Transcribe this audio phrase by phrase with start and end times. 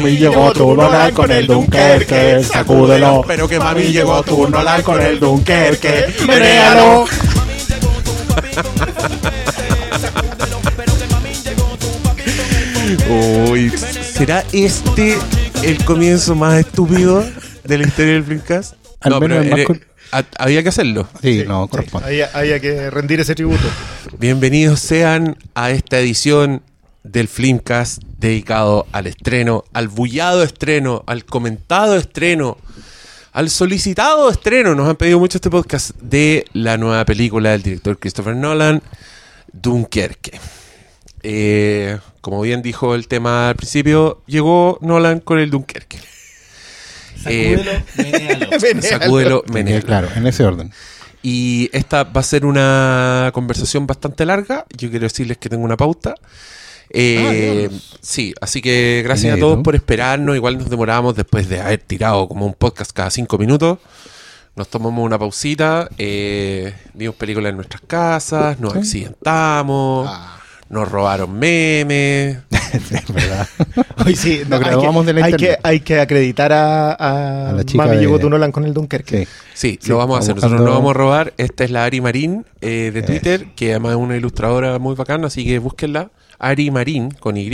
[0.00, 3.22] Mami llegó tu Nolan con el Dunkerque, sacúdelo.
[3.26, 7.04] Pero que mami llegó tu Nolan con el Dunkerque, menéalo.
[13.48, 15.18] Uy, ¿será este
[15.62, 17.24] el comienzo más estúpido
[17.64, 18.74] de la historia del Flimcast?
[19.00, 19.80] Al menos el más era- cor-
[20.12, 21.08] ha- había que hacerlo.
[21.22, 22.06] Sí, no, corresponde.
[22.08, 23.62] Había, había que rendir ese tributo.
[24.18, 26.62] Bienvenidos sean a esta edición
[27.02, 32.58] del Flimcast dedicado al estreno, al bullado estreno, al comentado estreno,
[33.32, 34.74] al solicitado estreno.
[34.74, 38.82] Nos han pedido mucho este podcast de la nueva película del director Christopher Nolan,
[39.52, 40.38] Dunkerque.
[41.22, 45.98] Eh, como bien dijo el tema al principio, llegó Nolan con el Dunkerque.
[47.22, 48.46] Sacúdelo, menéalo.
[48.82, 49.86] Sacúdelo, Tenía menéalo.
[49.86, 50.72] claro, en ese orden.
[51.22, 54.64] Y esta va a ser una conversación bastante larga.
[54.76, 56.14] Yo quiero decirles que tengo una pauta.
[56.92, 59.46] Eh, sí, así que gracias Inédito.
[59.46, 60.34] a todos por esperarnos.
[60.36, 63.78] Igual nos demoramos después de haber tirado como un podcast cada cinco minutos.
[64.56, 70.38] Nos tomamos una pausita, eh, vimos películas en nuestras casas, nos accidentamos, Ah.
[70.68, 72.38] nos robaron memes.
[72.72, 73.48] es verdad.
[74.04, 74.70] Hoy sí, Nos que-
[75.06, 75.38] de la hay internet.
[75.62, 78.64] que, hay que acreditar a, a, A la chica Mami de- llegó tu Nolan con
[78.64, 79.26] el Dunkerque.
[79.54, 79.78] Sí.
[79.80, 80.34] Sí, lo vamos a hacer.
[80.34, 81.32] Nosotros no buscando- vamos a robar.
[81.36, 83.02] Esta es la Ari Marín eh, de.
[83.02, 86.10] Twitter, que además es una ilustradora muy bacana, así que búsquenla.
[86.40, 87.50] Ari Marín, con Y.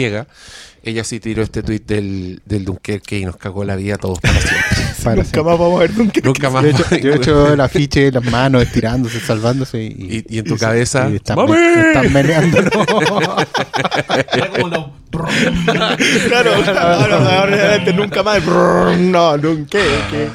[0.83, 4.21] Ella sí tiró este tweet del, del Dunkerque y nos cagó la vida a todos
[4.21, 4.77] para siempre.
[5.05, 6.27] Para Nunca más vamos a ver Dunkerque.
[6.27, 6.63] Nunca más.
[6.65, 9.87] Yo he hecho, yo he hecho el afiche, las manos estirándose, salvándose y,
[10.29, 11.53] Y- y en tu cabeza, y están, ¡Mami!
[11.53, 12.59] me- están meneando.
[12.59, 14.87] Era como los-
[16.29, 18.43] Claro, ahora, nunca más.
[18.99, 20.29] No, Dunkerque.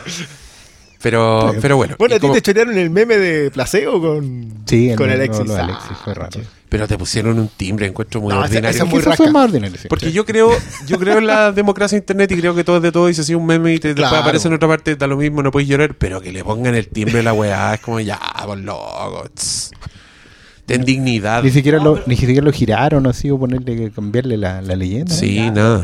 [1.02, 1.96] Pero, pero bueno.
[1.98, 5.16] Bueno, y a ti como- te chorearon el meme de placebo con, Sí, con el-
[5.22, 5.48] Alexis.
[5.48, 6.40] lo de Ah, Alexis fue raro.
[6.72, 8.70] Pero te pusieron un timbre, encuentro muy No, ordinario.
[8.70, 9.30] ese es muy rasca.
[9.30, 9.90] más ordinario, sí.
[9.90, 10.52] Porque yo creo,
[10.88, 13.14] yo creo en la democracia de internet y creo que todo es de todo y
[13.14, 14.24] si así un meme y te, después Claro.
[14.24, 16.88] aparece en otra parte, da lo mismo, no puedes llorar, pero que le pongan el
[16.88, 19.26] timbre a la weá, es como ya, por loco.
[19.36, 19.72] tss.
[20.66, 21.44] Ten dignidad.
[21.44, 25.14] Ni siquiera, lo, ni siquiera lo giraron así o ponerle, cambiarle la, la leyenda.
[25.14, 25.84] Sí, nada.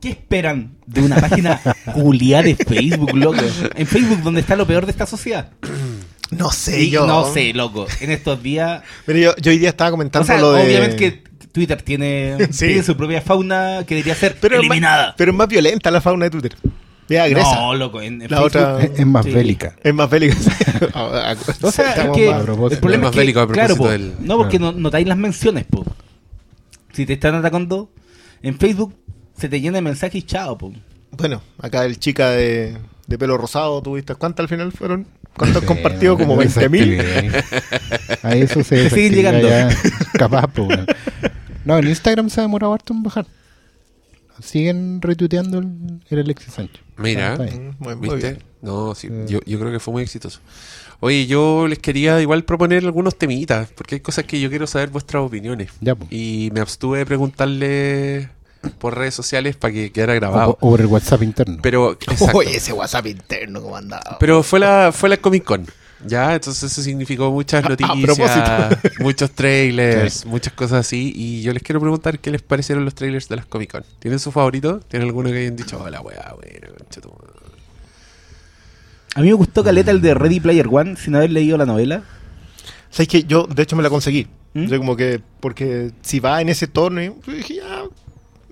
[0.00, 1.60] ¿Qué esperan de una página
[1.94, 3.38] culiada de Facebook, loco?
[3.76, 5.50] En Facebook, donde está lo peor de esta sociedad.
[6.30, 7.06] No sé, Y yo.
[7.06, 7.86] No sé, loco.
[8.00, 8.82] En estos días.
[9.06, 10.62] Pero yo, yo hoy día estaba comentando O sea, lo de.
[10.64, 12.66] obviamente que Twitter tiene, Sí.
[12.68, 15.06] tiene su propia fauna que debería ser pero eliminada.
[15.08, 16.56] más, pero es más violenta la fauna de Twitter.
[17.20, 17.56] Agresa.
[17.56, 18.00] no, loco.
[18.00, 19.32] En, en La Facebook- otra- Es, más Sí.
[19.32, 19.74] bélica.
[19.82, 20.36] Es más bélica.
[21.62, 22.74] O sea, es que propósito.
[22.74, 25.18] el problema Es más bélico a claro, propósito po, del- no porque no notáis las
[25.18, 25.84] menciones, po.
[26.92, 27.90] Si te están atacando
[28.42, 28.94] en Facebook,
[29.36, 30.72] se te llena de mensajes y chao, po.
[31.10, 32.78] Bueno, acá el chica de,
[33.10, 35.06] de pelo rosado, ¿tuviste cuántas al final fueron?
[35.36, 36.18] ¿Cuántos Sí, compartidos?
[36.18, 36.64] Como esa 20.000.
[36.64, 37.30] actividad ahí.
[38.22, 39.48] A eso se siguen llegando.
[39.48, 39.68] ya.
[40.14, 40.78] Capaz, pues.
[41.64, 43.26] No, en Instagram se ha demorado harto en bajar.
[44.40, 46.80] Siguen retuiteando el, el Alexis Sánchez.
[46.96, 47.36] Mira.
[47.36, 48.30] Mm, muy- muy ¿Viste?
[48.30, 48.42] bien.
[48.62, 49.26] No, sí, Eh.
[49.28, 50.40] yo, yo creo que fue muy exitoso.
[51.00, 54.90] Oye, yo les quería igual proponer algunos temitas, porque hay cosas que yo quiero saber
[54.90, 55.70] vuestras opiniones.
[55.80, 56.10] Ya, pues.
[56.12, 58.28] Y me abstuve de preguntarle
[58.78, 60.58] por redes sociales para que quedara grabado.
[60.60, 61.58] O, por el WhatsApp interno.
[61.62, 62.38] Pero, exacto.
[62.38, 64.18] Oye, ese WhatsApp interno, ¿cómo andaba?
[64.18, 65.66] Pero fue la, fue la Comic Con.
[66.06, 68.90] Ya, entonces eso significó muchas noticias, propósito.
[69.00, 71.12] muchos trailers, muchas cosas así.
[71.14, 73.84] Y yo les quiero preguntar qué les parecieron los trailers de las Comic Con.
[73.98, 74.80] ¿Tienen su favorito?
[74.80, 77.40] ¿Tienen alguno que hayan dicho, hola, weá, bueno, concha tu madre"?
[79.14, 82.04] A mí me gustó caleta el de Ready Player One sin haber leído la novela.
[82.90, 84.28] ¿Sabes que Yo, de hecho, me la conseguí.
[84.54, 84.66] ¿Mm?
[84.66, 87.84] Yo como que, porque si va en ese tono, yo dije, ya,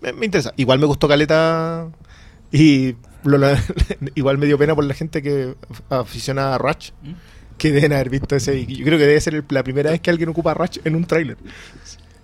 [0.03, 0.53] me, me interesa.
[0.57, 1.89] Igual me gustó Caleta
[2.53, 3.49] y lo- lo-
[4.15, 5.55] igual me dio pena por la gente que
[5.91, 7.13] aficionada a Ratch, ¿Mm?
[7.59, 8.57] que deben haber visto ese.
[8.59, 10.95] y Yo creo que debe ser el- la primera vez que alguien ocupa Ratch en
[10.95, 11.37] un tráiler.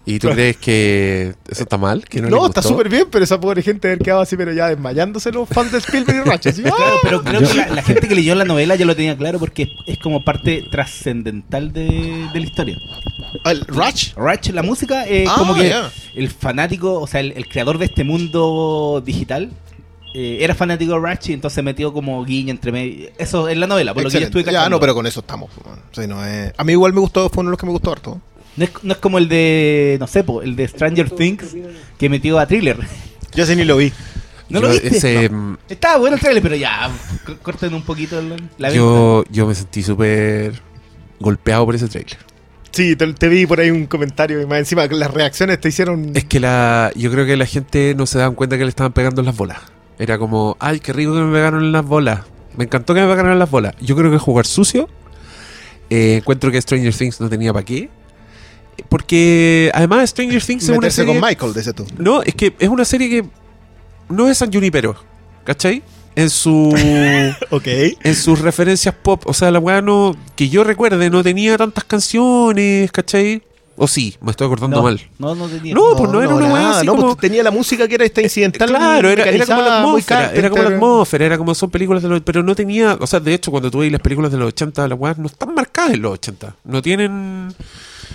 [0.06, 2.04] ¿Y tú crees que eso está mal?
[2.04, 5.32] ¿Que no, está súper bien, pero esa pobre gente haber quedado así, pero ya desmayándose
[5.32, 6.46] los fans de Spielberg y Ratch.
[6.48, 6.72] así, ¡ah!
[6.76, 9.16] Claro, pero creo Yo- que la, la gente que leyó la novela ya lo tenía
[9.16, 11.86] claro porque es, es como parte trascendental de,
[12.32, 12.76] de la historia.
[13.46, 14.14] ¿El Ratch?
[14.16, 15.90] Ratch, la música, es Ah, como que ya.
[16.14, 19.50] el fanático, o sea, el, el creador de este mundo digital
[20.14, 23.08] eh, era fanático de Ratch y entonces metió como guiño entre medio.
[23.18, 24.76] Eso en la novela, por lo que yo estuve Ya, cachando.
[24.76, 25.50] no, pero con eso estamos.
[25.64, 25.80] bueno.
[25.92, 27.90] Sí, no, eh, A mí igual me gustó, fue uno de los que me gustó
[27.92, 28.20] harto.
[28.56, 31.56] No es, no es como el de, no sé, po, el de Stranger Things
[31.98, 32.78] que metió a Thriller.
[33.34, 33.92] Yo ese ni lo vi.
[34.48, 34.96] ¿No Yo lo viste?
[34.96, 35.38] ese, No.
[35.52, 36.90] mm, Estaba bueno el trailer, pero ya,
[37.26, 38.68] c- corten un poquito la venta.
[38.74, 40.60] yo, yo me sentí súper
[41.18, 42.16] golpeado por ese trailer.
[42.70, 45.68] Sí, te, te vi por ahí un comentario y más encima que las reacciones te
[45.68, 46.12] hicieron.
[46.14, 48.92] Es que la, yo creo que la gente no se daban cuenta que le estaban
[48.92, 49.58] pegando en las bolas.
[49.98, 52.20] Era como, ay, qué rico que me pegaron en las bolas.
[52.56, 53.74] Me encantó que me pegaron en las bolas.
[53.80, 54.88] Yo creo que jugar sucio.
[55.90, 57.88] eh, encuentro que Stranger Things no tenía para qué.
[58.88, 61.12] Porque además Stranger Things es una serie...
[61.14, 61.86] con Michael, dice tú.
[61.98, 63.28] No, es que es una serie que
[64.08, 64.96] no es San Junipero,
[65.44, 65.82] ¿cachai?
[66.16, 66.72] En su
[67.50, 67.66] Ok.
[67.66, 71.84] en sus referencias pop, o sea, la weá no que yo recuerde no tenía tantas
[71.84, 73.42] canciones, ¿cachai?
[73.76, 75.00] O sí, me estoy acordando no, mal.
[75.18, 75.74] No, no tenía.
[75.74, 78.04] No, pues no era una weá así no, como- pues tenía la música que era
[78.04, 78.68] esta incidental.
[78.68, 82.08] Claro, era, era como la atmósfera, era como la atmósfera, era como son películas de
[82.08, 82.20] los...
[82.20, 84.86] Pero no tenía, o sea, de hecho, cuando tú veis las películas de los 80,
[84.86, 86.54] las weas no están marcadas en los 80.
[86.64, 87.52] No tienen...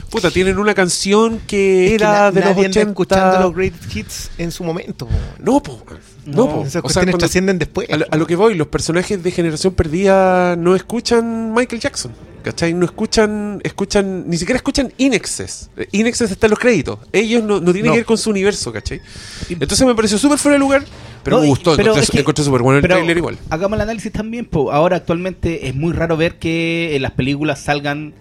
[0.09, 2.89] Puta, tienen una canción que era de los nadie anda 80.
[2.89, 5.07] escuchando los great hits en su momento.
[5.39, 5.83] No, po.
[6.25, 6.61] No, No, po.
[6.65, 7.89] Esas O sea, cuando- trascienden después.
[7.89, 12.11] a, lo, a lo que voy, los personajes de Generación Perdida no escuchan Michael Jackson.
[12.43, 12.73] ¿Cachai?
[12.73, 15.69] No escuchan, escuchan, ni siquiera escuchan Inexes.
[15.91, 16.97] Inexes está en los créditos.
[17.11, 17.91] Ellos no, no tienen No.
[17.91, 19.01] que ver con su universo, ¿cachai?
[19.49, 20.85] Entonces me pareció súper fuera de lugar,
[21.21, 21.71] pero No, me gustó.
[21.75, 23.37] pero encontré es que- encontré súper bueno el trailer igual.
[23.49, 24.45] Hagamos el análisis también.
[24.45, 24.71] po.
[24.71, 28.13] Ahora actualmente es muy raro ver que en las películas salgan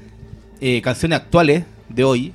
[0.61, 2.33] eh, canciones actuales de hoy.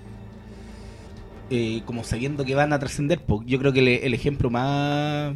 [1.49, 3.21] eh, como sabiendo que van a trascender.
[3.45, 5.33] Yo creo que le- el ejemplo más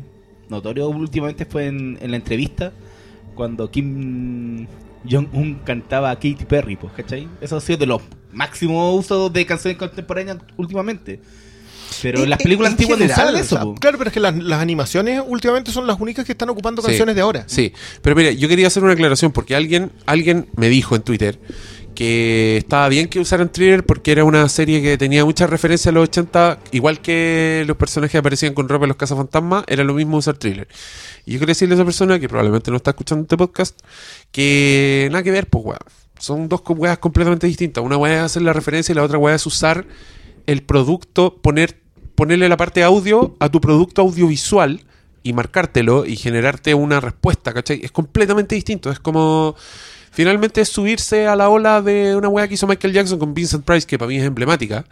[0.50, 2.72] notorio últimamente fue en, en la entrevista
[3.36, 4.66] cuando Kim
[5.08, 7.28] Jong-un cantaba a Katy Perry, pues, ¿cachai?
[7.40, 8.02] Eso ha sido de los
[8.34, 11.20] máximos usos de canciones contemporáneas últimamente.
[12.02, 13.66] Pero en las películas antiguas no o eso, sea.
[13.80, 16.88] Claro, pero es que las, las animaciones últimamente son las únicas que están ocupando Sí,
[16.88, 17.44] canciones de ahora.
[17.48, 21.40] Sí, pero mira, yo quería hacer una aclaración porque alguien, alguien me dijo en Twitter
[21.98, 25.92] que estaba bien que usaran Thriller porque era una serie que tenía muchas referencias a
[25.94, 29.96] los 80, igual que los personajes que aparecían con ropa en los cazafantasmas, era lo
[29.96, 30.68] mismo usar Thriller.
[31.26, 33.80] Y yo quería decirle a esa persona que probablemente no está escuchando este podcast
[34.32, 35.80] que nada que ver, pues weón.
[36.20, 37.84] Son dos weas completamente distintas.
[37.84, 39.88] Una wea es hacer la referencia y la otra wea es usar
[40.46, 41.82] el producto, poner,
[42.14, 44.86] ponerle la parte audio a tu producto audiovisual
[45.24, 47.82] y marcártelo y generarte una respuesta, ¿cachai?
[47.84, 48.92] Es completamente distinto.
[48.92, 49.56] Es como.
[50.18, 53.64] Finalmente es subirse a la ola de una wea que hizo Michael Jackson con Vincent
[53.64, 54.84] Price, que para mí es emblemática,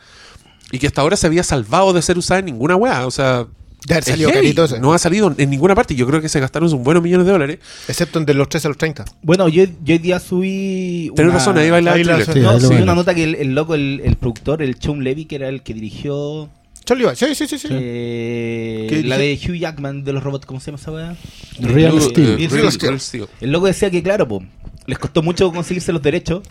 [0.72, 3.07] y que hasta ahora se había salvado de ser usada en ninguna wea.
[3.07, 3.48] O sea.
[3.88, 4.80] Carito ese.
[4.80, 5.95] No ha salido en ninguna parte.
[5.95, 7.57] Yo creo que se gastaron un buenos millones de dólares.
[7.88, 9.06] Excepto en de los 13 a los 30.
[9.24, 11.12] Bueno, yo, yo hoy día subí.
[11.16, 12.24] Tenés una- razón, ahí baila ahí el la-.
[12.24, 15.25] Sí, no, subí una nota que el, el loco, el, el productor, el Sean Levy,
[15.25, 16.50] que era el que dirigió
[16.83, 17.16] Charlie.
[17.16, 17.57] Sí, sí, sí.
[17.57, 17.68] sí.
[17.72, 21.16] eh, ¿Qué la de Hugh Jackman de los robots, ¿cómo se llama esa weá?
[21.60, 22.38] Real Eh, Steel.
[22.38, 22.89] Real Real- Steel.
[22.89, 23.25] Real Steel.
[23.42, 24.44] El loco decía que, claro, po,
[24.87, 26.43] les costó mucho conseguirse los derechos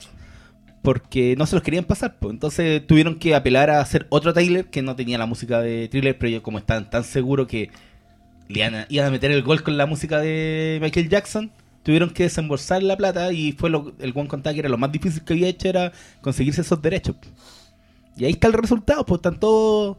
[0.83, 2.19] porque no se los querían pasar.
[2.19, 2.31] po.
[2.31, 6.19] Entonces tuvieron que apelar a hacer otro trailer que no tenía la música de thriller,
[6.19, 7.71] pero ellos como estaban tan seguros que
[8.49, 11.51] le iban a, meter el gol con la música de Michael Jackson,
[11.83, 14.93] tuvieron que desembolsar la plata y fue lo, el Juan contaba que era lo más
[14.93, 17.17] difícil que había hecho era conseguirse esos derechos.
[18.17, 19.97] Y ahí está el resultado, pues están todos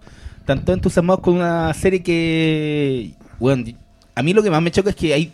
[0.48, 3.66] entusiasmados con una serie que, bueno,
[4.14, 5.34] a mí lo que más me choca es que hay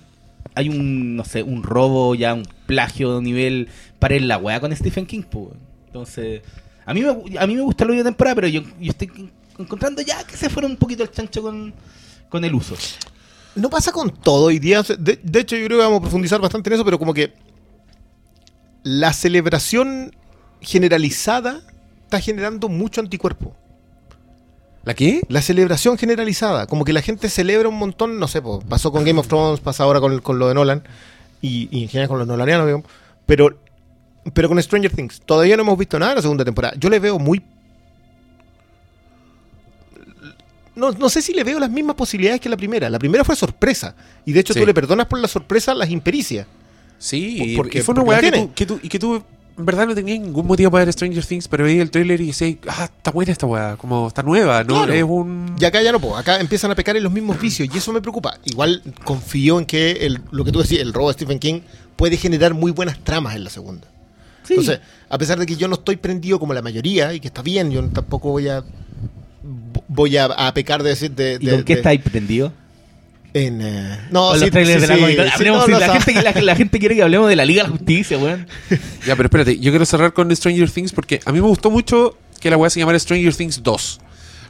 [0.56, 3.70] hay un, no sé, un robo, ya un plagio de nivel
[4.00, 5.48] para en la weá con Stephen King, pues.
[5.88, 6.42] Entonces,
[6.86, 10.02] a mí me, a mí me gusta la última temporada, pero yo, yo estoy encontrando
[10.02, 11.74] ya que se fueron un poquito el chancho con,
[12.30, 12.76] con el uso.
[13.56, 14.82] No pasa con todo hoy día.
[14.82, 17.34] De, de hecho, yo creo que vamos a profundizar bastante en eso, pero como que
[18.84, 20.16] la celebración
[20.62, 21.62] generalizada
[22.04, 23.56] está generando mucho anticuerpo.
[24.84, 25.22] ¿La qué?
[25.30, 29.04] La celebración generalizada, como que la gente celebra un montón, no sé, po, pasó con
[29.06, 30.84] Game of Thrones, pasa ahora con, con lo de Nolan,
[31.42, 32.88] y, y en general con los nolanianos, digamos,
[33.28, 33.56] pero,
[34.34, 36.74] pero con Stranger Things, todavía no hemos visto nada de la segunda temporada.
[36.80, 37.44] Yo le veo muy...
[40.76, 42.90] No, no sé si le veo las mismas posibilidades que la primera.
[42.90, 43.94] La primera fue sorpresa,
[44.26, 44.60] y de hecho Sí.
[44.62, 46.48] tú le perdonas por la sorpresa las impericias.
[46.98, 49.22] Sí, Porque- y fue una weá que que tú- y que tú
[49.62, 52.28] en verdad no tenías ningún motivo para ver Stranger Things, pero veías el trailer y
[52.28, 54.74] decías, ah, está buena esta weá, como está nueva, ¿no?
[54.76, 54.94] Claro.
[54.94, 55.56] Es un...
[55.60, 57.94] Y acá ya no puedo, acá empiezan a pecar en los mismos vicios y eso
[57.94, 58.38] me preocupa.
[58.46, 61.62] Igual confío en que el- lo que tú decías, el robo de Stephen King
[61.96, 63.88] puede generar muy buenas tramas en la segunda.
[64.44, 64.54] Sí.
[64.56, 67.42] Entonces, a pesar de que yo no estoy prendido como la mayoría y que está
[67.42, 68.64] bien, yo tampoco voy a
[69.88, 72.54] voy a, a pecar de decir de, ¿Y de- con qué estáis prendido?
[73.34, 75.26] En eh, no sí, los trailers sí, de la sí, Comic Con.
[75.26, 77.70] sí, Hablemos, no, la, gente, la, la gente quiere que hablemos de la Liga de
[77.70, 78.48] la Justicia, weón.
[79.06, 82.18] Ya, pero espérate, yo quiero cerrar con Stranger Things porque a mí me gustó mucho
[82.40, 84.02] que la weá se llamara Stranger Things 2.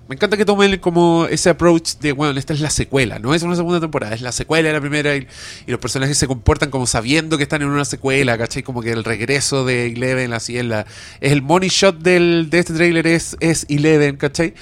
[0.07, 3.43] Me encanta que tomen como ese approach de, bueno, esta es la secuela, no es
[3.43, 5.25] una segunda temporada, es la secuela de la primera y,
[5.65, 8.61] y los personajes se comportan como sabiendo que están en una secuela, ¿cachai?
[8.61, 10.85] Como que el regreso de Eleven, así es la...
[11.21, 14.53] Es el money shot del, de este tráiler es, es Eleven, ¿cachai?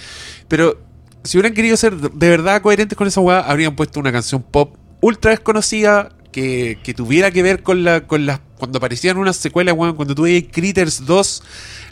[0.47, 0.88] Pero
[1.23, 4.75] si hubieran querido ser de verdad coherentes con esa weá, habrían puesto una canción pop
[5.01, 9.73] ultra desconocida que, que tuviera que ver con la con las cuando aparecían unas secuelas,
[9.75, 11.43] weón, cuando veías Critters 2,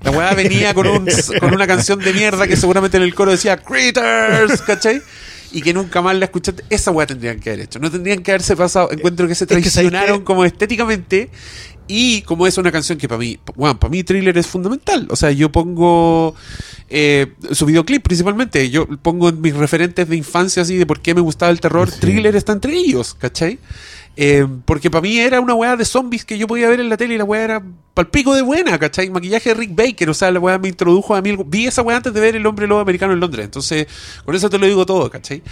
[0.03, 1.07] la weá venía con, un,
[1.39, 5.01] con una canción de mierda que seguramente en el coro decía Critters, ¿cachai?
[5.53, 6.65] Y que nunca más la escuchaste.
[6.69, 7.79] Esa weá tendrían que haber hecho.
[7.79, 8.91] No tendrían que haberse pasado.
[8.91, 11.29] Encuentro que se Es que, ¿sabes traicionaron como estéticamente
[11.87, 15.07] Y como es una canción que para mí, bueno, para mí Thriller es fundamental.
[15.09, 16.35] O sea, yo pongo
[16.89, 18.69] eh, su videoclip principalmente.
[18.69, 21.89] Yo pongo en mis referentes de infancia así de por qué me gustaba el terror.
[21.89, 21.99] Sí.
[21.99, 23.59] Thriller está entre ellos, ¿cachai?
[24.19, 26.97] Eh, porque para mí era una weá de zombies que yo podía ver en la
[26.97, 27.63] tele y la weá era
[27.93, 29.11] palpico de buena, ¿cachai?
[29.11, 31.37] Maquillaje de Rick Baker, o sea, la weá me introdujo a mí.
[31.45, 33.85] Vi esa weá antes de ver El Hombre Lobo Americano en Londres, entonces
[34.25, 35.43] con eso te lo digo todo, ¿cachai?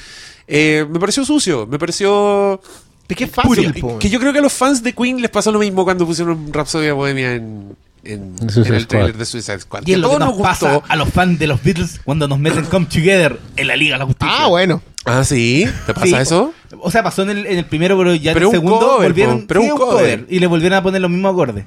[0.47, 2.59] Eh, me pareció sucio, me pareció...
[3.07, 3.99] Es que es fácil, po.
[3.99, 6.51] que yo creo que a los fans de Queen les pasó lo mismo cuando pusieron
[6.51, 8.87] Rhapsody Bohemia en, en, En Suicide en el Squad.
[8.89, 9.83] trailer de Suicide Squad.
[9.85, 12.39] Y es lo que todo nos pasa a los fans de los Beatles cuando nos
[12.39, 14.35] meten Come Together en la Liga de la Justicia.
[14.39, 14.81] Ah, bueno.
[15.05, 16.15] Ah, sí, ¿te pasa Sí.
[16.15, 16.53] eso?
[16.79, 18.87] O sea, pasó en el, en el primero, pero ya Pero en el un segundo
[18.87, 19.45] cover, volvieron.
[19.47, 20.25] pero sí, un cover.
[20.29, 21.63] Y le volvieron a poner los mismos acordes.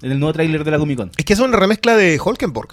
[0.00, 1.10] En el nuevo tráiler de la Comic Con.
[1.16, 2.70] Es que es una remezcla de Hulkenborg.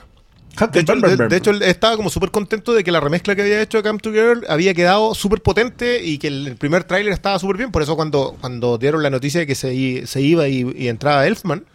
[0.71, 3.41] De hecho, de, de hecho, él estaba como súper contento de que la remezcla que
[3.41, 7.13] había hecho de Come Together había quedado súper potente y que el, el primer tráiler
[7.13, 7.71] estaba súper bien.
[7.71, 11.25] Por eso cuando, cuando dieron la noticia de que se, se iba y, y entraba
[11.27, 11.65] Elfman,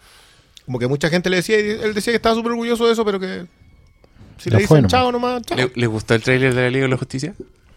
[0.67, 3.05] como que mucha gente le decía, y él decía que estaba súper orgulloso de eso,
[3.05, 3.45] pero que
[4.39, 4.91] si Ya le dicen nomás.
[4.91, 5.57] chao nomás, chao.
[5.59, 7.35] ¿Le, le gustó el trailer de la Liga de la Justicia?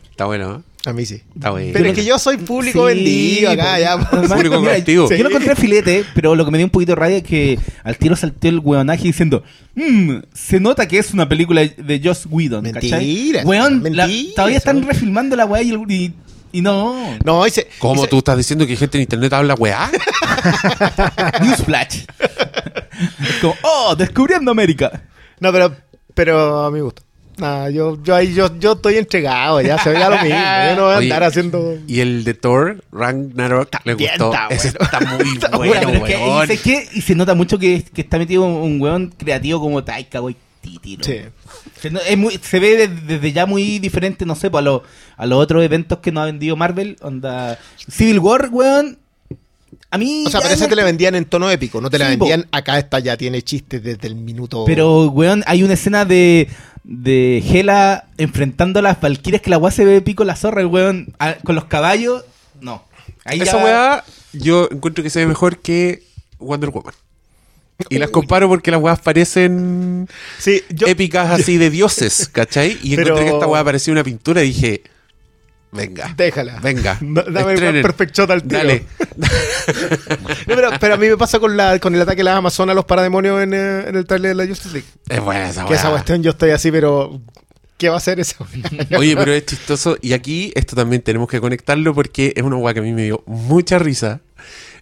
[0.09, 0.72] Está bueno, ¿eh?
[0.85, 1.21] A mí sí.
[1.33, 1.53] Está.
[1.53, 3.93] Pero es que yo soy público vendido acá, ya.
[4.11, 5.09] Además, Público mira, cautivo.
[5.09, 7.57] Yo lo encontré filete, pero lo que me dio un poquito de rabia es que
[7.85, 9.43] al tiro saltó el weonaje diciendo:
[9.75, 12.69] "Mm, Se nota que es una película de Joss Whedon.
[12.71, 12.91] ¿cachai?
[12.91, 16.13] Mentira, Weón, la- mentira, todavía están refilmando la weá y, el- y,
[16.51, 17.17] y no.
[17.23, 17.45] No.
[17.79, 19.89] ¿Cómo tú estás diciendo que gente en internet habla weá?
[21.41, 21.99] Newsflash.
[22.19, 23.95] es como: ¡Oh!
[23.95, 25.03] Descubriendo América.
[25.39, 25.75] No, pero,
[26.13, 27.03] pero a mi gusto.
[27.37, 30.29] Nah, yo, yo ahí yo, yo estoy entregado, ya se veía lo mismo.
[30.37, 31.77] Yo no voy a Oye, andar haciendo.
[31.87, 34.31] Y el de Thor, Ragnarok, le gustó.
[34.33, 34.85] está Ese bueno.
[34.85, 38.53] está muy Está bueno, que- y, que- se nota mucho que, que está metido un,
[38.71, 40.19] un weón creativo como Taika.
[40.19, 40.29] ¿no?
[41.01, 41.17] Sí.
[41.81, 44.63] Se, no- es muy- se ve desde, desde ya muy diferente, no sé, pues, a,
[44.63, 44.81] los
[45.17, 46.95] a los otros eventos que nos ha vendido Marvel.
[47.01, 47.59] Onda
[47.89, 48.97] Civil War, weón.
[49.91, 50.23] A mí.
[50.27, 52.17] O sea, pero ese no- te la vendían en tono épico, no te la Sí,
[52.17, 52.25] po.
[52.25, 54.63] vendían acá esta ya tiene chistes desde el minuto.
[54.65, 56.47] Pero, weón, hay una escena de,
[56.83, 60.67] de Hela enfrentando a las valquirias que la weá se ve pico la zorra, el
[60.67, 62.23] weón, a- con los caballos.
[62.61, 62.83] No.
[63.25, 64.03] Ahí Esa ya- weá,
[64.33, 66.03] yo encuentro que se ve mejor que
[66.39, 66.93] Wonder Woman.
[67.89, 72.77] Y las comparo porque las weas parecen Sí, yo, épicas así de dioses, ¿cachai?
[72.83, 74.83] Y Pero- encontré que esta weá parecía una pintura y dije,
[75.73, 76.59] venga, déjala.
[76.59, 78.57] venga, No, dame el perfect shot al tiro.
[78.57, 78.85] Dale.
[80.47, 82.73] No, pero, pero a mí me pasa con, la, con el ataque de las Amazonas
[82.73, 84.87] a los parademonios en, eh, en el trailer de la Justice League.
[85.07, 87.21] Es buena esa Que esa cuestión yo estoy así, pero.
[87.77, 88.37] ¿Qué va a hacer esa
[88.97, 89.97] Oye, pero es chistoso.
[90.01, 93.03] Y aquí esto también tenemos que conectarlo porque es una weá que a mí me
[93.03, 94.21] dio mucha risa.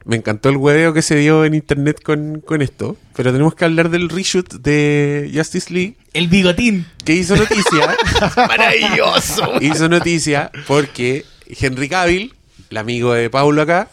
[0.04, 2.98] Me encantó el hueveo que se dio en internet con, con esto.
[3.16, 6.86] Pero tenemos que hablar del reshoot de Justice League El bigotín.
[7.06, 7.96] que hizo noticia.
[8.48, 9.54] Maravilloso.
[9.62, 12.34] hizo noticia porque Henry Cavill,
[12.70, 13.90] el amigo de Paulo acá,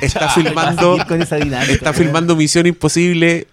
[0.00, 2.02] está filmando seguir con esa dinámica, está weón.
[2.04, 3.46] filmando Misión Imposible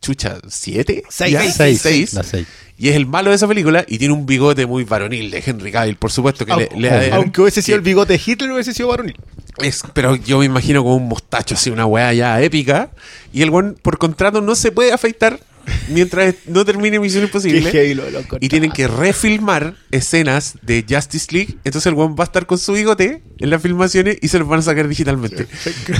[0.00, 1.02] chucha, ¿siete?
[1.08, 1.32] Seis.
[1.32, 1.50] ¿Ya?
[1.50, 1.80] Seis.
[1.80, 2.12] Seis.
[2.14, 2.46] La seis.
[2.80, 5.72] Y es el malo de esa película y tiene un bigote muy varonil de Henry
[5.72, 8.72] Cavill, por supuesto que le, le da- Aunque hubiese sido el bigote de Hitler, hubiese
[8.72, 9.16] sido varonil.
[9.58, 12.90] es- pero yo me imagino como un mostacho así, una weá ya épica.
[13.32, 15.40] Y el buen por contrato no se puede afeitar
[15.88, 17.70] mientras no termine Misión Imposible.
[17.70, 18.04] Qué lo
[18.40, 21.56] Y tienen que refilmar escenas de Justice League.
[21.64, 24.48] Entonces el weón va a estar con su bigote en las filmaciones y se los
[24.48, 25.46] van a sacar digitalmente.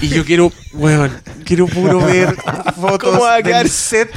[0.03, 1.13] Y yo quiero, weón,
[1.45, 2.35] quiero puro ver
[2.81, 4.11] fotos del set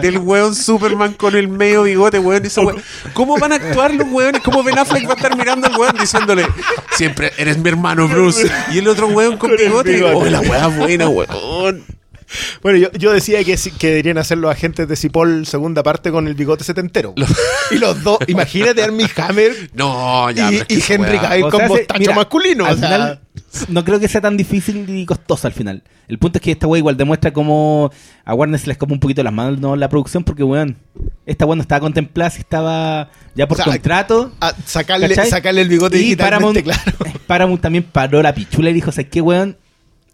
[0.00, 2.44] del weón Superman con el medio bigote, weón.
[2.44, 2.82] esa weón.
[3.14, 4.42] ¿Cómo van a actuar los weones?
[4.42, 6.46] ¿Cómo Ben Affleck va a estar mirando al weón diciéndole,
[6.96, 8.50] siempre eres mi hermano Bruce?
[8.72, 9.92] Y el otro weón con, bigote.
[9.92, 10.14] bigote.
[10.14, 12.01] Oh, la weá buena, weón.
[12.62, 16.10] Bueno, yo, yo decía que, sí- que deberían hacer los agentes de Cipoll segunda parte
[16.10, 17.14] con el bigote setentero.
[17.70, 20.50] Y los dos, imagínate Armie Hammer No, ya.
[20.50, 21.60] y, pero es que y esa Henry Cavill con
[21.98, 22.64] mira, masculino.
[22.66, 23.20] Al o sea, final,
[23.68, 25.82] no creo que sea tan difícil ni costoso al final.
[26.08, 27.90] El punto es que esta weá igual demuestra cómo
[28.24, 30.76] a Warner se le escapa un poquito las manos no, la producción, porque weón,
[31.26, 34.32] esta weá no estaba contemplada, si estaba ya por O sea, contrato.
[34.40, 36.92] a sacarle, sacarle el bigote y Paramount, claro.
[37.26, 39.56] Paramount también paró la pichula y dijo, ¿sabes qué, weón?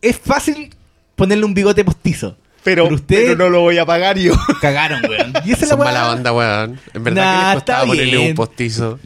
[0.00, 0.70] Es fácil
[1.18, 2.38] ponerle un bigote postizo.
[2.64, 4.32] Pero, Pero usted- pero no lo voy a pagar yo.
[4.62, 5.32] Cagaron, weón.
[5.44, 6.80] Y esa es la mala onda, weón.
[6.94, 8.98] En verdad Nah, que les costaba ponerle un postizo.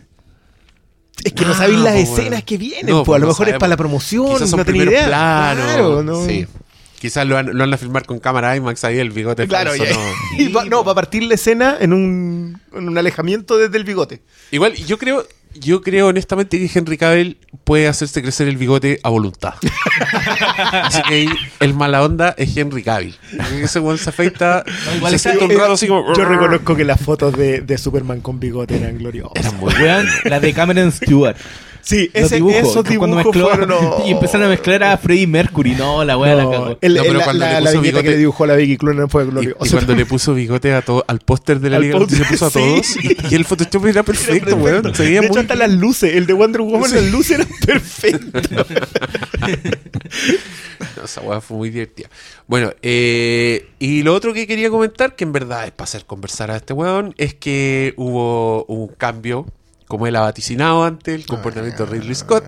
[1.25, 2.87] Es que no, No, sabéis las pues, escenas que vienen.
[2.95, 4.26] No, pues, a lo no mejor es para la promoción.
[4.35, 5.07] Quizás son no tenía primer idea.
[5.09, 5.62] plano.
[5.64, 6.26] Claro, no.
[6.26, 6.47] Sí.
[6.99, 9.47] Quizás lo van, lo van a filmar con cámara IMAX ahí el bigote.
[9.49, 10.38] Claro, falso, no.
[10.38, 14.23] y no, para partir la escena en un, en un alejamiento desde el bigote.
[14.52, 19.09] Igual, yo creo, yo creo honestamente que Henry Cavill puede hacerse crecer el bigote a
[19.09, 19.54] voluntad.
[20.82, 21.28] así que ahí
[21.61, 23.16] el mala onda es Henry Cavill.
[23.62, 24.64] Ese weón se afeita,
[24.97, 26.14] igual se un rato así como...
[26.14, 29.32] Yo reconozco que las fotos de, de Superman con bigote eran gloriosas.
[29.37, 31.37] Eran muy Weón, la de Cameron Stewart.
[31.82, 33.68] Sí, ese, dibujos, esos cuando dibujos mezcló fueron...
[33.68, 34.02] no.
[34.06, 35.72] y empezaron a mezclar a Freddie Mercury.
[35.72, 36.78] No, la weá la No, cagó.
[36.80, 38.76] el- No, pero la, cuando la- le la puso que bigote- le dibujó la Vicky
[38.76, 39.66] Cluner fue Y, glorioso.
[39.66, 42.26] y cuando le puso bigote a todo, al póster de la Al Liga la Justicia,
[42.28, 43.04] póster, puso a sí.
[43.04, 43.04] todos.
[43.30, 44.94] Y, y el Photoshop era perfecto, weón.
[44.94, 45.70] Se veía de hecho, muy hasta bien.
[45.70, 48.48] las luces, el de Wonder Woman, las luces eran perfectas.
[50.96, 52.08] No, esa weá fue muy divertida.
[52.46, 56.50] Bueno, eh, y lo otro que quería comentar, que en verdad es para hacer conversar
[56.50, 59.46] a este weón, es que hubo un cambio,
[59.92, 62.44] como él ha vaticinado ante el comportamiento de Ridley Scott.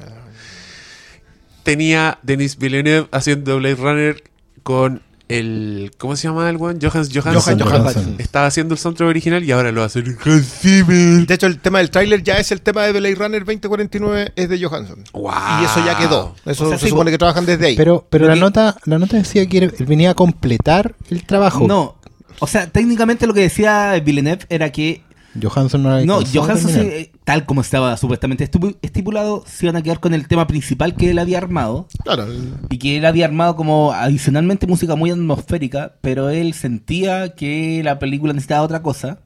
[1.63, 4.25] Tenía Denis Villeneuve haciendo Blade Runner
[4.63, 5.91] con el.
[5.99, 6.79] ¿Cómo se llama el weón?
[6.81, 7.61] Johans Johansson.
[7.61, 8.17] Johan Johansson.
[8.17, 11.27] Estaba haciendo el soundtrack original y ahora lo Hans Zimmer.
[11.27, 14.49] De hecho, el tema del tráiler ya es el tema de Blade Runner 2049, es
[14.49, 15.05] de Johansson.
[15.13, 15.33] Wow.
[15.61, 16.35] Y eso ya quedó.
[16.47, 17.13] Eso O sea, se sí, supone po.
[17.13, 17.77] que trabajan desde ahí.
[17.77, 21.69] Pero, pero la nota, la nota decía que él venía a completar el trabajo.
[21.69, 21.97] No,
[22.39, 25.03] o sea, técnicamente lo que decía Villeneuve era que
[25.41, 27.09] Johansson no era no, Johansson, terminar.
[27.25, 28.49] Tal como estaba supuestamente
[28.83, 31.89] estipulado, se iban a quedar con el tema principal que él había armado.
[32.05, 32.27] claro,
[32.71, 37.99] Y que él había armado como adicionalmente música muy atmosférica, pero él sentía que la
[37.99, 39.19] película necesitaba otra cosa.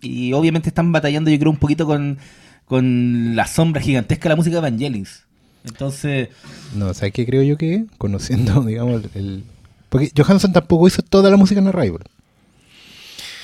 [0.00, 2.18] Y obviamente están batallando, yo creo, un poquito con,
[2.66, 5.24] con la sombra gigantesca de la música de Evangelis.
[5.64, 6.28] Entonces,
[6.74, 7.84] No, ¿sabes qué creo yo que?
[7.98, 9.44] Conociendo, digamos, el...
[9.88, 12.04] Porque Johansson tampoco hizo toda la música en Arrival.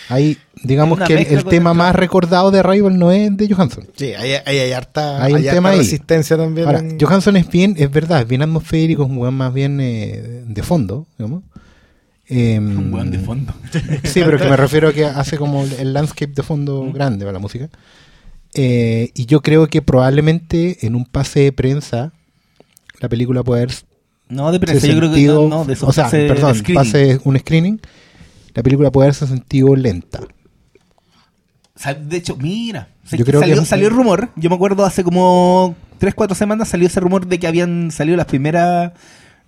[0.09, 3.85] Hay, digamos que el, tema el- más recordado de Arrival no es de Johansson.
[3.97, 5.79] sí, hay, harta, Hay un harta tema ahí.
[5.79, 6.67] resistencia también.
[6.67, 9.79] Ahora, en- Johansson es bien, es verdad, es bien atmosférico, es un weón más bien
[9.81, 11.43] eh, de fondo, digamos.
[12.29, 13.53] Em, un weón de fondo.
[14.05, 16.93] Sí, pero que me refiero a que hace como el- landscape de fondo Mm.
[16.93, 17.69] grande para la música.
[18.55, 22.13] Eh, y yo creo que probablemente en un pase de prensa
[23.01, 23.75] la película puede haber
[24.31, 26.75] No, de prensa, yo creo que no, no, de esos o sea, pase- perdón, screening.
[26.75, 27.81] pase un screening,
[28.55, 30.21] la película puede haberse sentido lenta.
[31.77, 34.31] Sal- De hecho, mira, Yo creo salió, que- salió el rumor.
[34.37, 38.17] Yo me acuerdo hace como 3, 4 semanas salió ese rumor de que habían salido
[38.17, 38.93] las primeras.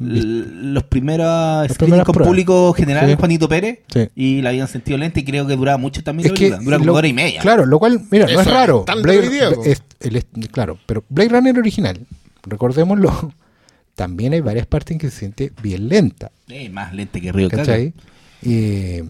[0.01, 2.29] Los primeros primeras con pruebas.
[2.29, 3.17] público general, Sí.
[3.19, 4.09] Juanito Pérez, Sí.
[4.15, 6.51] y la habían sentido lenta y creo que duraba mucho también Es que.
[6.51, 7.41] Dura como lo- hora y media.
[7.41, 8.85] Claro, lo cual, mira, no Eso es es raro.
[9.03, 9.29] Blade,
[9.65, 11.99] es- el claro, pero Blade Runner original,
[12.45, 13.11] recordémoslo,
[13.97, 16.31] también hay varias partes en que se siente bien lenta.
[16.49, 17.49] Eh, más lenta que Río.
[17.49, 17.93] ¿Cachai?
[18.41, 19.01] Y,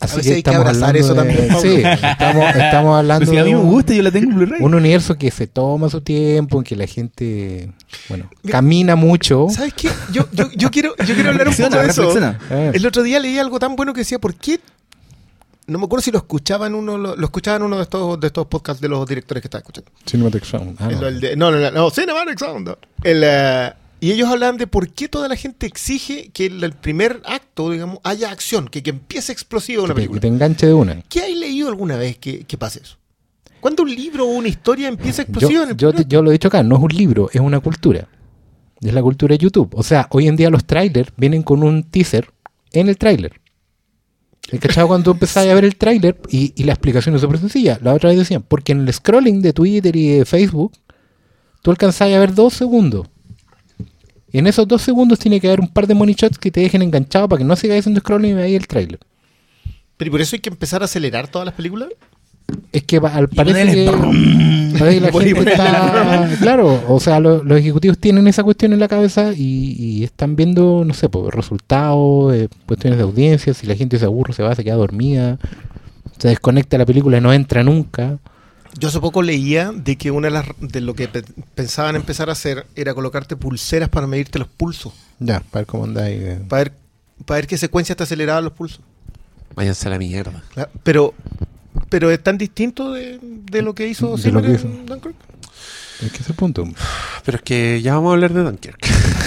[0.00, 1.60] así veces que hay que estamos abrazar hablando eso de, también, Pablo.
[1.62, 4.30] sí, estamos, estamos hablando Pues si a mí de me un, gusta, yo la tengo
[4.30, 4.62] en Blu-ray.
[4.62, 7.72] un universo que se toma su tiempo, en que la gente,
[8.08, 9.46] bueno, Mira, camina mucho.
[9.50, 9.88] ¿Sabes qué?
[10.12, 12.14] Yo, yo, yo, quiero, yo quiero hablar un poco de eso.
[12.50, 14.60] Eh, El otro día leí algo tan bueno que decía, ¿por qué?
[15.66, 18.18] No me acuerdo si lo escuchaba en uno, lo, lo escuchaba en uno de estos,
[18.18, 19.90] de estos podcasts de los directores que estaba escuchando.
[20.08, 20.76] Cinematic Sound.
[20.80, 21.06] Ah, El- no.
[21.08, 22.74] el de- no, no, no, no, Cinematic Sound.
[23.04, 26.72] El, eh, y ellos hablaban de por qué toda la gente exige que el, el
[26.72, 30.20] primer acto, digamos, haya acción, que, que empiece explosiva una que, te, que película.
[30.20, 31.02] te enganche de una.
[31.08, 32.96] ¿Qué hay leído alguna vez que, que pase eso?
[33.60, 36.30] ¿Cuándo un libro o una historia empieza Yo, explosiva en el yo, te- yo lo
[36.30, 38.08] he dicho acá, no es un libro, es una cultura.
[38.80, 39.70] Es la cultura de YouTube.
[39.74, 42.30] O sea, hoy en día los trailers vienen con un teaser
[42.72, 43.40] en el tráiler.
[44.50, 46.20] ¿El cachado cuando empezáis a ver el tráiler?
[46.30, 47.78] Y, y la explicación es súper sencilla.
[47.82, 50.72] La otra vez decían, porque en el scrolling de Twitter y de Facebook,
[51.60, 53.08] tú alcanzáis a ver dos segundos.
[54.32, 56.82] En esos dos segundos tiene que haber un par de money shots que te dejen
[56.82, 58.98] enganchado para que no sigas haciendo scrolling y veáis el tráiler.
[59.96, 61.88] Pero ¿y por eso hay que empezar a acelerar todas las películas?
[62.72, 66.36] Es que al parece ponerle que, parece que la gente está...
[66.40, 70.36] Claro, o sea, lo- los ejecutivos tienen esa cuestión en la cabeza y, y están
[70.36, 74.42] viendo, no sé, pues, resultados, eh, cuestiones de audiencia, si la gente se aburre, se
[74.42, 75.38] va, se queda dormida,
[76.18, 78.18] se desconecta de la película y no entra nunca.
[78.78, 82.28] Yo hace poco leía de que una de las de lo que pe- pensaban empezar
[82.28, 86.20] a hacer era colocarte pulseras para medirte los pulsos, Ya, para ver cómo andáis.
[86.20, 86.40] eh.
[86.48, 86.72] para ver,
[87.24, 88.80] para ver qué secuencia te aceleraban los pulsos.
[89.54, 90.42] Váyanse a la mierda.
[90.52, 91.14] Claro, Pero,
[91.88, 94.68] pero es tan distinto de, de lo que hizo De lo que en hizo.
[94.68, 95.14] Dunkirk.
[96.02, 96.64] Es que ese es el punto.
[97.24, 98.78] Pero es que ya vamos a hablar de Dunkirk.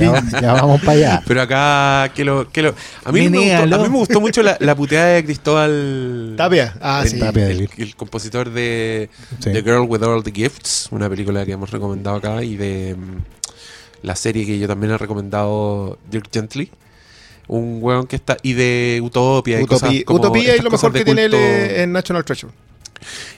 [0.00, 1.22] Ya, va- ya vamos para allá.
[1.26, 3.76] Pero acá, que lo, que lo, a, mí me gustó, Menéalo.
[3.76, 6.74] a mí me gustó mucho la, la puteada de Cristóbal Tapia.
[6.80, 7.18] Ah, el, sí.
[7.18, 7.46] Tapia.
[7.48, 9.08] el- el compositor de
[9.40, 9.52] Sí.
[9.52, 14.06] The Girl with All the Gifts, una película que hemos recomendado acá, y de mm,
[14.06, 16.70] la serie que yo también he recomendado, Dirk Gently.
[17.48, 18.36] Un weón que está.
[18.42, 19.60] Y de Utopia.
[19.60, 22.52] y cosas Utopía, como Utopía y estas lo mejor que tiene eh, en National Treasure.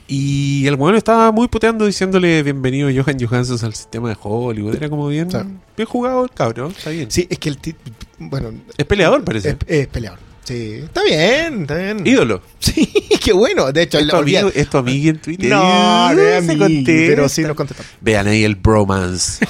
[0.07, 4.75] Y el weón estaba muy puteando diciéndole bienvenido Johan Johansson al sistema de Hollywood.
[4.77, 5.29] Era como bien,
[5.77, 7.11] bien jugado el cabrón, está bien.
[7.11, 7.59] Sí, es que el
[8.19, 9.51] bueno, Es peleador, parece.
[9.51, 10.19] es, es peleador.
[10.45, 12.07] Sí, está bien, está bien.
[12.07, 12.43] Ídolo.
[12.59, 12.87] Sí,
[13.23, 13.73] qué bueno.
[13.73, 15.49] De hecho, Es el- tu amigo, es tu amigo en Twitter.
[15.51, 17.91] No, no es amigo, pero sí nos contestamos.
[18.03, 19.45] Vean ahí el bromance.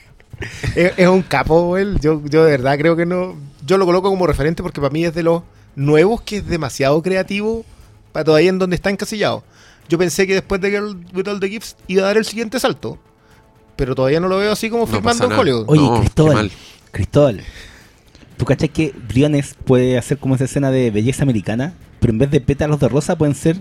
[0.74, 1.98] es, es un capo él.
[2.00, 3.36] Yo, yo de verdad creo que no.
[3.66, 5.42] Yo lo coloco como referente porque para mí es de los
[5.76, 7.64] nuevos que es demasiado creativo
[8.12, 9.42] para todavía en donde está encasillado.
[9.88, 12.60] Yo pensé que después de Girl with All the Gifts iba a dar el siguiente
[12.60, 12.98] salto.
[13.76, 15.40] pero todavía no lo veo así como No filmando pasa en.
[15.40, 15.64] Hollywood.
[15.66, 16.50] Oye, No, Cristóbal.
[16.92, 17.42] Cristóbal.
[18.36, 21.74] ¿Tú cachai que Briones puede hacer como esa escena de belleza americana?
[22.00, 23.56] Pero en vez de pétalos de rosa pueden ser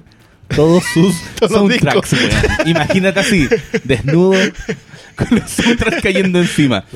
[0.56, 2.30] todos sus Todos soundtracks, weón.
[2.68, 3.48] Imagínate así,
[3.84, 4.34] desnudo,
[5.16, 6.84] con los soundtracks cayendo encima.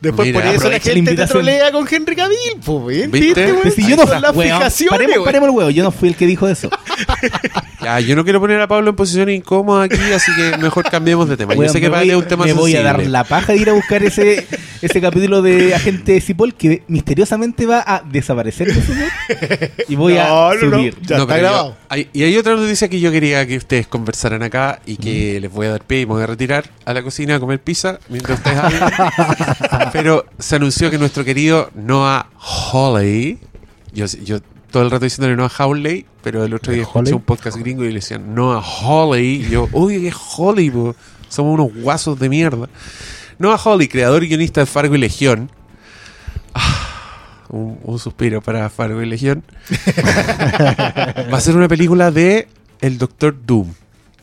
[0.00, 3.10] Después Mira, por eso la aprovecha la gente te trolea con Henry Cavill, pues, ¿ven?
[3.10, 3.44] ¿Viste?
[3.44, 3.54] ¿Viste?
[3.62, 6.16] Pues si yo no las weón, fijaciones, paremos, paremos el huevo, yo no fui el
[6.16, 6.70] que dijo eso.
[7.82, 11.28] Ya, yo no quiero poner a Pablo en posición incómoda aquí, así que mejor cambiemos
[11.28, 11.54] de tema.
[11.54, 13.52] Yo sé que para voy, él es un tema me voy a dar la paja
[13.52, 14.46] de ir a buscar ese,
[14.82, 18.68] ese capítulo de Agente Cipoll que misteriosamente va a desaparecer
[19.88, 20.76] y voy No, a no, no.
[20.78, 20.96] subir.
[21.02, 21.76] Ya está grabado.
[21.88, 25.42] hay- y hay otra noticia que yo quería que ustedes conversaran acá y que Mm.
[25.42, 27.60] les voy a dar pie y me voy a retirar a la cocina a comer
[27.62, 28.92] pizza mientras ustedes hablan.
[29.92, 33.38] pero se anunció que nuestro querido Noah Hawley,
[33.92, 34.38] yo, yo
[34.70, 37.88] todo el rato diciéndole Noah Hawley, pero el otro día escuché un podcast gringo y
[37.88, 39.44] le decían Noah Hawley.
[39.46, 40.94] Y yo, uy, qué Hawley, po.
[41.28, 42.68] somos unos guasos de mierda.
[43.38, 45.50] Noah Hawley, creador y guionista de Fargo y Legión.
[46.54, 49.42] Ah, un, un suspiro para Fargo y Legión.
[51.32, 52.48] Va a ser una película de
[52.80, 53.72] El Doctor Doom.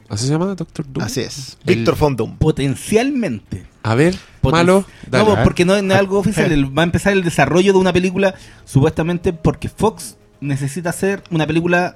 [0.10, 1.06] ¿Así se llama Doctor Doom?
[1.06, 1.58] Así es.
[1.66, 2.38] El- Víctor Fondum.
[2.38, 3.66] Potencialmente.
[3.84, 4.86] A ver, Poten- malo.
[5.10, 5.30] Dale.
[5.36, 6.78] No, porque no, no es algo oficial.
[6.78, 11.96] Va a empezar el desarrollo de una película, supuestamente porque Fox necesita hacer una película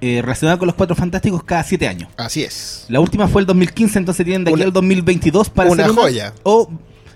[0.00, 2.08] eh, relacionada con los Cuatro Fantásticos cada siete años.
[2.16, 2.84] Así es.
[2.88, 5.94] La última fue el 2015, entonces tienen de aquí Una- al 2022 para una hacer
[5.96, 6.32] joya.
[6.42, 6.68] O,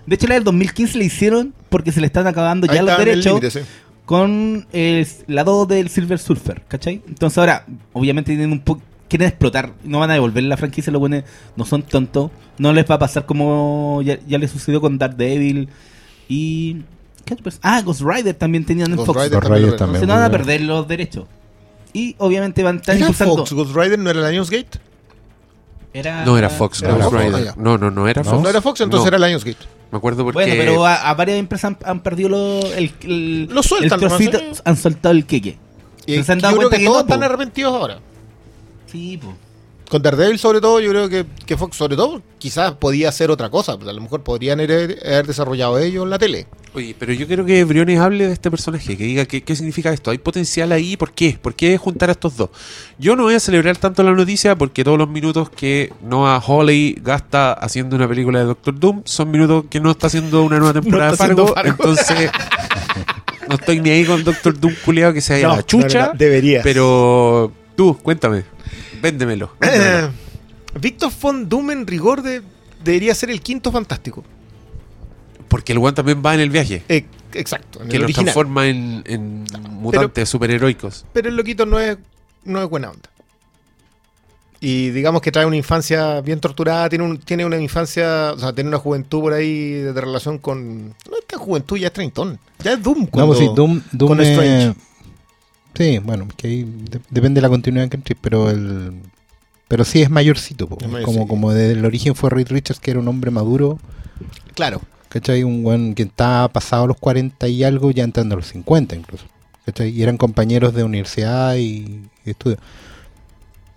[0.06, 2.98] de hecho, la del 2015 la hicieron porque se le están acabando Ahí ya los
[2.98, 3.61] el derechos sí.
[4.06, 7.02] con eh, la 2 del Silver Surfer, ¿cachai?
[7.06, 8.83] Entonces ahora, obviamente tienen un poco...
[9.09, 11.24] Quieren explotar, no van a devolver la franquicia, los buenos
[11.56, 15.68] no son tontos, no les va a pasar como ya, ya les sucedió con Daredevil
[16.28, 16.76] y...
[17.24, 19.18] ¿Qué Ah, Ghost Rider también tenían en Ghost Fox.
[19.24, 20.06] Rider Ghost también Rider también.
[20.06, 21.24] No van a perder los derechos.
[21.92, 23.37] Y obviamente van a estar ¿Era impulsando...
[23.38, 23.98] Fox Ghost Rider?
[23.98, 24.78] ¿No era Lionsgate?
[25.92, 26.24] Era...
[26.24, 27.48] No era Fox, Era Ghost Fox, Rider.
[27.48, 27.54] ah.
[27.56, 28.30] No, no, no era ¿No?
[28.30, 28.42] Fox.
[28.42, 29.16] No era Fox, entonces No.
[29.16, 29.59] era Lionsgate.
[29.90, 30.35] Me acuerdo porque.
[30.35, 34.09] Bueno, pero a, a varias empresas han, han perdido lo, el, el, Lo sueltan, el
[34.09, 34.62] trocito, nomás, ¿eh?
[34.64, 35.59] han soltado el queque.
[36.06, 37.24] Y ¿Se han dado cuenta que que todos no, están po?
[37.26, 37.98] arrepentidos ahora.
[38.87, 39.35] Sí, pues.
[39.90, 43.50] Con Daredevil, sobre todo, yo creo que, que Fox, sobre todo, quizás podía hacer otra
[43.50, 43.76] cosa.
[43.76, 46.46] Pues a lo mejor podrían haber, haber desarrollado ellos en la tele.
[46.74, 49.92] Oye, pero yo quiero que Briones hable de este personaje, que diga qué, qué significa
[49.92, 50.12] esto.
[50.12, 50.96] ¿Hay potencial ahí?
[50.96, 51.37] ¿Por qué?
[51.42, 52.50] ¿Por qué juntar a estos dos?
[53.00, 56.96] Yo no voy a celebrar tanto la noticia porque todos los minutos que Noah Hawley
[57.03, 60.72] gasta haciendo una película de Doctor Doom son minutos que no está haciendo una nueva
[60.81, 61.53] temporada está de Fargo.
[61.57, 61.90] haciendo Fargo.
[61.90, 62.31] Entonces,
[63.48, 66.00] no estoy ni ahí con Doctor Doom culiado que se vaya a la chucha.
[66.00, 66.62] no, no, deberías.
[66.62, 68.44] Pero tú, cuéntame.
[69.02, 69.50] Véndemelo.
[69.60, 70.12] véndemelo.
[70.80, 72.42] Víctor Von Doom en rigor de-
[72.84, 74.24] debería ser el quinto fantástico.
[75.48, 76.84] Porque el one también va en el viaje.
[76.88, 81.04] Eh, exacto, en Que el los transforma en, en mutantes superheroicos.
[81.12, 81.98] Pero el loquito no es,
[82.44, 83.10] no es buena onda.
[84.62, 88.52] Y digamos que trae una infancia bien torturada, tiene, un, tiene una infancia, o sea,
[88.52, 90.88] tiene una juventud por ahí de, de relación con...
[90.88, 92.38] No es tan juventud, ya es treintón.
[92.62, 93.00] Ya es Doom.
[93.00, 94.74] No, cuando- pues sí, Doom, Doom con es- Strange.
[95.74, 98.92] Sí, bueno, que ahí de- depende de la continuidad que entre, pero el
[99.68, 100.78] pero sí es mayorcito, po.
[100.80, 101.28] Es mayor, como sí.
[101.28, 103.78] como desde el origen fue Reed Richards que era un hombre maduro,
[104.54, 104.80] Claro.
[105.09, 105.44] ¿cachai?
[105.44, 109.24] Un buen que estaba pasado los 40 y algo, ya entrando a los 50 incluso,
[109.64, 109.90] ¿cachai?
[109.90, 112.59] Y eran compañeros de universidad y, y estudio.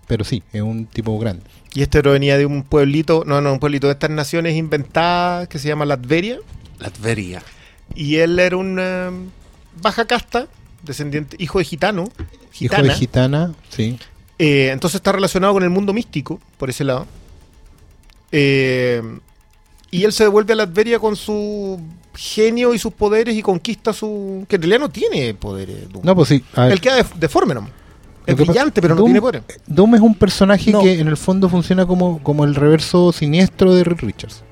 [0.06, 1.44] Pero sí, es un tipo grande.
[1.72, 5.58] Y este provenía de un pueblito, no, no, un pueblito de estas naciones inventadas que
[5.58, 6.38] se llama Latveria.
[6.78, 7.42] Latveria.
[7.94, 9.10] Y él era una
[9.80, 10.46] baja casta,
[10.84, 12.82] descendiente, hijo de gitano, Hijo gitana.
[12.88, 13.98] de gitana, sí.
[14.38, 17.06] Eh, entonces está relacionado con el mundo místico, por ese lado.
[18.32, 19.02] Eh,
[19.90, 21.80] y él se devuelve a Latveria con su
[22.16, 24.44] genio y sus poderes y conquista su...
[24.48, 25.88] que en realidad no tiene poderes.
[25.92, 26.04] Doom.
[26.04, 26.44] No, pues sí.
[26.56, 27.68] él queda def- deforme, ¿no?
[28.26, 29.42] Es brillante, pero no Doom- tiene poderes.
[29.66, 30.80] Doom es un personaje No.
[30.82, 34.42] que en el fondo funciona como, como el reverso siniestro de Reed Richards.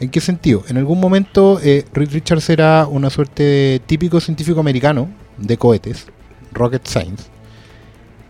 [0.00, 0.64] ¿En qué sentido?
[0.68, 5.08] En algún momento eh, Reed Richards era una suerte de típico científico americano
[5.40, 6.06] de cohetes,
[6.52, 7.24] rocket science,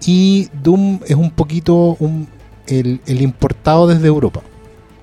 [0.07, 2.29] y Doom es un poquito un-
[2.67, 4.41] el, importado desde Europa.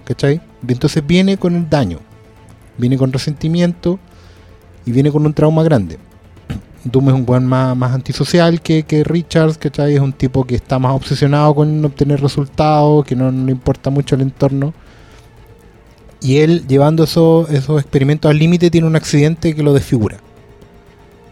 [0.06, 0.42] ¿Cachai?
[0.68, 2.00] Entonces viene con el daño,
[2.78, 4.00] viene con resentimiento
[4.86, 5.98] y viene con un trauma grande.
[6.86, 9.96] Doom es un buen más, antisocial que, que Richards, ¿cachai?
[9.96, 13.90] Es un tipo que está más obsesionado con obtener resultados, que no, no le importa
[13.90, 14.74] mucho el entorno.
[16.22, 20.18] Y él, llevando eso- esos experimentos al límite, tiene un accidente que lo desfigura.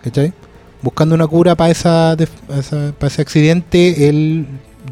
[0.03, 0.33] ¿Cachai?
[0.85, 4.45] Buscando una cura para esa, esa- para ese accidente, él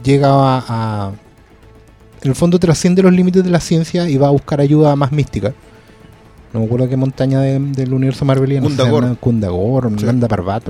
[0.04, 1.12] llega a, a-
[2.24, 5.12] En el fondo trasciende los límites de la ciencia y va a buscar ayuda más
[5.12, 5.54] mística.
[6.52, 8.68] No me acuerdo qué montaña de- del universo marveliano.
[8.70, 10.06] llama Gundagor, Sí.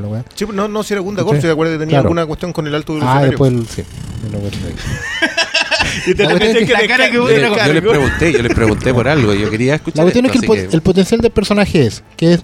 [0.09, 0.25] Weá.
[0.35, 2.07] Sí, no, no, si era Gundagor, Sí, si te acuerdas que tenía claro.
[2.09, 3.29] alguna cuestión con el alto Ah, evolucionario.
[3.29, 3.83] después el- sí.
[6.07, 8.31] Y te La cuestión es que- la cara que Yo, hubiera le- yo les pregunté,
[8.33, 9.33] yo les pregunté por algo.
[9.33, 9.97] Yo quería escuchar.
[9.97, 12.43] La cuestión es que el, esto, po- así el potencial del personaje es que es,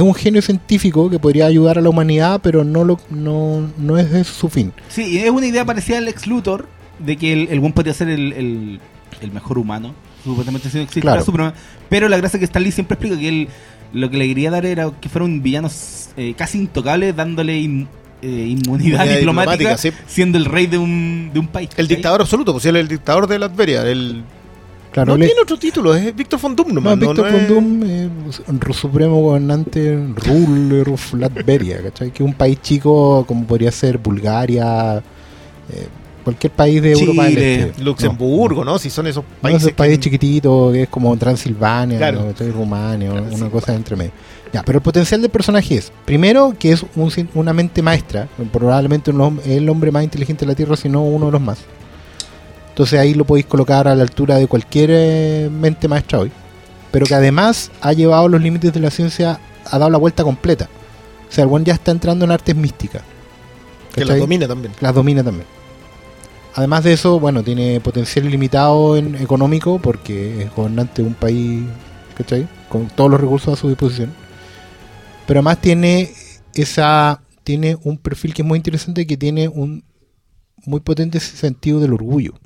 [0.00, 3.98] es un genio científico que podría ayudar a la humanidad, pero no lo no, no
[3.98, 4.72] es ese su fin.
[4.88, 6.66] Sí, es una idea parecida al ex Luthor
[6.98, 8.80] de que el, el buen podría ser el, el,
[9.20, 11.24] el mejor humano, supuestamente si no existiera Claro.
[11.24, 11.54] Superman.
[11.88, 13.48] Pero la gracia que Stan Lee siempre explica que él
[13.92, 15.68] lo que le quería dar era que fuera un villano
[16.16, 17.88] eh, casi intocable, dándole in-
[18.22, 19.90] eh, inmunidad Inmunidad diplomática, diplomática, sí.
[20.06, 21.70] siendo el rey de un, de un país.
[21.76, 23.82] El dictador absoluto, pues él es el dictador de Latveria.
[23.82, 24.22] El...
[24.92, 26.96] Claro, no tiene otro título, es Víctor von Doom no, nomás.
[26.98, 32.10] no- Víctor no von es- Doom, eh, supremo gobernante, ruler of Latveria, ¿cachai?
[32.10, 35.86] Que es un país chico como podría ser Bulgaria, eh,
[36.24, 37.82] cualquier país de Europa del Este.
[37.84, 38.78] Luxemburgo, ¿no?
[38.78, 39.62] Si son esos No, no países.
[39.62, 42.32] es un país que- chiquitito, que es como Transilvania, Claro.
[42.38, 42.52] ¿no?
[42.52, 44.12] Rumania, una cosa entre medio.
[44.52, 49.12] Ya, pero el potencial del personaje es, primero, que es un una mente maestra, probablemente
[49.12, 51.58] un hom- el hombre más inteligente de la Tierra, si no uno de los más.
[52.80, 56.32] Entonces ahí lo podéis colocar a la altura de cualquier eh, mente maestra hoy.
[56.90, 60.70] Pero que además ha llevado los límites de la ciencia, ha dado la vuelta completa.
[61.28, 63.02] O sea, el buen ya está entrando en artes místicas.
[63.92, 64.20] que la ¿cachai?
[64.20, 64.72] domina también.
[64.80, 65.44] las domina también.
[66.54, 71.64] Además de eso, bueno, tiene potencial ilimitado en económico porque es gobernante de un país,
[72.16, 72.48] ¿cachai?
[72.70, 74.10] Con todos los recursos a su disposición.
[75.26, 76.14] Pero además tiene
[76.54, 79.84] esa tiene un perfil que es muy interesante que tiene un
[80.64, 82.39] muy potente sentido del orgullo.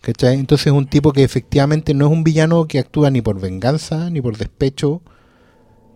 [0.00, 0.38] ¿Cachai?
[0.38, 4.10] Entonces es un tipo que efectivamente no es un villano que actúa ni por venganza,
[4.10, 5.02] ni por despecho.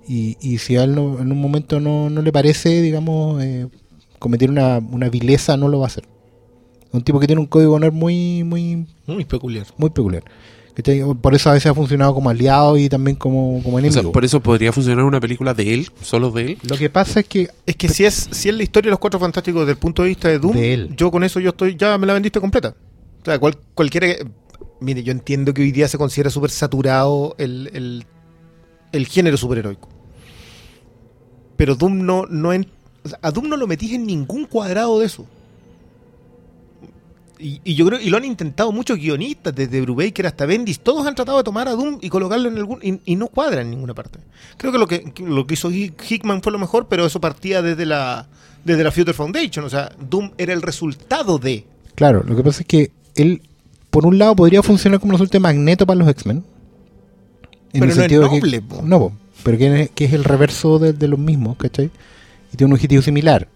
[0.09, 3.69] Y, y si a él no- en un momento no, no le parece, digamos, eh,
[4.19, 6.05] cometer una, una vileza, no lo va a hacer.
[6.93, 9.67] Un tipo que tiene un código de honor muy, muy, Muy peculiar.
[9.79, 10.25] muy peculiar.
[10.75, 11.03] ¿Cachai?
[11.21, 14.11] Por eso a veces ha funcionado como aliado y también como, como O sea, enemigo.
[14.13, 16.59] por eso podría funcionar una película de él, solo de él.
[16.69, 18.99] Lo que pasa es que Es que si es, si es la historia de los
[18.99, 20.95] cuatro fantásticos desde el punto de vista de Doom, De él.
[20.97, 22.75] yo con eso yo estoy, ya me la vendiste completa.
[23.23, 24.09] O sea, cual- cualquiera
[24.81, 28.05] Mire, yo entiendo que hoy día se considera súper saturado el, el,
[28.91, 29.89] el género superheroico.
[31.57, 32.67] Pero Doom no, no en-
[33.21, 35.25] a Doom no lo metís en ningún cuadrado de eso.
[37.39, 41.15] Y, yo creo, y lo han intentado muchos guionistas, desde Brubaker hasta Bendis, todos han
[41.17, 43.95] tratado de tomar a Doom y colocarlo en algún, y, y no cuadra en ninguna
[43.95, 44.21] parte.
[44.57, 47.61] Creo que lo que, lo que hizo Hick- Hickman fue lo mejor, pero eso partía
[47.61, 48.29] desde la,
[48.65, 49.65] desde la Future Foundation.
[49.65, 51.67] O sea, Doom era el resultado de.
[51.97, 53.43] Claro, lo que pasa es que él,
[53.91, 56.39] por un lado, podría funcionar como una suerte de magneto para los X-Men.
[56.39, 58.83] En Pero el no es sentido de que- noble, po.
[58.83, 61.91] No, po, pero que, es- que es el reverso de, de los mismos, ¿cachai?
[62.53, 63.49] Y tiene un objetivo similar.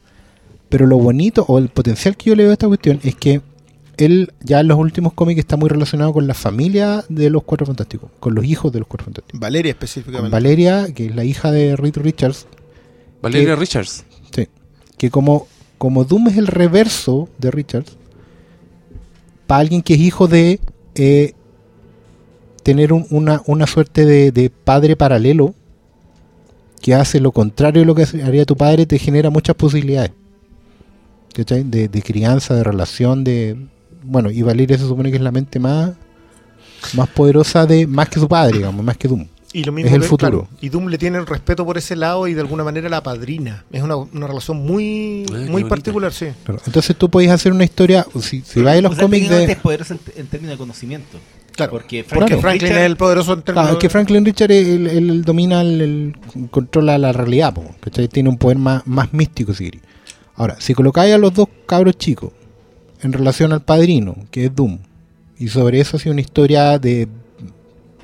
[0.69, 3.41] Pero lo bonito o el potencial que yo le veo a esta cuestión es que
[3.99, 7.67] él ya en los últimos cómics está muy relacionado con la familia de los Cuatro
[7.67, 9.41] Fantásticos, con los hijos de los Cuatro Fantásticos.
[9.41, 10.31] Valeria Con específicamente.
[10.31, 12.47] Valeria, que es la hija de Reed Richards,
[13.23, 14.05] Valeria Que- Richards.
[14.35, 14.49] Sí.
[14.99, 15.47] Que como,
[15.79, 17.97] como Doom es el reverso de Richards,
[19.47, 20.61] para alguien que es hijo de
[20.95, 21.33] eh,
[22.63, 25.55] tener un- una, una suerte de, padre paralelo
[26.81, 30.13] que hace lo contrario de lo que haría tu padre, te genera muchas posibilidades.
[31.35, 33.57] De, de crianza, de relación, de...
[34.03, 35.93] Bueno, y Valeria se supone que es la mente más,
[36.95, 37.87] más poderosa de...
[37.87, 39.27] Más que su padre, digamos, más que Doom.
[39.57, 40.43] Y lo mismo Es el que- futuro.
[40.43, 43.03] claro, y Doom le tiene el respeto por ese lado y de alguna manera la
[43.03, 43.65] padrina.
[43.73, 46.27] Es una, una relación muy, qué muy particular, sí.
[46.45, 46.61] Claro.
[46.67, 49.45] Entonces tú podés hacer una historia, si, si vais a los O sea, cómics de...
[49.45, 51.19] es poderoso en, en términos de conocimiento.
[51.53, 51.73] Claro.
[51.73, 52.05] Porque.
[52.05, 55.23] Franklin Richard- es el poderoso en términos Claro, es que Franklin Richard él, él- él
[55.25, 58.09] domina el, el- controla la realidad, po, ¿cachai?
[58.09, 59.85] tiene un poder más, más místico si queréis.
[60.35, 62.33] Ahora, si colocáis a los dos cabros chicos
[63.01, 64.81] en relación al padrino, que es Doom,
[65.39, 67.09] y sobre eso hace una historia de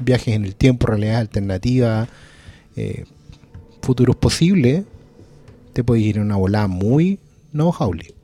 [0.04, 2.08] viajes en el tiempo, realidades alternativas,
[2.76, 3.04] eh,
[3.82, 4.84] futuros posibles,
[5.72, 7.18] te puedes ir en una volada muy
[7.52, 8.14] no Howley.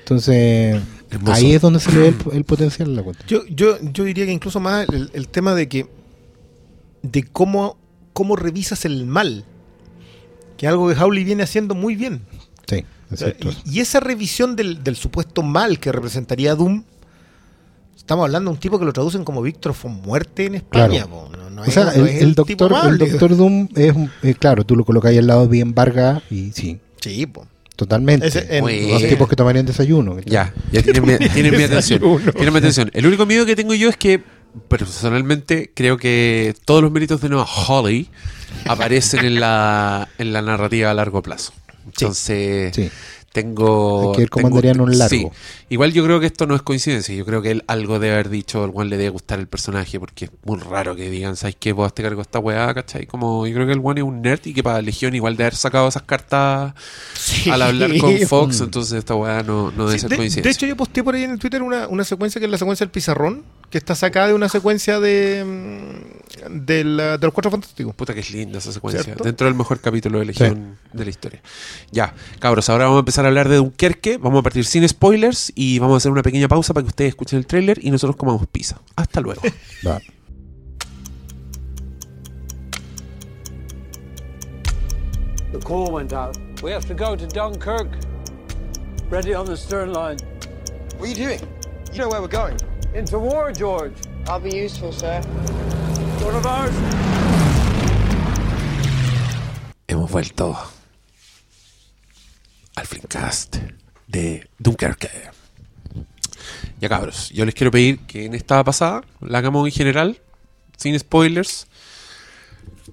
[0.00, 0.80] Entonces,
[1.10, 1.32] Hermoso.
[1.32, 3.24] ahí es donde se le ve el, el potencial de la cuenta.
[3.26, 5.86] Yo, yo, yo diría que incluso más el, el tema de que
[7.02, 7.76] de cómo,
[8.12, 9.44] cómo revisas el mal.
[10.56, 12.22] Que es algo que Howley viene haciendo muy bien.
[12.66, 13.50] Sí, es cierto.
[13.64, 16.84] Y, y esa revisión del, del supuesto mal que representaría Doom,
[18.08, 20.88] estamos hablando de un tipo que lo traducen como Víctor von Muerte en España.
[20.88, 21.08] Claro.
[21.10, 21.28] po.
[21.36, 23.94] No, no O es- sea, no el, es el tipo doctor, el doctor Doom es,
[23.94, 27.26] un- eh, claro, tú lo colocas ahí al lado de Bien Vargas y sí, Sí,
[27.26, 27.46] po.
[27.76, 28.26] totalmente.
[28.56, 29.10] En- Los bien.
[29.10, 30.16] tipos que tomarían desayuno.
[30.24, 32.00] Ya, ya tienen mi, tienen mi atención.
[32.34, 32.90] Tienen mi atención.
[32.94, 34.22] El único miedo que tengo yo es que,
[34.68, 38.08] personalmente, creo que todos los méritos de Noah Hawley
[38.66, 41.52] aparecen en la, en la narrativa a largo plazo.
[41.84, 42.90] Entonces, Sí.
[43.32, 44.10] Tengo.
[44.10, 45.08] Hay que ver cómo tengo- andarían un largo.
[45.10, 45.28] Sí.
[45.70, 47.14] Igual yo creo que esto no es coincidencia.
[47.14, 50.00] Yo creo que él algo debe haber dicho, al cual le debe gustar el personaje,
[50.00, 51.72] porque es muy raro que digan, ¿sabes qué?
[51.72, 53.06] Vos te cargo esta weá, ¿cachai?
[53.06, 55.44] Como yo creo que el one es un nerd y que para Legión igual de
[55.44, 56.72] haber sacado esas cartas
[57.50, 60.42] al hablar con Fox, entonces esta weá no, no debe Sí, ser de, coincidencia.
[60.48, 62.58] de hecho, yo posteé por ahí en el Twitter una, una secuencia que es la
[62.58, 67.34] secuencia del pizarrón, que está sacada de una secuencia de, mm, de, la- de los
[67.34, 67.94] Cuatro Fantásticos.
[67.94, 69.02] Puta que es linda esa secuencia.
[69.02, 69.24] ¿Cierto?
[69.24, 71.42] Dentro del mejor capítulo de Legión de la historia.
[71.90, 74.16] Ya, cabros, ahora vamos a empezar a hablar de Dunkerque.
[74.16, 77.08] Vamos a partir sin spoilers y vamos a hacer una pequeña pausa para que ustedes
[77.10, 78.80] escuchen el tráiler y nosotros comamos pizza.
[78.96, 79.42] Hasta luego.
[79.86, 80.00] Va.
[85.52, 86.36] The call went out.
[86.62, 87.88] We have to go to Dunkirk.
[89.08, 90.18] Ready on the stern line.
[90.98, 91.40] What are you doing?
[91.92, 92.58] You know where we're going.
[92.94, 93.94] Into war, George.
[94.26, 95.20] I'll be useful, sir.
[96.24, 96.72] One of ours.
[99.86, 100.56] Hemos vuelto
[102.76, 103.56] al Flimcast
[104.06, 105.10] de Dunkerque.
[106.80, 110.18] Ya cabros, yo les quiero pedir que en esta pasada la hagamos en general,
[110.76, 111.66] sin spoilers.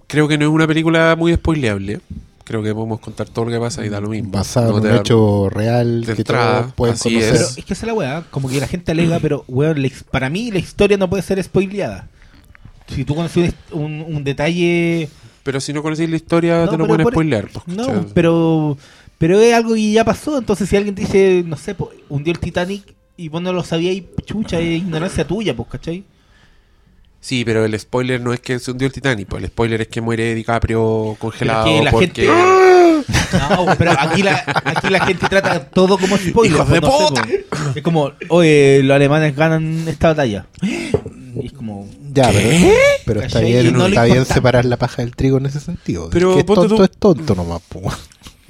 [0.08, 2.02] Creo que no es una película muy spoileable.
[2.46, 4.30] Creo que podemos contar todo lo que pasa y da lo mismo.
[4.32, 7.34] Basado No en un hecho real de que entrada, todos pueden así conocer.
[7.34, 7.40] es.
[7.42, 9.90] Pero es que esa es la weá, como que la gente alega, pero weón, la
[10.12, 12.08] para mí la historia no puede ser spoileada.
[12.88, 15.10] Si tú conoces un, detalle.
[15.44, 17.50] Pero si no conocéis la historia, No, te lo pueden por- spoilear.
[17.50, 18.78] pues, No, pero
[19.18, 20.38] pero es algo que ya pasó.
[20.38, 22.84] Entonces, si alguien te dice, no sé, po, hundió el Titanic
[23.18, 26.04] y vos no lo sabías, chucha, es ignorancia tuya, pues, ¿cachai?
[27.26, 29.88] Sí, pero el spoiler no es que se hundió el Titanic, pues el spoiler es
[29.88, 32.28] que muere DiCaprio congelado que la porque...
[32.28, 36.56] No, pero aquí la, aquí la gente trata todo como spoiler.
[36.56, 37.28] ¡Hijos de pues, sé, puta!
[37.76, 40.46] es como, oye, los alemanes ganan esta batalla.
[40.62, 42.68] Y es como, Ya, pero,
[43.08, 46.12] pero está bien, no está bien separar la paja del trigo en ese sentido.
[46.12, 47.82] Pero el que es tonto tú- es tonto nomás, po.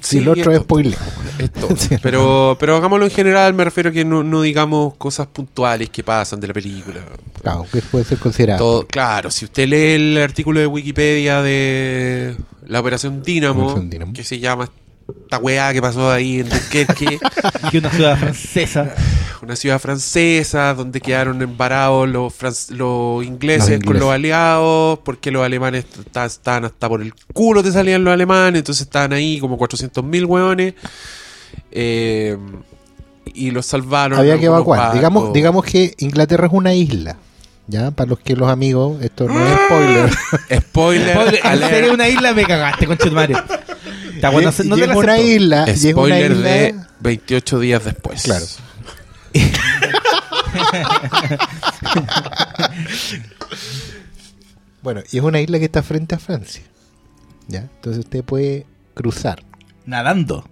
[0.06, 0.96] Si Sí, el otro es spoiler.
[1.38, 1.68] Esto.
[2.00, 6.04] Pero, pero hagámoslo en general, me refiero a que no, no digamos cosas puntuales que
[6.04, 7.00] pasan de la película.
[7.42, 8.58] Claro, que puede ser considerado.
[8.58, 14.12] Todo, claro, si usted lee el artículo de Wikipedia de la Operación Dínamo, Operación Dínamo.
[14.12, 14.70] que se llama
[15.24, 17.18] esta weá que pasó ahí en Dunkerque,
[17.70, 18.94] que una ciudad francesa.
[19.42, 25.30] una ciudad francesa donde quedaron embarados los, fran- los ingleses Los con los aliados, porque
[25.30, 25.84] los alemanes
[26.26, 30.74] estaban hasta por el culo te salían los alemanes, entonces estaban ahí como 400.000 hueones.
[31.70, 32.36] eh,
[33.34, 34.18] y los salvaron.
[34.18, 34.78] Había que evacuar.
[34.78, 34.94] barcos.
[34.94, 37.16] Digamos, digamos que Inglaterra es una isla.
[37.68, 40.10] Ya, para los que los amigos, esto no es spoiler.
[40.62, 43.34] Spoiler, Spoiler, serio, una isla me cagaste, tu madre.
[44.16, 45.64] Está bueno, Y- no y te es la una isla.
[45.64, 48.22] es una Spoiler isla- de 28 días después.
[48.22, 48.44] Claro.
[54.82, 56.62] Bueno, y es una isla que está frente a Francia.
[57.48, 57.60] ¿Ya?
[57.60, 59.42] Entonces usted puede cruzar.
[59.84, 60.44] Nadando.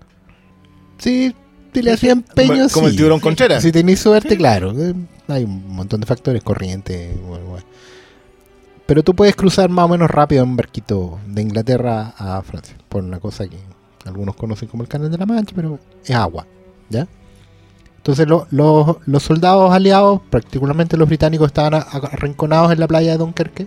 [0.98, 1.34] Sí,
[1.72, 2.96] si le hacía empeño, Como- como el sí.
[2.98, 3.62] tiburón Contreras.
[3.62, 4.72] Si tenéis suerte, claro.
[4.80, 4.94] eh,
[5.28, 7.14] Hay un montón de factores, corriente.
[7.26, 7.66] bueno, bueno.
[8.86, 12.76] Pero tú puedes cruzar más o menos rápido en barquito de Inglaterra a Francia.
[12.88, 13.58] Por una cosa que
[14.04, 16.46] algunos conocen como el Canal de la Mancha, pero es agua.
[16.90, 17.06] ¿Ya?
[17.96, 23.66] Entonces lo- los- soldados aliados, particularmente los británicos, estaban arrinconados en la playa de Dunkerque.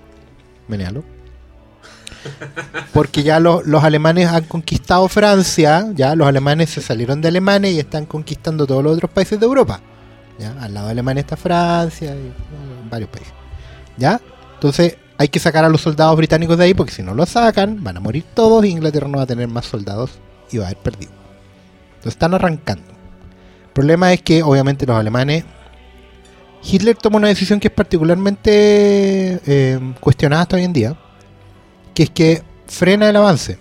[0.67, 1.03] Menealo.
[2.93, 7.71] Porque ya lo- los alemanes han conquistado Francia, ya los alemanes se salieron de Alemania
[7.71, 9.81] y están conquistando todos los otros países de Europa.
[10.37, 10.51] ¿ya?
[10.61, 12.31] Al lado de Alemania está Francia y
[12.89, 13.33] varios países.
[13.97, 14.21] ¿Ya?
[14.55, 17.83] Entonces hay que sacar a los soldados británicos de ahí porque si no los sacan
[17.83, 20.11] van a morir todos y Inglaterra no va a tener más soldados
[20.51, 21.11] y va a haber perdido.
[21.89, 22.87] Entonces están arrancando.
[23.67, 25.45] El problema es que obviamente los alemanes...
[26.63, 30.97] Hitler toma una decisión que es particularmente eh, cuestionada hasta hoy en día,
[31.93, 33.59] que es que frena el avance.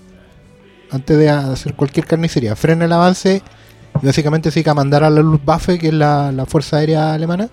[0.90, 3.42] Antes de hacer cualquier carnicería, frena el avance
[4.02, 7.12] y básicamente se dedica a mandar a la Luftwaffe, que es la, la Fuerza Aérea
[7.12, 7.48] Alemana,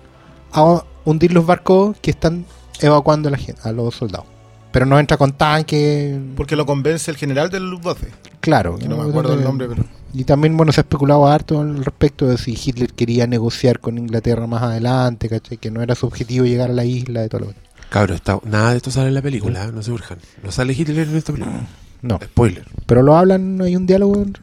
[0.52, 2.46] a hundir los barcos que están
[2.80, 4.26] evacuando a, la gente, a los soldados.
[4.72, 8.08] Pero no entra con tanque, Porque lo convence el general del Luftwaffe.
[8.40, 8.76] claro.
[8.76, 9.84] Que no me acuerdo el nombre, pero.
[10.12, 13.98] Y también, bueno, se ha especulado harto al respecto de si Hitler quería negociar con
[13.98, 15.58] Inglaterra más adelante, ¿cachai?
[15.58, 17.52] Que no era su objetivo llegar a la isla de todo lo
[17.90, 19.70] Cabros, está- nada de esto sale en la película, ¿eh?
[19.72, 20.18] no se urjan.
[20.42, 21.66] No sale Hitler en esta película.
[22.02, 22.66] No, Spoiler.
[22.86, 24.42] pero lo hablan, hay un diálogo entre,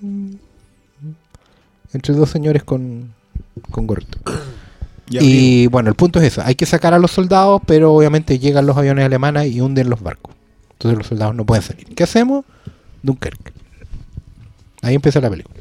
[1.93, 3.13] entre dos señores con,
[3.69, 3.85] con
[5.19, 8.65] Y bueno, el punto es eso, hay que sacar a los soldados, pero obviamente llegan
[8.65, 10.33] los aviones alemanes y hunden los barcos.
[10.73, 11.85] Entonces los soldados no pueden salir.
[11.95, 12.45] ¿Qué hacemos?
[13.03, 13.51] Dunkerque.
[14.81, 15.57] Ahí empieza la película.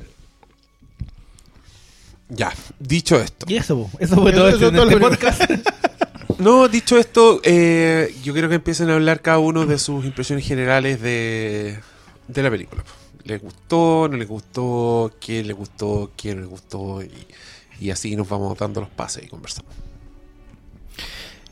[2.28, 3.46] Ya, dicho esto.
[3.48, 3.90] Y eso, po.
[3.98, 5.42] eso fue todo Eso- eso todo este podcast.
[6.38, 10.46] No, dicho esto, eh, yo quiero que empiecen a hablar cada uno de sus impresiones
[10.46, 11.78] generales de,
[12.28, 12.82] de la película.
[13.24, 17.10] le gustó, no le gustó, qué le gustó, quién no le gustó, y,
[17.80, 19.72] y así nos vamos dando los pases y conversamos.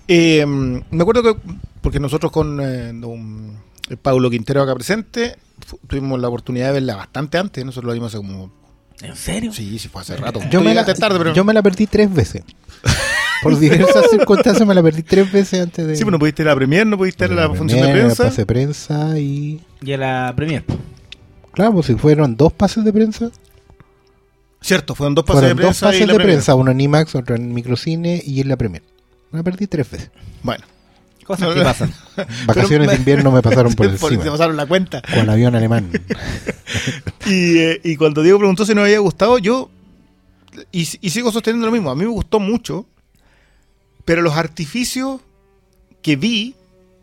[0.07, 1.41] Eh, me acuerdo que,
[1.81, 2.93] porque nosotros con eh,
[4.01, 5.37] Pablo Quintero acá presente,
[5.87, 8.53] tuvimos la oportunidad de verla bastante antes, nosotros la vimos hace como...
[9.01, 9.53] ¿En serio?
[9.53, 10.41] Sí, sí, fue hace rato.
[10.51, 11.33] Yo me, la, Llegaste tarde, pero...
[11.33, 12.43] yo me la perdí tres veces.
[13.43, 15.95] Por diversas circunstancias me la perdí tres veces antes de...
[15.95, 17.81] Sí, pero no pudiste ir a la premier, no pudiste ir a la, premier, función
[17.81, 18.24] de a la prensa.
[18.24, 19.61] pase de prensa y...
[19.83, 20.64] Y a la Premier.
[21.53, 23.31] Claro, pues si fueron dos pases de prensa.
[24.61, 26.36] Cierto, fueron dos pases Fueron de dos prensa pases y la de premier.
[26.36, 28.82] prensa, uno en IMAX, otro en Microcine y en la Premier.
[29.30, 30.11] Me la perdí tres veces.
[30.42, 30.64] Bueno.
[31.24, 31.92] Cosas que pasan.
[32.46, 34.24] Vacaciones de invierno me pasaron por Por- encima.
[34.24, 35.02] Te pasaron la cuenta.
[35.14, 35.90] Con avión alemán.
[37.26, 39.70] Y, eh, y cuando Diego preguntó si nos había gustado, yo.
[40.72, 41.90] Y, y sigo sosteniendo lo mismo.
[41.90, 42.86] A mí me gustó mucho.
[44.06, 45.20] Pero los artificios
[46.02, 46.54] que vi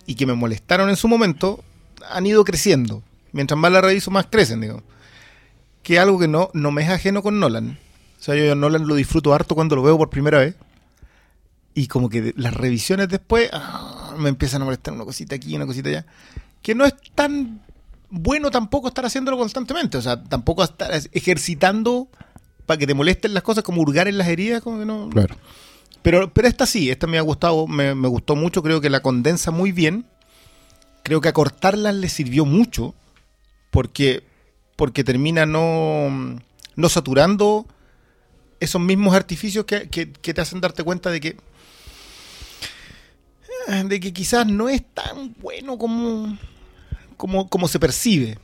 [0.07, 1.63] y que me molestaron en su momento
[2.09, 3.03] han ido creciendo.
[3.31, 4.81] Mientras más la reviso, más crecen, digo.
[5.85, 7.77] Que es algo que no, no me es ajeno con Nolan.
[8.19, 10.55] O sea, yo a Nolan lo disfruto harto cuando lo veo por primera vez.
[11.75, 15.67] Y como que las revisiones después ah, me empiezan a molestar una cosita aquí, una
[15.67, 16.05] cosita allá.
[16.63, 17.61] Que no es tan
[18.09, 19.99] bueno tampoco estar haciéndolo constantemente.
[19.99, 22.07] O sea, tampoco estar ejercitando
[22.65, 24.63] para que te molesten las cosas, como hurgar en las heridas.
[24.63, 25.35] Como que no, Claro.
[26.01, 29.01] pero, pero esta sí, esta me ha gustado, me, me gustó mucho, creo que la
[29.01, 30.07] condensa muy bien.
[31.03, 32.95] Creo que acortarlas le sirvió mucho,
[33.69, 34.23] porque,
[34.75, 36.39] porque termina no,
[36.75, 37.65] no saturando
[38.59, 41.37] esos mismos artificios que, que- te hacen darte cuenta de que
[43.87, 46.37] de que quizás no es tan bueno como,
[47.17, 48.37] como, como se percibe.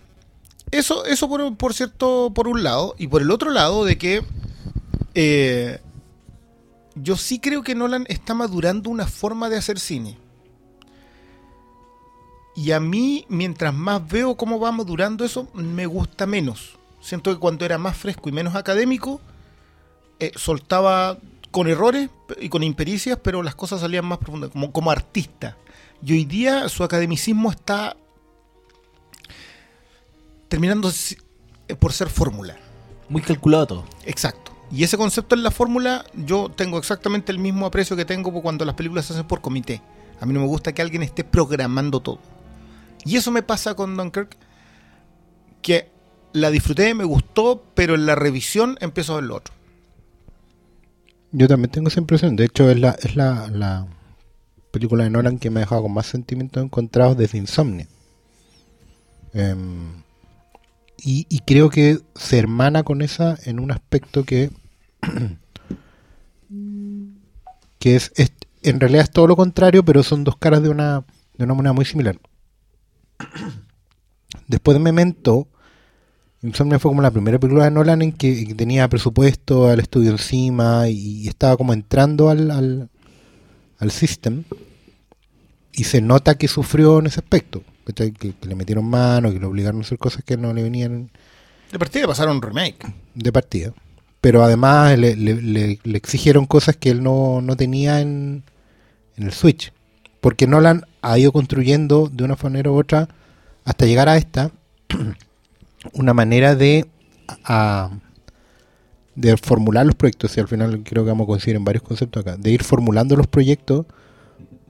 [0.72, 4.24] Eso, eso por, por cierto, por un lado, y por el otro lado, de que
[5.14, 5.80] eh,
[6.96, 10.18] yo sí creo que Nolan está madurando una forma de hacer cine.
[12.56, 16.78] Y a mí, mientras más veo cómo va madurando eso, me gusta menos.
[17.00, 19.22] Siento que cuando era más fresco y menos académico,
[20.20, 21.18] eh, soltaba
[21.50, 25.58] con errores y con impericias, pero las cosas salían más profundas, como, como artista.
[26.04, 27.96] Y hoy día su academicismo está
[30.48, 30.92] terminando
[31.68, 32.58] eh, por ser fórmula.
[33.10, 33.86] Muy calculado todo.
[34.06, 34.52] Exacto.
[34.72, 38.64] Y ese concepto en la fórmula, yo tengo exactamente el mismo aprecio que tengo cuando
[38.64, 39.82] las películas se hacen por comité.
[40.22, 42.20] A mí no me gusta que alguien esté programando todo.
[43.06, 44.38] Y eso me pasa con Dunkirk,
[45.62, 45.90] que
[46.34, 49.54] la disfruté, me gustó, pero en la revisión empiezo a ver lo otro.
[51.32, 52.36] Yo también tengo esa impresión.
[52.36, 53.88] De hecho, es la, es la, la
[54.72, 57.88] película de Nolan que me ha dejado con más sentimientos encontrados desde Insomnia.
[59.34, 60.04] Em,
[61.04, 64.52] y, creo que se hermana con esa en un aspecto que
[67.80, 68.34] que es, es-
[68.64, 71.04] en realidad es todo lo contrario, pero son dos caras de una
[71.38, 72.20] de una moneda muy similar.
[74.48, 75.48] Después de Memento,
[76.42, 80.12] Insomnia fue como la primera película de Nolan en que, que tenía presupuesto al estudio
[80.12, 82.90] encima y, y estaba como entrando al, al,
[83.78, 84.44] al system
[85.74, 87.64] y se nota que sufrió en ese aspecto.
[87.96, 91.10] Que, que le metieron mano, que le obligaron a hacer cosas que no le venían
[91.72, 92.94] De partida pasaron un remake.
[93.16, 93.74] de partida.
[94.22, 98.44] Pero además le, le- le- le exigieron cosas que él no, no tenía en,
[99.18, 99.74] en el Switch.
[100.22, 103.10] Porque Nolan ha ido construyendo de una manera u otra
[103.66, 104.52] hasta llegar a esta
[105.94, 106.88] una manera de,
[109.16, 110.36] de formular los proyectos.
[110.38, 112.38] Y al final creo que vamos a coincidir en varios conceptos acá.
[112.38, 113.86] De ir formulando los proyectos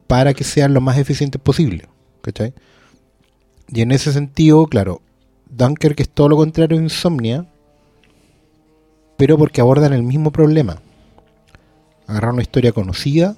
[0.07, 1.87] para que sean lo más eficientes posible.
[2.21, 2.53] ¿cachai?
[3.69, 5.01] Y en ese sentido, claro,
[5.49, 7.45] Dunkirk es todo lo contrario a Insomnia,
[9.17, 10.81] pero porque abordan el mismo problema.
[12.07, 13.37] Agarrar una historia conocida,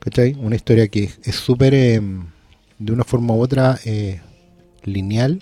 [0.00, 0.34] ¿cachai?
[0.40, 2.26] Una historia que es- súper, em,
[2.78, 4.20] de una forma u otra, eh,
[4.84, 5.40] lineal.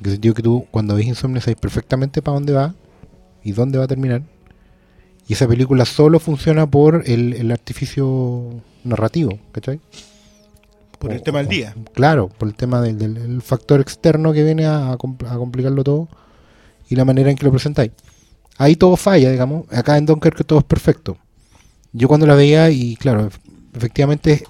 [0.00, 2.74] En el sentido que tú, cuando ves Insomnia, sabes perfectamente para dónde va
[3.44, 4.22] y dónde va a terminar.
[5.28, 9.80] Y esa película solo funciona por el, el artificio narrativo, ¿cachai?
[10.98, 11.74] Por el tema del día.
[11.94, 16.08] Claro, por el tema del, del- el factor externo que viene a, a complicarlo todo
[16.88, 17.92] y la manera en que lo presentáis.
[18.58, 19.66] Ahí todo falla, digamos.
[19.72, 21.16] Acá en Dunkirk todo es perfecto.
[21.92, 23.38] Yo cuando la veía, y claro, ef-
[23.74, 24.44] efectivamente,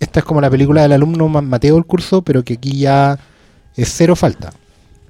[0.00, 3.18] esta es como la película del alumno ma- Mateo del curso, pero que aquí ya
[3.76, 4.52] es cero falta.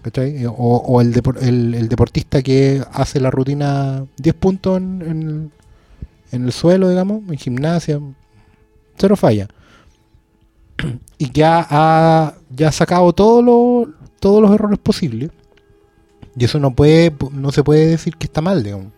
[0.03, 0.47] ¿cachai?
[0.47, 5.53] O, o el, depor- el, deportista que hace la rutina 10 puntos en,
[6.33, 8.01] el suelo, digamos, en gimnasia,
[8.99, 9.49] cero falla
[11.19, 15.31] y que ha, ya ha sacado todos los errores posibles
[16.37, 18.89] y eso no puede no se puede decir que está mal digamos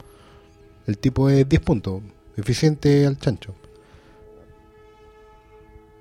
[0.87, 2.03] el tipo es 10 puntos
[2.37, 3.55] eficiente al chancho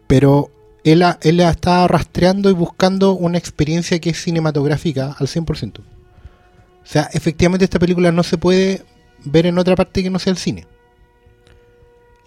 [0.08, 0.52] pero
[0.84, 5.80] él, la- él está rastreando y buscando una experiencia que es cinematográfica al 100%.
[5.82, 8.84] O sea, efectivamente esta película no se puede
[9.24, 10.68] ver en otra parte que no sea el cine.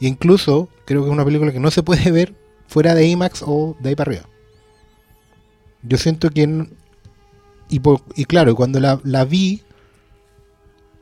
[0.01, 2.35] E incluso creo que es una película que no se puede ver
[2.67, 4.29] fuera de IMAX o de ahí para arriba.
[5.83, 6.67] Yo siento que...
[7.69, 9.63] Y, por- y claro, cuando la, la vi,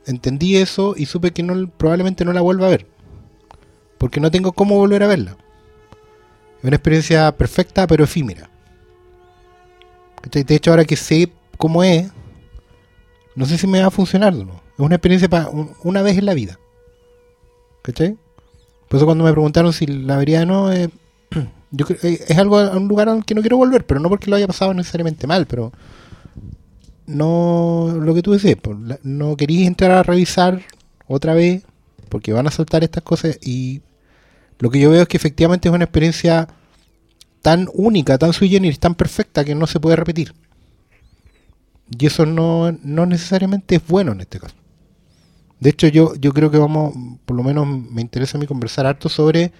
[0.05, 2.87] entendí eso y supe que no, probablemente no la vuelva a ver.
[3.97, 5.37] Porque no tengo cómo volver a verla.
[6.59, 8.49] Es una experiencia perfecta pero efímera.
[10.31, 12.09] De hecho, ahora que sé cómo es,
[13.35, 14.53] no sé si me va a funcionar o no.
[14.73, 15.49] Es una experiencia para
[15.83, 16.59] una vez en la vida.
[17.83, 18.17] ¿Cachai?
[18.87, 20.89] Por eso cuando me preguntaron si la vería o no, eh,
[21.71, 24.35] yo eh, es algo un lugar al que no quiero volver, pero no porque lo
[24.35, 25.71] haya pasado necesariamente mal, pero
[27.07, 28.33] no lo que tú
[28.85, 30.61] la- no quería entrar a revisar
[31.07, 31.63] otra vez
[32.09, 33.81] porque van a saltar estas cosas y
[34.59, 36.47] lo que yo veo es que efectivamente es una experiencia
[37.41, 40.33] tan única, tan sui generis, tan perfecta que no se puede repetir.
[41.97, 44.55] Y eso no, no necesariamente es bueno en este caso.
[45.59, 46.93] De hecho, yo, yo creo que vamos,
[47.25, 49.51] por lo menos me interesa a mí conversar harto sobre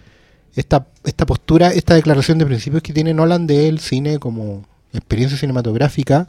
[0.55, 6.27] esta, esta postura, esta declaración de principios que tiene Nolan del cine como experiencia cinematográfica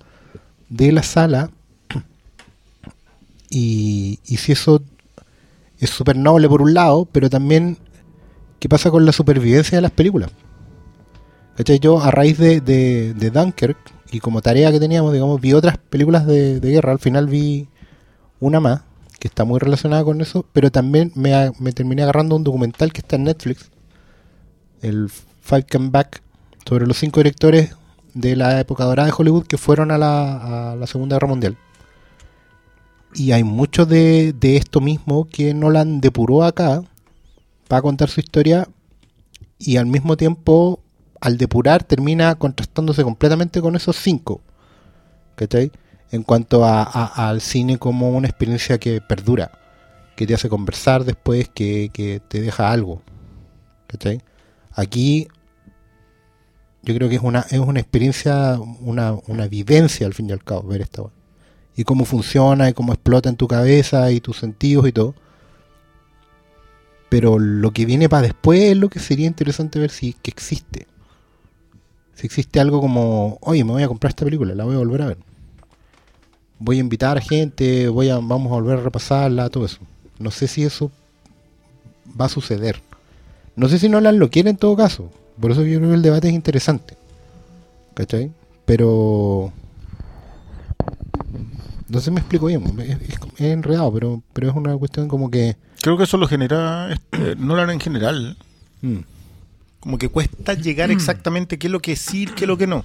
[0.68, 1.50] de la sala.
[3.48, 4.82] Y, y si eso
[5.78, 7.78] es súper noble por un lado, pero también
[8.58, 10.30] qué pasa con la supervivencia de las películas.
[11.56, 11.78] ¿Cachai?
[11.78, 13.78] Yo a raíz de, de, Dunkirk
[14.10, 16.92] y como tarea que teníamos, digamos, vi otras películas de, guerra.
[16.92, 17.68] Al final vi
[18.40, 18.82] una más
[19.18, 23.00] que está muy relacionada con eso, pero también me, me terminé agarrando un documental que
[23.00, 23.70] está en Netflix,
[24.82, 25.08] el
[25.40, 26.22] Five Come Back,
[26.68, 27.74] sobre los cinco directores
[28.12, 31.56] de la época dorada de Hollywood que fueron a la Segunda Guerra Mundial.
[33.16, 36.82] Y hay mucho de, de esto mismo que Nolan depuró acá
[37.66, 38.68] para contar su historia
[39.58, 40.80] y al mismo tiempo
[41.18, 44.42] al depurar termina contrastándose completamente con esos cinco.
[45.34, 45.72] ¿Cachai?
[46.10, 49.50] En cuanto a, al cine como una experiencia que perdura,
[50.14, 53.00] que te hace conversar después, que, que te deja algo.
[53.86, 54.20] ¿Cachai?
[54.72, 55.26] Aquí
[56.82, 60.44] yo creo que es una, es una experiencia, una, una vivencia al fin y al
[60.44, 61.02] cabo, ver esta.
[61.76, 65.14] Y cómo funciona y cómo explota en tu cabeza y tus sentidos y todo.
[67.08, 70.86] Pero lo que viene para después es lo que sería interesante ver si que existe.
[72.14, 75.02] Si existe algo como, oye, me voy a comprar esta película, la voy a volver
[75.02, 75.18] a ver.
[76.58, 79.78] Voy a invitar a gente, voy a, vamos a volver a repasarla, todo eso.
[80.18, 80.90] No sé si eso
[82.18, 82.80] va a suceder.
[83.54, 85.10] No sé si Nolan lo quiere en todo caso.
[85.40, 86.96] Por eso yo creo que el debate es interesante.
[87.94, 88.32] ¿Cachai?
[88.64, 89.52] Pero...
[91.88, 92.62] No sé si me explico bien.
[92.80, 95.56] Es, es- es enredado, pero, pero es una cuestión como que...
[95.80, 98.36] Creo que eso lo genera este, Nolan en general.
[98.82, 98.96] mm,
[99.80, 102.84] Como que cuesta llegar exactamente qué es lo que sí, qué es lo que no.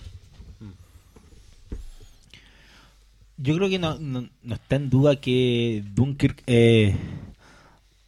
[3.37, 6.95] Yo creo que no, no, no está en duda que Dunkirk es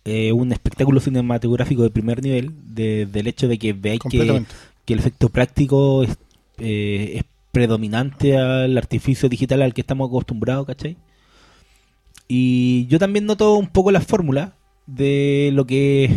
[0.05, 4.17] eh, un espectáculo cinematográfico de primer nivel, de- del hecho de que veáis que,
[4.85, 6.11] que el efecto práctico es,
[6.59, 7.23] eh, es
[7.53, 10.97] predominante al artificio digital al que estamos acostumbrados, ¿cachai?
[12.27, 16.09] Y yo también noto un poco la fórmula de lo que.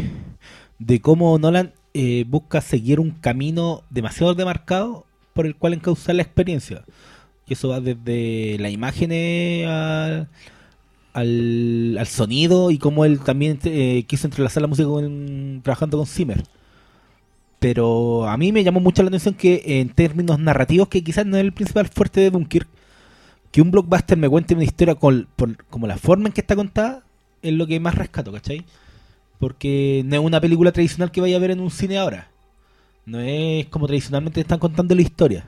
[0.78, 6.22] de cómo Nolan eh, busca seguir un camino demasiado demarcado por el cual encauzar la
[6.22, 6.84] experiencia.
[7.46, 10.28] Y eso va desde las imágenes al,
[11.12, 16.06] al, al sonido y cómo él también eh, quiso entrelazar la música con- trabajando con
[16.06, 16.44] Zimmer.
[17.66, 21.36] Pero a mí me llamó mucho la atención que en términos narrativos, que quizás no
[21.36, 22.68] es el principal fuerte de Dunkirk,
[23.50, 26.54] que un blockbuster me cuente una historia con, por- como la forma en que está
[26.54, 27.02] contada,
[27.42, 28.64] es lo que más rescato, ¿cachai?
[29.40, 32.30] Porque no es una película tradicional que vaya a ver en un cine ahora.
[33.04, 35.44] No es como tradicionalmente están contando la historia.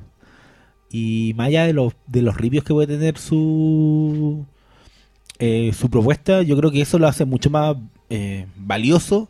[0.91, 4.45] Y más allá de los, de los reviews que puede tener su,
[5.39, 7.77] eh, su propuesta, yo creo que eso lo hace mucho más
[8.11, 9.29] eh, valioso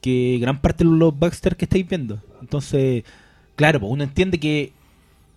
[0.00, 2.20] que gran parte de los Baxter que estáis viendo.
[2.40, 3.04] Entonces,
[3.56, 4.72] claro, pues uno entiende que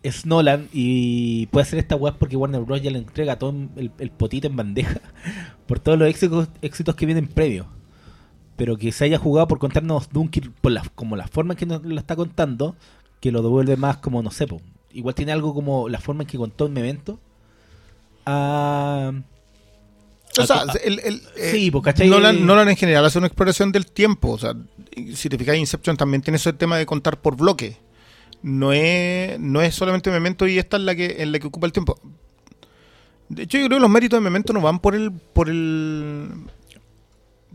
[0.03, 2.82] es Nolan y puede hacer esta web porque Warner Bros.
[2.82, 4.99] ya le entrega todo el, el potito en bandeja
[5.68, 7.68] por todos los éxitos, que vienen previos.
[8.55, 11.66] Pero que se haya jugado por contarnos Dunkirk por la, como la forma en que
[11.66, 12.76] nos la está contando,
[13.20, 14.45] que lo devuelve más como, no sé,
[14.91, 17.20] igual tiene algo como la forma en que contó un evento.
[18.26, 19.11] Ah,
[20.40, 22.10] O sea, ah, el, el, eh, sí, ¿cachai?
[22.10, 24.32] Nolan, Nolan en general hace una exploración del tiempo.
[24.32, 24.54] O sea,
[25.16, 27.78] si te fijas, Inception también tiene ese tema de contar por bloque.
[28.42, 31.66] No es, no es solamente Memento y esta es la que, en la que ocupa
[31.68, 32.00] el tiempo.
[33.30, 36.30] De hecho, yo creo que los méritos de Memento no van por el, por el,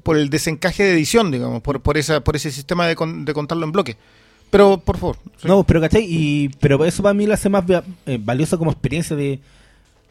[0.03, 3.35] por el desencaje de edición, digamos, por, por esa, por ese sistema de, con- de
[3.35, 3.97] contarlo en bloque.
[4.51, 5.18] Pero, por favor.
[5.37, 5.47] sí.
[5.47, 6.07] No, pero ¿cachai?
[6.09, 7.64] Y, pero eso para mí lo hace más
[8.07, 9.41] eh, valioso como experiencia de.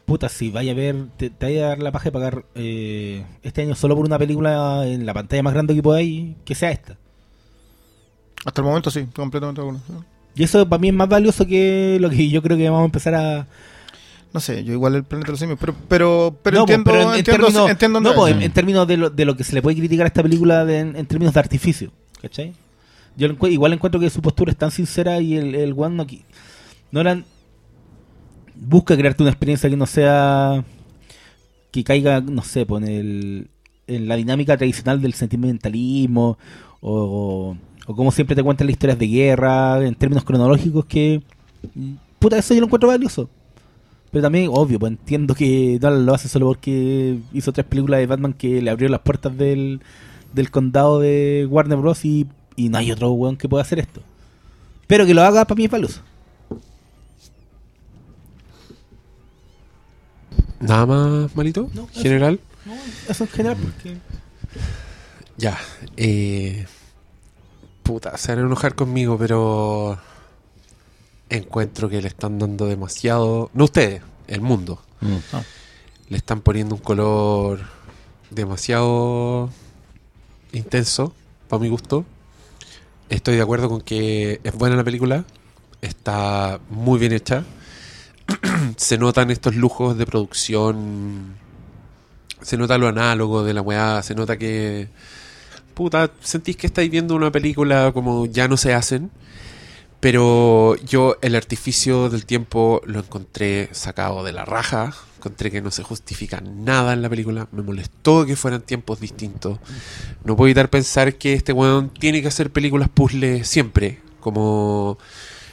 [0.07, 3.25] Puta, si vaya a ver, te, te vaya a dar la paja de pagar eh,
[3.43, 6.71] este año solo por una película en la pantalla más grande que podáis, que sea
[6.71, 6.95] esta.
[8.45, 10.05] Hasta el momento sí, completamente de acuerdo.
[10.33, 12.85] Y eso para mí es más valioso que lo que yo creo que vamos a
[12.85, 13.47] empezar a.
[14.33, 16.95] No sé, yo igual el planeta de los simios, pero, pero, pero No, entiendo, pues,
[16.95, 19.35] pero en, en entiendo, términos, entiendo no, pues, en, en términos de lo, de lo
[19.35, 21.91] que se le puede criticar a esta película de- en, en términos de artificio.
[22.21, 22.53] ¿Cachai?
[23.17, 26.21] Yo igual encuentro que su postura es tan sincera y el, el one no, qui-
[26.91, 27.25] Nolan
[28.59, 30.63] busca crearte una experiencia que no sea.
[31.71, 33.49] que caiga, no sé, pues, en, el,
[33.87, 36.37] en la dinámica tradicional del sentimentalismo
[36.81, 37.55] o,
[37.87, 41.21] o como siempre te cuentan las historias de guerra en términos cronológicos que.
[42.19, 43.29] Puta, eso yo lo encuentro valioso.
[44.11, 48.07] Pero también, obvio, pues entiendo que Nolan lo hace solo porque hizo tres películas de
[48.07, 49.81] Batman que le abrieron las puertas del,
[50.33, 52.05] del condado de Warner Bros.
[52.05, 54.01] Y, y no hay otro weón que pueda hacer esto.
[54.87, 56.01] Pero que lo haga para mí es valioso.
[60.59, 61.69] ¿Nada más, malito?
[61.73, 62.01] No, eso.
[62.01, 62.39] General.
[63.07, 63.97] Eso en general, porque.
[65.37, 65.57] Ya.
[65.95, 66.65] Eh,
[67.83, 69.97] puta, se van a enojar conmigo, pero
[71.29, 73.49] encuentro que le están dando demasiado.
[73.53, 74.81] No ustedes, el mundo.
[75.31, 75.43] Ah.
[76.09, 77.59] Le están poniendo un color
[78.29, 79.49] demasiado
[80.51, 81.13] intenso,
[81.47, 82.05] para mi gusto.
[83.09, 85.23] Estoy de acuerdo con que es buena la película.
[85.81, 87.45] Está muy bien hecha.
[88.77, 91.35] se notan estos lujos de producción.
[92.41, 94.01] Se nota lo análogo de la weá.
[94.03, 94.89] Se nota que.
[95.73, 99.11] Puta, sentís que estáis viendo una película como ya no se hacen.
[99.99, 104.93] Pero yo el artificio del tiempo lo encontré sacado de la raja.
[105.17, 107.47] Encontré que no se justifica nada en la película.
[107.51, 109.59] Me molestó que fueran tiempos distintos.
[110.23, 113.99] No puedo evitar pensar que este weón tiene que hacer películas puzzle siempre.
[114.19, 114.99] Como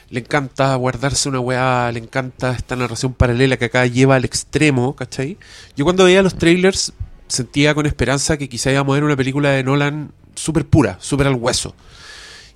[0.09, 4.95] le encanta guardarse una weá, le encanta esta narración paralela que acá lleva al extremo,
[4.95, 5.37] ¿cachai?
[5.75, 6.93] Yo cuando veía los trailers
[7.27, 11.27] sentía con esperanza que quizá íbamos a ver una película de Nolan súper pura, súper
[11.27, 11.75] al hueso.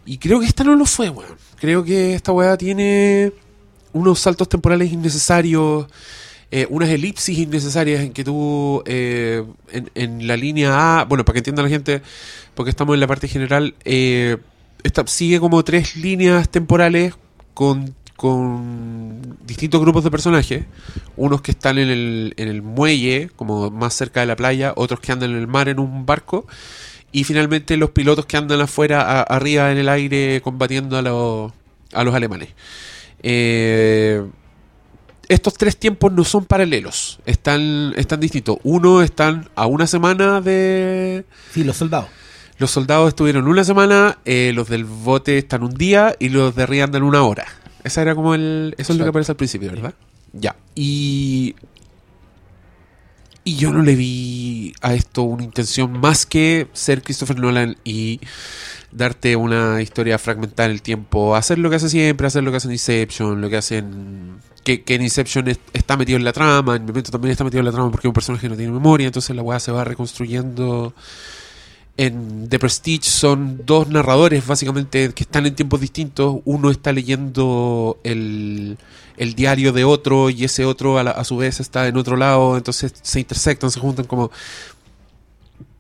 [0.06, 1.38] Y creo que esta no lo fue, weón.
[1.60, 3.34] Creo que esta weá tiene
[3.94, 5.88] unos saltos temporales innecesarios,
[6.52, 9.44] eh, unas elipsis innecesarias en que tú, eh,
[9.96, 12.02] en, la línea A, bueno, para que entienda la gente,
[12.56, 14.38] porque estamos en la parte general, eh,
[14.84, 17.16] esta, sigue como tres líneas temporales
[17.54, 20.66] con, con distintos grupos de personajes.
[21.16, 25.00] Unos que están en el, en el muelle, como más cerca de la playa, otros
[25.00, 26.48] que andan en el mar en un barco.
[27.12, 31.52] Y finalmente los pilotos que andan afuera, arriba en el aire, combatiendo a, los
[31.94, 32.50] a los alemanes.
[33.24, 34.24] Eh,
[35.28, 38.58] estos tres tiempos no son paralelos, están, están distintos.
[38.64, 41.24] Uno están a una semana de...
[41.52, 42.10] Sí, los soldados.
[42.60, 46.64] Los soldados estuvieron una semana, eh, los del bote están un día y los de
[46.64, 47.46] arriba andan una hora.
[47.84, 48.76] Esa era como el...
[48.78, 49.94] Eso es lo que aparece al principio, ¿verdad?
[50.34, 50.56] Ya.
[50.76, 51.56] Y...
[53.46, 58.20] Y yo no le vi a esto una intención más que ser Christopher Nolan y
[58.92, 62.58] darte una historia fragmentada en el tiempo, hacer lo que hace siempre, hacer lo que
[62.58, 66.34] hace en Inception, lo que hacen que, que en Inception es- está metido en la
[66.34, 69.08] trama, en Memento también está metido en la trama porque un personaje no tiene memoria,
[69.08, 70.94] entonces la weá se va reconstruyendo.
[72.02, 78.00] En The Prestige son dos narradores básicamente que están en tiempos distintos, uno está leyendo
[78.06, 78.78] el,
[79.18, 82.16] el diario de otro y ese otro a, la- a su vez está en otro
[82.16, 84.32] lado, entonces se intersectan, se juntan como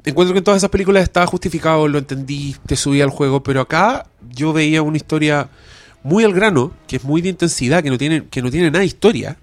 [0.04, 3.62] encuentro que en todas esas películas estaba justificado, lo entendí, te subí al juego, pero
[3.62, 5.50] acá yo veía una historia
[6.04, 8.80] muy al grano, que es muy de intensidad, que no tiene, que no tiene nada
[8.80, 9.38] de historia.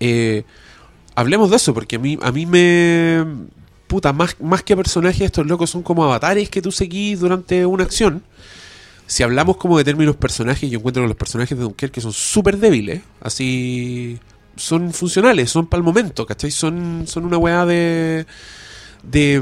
[0.00, 0.44] Eh,
[1.14, 3.24] hablemos de eso, porque a mí, a mí me.
[3.86, 7.84] Puta, más, más que personajes, estos locos son como avatares que tú seguís durante una
[7.84, 8.22] acción.
[9.06, 13.02] Si hablamos como de términos personajes, yo encuentro los personajes de Dunkerque son súper débiles,
[13.20, 14.18] así.
[14.56, 16.50] Son funcionales, son para el momento, ¿cachai?
[16.50, 18.26] Son, son una weá de
[19.02, 19.40] de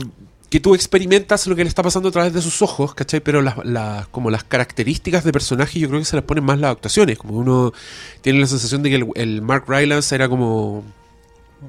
[0.51, 3.21] que tú experimentas lo que le está pasando a través de sus ojos, ¿cachai?
[3.21, 6.59] Pero las, las- como las características de personaje yo creo que se las ponen más
[6.61, 7.73] las actuaciones, como uno
[8.23, 10.85] tiene la sensación de que el Mark Rylance era como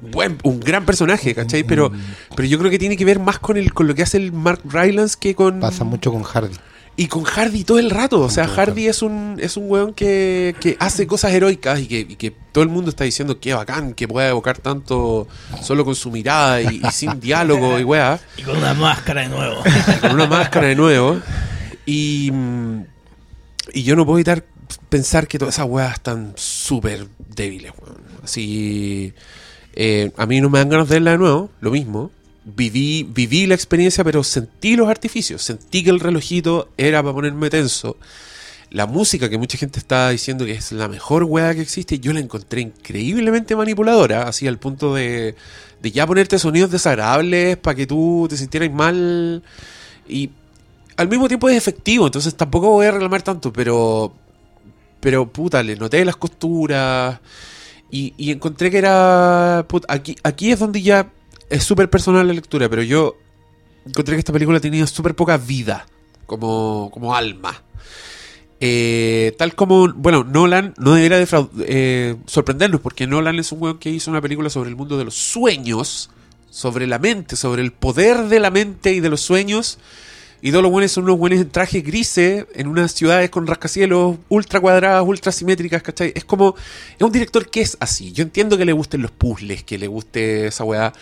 [0.00, 1.64] buen- un gran personaje, ¿cachai?
[1.64, 1.90] Pero,
[2.34, 4.32] pero yo creo que tiene que ver más con el con lo que hace el
[4.32, 6.54] Mark Rylance que con Pasa mucho con Hardy.
[6.96, 8.20] y con Hardy todo el rato.
[8.20, 11.98] O sea, Hardy es un, es un weón que, que hace cosas heroicas y que,
[12.00, 15.28] y que todo el mundo está diciendo que bacán, que pueda evocar tanto
[15.62, 19.28] solo con su mirada y, y sin diálogo y weá, Y con una máscara de
[19.28, 19.62] nuevo.
[20.00, 21.20] con una máscara de nuevo.
[21.84, 22.80] Y, mm,
[23.74, 24.42] y yo no puedo evitar
[24.88, 27.96] pensar que todas esas weas están súper débiles, weón.
[28.24, 29.12] Así.
[29.76, 32.10] Eh, a mí no me dan ganas de verla de nuevo, lo mismo.
[32.44, 35.42] Viví, viví la experiencia, pero sentí los artificios.
[35.42, 37.98] Sentí que el relojito era para ponerme tenso.
[38.70, 42.12] La música que mucha gente está diciendo que es la mejor weá que existe, yo
[42.12, 45.36] la encontré increíblemente manipuladora, así al punto de,
[45.82, 49.42] de ya ponerte sonidos desagradables para que tú te sintieras mal.
[50.08, 50.30] Y
[50.96, 54.12] al mismo tiempo es efectivo, entonces tampoco voy a reclamar tanto, pero.
[55.00, 57.20] Pero puta, le noté las costuras.
[57.90, 59.64] Y, y encontré que era.
[59.68, 61.10] puta, aquí, aquí es donde ya
[61.48, 63.16] es súper personal la lectura, pero yo
[63.86, 65.86] encontré que esta película tenía súper poca vida
[66.26, 67.62] como, como alma.
[68.58, 71.24] Eh, tal como, bueno, Nolan no debería
[71.60, 75.04] eh, sorprendernos, porque Nolan es un weón que hizo una película sobre el mundo de
[75.04, 76.10] los sueños,
[76.50, 79.78] sobre la mente, sobre el poder de la mente y de los sueños.
[80.42, 84.16] Y todos los buenos son unos buenos en trajes grises, en unas ciudades con rascacielos
[84.28, 86.12] ultra cuadradas, ultra simétricas, ¿cachai?
[86.14, 86.54] Es como,
[86.96, 88.12] es un director que es así.
[88.12, 90.92] Yo entiendo que le gusten los puzzles, que le guste esa weá.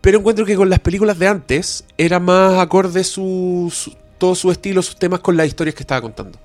[0.00, 4.50] Pero encuentro que con las películas de antes era más acorde su, su- todo su
[4.52, 6.38] estilo, sus temas con las historias que estaba contando.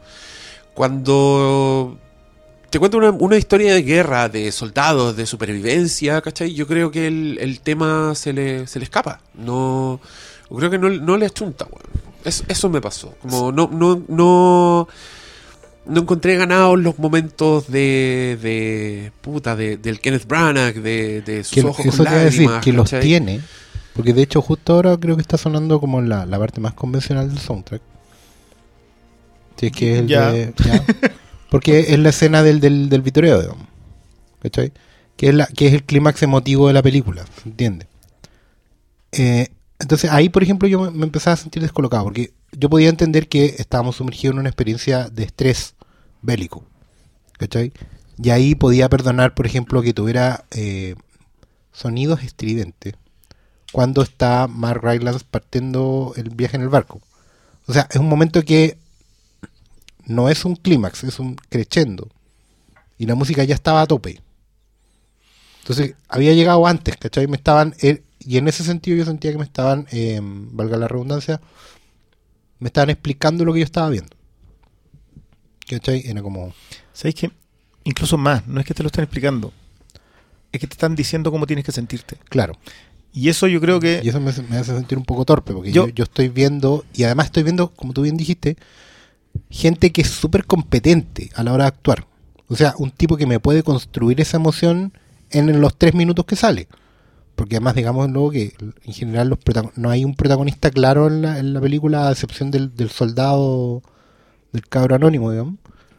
[0.73, 1.97] Cuando
[2.69, 6.53] te cuento una, una historia de guerra, de soldados, de supervivencia, ¿cachai?
[6.53, 9.21] Yo creo que el, el tema se le, se le escapa.
[9.33, 9.99] No,
[10.49, 11.83] yo creo que no, no le achunta, weón.
[12.23, 13.13] Eso, eso me pasó.
[13.21, 14.87] Como no, no, no,
[15.85, 21.53] no encontré ganados los momentos de, de puta, de, del Kenneth Branagh, de, de sus
[21.53, 23.41] Que, ojos eso con te a decir, lágrimas, que los tiene.
[23.93, 27.29] Porque de hecho justo ahora creo que está sonando como la, la parte más convencional
[27.29, 27.81] del soundtrack.
[29.57, 30.31] Si es que es el Ya.
[30.31, 30.53] de...
[30.63, 30.83] ya.
[31.49, 33.65] Porque es la escena del, del, del vitoreo, digamos.
[34.41, 34.71] ¿Cachai?
[35.15, 37.87] Que es, la, que es el clímax emotivo de la película, ¿se entiende?
[39.13, 39.47] Eh,
[39.87, 43.55] entonces ahí, por ejemplo, yo me, empezaba a sentir descolocado, porque yo podía entender que
[43.57, 45.75] estábamos sumergidos en una experiencia de estrés
[46.21, 46.65] bélico.
[47.37, 47.71] ¿Cachai?
[48.21, 50.95] Y ahí podía perdonar, por ejemplo, que tuviera eh,
[51.71, 52.95] sonidos estridentes
[53.71, 56.99] cuando está Mark Rylance partiendo el viaje en el barco.
[57.65, 58.77] O sea, es un momento que
[60.03, 62.09] no es un clímax, es un crescendo.
[62.97, 64.21] Y la música ya estaba a tope.
[65.61, 67.27] Entonces, había llegado antes, ¿cachai?
[67.27, 67.73] Me estaban.
[67.81, 71.39] eh, y en ese sentido yo sentía que me estaban, eh, valga la redundancia,
[72.59, 74.15] me estaban explicando lo que yo estaba viendo.
[75.69, 76.03] ¿Cachai?
[76.05, 76.53] Era como.
[76.93, 77.31] ¿Sabéis qué?
[77.83, 79.53] Incluso más, no es que te lo estén explicando,
[80.51, 82.17] es que te están diciendo cómo tienes que sentirte.
[82.29, 82.53] Claro.
[83.13, 85.53] Y eso yo creo que Y eso me, hace- me hace sentir un poco torpe,
[85.53, 88.57] porque yo, Yo- yo estoy viendo, y además estoy viendo, como tú bien dijiste,
[89.49, 92.05] gente que es súper competente a la hora de actuar.
[92.47, 94.93] O sea, un tipo que me puede construir esa emoción
[95.31, 96.67] en los tres minutos que sale.
[97.37, 101.21] Porque además, digamos luego que en general los protagon- no hay un protagonista claro en
[101.21, 103.81] la, en la película, a excepción del, del soldado,
[104.51, 105.53] del cabro anónimo, digamos.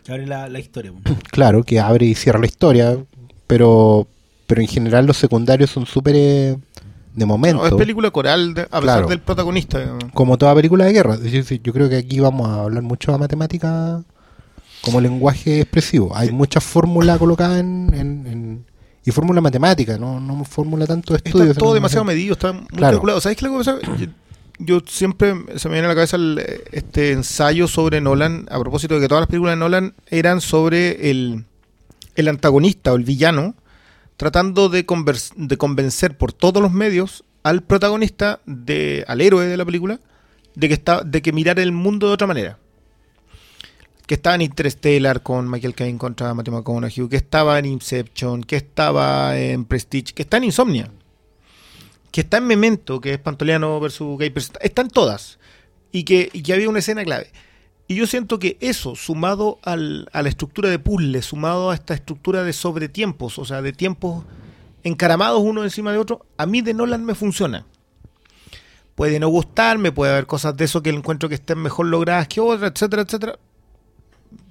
[0.05, 0.93] Que abre la, la historia.
[0.93, 0.99] po.
[1.31, 2.99] Claro, que abre y cierra la historia,
[3.47, 4.09] pero,
[4.49, 6.57] pero en general los secundarios son súper eh,
[7.15, 7.63] de momento.
[7.63, 9.07] no, es película coral de- a pesar Claro.
[9.09, 9.79] del protagonista.
[9.79, 10.05] digamos.
[10.15, 11.15] como toda película de guerra.
[11.15, 14.03] Es decir, yo creo que aquí vamos a hablar mucho de matemática
[14.83, 16.17] como lenguaje expresivo.
[16.17, 18.65] Hay muchas fórmulas colocadas en, en- en-
[19.09, 21.49] y fórmula matemática, no, no fórmula tanto de estudios.
[21.51, 22.97] Está todo demasiado medido, está muy Claro.
[22.99, 23.21] calculado.
[23.21, 23.79] ¿Sabes qué es lo que pasa?
[23.99, 24.07] Yo,
[24.59, 26.43] yo siempre se me viene a la cabeza el,
[26.73, 31.11] este ensayo sobre Nolan, a propósito de que todas las películas de Nolan eran sobre
[31.11, 31.45] el,
[32.17, 33.55] el antagonista o el villano,
[34.17, 39.57] tratando de, convers- de convencer por todos los medios al protagonista, de, al héroe de
[39.57, 40.01] la película,
[40.55, 42.59] de que, está, de que mirara el mundo de otra manera.
[44.09, 48.57] Que estaba en Interstellar con Michael Caine contra Matthew McConaughey, que estaba en Inception, que
[48.57, 50.91] estaba en Prestige, que está en Insomnia
[52.11, 54.33] que está en Memento, que es Pantoliano versus Gay
[54.63, 55.39] están todas.
[55.93, 57.31] Y que, y que había una escena clave.
[57.87, 61.93] Y yo siento que eso, sumado al- a la estructura de puzzle, sumado a esta
[61.93, 64.25] estructura de sobretiempos, o sea, de tiempos
[64.85, 67.67] encaramados uno encima de otro, a mí de Nolan me funciona.
[68.95, 72.41] Puede no gustarme, puede haber cosas de eso que encuentro que estén mejor logradas que
[72.41, 73.39] otras, etcétera, etcétera.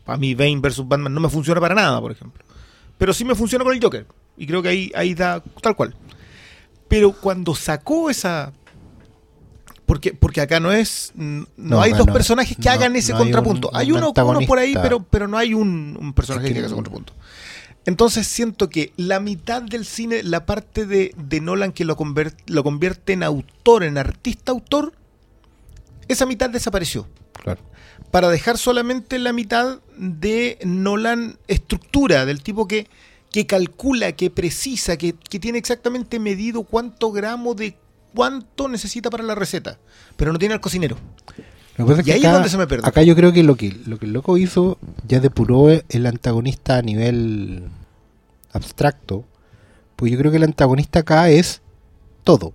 [0.07, 2.43] Para mí, Bane versus Batman no me funciona para nada, por ejemplo.
[2.97, 4.07] Pero sí me funciona con el Joker.
[4.37, 5.93] Y creo que ahí, ahí da tal cual.
[6.87, 8.53] Pero cuando sacó esa.
[9.85, 11.11] Porque, porque acá no es.
[11.15, 13.69] No, No, hay dos no- personajes que hagan ese hay contrapunto.
[13.69, 16.49] un- hay un uno, uno por ahí, pero, pero no hay un, un personaje Es
[16.49, 17.13] que, que haga ese contrapunto.
[17.85, 21.95] Entonces siento que la mitad del cine, la parte de, de Nolan que lo,
[22.47, 24.93] lo convierte en autor, en artista-autor,
[26.09, 27.07] esa mitad desapareció
[27.43, 27.61] Claro.
[28.17, 32.87] Para dejar solamente la mitad de Nolan estructura, del tipo que,
[33.31, 37.75] que calcula, que precisa, que, que tiene exactamente medido cuánto gramo de
[38.15, 39.77] cuánto necesita para la receta,
[40.15, 40.97] pero no tiene al cocinero.
[41.75, 42.87] Lo que pasa es Y que ahí es donde se me pierde.
[42.87, 46.77] acá yo creo que lo que lo que el loco hizo ya depuró el antagonista
[46.77, 47.65] a nivel
[48.51, 49.25] abstracto.
[49.95, 51.61] Pues yo creo que el antagonista acá es
[52.23, 52.51] todo.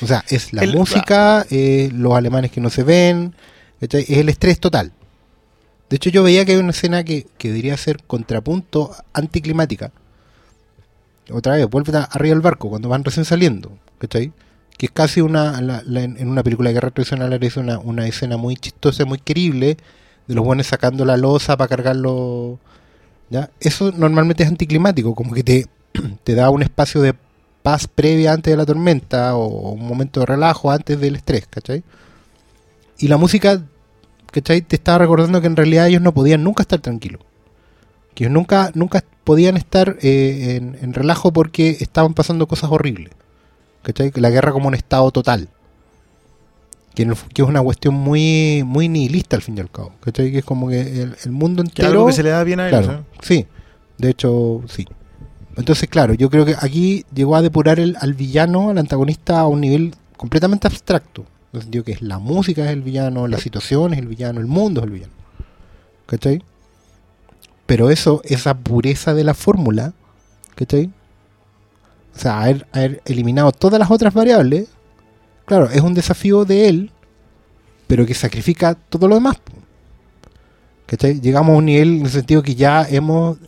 [0.00, 3.34] O sea, es la El- música, eh, los alemanes que no se ven,
[3.86, 4.02] ¿cachai?
[4.02, 4.92] es el estrés total.
[5.90, 9.92] De hecho, yo veía que hay una escena que, que debería ser contrapunto anticlimática.
[11.30, 13.72] Otra vez, vuelve arriba del barco cuando van recién saliendo.
[13.98, 14.32] ¿Cachai?
[14.76, 15.58] Que es casi una.
[15.58, 19.76] en una película de guerra tradicional es una, una escena muy chistosa, muy querible.
[20.26, 22.58] De los buenos sacando la losa para cargarlo.
[23.30, 23.50] ¿ya?
[23.60, 25.66] Eso normalmente es anticlimático, como que te,
[26.24, 27.14] te da un espacio de
[27.62, 31.82] paz previa antes de la tormenta o un momento de relajo antes del estrés, ¿cachai?
[32.98, 33.62] Y la música,
[34.34, 34.62] ¿cachai?
[34.62, 37.20] Te estaba recordando que en realidad ellos no podían nunca estar tranquilos.
[38.14, 43.12] Que ellos nunca, nunca podían estar eh, en, en relajo porque estaban pasando cosas horribles.
[43.82, 44.10] ¿Cachai?
[44.10, 45.48] Que La guerra como un estado total.
[46.94, 49.92] Que, el que es una cuestión muy, muy nihilista al fin y al cabo.
[50.00, 50.32] ¿Cachai?
[50.32, 51.88] Que es como que el, el mundo Que entero...
[51.88, 52.84] algo que se le da bien a ellos.
[52.84, 53.04] Claro, ¿eh?
[53.22, 53.46] sí.
[53.98, 54.86] De hecho, sí.
[55.56, 59.46] Entonces, claro, yo creo que aquí llegó a depurar el, al villano, al antagonista, a
[59.46, 61.24] un nivel completamente abstracto.
[61.54, 64.40] En el sentido que es la música es el villano, la situación es el villano,
[64.40, 65.12] el mundo es el villano.
[66.06, 66.42] ¿Cachai?
[67.64, 69.92] Pero eso, esa pureza de la fórmula,
[70.56, 70.90] ¿cachai?
[72.12, 74.66] O sea, haber, eliminado todas las otras variables,
[75.44, 76.90] claro, es un desafío de él,
[77.86, 79.36] pero que sacrifica todo lo demás.
[80.86, 81.20] ¿Cachai?
[81.20, 83.38] Llegamos a un nivel en el sentido que ya hemos,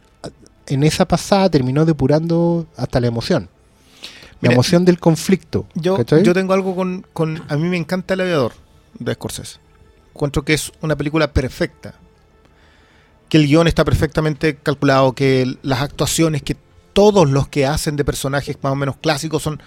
[0.68, 3.48] en esa pasada terminó depurando hasta la emoción.
[4.40, 5.66] La Mira, emoción del conflicto.
[5.74, 6.22] Yo, ¿cachai?
[6.22, 8.52] yo tengo algo con, con- A mí me encanta El Aviador
[8.98, 9.58] de Scorsese.
[10.14, 11.94] Encuentro que es una película perfecta.
[13.28, 16.56] Que el guion está perfectamente calculado, que las actuaciones, que
[16.92, 19.60] todos los que hacen de personajes más o menos clásicos son.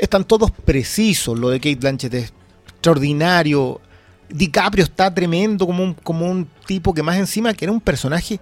[0.00, 1.38] Están todos precisos.
[1.38, 2.32] Lo de Kate Blanchett es
[2.68, 3.80] extraordinario.
[4.28, 8.40] DiCaprio está tremendo como un, como un tipo que más encima que era un personaje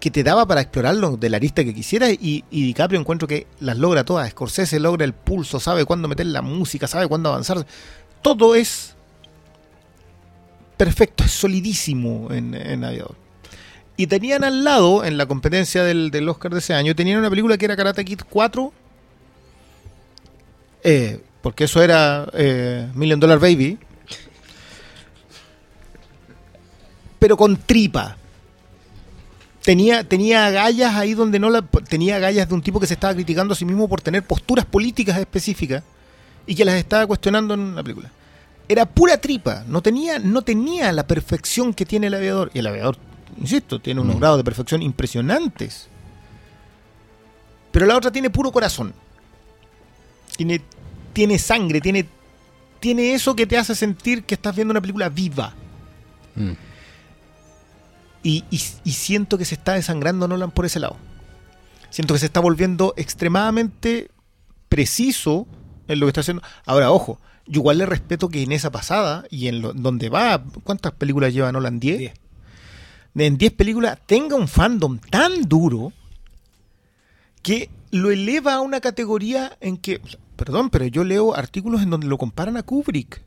[0.00, 3.46] que te daba para explorarlo de la arista que quisieras y, y DiCaprio encuentro que
[3.60, 4.30] las logra todas.
[4.30, 7.66] Scorsese logra el pulso, sabe cuándo meter la música, sabe cuándo avanzar.
[8.22, 8.94] Todo es
[10.76, 13.16] perfecto, es solidísimo en, en Aviador.
[13.96, 17.30] Y tenían al lado, en la competencia del, del Oscar de ese año, tenían una
[17.30, 18.72] película que era Karate Kid 4.
[20.84, 23.78] eh, porque eso era eh, Million Dollar Baby.
[27.18, 28.16] Pero con tripa
[29.68, 31.60] tenía, tenía agallas ahí donde no la.
[31.60, 34.64] Tenía agallas de un tipo que se estaba criticando a sí mismo por tener posturas
[34.64, 35.82] políticas específicas
[36.46, 38.10] y que las estaba cuestionando en la película.
[38.66, 42.50] Era pura tripa, no tenía, no tenía la perfección que tiene el aviador.
[42.54, 42.96] Y el aviador,
[43.38, 44.20] insisto, tiene unos Mm.
[44.20, 45.88] grados de perfección impresionantes.
[47.70, 48.94] Pero la otra tiene puro corazón.
[50.34, 50.62] Tiene,
[51.12, 52.06] tiene sangre, tiene,
[52.80, 55.52] tiene eso que te hace sentir que estás viendo una película viva.
[56.36, 56.52] Mm.
[58.22, 60.96] Y, y- y siento que se está desangrando Nolan por ese lado.
[61.90, 64.10] Siento que se está volviendo extremadamente
[64.68, 65.46] preciso
[65.86, 66.42] en lo que está haciendo.
[66.66, 70.42] Ahora, ojo, yo igual le respeto que en esa pasada y en lo- donde va,
[70.64, 71.80] ¿cuántas películas lleva Nolan?
[71.80, 71.96] ¿10?
[71.98, 72.12] Diez.
[73.14, 75.92] En 10 películas tenga un fandom tan duro
[77.42, 80.00] que lo eleva a una categoría en que,
[80.36, 83.22] perdón, pero yo leo artículos en donde lo comparan a Kubrick.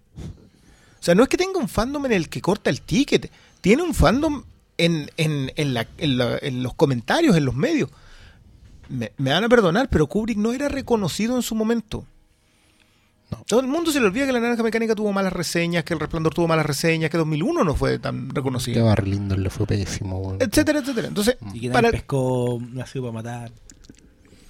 [1.00, 3.32] O sea, no es que tenga un fandom en el que corta el ticket,
[3.62, 4.44] tiene un fandom
[4.86, 7.90] en, en- en la- en la- en los comentarios, en los medios.
[8.90, 12.06] Me, me van a perdonar, pero Kubrick no era reconocido en su momento.
[13.48, 16.02] Todo el mundo se le olvida que la naranja mecánica tuvo malas reseñas, que el
[16.02, 19.66] resplandor tuvo malas reseñas, que 2001 no fue tan Que reconocido, Barry Lyndon le fue
[19.66, 20.36] pésimo.
[20.38, 21.08] etcétera, etcétera.
[21.08, 23.52] Entonces, Y que para, pescó nació para matar.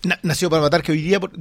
[0.03, 1.31] na- nació para matar que hoy día, por-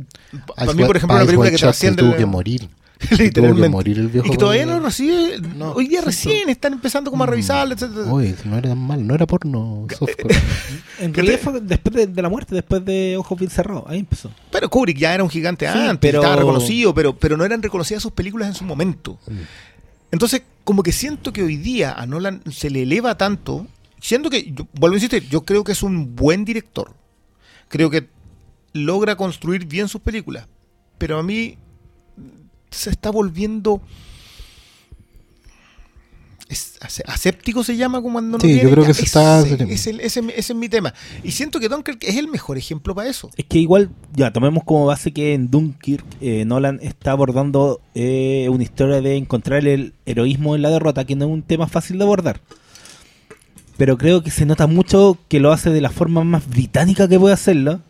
[0.54, 2.02] para mí, por ejemplo, una película que trasciende...
[2.02, 2.68] tuvo el- que morir.
[3.08, 3.68] Tuvo que literalmente.
[3.70, 4.26] morir el viejo.
[4.26, 7.74] y que todavía no recibe, No, hoy día sí, recién están empezando como a revisarla,
[7.74, 8.04] etcétera.
[8.12, 10.34] Uy, no era tan mal, no era porno softcore.
[11.00, 13.84] En ¿Qué realidad fue después de, de la muerte, después de Ojos Bien Cerrados.
[13.86, 14.30] Ahí empezó.
[14.52, 17.62] Pero Kubrick ya era un gigante Sí, antes, pero- estaba reconocido, pero, pero no eran
[17.62, 19.18] reconocidas sus películas en su momento.
[19.26, 19.32] Mm.
[20.12, 23.66] Entonces, como que siento que hoy día a Nolan se le eleva tanto,
[24.00, 26.92] siento que, yo- vuelvo a insistir, yo creo que es un buen director.
[27.68, 28.08] Creo que
[28.74, 30.46] logra construir bien sus películas,
[30.98, 31.56] pero a mí
[32.70, 33.80] se está volviendo...
[36.48, 39.54] es- aséptico se llama como cuando no Sí, yo creo ya- que se está- ese,
[39.72, 40.92] ese, ese- ese es mi tema.
[41.22, 43.30] Y siento que Dunkirk es el mejor ejemplo para eso.
[43.36, 48.48] Es que igual, ya, tomemos como base que en Dunkirk eh, Nolan está abordando eh,
[48.50, 51.98] una historia de encontrar el heroísmo en la derrota, que no es un tema fácil
[51.98, 52.40] de abordar.
[53.76, 57.18] Pero creo que se nota mucho que lo hace de la forma más británica que
[57.18, 57.80] puede hacerlo,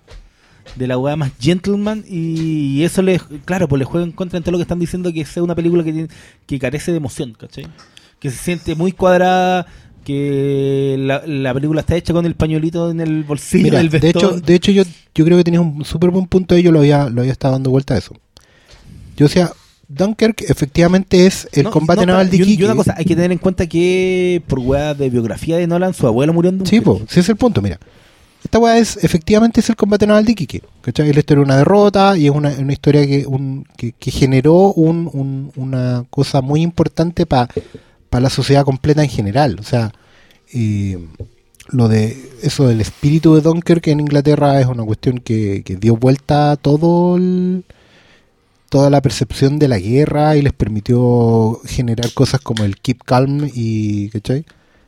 [0.76, 4.42] de la weá más gentleman, y eso le, claro, pues le juega en contra en
[4.44, 6.08] todo lo que están diciendo que sea una película que, tiene-
[6.46, 7.66] que carece de emoción, ¿cachai?
[8.18, 9.66] Que se siente muy cuadrada,
[10.04, 14.08] que la, la película está hecha con el pañuelito en el bolsillo Mira, del de
[14.08, 14.82] hecho, de hecho yo,
[15.14, 17.52] yo creo que tenías un súper buen punto y yo lo había, lo había estado
[17.52, 18.14] dando vuelta a eso.
[19.16, 19.52] Yo decía,
[19.88, 22.62] Dunkirk efectivamente es el No, combate no, naval de Iquique.
[22.62, 25.92] Y una cosa, hay que tener en cuenta que por weá de biografía de Nolan,
[25.94, 26.84] su abuelo murió en Sí, Dunkirk.
[26.84, 27.78] po, ese es el punto, mira.
[28.42, 30.62] Esta weá es, efectivamente, es el combate naval de Iquique.
[30.80, 31.08] ¿cachai?
[31.10, 36.04] Es la historia de una derrota y es una, historia que, generó un- un- una
[36.10, 37.48] cosa muy importante para
[38.12, 39.56] la sociedad completa en general.
[39.60, 39.92] O sea,
[40.52, 40.98] eh,
[41.68, 46.52] lo de eso del espíritu de Dunkirk en Inglaterra es una cuestión que, dio vuelta
[46.52, 47.20] a toda
[48.90, 54.08] la percepción de la guerra y les permitió generar cosas como el Keep Calm y
[54.10, 54.44] ¿cachai?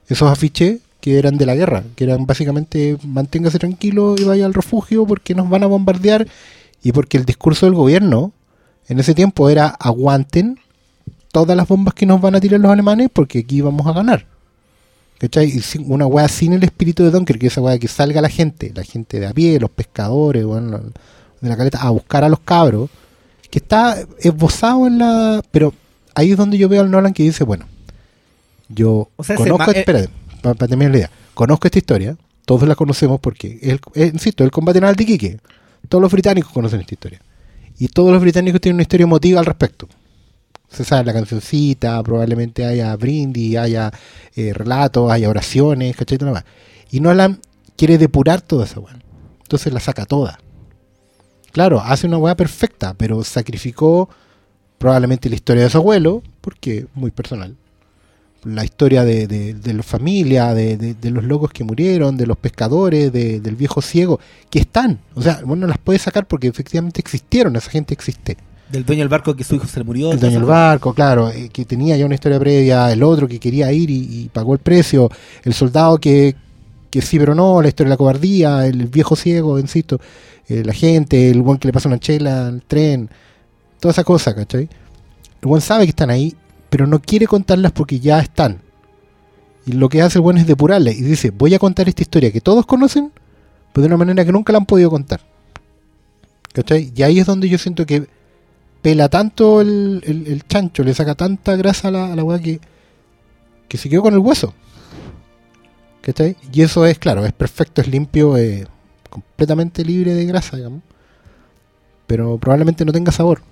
[0.09, 4.55] esos afiches que eran de la guerra, que eran básicamente manténgase tranquilo y vaya al
[4.55, 6.27] refugio porque nos van a bombardear
[6.83, 8.33] y porque el discurso del gobierno
[8.89, 10.59] en ese tiempo era aguanten
[11.33, 14.27] todas las bombas que nos van a tirar los alemanes porque aquí vamos a ganar.
[15.19, 15.47] ¿Cachai?
[15.47, 18.29] Y sin- una weá sin el espíritu de Dunkirk, que esa weá que salga la
[18.29, 20.81] gente, la gente de a pie, los pescadores, bueno,
[21.41, 22.91] de la caleta, a buscar a los cabros,
[23.51, 25.43] que está esbozado en la...
[25.51, 25.75] Pero
[26.15, 27.67] ahí es donde yo veo al Nolan que dice, bueno,
[28.69, 29.85] yo O sea, conozco, eh,
[30.43, 34.51] para terminar la idea, conozco esta historia, todos la conocemos porque, es, es- insisto, el
[34.51, 35.39] combate naval de
[35.89, 37.21] todos los británicos conocen esta historia.
[37.79, 39.89] Y todos los británicos tienen una historia emotiva al respecto.
[40.69, 43.93] Se sabe la cancioncita, probablemente haya brindis, haya
[44.35, 46.19] eh, relatos, haya oraciones, ¿cachai?
[46.19, 46.45] Demás.
[46.91, 47.41] Y Nolan
[47.77, 48.97] quiere depurar toda esa weá.
[49.43, 50.39] Entonces la saca toda.
[51.53, 54.09] Claro, hace una weá perfecta, pero sacrificó
[54.79, 57.57] probablemente la historia de su abuelo, porque muy personal.
[58.45, 62.37] La historia de, de, de la familia, de, de- los locos que murieron, de los
[62.37, 64.19] pescadores, de- del viejo ciego,
[64.51, 64.99] que están.
[65.15, 68.37] O sea, bueno, las puede sacar porque efectivamente existieron, esa gente existe.
[68.71, 70.11] Del dueño del barco que su hijo se le murió.
[70.13, 73.39] El dueño del barco, claro, eh, que tenía ya una historia previa, el otro que
[73.39, 75.09] quería ir y, y pagó el precio,
[75.45, 76.35] el soldado que,
[76.91, 80.01] que sí pero no, la historia de la cobardía, el viejo ciego, insisto,
[80.49, 83.09] eh, la gente, el buen que le pasa una chela al tren,
[83.79, 84.63] toda esa cosa, ¿cachai?
[85.43, 86.35] El buen sabe que están ahí,
[86.73, 88.63] pero no quiere contarlas porque ya están.
[89.67, 92.33] Y lo que hace el buen es depurarlas y dice, voy a contar esta historia
[92.33, 93.13] que todos conocen,
[93.75, 95.21] pero de una manera que nunca la han podido contar.
[96.55, 96.91] ¿Cachai?
[96.97, 98.07] Y ahí es donde yo siento que
[98.81, 102.59] pela tanto el, el- el chancho, le saca tanta grasa a la, a weá que,
[103.69, 104.55] que se quedó con el hueso.
[106.01, 106.37] ¿Cachai?
[106.55, 108.67] Y eso es, claro, es perfecto, es limpio, eh,
[109.11, 110.81] completamente libre de grasa, digamos.
[112.07, 113.43] Pero probablemente no tenga sabor.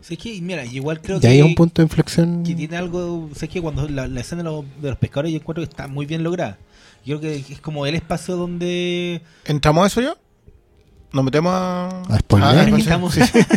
[0.00, 1.28] Sí, es que, mira, igual creo y que.
[1.28, 2.42] ahí es un punto de inflexión.
[2.42, 5.38] que tiene algo, sé que cuando la, la escena de los, de los pescadores yo
[5.38, 6.58] encuentro que está muy bien lograda.
[7.04, 10.14] Yo creo que es como el espacio donde ¿Entramos a eso ya?
[11.12, 11.88] ¿Nos metemos a...?
[12.08, 12.18] A.
[12.32, 13.38] Ah, estamos- sí, sí.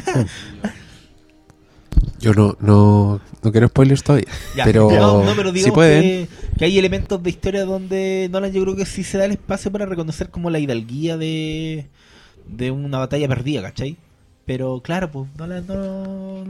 [2.20, 4.28] Yo no, no, no quiero spoilers todavía.
[4.56, 6.02] Ya, pero, no, no, pero pueden.
[6.02, 6.28] que,
[6.58, 9.72] que hay elementos de historia donde Nolan yo creo que sí se da el espacio
[9.72, 11.88] para reconocer como la hidalguía de,
[12.48, 13.98] de una batalla perdida, ¿cachai?
[14.46, 15.62] Pero claro, pues no, no la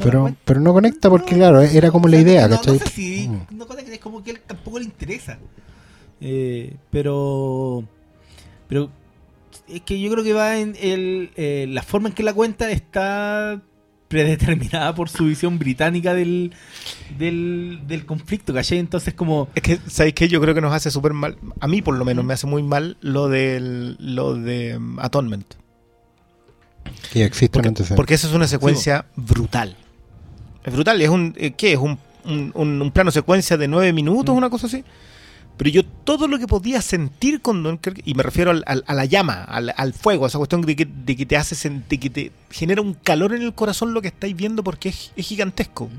[0.04, 0.40] pero, cuenta.
[0.46, 2.80] pero no conecta porque, No, claro, era como la idea, no, ¿cachai?
[2.80, 3.58] No sé si, Mm.
[3.58, 5.38] no conecta, es como que él tampoco le interesa.
[6.20, 7.84] Eh, pero,
[8.68, 8.90] pero
[9.68, 12.72] es que yo creo que va en el, eh, la forma en que la cuenta
[12.72, 13.62] está
[14.08, 16.54] predeterminada por su visión británica del,
[17.18, 18.78] del, del conflicto, ¿cachai?
[18.80, 19.50] Entonces como...
[19.56, 20.28] Es que, ¿sabéis qué?
[20.28, 21.38] Yo creo que nos hace súper mal.
[21.60, 25.46] A mí, por lo menos, me hace muy mal lo del lo de um, Atonement.
[27.14, 27.96] Ya existe Porque, antecedente.
[27.96, 29.76] porque esa es una secuencia brutal.
[30.64, 31.02] Es brutal.
[31.02, 31.74] Es un, eh, ¿Qué?
[31.74, 31.98] Es un,
[32.56, 34.84] un, plano secuencia de nueve minutos, una cosa así.
[35.58, 38.94] Pero yo todo lo que podía sentir con Dunkirk, y me refiero al- al- a
[38.96, 42.00] la llama, al, al fuego, a esa cuestión de que, de que te hace sentir,
[42.00, 45.28] que te genera un calor en el corazón lo que estáis viendo porque es, es
[45.28, 45.90] gigantesco.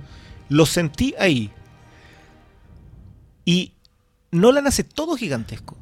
[0.48, 1.50] Lo sentí ahí.
[3.44, 3.72] Y
[4.32, 5.76] Nolan hace todo gigantesco.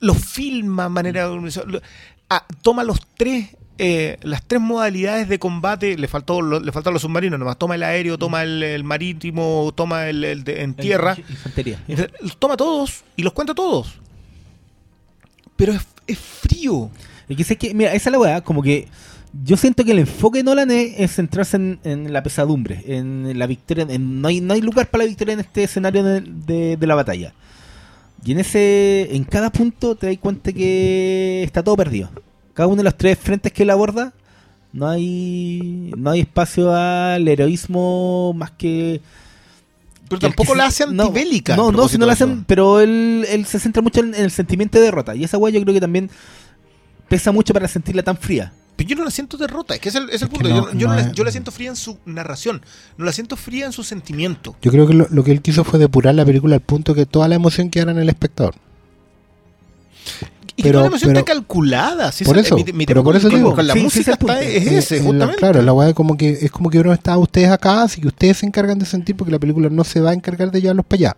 [0.00, 1.28] Lo filma de manera.
[2.30, 3.50] Ah, toma los tres.
[3.78, 5.98] eh, las tres modalidades de combate.
[5.98, 7.58] Le faltó lo- le faltaron los submarinos nomás.
[7.58, 11.14] Toma el aéreo, toma el, el marítimo, toma el, el de- en tierra.
[11.28, 11.82] Infantería.
[12.38, 13.98] Toma todos y los cuenta todos.
[15.56, 16.90] Pero es, es frío.
[17.28, 18.88] Y que sé que, mira, esa es la weá, como que
[19.44, 23.38] yo siento que el enfoque de Nolan es, es centrarse en, en la pesadumbre, en
[23.38, 26.20] la victoria, en- no, hay, no hay lugar para la victoria en este escenario de,
[26.22, 27.34] de- de la batalla.
[28.26, 32.10] Y en ese, en cada punto te das cuenta que está todo perdido.
[32.54, 34.14] Cada uno de los tres frentes que él aborda,
[34.72, 39.00] no hay, no hay espacio al heroísmo más que
[40.08, 41.54] Pero tampoco la hace antibélica.
[41.54, 44.32] No, no, si no la hacen, pero él, él se centra mucho en, en el
[44.32, 45.14] sentimiento de derrota.
[45.14, 46.10] Y esa weá yo creo que también
[47.08, 48.52] pesa mucho para sentirla tan fría.
[48.86, 50.48] Pero yo no la siento derrota, es que es el, es el Es que punto.
[50.48, 52.62] no, yo, yo no la, yo la siento fría en su narración,
[52.96, 54.56] no la siento fría en su sentimiento.
[54.62, 57.06] Yo creo que lo, lo que él quiso fue depurar la película al punto que
[57.06, 58.54] toda la emoción quedara en el espectador.
[60.58, 62.12] y que Pero- toda la emoción pero- está calculada.
[62.12, 63.54] si por eso, mi- mi pero por eso digo.
[63.54, 65.38] Con la Sí, música está, es Eh, ese, eh, justamente.
[65.38, 68.38] claro, la weá como que es como que uno está ustedes acá, así que ustedes
[68.38, 70.96] se encargan de sentir porque la película no se va a encargar de llevarlos para
[70.98, 71.16] allá.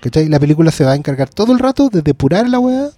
[0.00, 0.28] ¿Cachai?
[0.28, 2.88] La película se va a encargar todo el rato de depurar la weá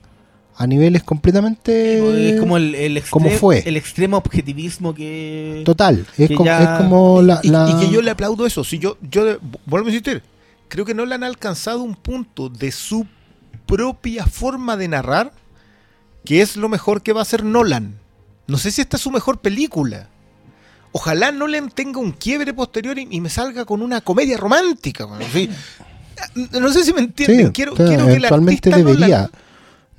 [0.57, 3.63] a niveles completamente es como el, el, ¿cómo extre- fue?
[3.67, 5.63] el extremo objetivismo que...
[5.65, 6.07] total.
[6.19, 8.63] Es que ya- es como la, Y, la- y que yo le aplaudo eso.
[8.65, 10.23] Si yo, yo vuelvo a insistir,
[10.69, 13.07] creo que no le han alcanzado un punto de su
[13.67, 15.33] propia forma de narrar
[16.25, 17.95] que es lo mejor que va a hacer Nolan.
[18.47, 20.09] No sé si esta es su mejor película.
[20.93, 25.07] Ojalá Nolan tenga un quiebre posterior y, y me salga con una comedia romántica.
[25.07, 25.49] bueno, sí.
[26.53, 27.47] No sé si me entienden.
[27.47, 29.31] Sí, quiero, quiero que el eventualmente artista Nolan- debería.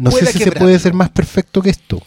[0.04, 2.02] No sé si se puede ser más perfecto que esto.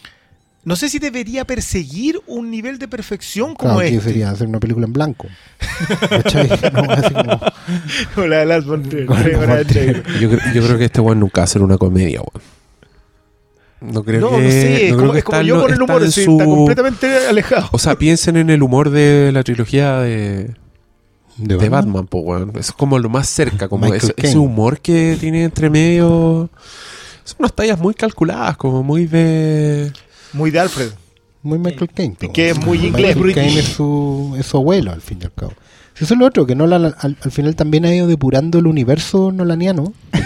[0.63, 4.09] no sé si debería perseguir un nivel de perfección como Claro, que este.
[4.09, 5.27] sería hacer una película en blanco.
[6.73, 10.03] No, así como- la de Lars von Trier, Con con la de Von Trier.
[10.03, 10.19] Trier.
[10.19, 12.43] Yo, creo- yo creo que este weón nunca va a hacer una comedia, weón.
[13.79, 14.41] No creo No, que.
[14.43, 16.45] no sé, no como, creo que es como está yo con el humor, su- está
[16.45, 17.69] completamente alejado.
[17.71, 20.55] O sea, piensen en el humor de la trilogía de, ¿De
[21.37, 21.71] de Batman?
[21.93, 22.53] Batman, po, weón.
[22.57, 26.49] Es como lo más cerca, como ese, ese humor que tiene entre medio.
[27.27, 29.91] Son unas tallas muy calculadas, como muy de.
[30.33, 30.89] Muy de Alfred.
[31.43, 32.15] Muy Michael Caine.
[32.21, 32.33] Y po.
[32.33, 33.35] que es muy inglés, Michael.
[33.35, 35.53] Caine es su, es su abuelo, al fin y al cabo.
[35.93, 38.59] Si eso es lo otro, que Nolan al, al- al final también ha ido depurando
[38.59, 39.93] el universo nolaniano.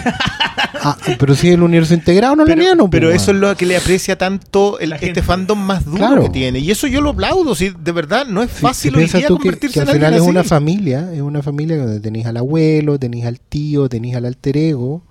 [0.84, 2.90] Ah, pero sí el universo integrado nolaniano.
[2.90, 5.84] Pero, pero po, eso es lo que le aprecia tanto el- La este fandom más
[5.84, 6.22] duro Claro.
[6.24, 6.58] que tiene.
[6.58, 7.54] Y eso yo lo aplaudo.
[7.54, 10.14] Si de verdad no es fácil hoy día tú que, convertirse que al en final
[10.14, 14.24] es una familia, es una familia donde tenéis al abuelo, tenéis al tío, tenéis al
[14.24, 15.02] alter ego,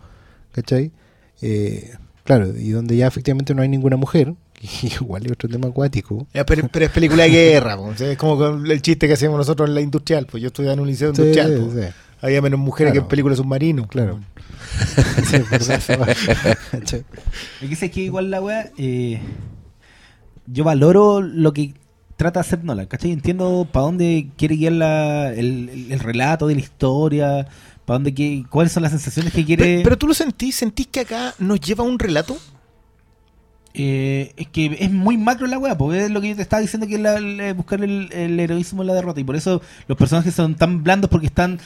[0.52, 0.92] ¿cachai?
[1.42, 1.92] Eh,
[2.24, 4.34] claro, y donde ya efectivamente no hay ninguna mujer,
[4.84, 6.28] igual es otro tema acuático.
[6.34, 7.76] Ya, pero, pero es película de guerra.
[7.78, 7.84] po.
[7.84, 10.26] O sea, es como con el chiste que hacemos nosotros en la industrial.
[10.28, 11.60] Pues yo estudiaba en un liceo Sí, industrial.
[11.60, 11.72] po.
[11.74, 11.88] sí.
[12.24, 13.02] Había menos mujeres Claro.
[13.02, 13.88] que en películas submarinos.
[13.88, 14.20] Claro.
[17.62, 19.20] Es que sé que igual la weá, eh,
[20.48, 21.74] yo valoro lo que
[22.18, 23.12] trata de hacer Nolan, ¿cachai?
[23.12, 27.48] Entiendo para dónde quiere guiar la- el relato de la historia,
[27.92, 29.64] para dónde que, cuáles son las sensaciones que quiere.
[29.66, 32.38] Pero, pero tú lo sentís, sentís que acá nos lleva un relato.
[33.74, 36.62] Eh, es que es muy macro la weá, porque es lo que yo te estaba
[36.62, 39.20] diciendo que es la- la- buscar el, el heroísmo en la derrota.
[39.22, 41.60] Y por eso los personajes son tan blandos porque están.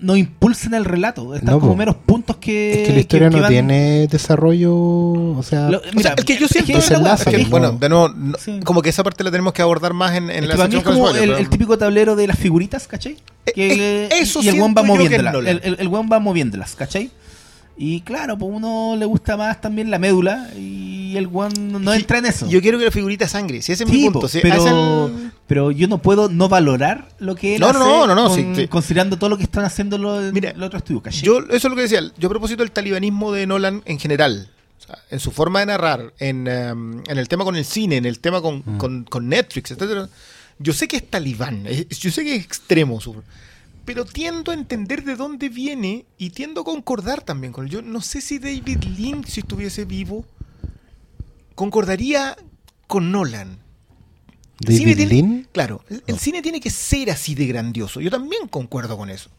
[0.00, 1.78] No impulsan el relato, están No, como po.
[1.78, 2.82] meros puntos que.
[2.82, 6.14] Es que la historia que no van- tiene desarrollo, o sea, Lo- O mira, sea,
[6.18, 7.48] el que yo es siento que es es que, ¿no?
[7.48, 8.60] bueno, de nuevo, no- Sí.
[8.64, 10.68] como que esa parte la tenemos que abordar más en, en Es la que para
[10.68, 13.16] mí sección es como con el, pero- el típico tablero de las figuritas, ¿cachai?
[13.46, 15.32] Eh, Que, eh, eso y el siento va es moviéndolas.
[15.32, 15.60] Nolan.
[15.62, 17.10] El, el, va moviéndolas, ¿cachai?
[17.78, 21.52] Y claro, pues uno le gusta más también la médula y el weón
[21.82, 22.48] no Y- entra en eso.
[22.48, 24.20] Yo quiero que la figurita sangre, si ese es mi Sí, punto.
[24.20, 25.10] po, si pero,
[25.46, 28.36] pero yo no puedo no valorar lo que él No, hace no, no, no, con-
[28.36, 28.68] sí, sí.
[28.68, 31.20] considerando todo lo que están haciendo los, Mira, los otros estudios.
[31.22, 32.00] Yo, eso es lo que decía.
[32.18, 34.48] Yo a propósito del talibanismo de Nolan en general,
[34.80, 37.96] o sea, en su forma de narrar, en, em, en el tema con el cine,
[37.96, 40.08] en el tema con, con- con Netflix, etcétera.
[40.58, 43.22] Yo sé que es talibán, es- yo sé que es extremo, su-
[43.84, 47.70] pero tiendo a entender de dónde viene y tiendo a concordar también con él.
[47.72, 50.24] Yo no sé si David Lynch, si estuviese vivo,
[51.54, 52.36] concordaría
[52.86, 53.58] con Nolan.
[54.60, 58.00] El David cine tiene- Lean, Claro, el, el cine tiene que ser así de grandioso.
[58.00, 59.30] Yo también concuerdo con eso.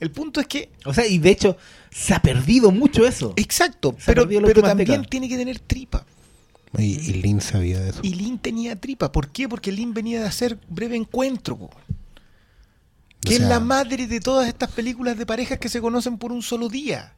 [0.00, 1.56] El punto es que O sea, y de hecho,
[1.90, 3.34] se ha perdido mucho eso.
[3.36, 6.04] Exacto, Se pero, pero también tiene que tener tripa.
[6.78, 8.00] y, y Lin sabía de eso.
[8.02, 9.12] Y Lin tenía tripa.
[9.12, 9.48] ¿Por qué?
[9.48, 11.56] Porque Lin venía de hacer breve encuentro.
[11.56, 11.70] po.
[13.20, 16.18] Que O sea- es la madre de todas estas películas de parejas que se conocen
[16.18, 17.12] por un solo día.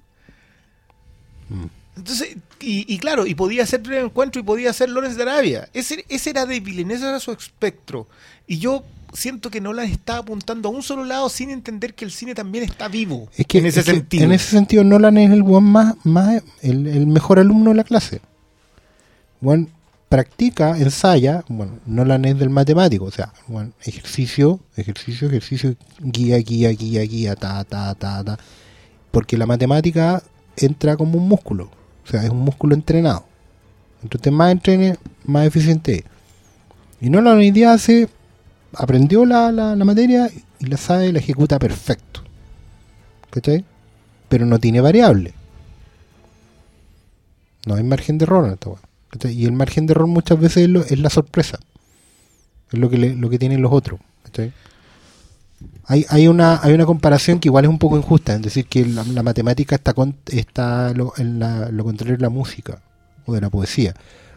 [1.49, 1.65] Mm.
[1.97, 5.69] Entonces, y, y claro, y podía hacer breve encuentro y podía hacer Lawrence de Arabia.
[5.73, 8.09] Ese, ese era David ese era su espectro.
[8.47, 12.11] Y yo siento que Nolan está apuntando a un solo lado sin entender que el
[12.11, 13.29] cine también está vivo.
[13.37, 14.25] Es que, en ese es que sentido.
[14.25, 17.85] en ese sentido Nolan es el weón más, más el, el mejor alumno de la
[17.85, 18.21] clase.
[19.41, 19.71] Weón
[20.09, 26.71] practica, ensaya, bueno, Nolan es del matemático, o sea, weón, ejercicio, ejercicio, ejercicio, guía, guía,
[26.71, 28.39] guía, guía, ta, ta, ta, ta.
[29.11, 30.23] Porque la matemática
[30.57, 31.71] entra como un músculo,
[32.05, 33.25] o sea, es un músculo entrenado.
[34.03, 36.05] Entonces más entrene, más eficiente es.
[37.01, 38.09] Y Nolan hoy día hace,
[38.75, 42.23] aprendió la, la, la materia y la sabe y la ejecuta perfecto.
[43.31, 43.65] ¿Cachai?
[44.29, 45.35] Pero no tiene variable.
[47.67, 48.71] No hay margen de error en esta
[49.11, 49.33] ¿cachai?
[49.33, 51.59] Y el margen de error muchas veces es, la sorpresa.
[52.71, 54.01] Es lo que, lo que tienen los otros.
[54.25, 54.53] ¿cachai?
[55.87, 58.87] Hay, hay, una, hay una comparación que igual es un poco injusta, es decir, que
[58.87, 62.81] la, la matemática está, con, está lo, en la- lo contrario de la música
[63.27, 63.95] o de la poesía.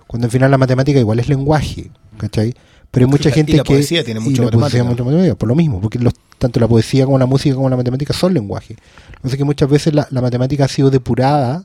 [0.07, 2.53] Cuando al final la matemática igual es lenguaje, ¿cachai?
[2.91, 3.73] Pero hay mucha Y la- gente y la que...
[3.73, 4.83] poesía tiene y mucha la poesía matemática.
[4.89, 7.77] mucha matemática, por lo mismo, porque los, tanto la poesía como la música como la
[7.77, 8.75] matemática son lenguaje.
[9.15, 11.63] Entonces que muchas veces la, la matemática ha sido depurada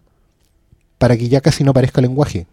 [0.98, 2.46] para que ya casi no parezca lenguaje.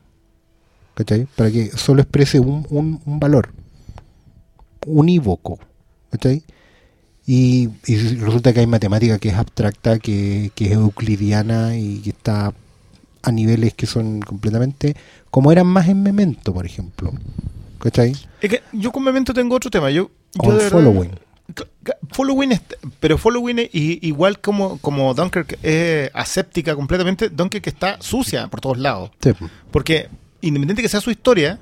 [0.95, 1.27] ¿Cachai?
[1.35, 3.51] Para que solo exprese un, un- un valor.
[4.85, 5.59] Unívoco.
[6.11, 6.43] ¿Cachai?
[7.31, 12.09] Y, y resulta que hay matemática que es abstracta, que, que es euclidiana y que
[12.09, 12.53] está
[13.21, 14.95] a niveles que son completamente
[15.29, 17.11] como eran más en Memento, por ejemplo.
[17.77, 18.13] ¿Cachai?
[18.41, 19.91] Es que yo con Memento tengo otro tema.
[19.91, 20.09] Yo,
[20.43, 21.11] yo de Following.
[22.13, 22.61] Following, es-
[22.99, 28.59] pero Following, es- y- igual como, como Dunkirk es aséptica completamente, Dunkirk está sucia por
[28.59, 29.11] todos lados.
[29.21, 29.31] Sí.
[29.69, 30.09] Porque
[30.41, 31.59] independiente que sea su historia,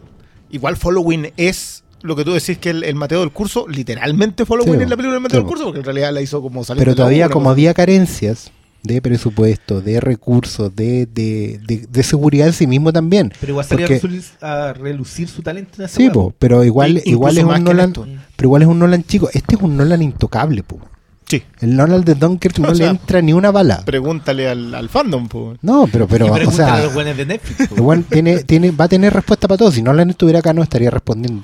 [0.49, 4.75] igual Following es lo que tú decís que el, el Mateo del curso, literalmente Following
[4.77, 5.43] Sí, es la película del Mateo sí.
[5.43, 8.51] del curso, porque en realidad la hizo como salir Pero todavía como había carencias
[8.83, 13.33] de presupuesto, de recursos, de, de, de, de seguridad en sí mismo también.
[13.39, 17.01] Pero igual salía a, Porque- relucir, a relucir su talento en Sí, po, pero igual,
[17.03, 19.29] Y- igual es un en Nolan, pero igual es un Nolan chico.
[19.33, 20.79] Este es un Nolan intocable, po.
[21.27, 23.83] Sí, El Nolan de Dunkirk no O le sea, entra ni una bala.
[23.83, 25.27] pregúntale al, al fandom.
[25.27, 25.55] po.
[25.61, 27.67] No, pero, pero, y o pregúntale a sea, los buenos de Netflix.
[27.67, 27.75] po.
[27.75, 29.71] igual tiene, tiene, va a tener respuesta para todo.
[29.71, 31.43] Si Nolan estuviera acá, no estaría respondiendo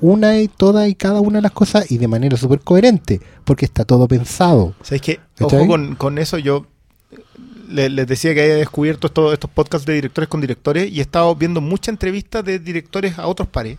[0.00, 3.64] una y toda y cada una de las cosas y de manera súper coherente, porque
[3.64, 4.74] está todo pensado.
[4.82, 5.20] ¿Sabes qué?
[5.40, 6.66] Ojo con, con eso, yo
[7.68, 11.02] le- les decía que había descubierto esto- estos podcasts de directores con directores y he
[11.02, 13.78] estado viendo muchas entrevistas de directores a otros pares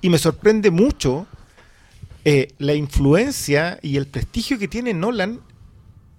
[0.00, 1.26] y me sorprende mucho
[2.24, 5.40] eh, la influencia y el prestigio que tiene Nolan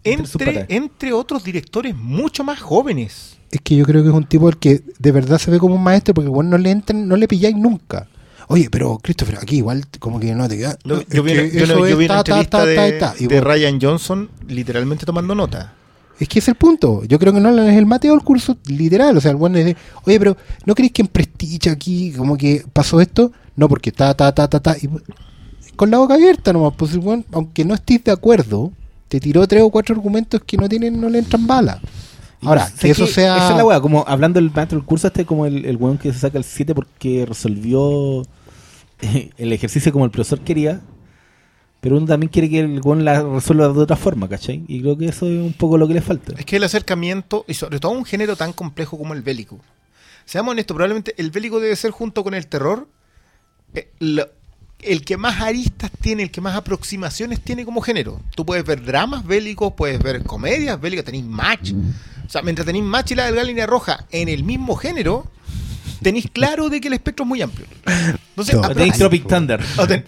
[0.04, 3.38] Entre entre otros directores mucho más jóvenes.
[3.52, 5.76] Es que yo creo que es un tipo al que de verdad se ve como
[5.76, 8.08] un maestro, porque bueno, no le entran, no le pilláis nunca.
[8.52, 10.76] Oye, pero Christopher, aquí igual como que no te queda.
[10.84, 12.92] No, yo, vi, yo eso no- yo es vi una ta, ta, entrevista ta, de,
[12.94, 13.24] ta, ta.
[13.24, 15.74] Y de vos- Ryan Johnson literalmente tomando nota.
[16.20, 17.04] Es que es el punto.
[17.06, 19.16] Yo creo que Nolan es el Mateo del curso literal.
[19.16, 20.36] O sea, el bueno es de, oye, pero
[20.66, 23.32] ¿no creéis que en Prestige aquí como que pasó esto?
[23.56, 24.76] No, porque ta, ta, ta, ta, ta.
[24.82, 24.90] Y,
[25.76, 26.74] con la boca abierta nomás.
[26.76, 28.72] Pues el weón, aunque no estés de acuerdo,
[29.08, 31.78] te tiró tres o cuatro argumentos que no tienen, no le entran balas.
[32.42, 33.36] Ahora, ¿Sabes que eso sea...
[33.38, 35.78] Esa es la weá, como hablando del maestro del curso, este es como el, el
[35.78, 38.24] weón que se saca el 7 porque resolvió
[39.38, 40.82] el ejercicio como el profesor quería.
[41.82, 44.66] Pero uno también quiere que el weón la resuelva de otra forma, ¿cachai?
[44.68, 46.34] Y creo que eso es un poco lo que le falta.
[46.38, 49.60] Es que el acercamiento, y sobre todo un género tan complejo como el bélico.
[50.26, 52.88] Seamos honestos, probablemente el bélico debe ser junto con el terror
[53.74, 54.28] eh, lo-
[54.82, 58.20] el que más aristas tiene, el que más aproximaciones tiene como género.
[58.36, 61.72] Tú puedes ver dramas bélicos, puedes ver comedias bélicas, tenéis match.
[62.26, 65.26] O sea, mientras tenéis match y la delgada línea roja en el mismo género,
[66.02, 67.68] tenéis claro de que el espectro es muy amplio.
[68.30, 68.62] Entonces, No.
[68.70, 69.60] Tenéis Tropic Thunder.
[69.88, 70.04] ten-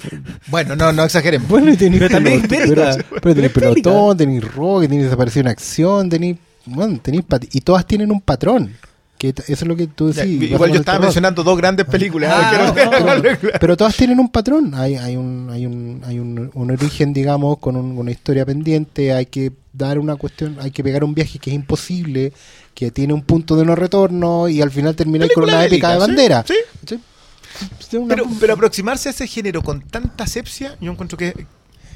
[0.47, 1.47] bueno, no, no exageremos.
[1.47, 6.37] Bueno, tenéis Pero también pero, tenéis pelotón, tenéis rock, tenéis desaparición en acción, tenéis...
[6.65, 8.75] Bueno, tenéis pat- y todas tienen un patrón.
[9.21, 10.39] Que eso es lo que tú Ya, decís.
[10.39, 11.05] pasa igual yo estaba terror.
[11.09, 12.31] mencionando dos grandes películas.
[12.33, 14.73] Ah, quiero- no, pero, pero todas tienen un patrón.
[14.73, 19.13] Hay, hay, un, hay, un, hay un, un origen, digamos, con un- una historia pendiente.
[19.13, 22.33] Hay que dar una cuestión, hay que pegar un viaje que es imposible,
[22.73, 25.95] que tiene un punto de no retorno y al final termináis con una épica de
[25.95, 26.43] sí, bandera.
[26.47, 26.55] sí.
[26.87, 27.97] ¿Sí?
[27.97, 31.45] Una- Pero, pero aproximarse a ese género con tanta asepsia, yo encuentro que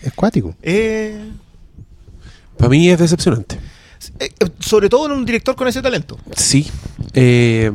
[0.04, 0.54] es cuático.
[0.62, 1.18] eh,
[2.58, 3.58] Para mí es decepcionante.
[4.20, 6.18] Eh, eh, sobre todo en un director con ese talento.
[6.36, 6.68] Sí.
[7.14, 7.72] Eh,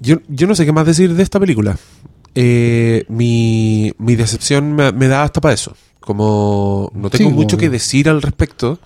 [0.00, 1.76] yo, yo no sé qué más decir de esta película.
[2.34, 5.76] Eh, mi, mi decepción me, me da hasta para eso.
[6.00, 8.78] Como no tengo Sí, mucho que decir al respecto,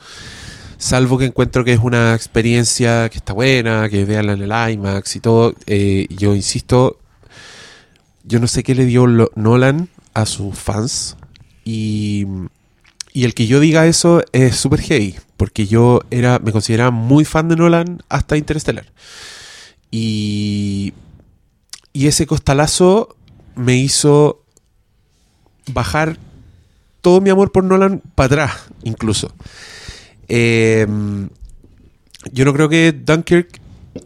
[0.79, 5.17] salvo que encuentro que es una experiencia que está buena, que veanla en el IMAX
[5.17, 5.55] y todo.
[5.67, 6.99] Yo insisto,
[8.25, 11.17] yo no sé qué le dio Nolan a sus fans
[11.65, 12.27] y,
[13.13, 17.25] y el que yo diga eso es súper heavy, porque yo era me consideraba muy
[17.25, 18.87] fan de Nolan hasta Interstellar.
[19.91, 20.95] Y,
[21.93, 23.17] y ese costalazo
[23.55, 24.43] me hizo
[25.73, 26.19] bajar
[27.03, 28.53] todo mi amor por Nolan para atrás,
[28.83, 29.35] incluso.
[30.29, 30.87] Eh,
[32.31, 33.61] yo no creo que Dunkirk.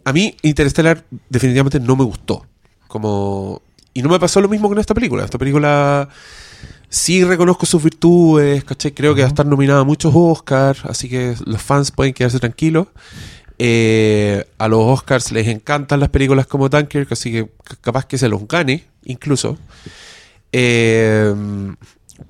[0.05, 2.47] A mí, Interstellar definitivamente no me gustó.
[2.89, 3.63] Como.
[3.95, 5.25] Y no me pasó lo mismo con esta película.
[5.25, 6.09] Esta película
[6.89, 8.93] sí reconozco sus virtudes, ¿cachai?
[8.93, 12.39] Creo que va a estar nominada a muchos Oscars, así que los fans pueden quedarse
[12.39, 12.89] tranquilos.
[13.59, 17.49] Eh, a los Oscars les encantan las películas como Dunkirk, así que
[17.81, 19.59] capaz que se los gane, incluso.
[20.53, 21.35] Eh,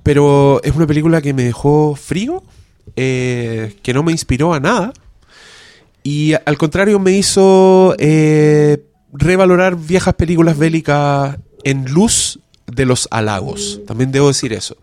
[0.03, 2.43] pero es una película que me dejó frío,
[2.95, 4.93] eh, que no me inspiró a nada.
[6.03, 7.95] Y al contrario me hizo
[9.13, 13.81] revalorar viejas películas bélicas en luz de los halagos.
[13.87, 14.77] También debo decir eso.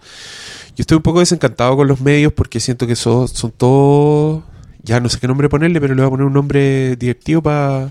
[0.75, 4.43] Yo estoy un poco desencantado con los medios porque siento que son, son todos...
[4.81, 7.89] Ya no sé qué nombre ponerle, pero le voy a poner un nombre directivo para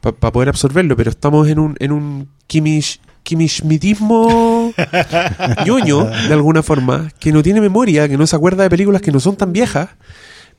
[0.00, 0.96] poder absorberlo.
[0.96, 4.74] Pero estamos en un, en un Kimish, Kimishmitismo
[5.66, 9.12] ñoño, de alguna forma, que no tiene memoria, que no se acuerda de películas que
[9.12, 9.90] no son tan viejas,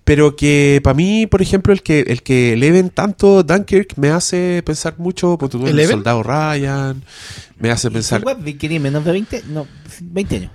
[0.03, 4.61] pero que para mí, por ejemplo, el que el que eleven tanto Dunkirk me hace
[4.65, 5.97] pensar mucho, por el ¿Eleven?
[5.97, 7.03] soldado Ryan,
[7.59, 8.23] me hace pensar
[8.59, 9.43] ¿Qué menos de 20?
[9.49, 9.65] No,
[10.01, 10.51] 20 años.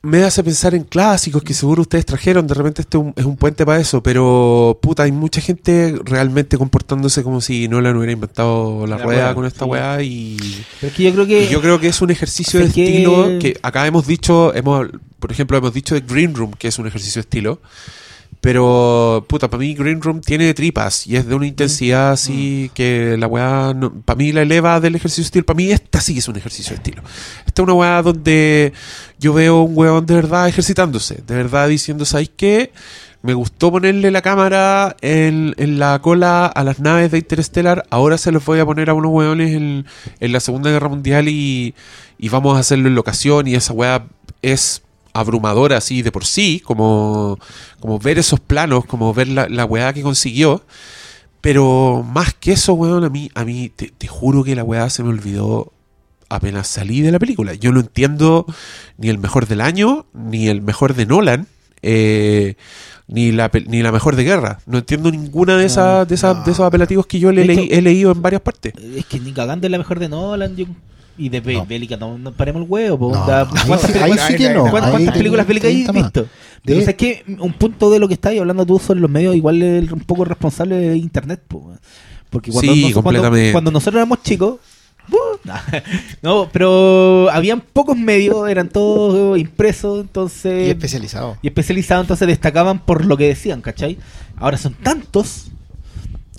[0.00, 2.46] me hace pensar en clásicos que seguro ustedes trajeron.
[2.46, 4.02] De repente este es un, puente para eso.
[4.02, 9.18] Pero, puta, hay mucha gente realmente comportándose como si Nolan hubiera inventado la, La rueda
[9.20, 9.70] rueda, con esta sí.
[9.70, 10.02] weá.
[10.02, 10.36] Y,
[10.80, 11.48] Pero es que yo creo que.
[11.48, 14.88] yo creo que es un ejercicio de Es que- estilo que acá hemos dicho, hemos,
[15.18, 17.60] por ejemplo, hemos dicho de Green Room, que es un ejercicio de estilo.
[18.44, 23.16] Pero, puta, para mí Green Room tiene tripas y es de una intensidad así que
[23.18, 25.46] la weá, para mí la eleva del ejercicio de estilo.
[25.46, 27.02] Para mí esta sí es un ejercicio de estilo.
[27.46, 28.74] Esta es una weá donde
[29.18, 32.70] yo veo un weón de verdad ejercitándose, de verdad diciendo, ¿sabéis qué?
[33.22, 38.18] Me gustó ponerle la cámara en, en la cola a las naves de Interstellar, ahora
[38.18, 39.86] se los voy a poner a unos weones en,
[40.20, 41.74] en la Segunda Guerra Mundial y,
[42.18, 44.04] y vamos a hacerlo en locación y esa weá
[44.42, 44.83] es
[45.14, 47.38] abrumadora así de por sí, como,
[47.80, 50.62] como ver esos planos, como ver la, la weá que consiguió.
[51.40, 54.88] Pero más que eso, weón, a mí, a mí te, te juro que la weá
[54.90, 55.72] se me olvidó
[56.30, 57.54] apenas salí de la película.
[57.54, 58.46] Yo no entiendo
[58.98, 61.46] ni el mejor del año, ni el mejor de Nolan,
[61.82, 62.54] eh,
[63.08, 64.58] ni, la, ni la mejor de guerra.
[64.66, 67.82] No entiendo ninguna de, esas, de, esas, de esos apelativos que yo le leí- he
[67.82, 68.72] leído en varias partes.
[68.96, 70.56] Es que ni cagando es la mejor de Nolan.
[70.56, 70.64] yo-
[71.16, 71.64] Y de No.
[71.66, 72.98] Bélica, no, no paremos el huevo.
[73.10, 73.14] po.
[73.16, 74.62] No, Da- ahí ¿Cuántas, peli- ahí sí que no.
[74.70, 76.02] cuántas- cuántas películas bélicas hay 30 más.
[76.04, 76.22] visto?
[76.22, 76.28] De-
[76.64, 77.24] Pero ¿sabes qué?
[77.38, 80.24] Un punto de lo que estáis hablando tú sobre los medios, igual es un poco
[80.24, 81.40] responsable de Internet.
[81.46, 81.72] po.
[82.30, 83.52] Porque cuando, Sí, nos- cuando- completamente.
[83.52, 84.56] cuando nosotros éramos chicos,
[85.12, 85.16] ¡uh!
[86.22, 91.36] no, pero habían pocos medios, eran todos impresos, entonces Y especializado.
[91.42, 93.98] y especializados, entonces destacaban por lo que decían, ¿cachai?
[94.36, 95.52] Ahora son tantos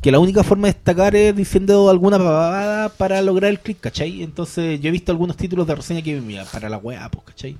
[0.05, 4.21] que la única forma de destacar es diciendo alguna pavada para lograr el click, ¿cachai?
[4.21, 7.57] Entonces yo he visto algunos títulos de reseña que, mira, para la weá, pues, ¿cachai?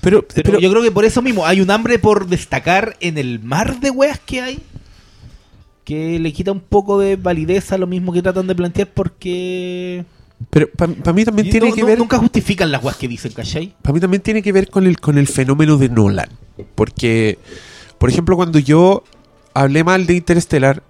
[0.00, 3.18] Pero, Pero, pero- yo creo que por eso mismo hay un hambre por destacar en
[3.18, 4.58] el mar de weas que hay
[5.84, 10.04] que le quita un poco de validez a lo mismo que tratan de plantear porque
[10.48, 11.98] pero para mí también y tiene no- que no- ver...
[11.98, 13.74] nunca justifican las weas que dicen, ¿cachai?
[13.82, 16.30] Para mí también tiene que ver con el, con el fenómeno de Nolan.
[16.74, 17.38] Porque,
[17.98, 19.04] por ejemplo, cuando yo
[19.52, 20.82] hablé mal de Interstellar,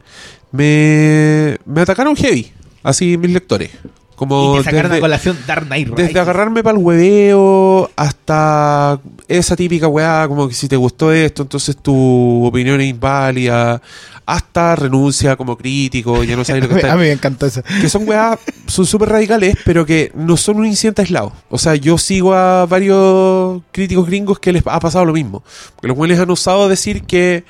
[0.52, 2.52] me, me atacaron heavy,
[2.82, 3.70] así mis lectores.
[4.14, 6.16] Como y te desde- colación Dark Knight desde Rises.
[6.22, 11.76] agarrarme para el hueveo hasta esa típica weá, como que si te gustó esto, entonces
[11.76, 13.82] tu opinión es inválida,
[14.24, 17.62] hasta renuncia como crítico, ya no sabes lo que está a mí me encantó eso.
[17.80, 18.38] que son weas,
[18.68, 21.32] son súper radicales, pero que no son un incidente aislado.
[21.50, 25.42] O sea, yo sigo a varios críticos gringos que les ha pasado lo mismo.
[25.74, 27.42] Porque los buenos han osado decir que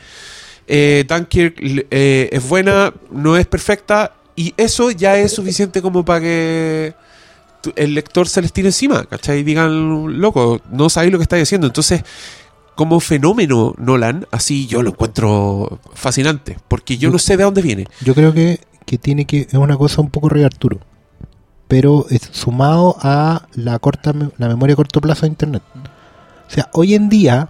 [0.67, 6.21] eh, Dunkirk eh, es buena, no es perfecta, y eso ya es suficiente como para
[6.21, 6.95] que
[7.77, 9.41] el lector se les tire encima, ¿cachai?
[9.41, 11.67] Y digan, loco, no sabéis lo que estáis haciendo.
[11.67, 12.03] Entonces,
[12.75, 17.87] como fenómeno Nolan, así yo lo encuentro fascinante, porque yo no sé de dónde viene.
[18.01, 20.81] Yo creo que, que tiene que es una cosa un poco Rey Arturo,
[21.69, 25.63] pero es sumado a la corta la memoria a corto plazo de internet.
[26.49, 27.49] O sea, hoy en día,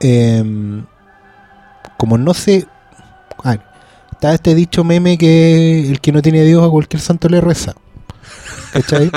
[0.00, 0.84] em,
[1.98, 2.66] como no sé,
[3.44, 3.60] a ver,
[4.12, 7.74] está este dicho meme que el que no tiene Dios a cualquier santo le reza.
[8.72, 9.10] ¿Cachai?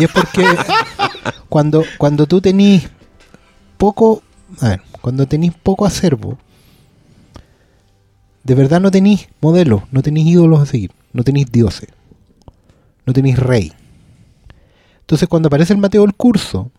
[0.00, 0.44] y es porque
[1.48, 2.88] cuando, cuando tú tenís
[3.78, 4.22] poco,
[4.60, 6.38] a ver, cuando tenís poco acervo,
[8.42, 11.88] de verdad no tenéis modelos, no tenéis ídolos a seguir, no tenéis dioses,
[13.06, 13.72] no tenéis rey.
[15.00, 16.70] Entonces cuando aparece el Mateo del curso,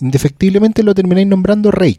[0.00, 1.98] indefectiblemente lo termináis nombrando rey.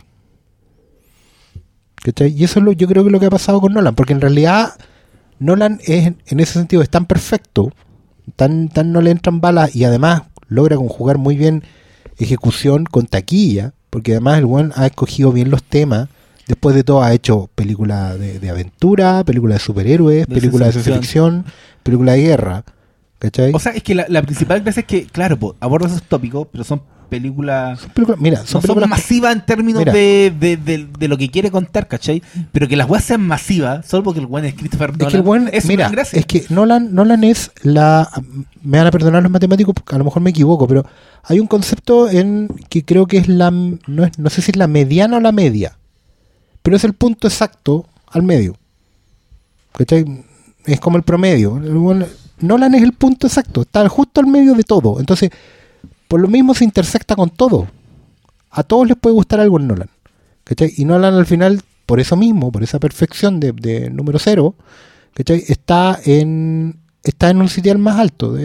[2.02, 2.34] ¿Cachai?
[2.36, 4.14] Y eso es lo, yo creo que es lo que ha pasado con Nolan, porque
[4.14, 4.74] en realidad
[5.40, 7.72] Nolan es, en ese sentido es tan perfecto,
[8.36, 11.64] tan, tan no le entran balas y además logra conjugar muy bien
[12.18, 16.10] ejecución con taquilla, porque además el buen ha escogido bien los temas.
[16.48, 20.96] Después de todo ha hecho películas de, de aventura, películas de superhéroes, películas de ciencia
[20.96, 21.46] ficción,
[21.84, 22.64] películas de guerra.
[23.20, 23.52] ¿Cachai?
[23.54, 26.64] O sea, es que la, la principal gracia es que, claro, aborda esos tópicos, pero
[26.64, 27.80] son películas...
[27.82, 29.92] son películas, mira, son no son películas masivas en términos Mira.
[29.94, 32.22] de, de, de- de lo que quiere contar, ¿cachai?
[32.52, 35.18] Pero que las weas sean masivas, solo porque el weón es Christopher Es Nolan, que
[35.18, 36.20] el buen, es mira, una gracia.
[36.20, 38.08] es que Nolan, Nolan es la,
[38.62, 40.86] me van a perdonar los matemáticos porque a lo mejor me equivoco, pero
[41.24, 44.58] hay un concepto en que creo que es la, no, es, no sé si es
[44.58, 45.78] la mediana o la media,
[46.62, 48.56] pero es el punto exacto al medio.
[49.74, 50.06] ¿Cachai?
[50.66, 51.58] Es como el promedio.
[51.58, 52.06] El buen-
[52.42, 55.00] Nolan es el punto exacto, está justo al medio de todo.
[55.00, 55.30] Entonces,
[56.10, 57.68] por lo mismo se intersecta con todo.
[58.50, 59.90] A todos les puede gustar algo en Nolan.
[60.76, 64.56] Y Nolan al final, por eso mismo, por esa perfección de, número cero,
[65.14, 65.44] ¿cachai?
[65.48, 68.36] está en está en un sitial más alto.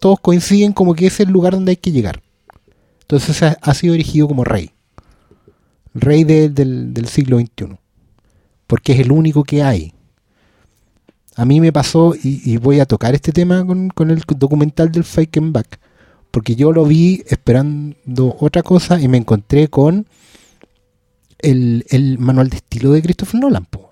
[0.00, 2.22] todos coinciden como que es el lugar donde hay que llegar.
[3.02, 4.70] Entonces ha, sido erigido como rey.
[5.92, 7.76] rey de- del, del siglo XXI.
[8.66, 9.92] Porque es el único que hay.
[11.36, 15.04] A mí me pasó, y, voy a tocar este tema con, con el documental del
[15.04, 15.78] Fake Back,
[16.36, 20.06] porque yo lo vi esperando otra cosa y me encontré con
[21.38, 23.64] el, el manual de estilo de Christopher Nolan.
[23.64, 23.88] po.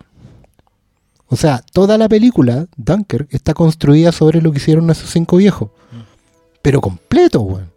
[1.29, 5.71] O sea, toda la película, Dunker, está construida sobre lo que hicieron esos cinco viejos.
[6.61, 7.71] Pero completo, weón.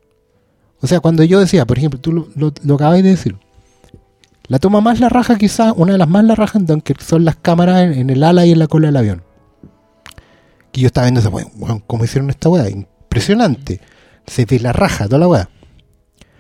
[0.82, 3.38] O sea, cuando yo decía, por ejemplo, tú lo, lo, lo acabas de decir,
[4.50, 7.24] la toma más la raja, quizá, una de las más la raja en Dunker, son
[7.24, 9.24] las cámaras en, en el ala y en la cola del avión.
[10.74, 12.70] Que yo estaba viendo esa weón, weón, ¿cómo hicieron esta weá?
[12.70, 13.80] Impresionante.
[14.28, 15.50] Se ve la raja, toda la weá.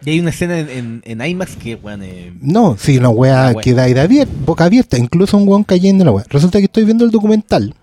[0.06, 3.54] Y hay una escena en, en, en IMAX que, weón, eh, No, sí, una weá
[3.56, 6.26] queda ahí de abier- boca abierta, incluso un weón cayendo en la weá.
[6.30, 7.74] Resulta que estoy viendo el documental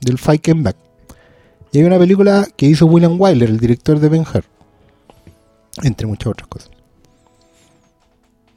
[0.00, 0.76] del Fight and Back.
[1.72, 4.44] Y hay una película que hizo William Wyler, el director de Ben Hur,
[5.82, 6.70] entre muchas otras cosas.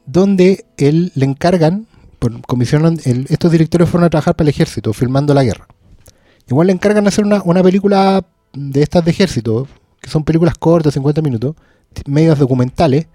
[0.05, 1.87] Donde él le encargan,
[2.19, 5.67] por comisionan, el- estos directores fueron a trabajar para el ejército, filmando la guerra.
[6.47, 9.67] Igual le encargan hacer una, una película de estas de ejército,
[10.01, 11.55] que son películas cortas, 50 minutos,
[12.05, 13.07] medios documentales,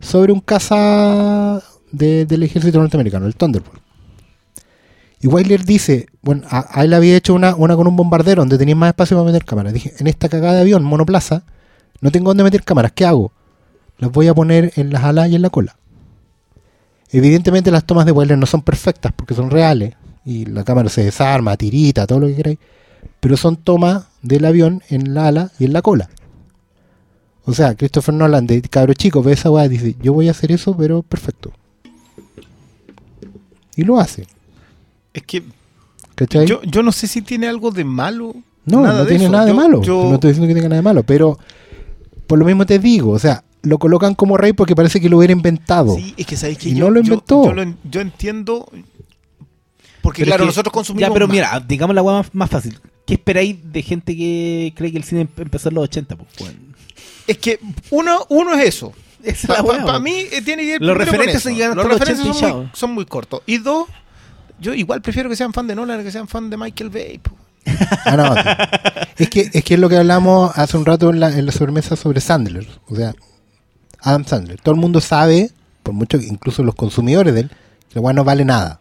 [0.00, 1.62] sobre un caza
[1.92, 3.80] de- del ejército norteamericano, el Thunderbolt.
[5.22, 8.56] Y Wyler dice, bueno, a, a él había hecho una, una con un bombardero donde
[8.56, 9.74] tenía más espacio para meter cámaras.
[9.74, 11.42] Dije, en esta cagada de avión, monoplaza,
[12.00, 13.32] no tengo dónde meter cámaras, ¿qué hago?
[13.98, 15.76] Las voy a poner en las alas y en la cola.
[17.12, 21.04] Evidentemente las tomas de Wyler no son perfectas porque son reales y la cámara se
[21.04, 22.58] desarma, tirita, todo lo que queráis,
[23.20, 26.08] pero son tomas del avión en la ala y en la cola.
[27.44, 30.32] O sea, Christopher Nolan, de cabro chico, ve esa weá y dice, yo voy a
[30.32, 31.52] hacer eso, pero perfecto.
[33.76, 34.26] Y lo hace.
[35.14, 35.42] Es que
[36.14, 36.46] ¿Cachai?
[36.46, 38.34] yo, yo no sé si tiene algo de malo.
[38.66, 39.32] no, nada no tiene eso.
[39.32, 39.82] nada de Yo- malo.
[39.82, 41.38] yo- No estoy diciendo que tenga nada de malo, pero
[42.26, 45.18] por lo mismo te digo, o sea, lo colocan como rey porque parece que lo
[45.18, 45.96] hubiera inventado.
[45.96, 47.44] Sí, es que sabéis que Y yo, no lo inventó.
[47.44, 48.68] Yo, lo en- yo entiendo.
[50.02, 51.08] Porque, Pero claro, es que- nosotros consumimos.
[51.08, 51.34] Ya, pero más.
[51.34, 52.78] mira, digamos la más, más fácil.
[53.10, 56.14] ¿Qué esperáis de gente que cree que el cine em- empezó en los 80?
[56.14, 56.52] Pues?
[57.26, 57.58] Es que
[57.90, 58.92] uno, uno es eso.
[59.24, 60.00] Es Para weón.
[60.04, 61.48] mí eh, tiene que ir Los primero con referentes eso.
[61.48, 62.70] se llegan Los hasta los referentes 80 y son muy, chao.
[62.78, 63.42] son muy cortos.
[63.46, 63.88] Y dos,
[64.60, 67.18] yo igual prefiero que sean fan de Nolan que sean fan de Michael Bay.
[67.18, 67.32] po.
[68.06, 69.24] Ah, no, sí.
[69.24, 71.50] es, que, es que es lo que hablamos hace un rato en la, en la
[71.52, 72.68] sobremesa sobre Sandler.
[72.88, 73.12] O sea,
[74.00, 74.60] Adam Sandler.
[74.60, 75.50] Todo el mundo sabe,
[75.82, 77.48] por mucho que incluso los consumidores de él,
[77.88, 78.78] que la weá no vale nada.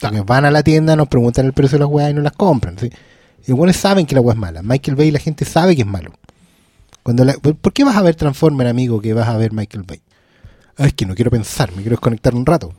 [0.00, 2.32] Porque van a la tienda, nos preguntan el precio de las weas y no las
[2.32, 2.76] compran.
[2.78, 2.90] ¿sí?
[3.48, 4.62] Y los buenos saben que la weá es mala.
[4.62, 6.12] Michael Bay, la gente sabe que es malo.
[7.02, 10.02] Cuando la- ¿por, qué vas a ver Transformer, amigo, que vas a ver Michael Bay?
[10.76, 12.74] Ah, es que no quiero pensar, me quiero desconectar un rato.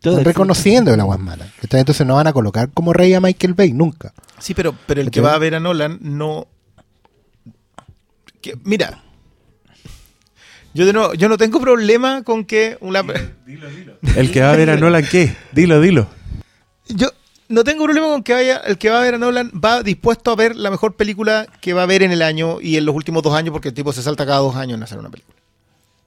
[0.00, 1.46] Todo Están el- reconociendo que la weá es mala.
[1.60, 4.14] Entonces no van a colocar como rey a Michael Bay, nunca.
[4.38, 6.46] Sí, pero, pero el que va a ver a Nolan no.
[8.40, 9.02] que- mira.
[10.72, 13.04] Yo, de nuevo, yo no tengo problema con que una.
[14.16, 15.36] El que va a ver a Nolan, ¿qué?
[15.52, 16.08] Dilo, dilo.
[16.88, 17.10] Yo
[17.48, 18.56] no tengo problema con que vaya.
[18.58, 21.72] El que va a ver a Nolan va dispuesto a ver la mejor película que
[21.72, 23.92] va a ver en el año y en los últimos dos años, porque el tipo
[23.92, 25.36] se salta cada dos años en hacer una película.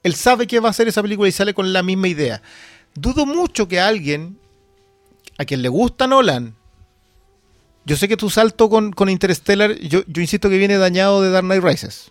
[0.02, 2.40] Él sabe que va a hacer esa película y sale con la misma idea.
[2.94, 4.38] Dudo mucho que alguien
[5.38, 6.54] a quien le gusta Nolan.
[7.84, 11.30] Yo sé que tu salto con, con Interstellar, yo, yo insisto que viene dañado de
[11.30, 12.10] Dark Knight Rises.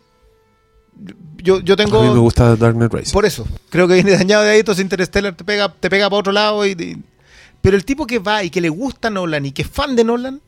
[1.38, 2.00] Yo, yo tengo.
[2.00, 3.14] A mí me gusta Dark Knight Rises.
[3.14, 6.20] Por eso, creo que viene dañado de ahí, entonces Interstellar te pega, te pega para
[6.20, 6.66] otro lado.
[6.66, 6.98] Y, y-
[7.62, 10.04] pero el tipo que va y que le gusta Nolan y que es fan de
[10.04, 10.42] Nolan,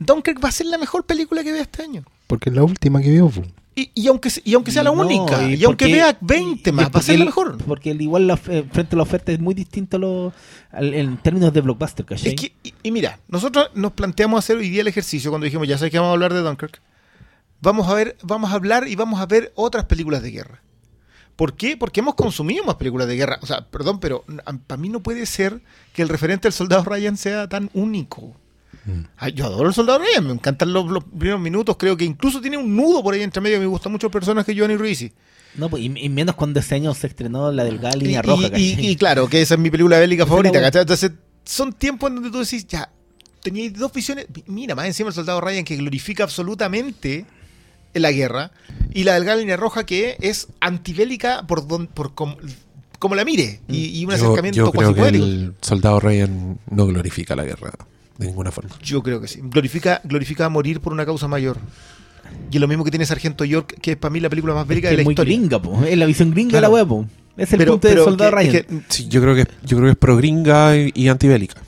[0.00, 2.04] Dunkirk va a ser la mejor película que vea este año.
[2.26, 3.30] Porque es la última que vio.
[3.74, 6.72] Y, y aunque, y aunque sea la No, única, y, porque- aunque vea 20 y-
[6.72, 7.58] más, va a ser la mejor.
[7.64, 10.32] Porque el- igual la, eh, frente a la oferta es muy distinto a lo-
[10.72, 12.30] al- en términos de blockbuster, ¿cachai?
[12.30, 15.68] Es que, y, y mira, nosotros nos planteamos hacer hoy día el ejercicio cuando dijimos,
[15.68, 16.80] ya sé que vamos a hablar de Dunkirk.
[17.60, 20.62] Vamos a ver, vamos a hablar y vamos a ver otras películas de guerra.
[21.38, 21.76] ¿Por qué?
[21.76, 23.38] Porque hemos consumido más películas de guerra.
[23.42, 24.24] O sea, perdón, pero
[24.66, 25.62] para mí no puede ser
[25.92, 28.36] que el referente del soldado Ryan sea tan único.
[29.16, 31.76] Ay, yo adoro el soldado Ryan, me encantan los, los primeros minutos.
[31.78, 33.60] Creo que incluso tiene un nudo por ahí entre medio.
[33.60, 35.12] Me gusta mucho el personaje Giovanni Ribisi.
[35.54, 38.26] No, pues, y, y menos cuando ese año se estrenó la delgada Y, línea y-
[38.26, 40.60] roja, y- claro, que esa es mi película bélica es favorita.
[40.60, 40.82] ¿cachai?
[40.82, 41.12] Entonces,
[41.44, 42.90] son tiempos en donde tú decís, ya,
[43.44, 44.26] teníais dos visiones.
[44.46, 47.26] Mira, más encima el soldado Ryan que glorifica absolutamente
[47.94, 48.50] la guerra,
[48.92, 52.36] y la delgada línea roja que es antibélica por, don, por com-
[52.98, 56.86] como la mire, y, y un Yo, acercamiento yo creo que el soldado Ryan no
[56.86, 57.72] glorifica la guerra
[58.18, 58.70] de ninguna forma.
[58.82, 59.40] Yo creo que sí.
[59.42, 61.58] Glorifica, glorifica morir por una causa mayor.
[62.50, 64.66] Y es lo mismo que tiene Sargento York, que es para mí la película más
[64.66, 65.36] bélica que de la es muy historia.
[65.38, 65.82] gringa, po.
[65.84, 66.66] Es la visión gringa Claro.
[66.66, 67.06] de la web, po.
[67.36, 68.54] Es el Pero- punto del soldado que- Ryan.
[68.56, 71.62] es que- Sí, yo creo que yo creo que es pro gringa y, y antibélica.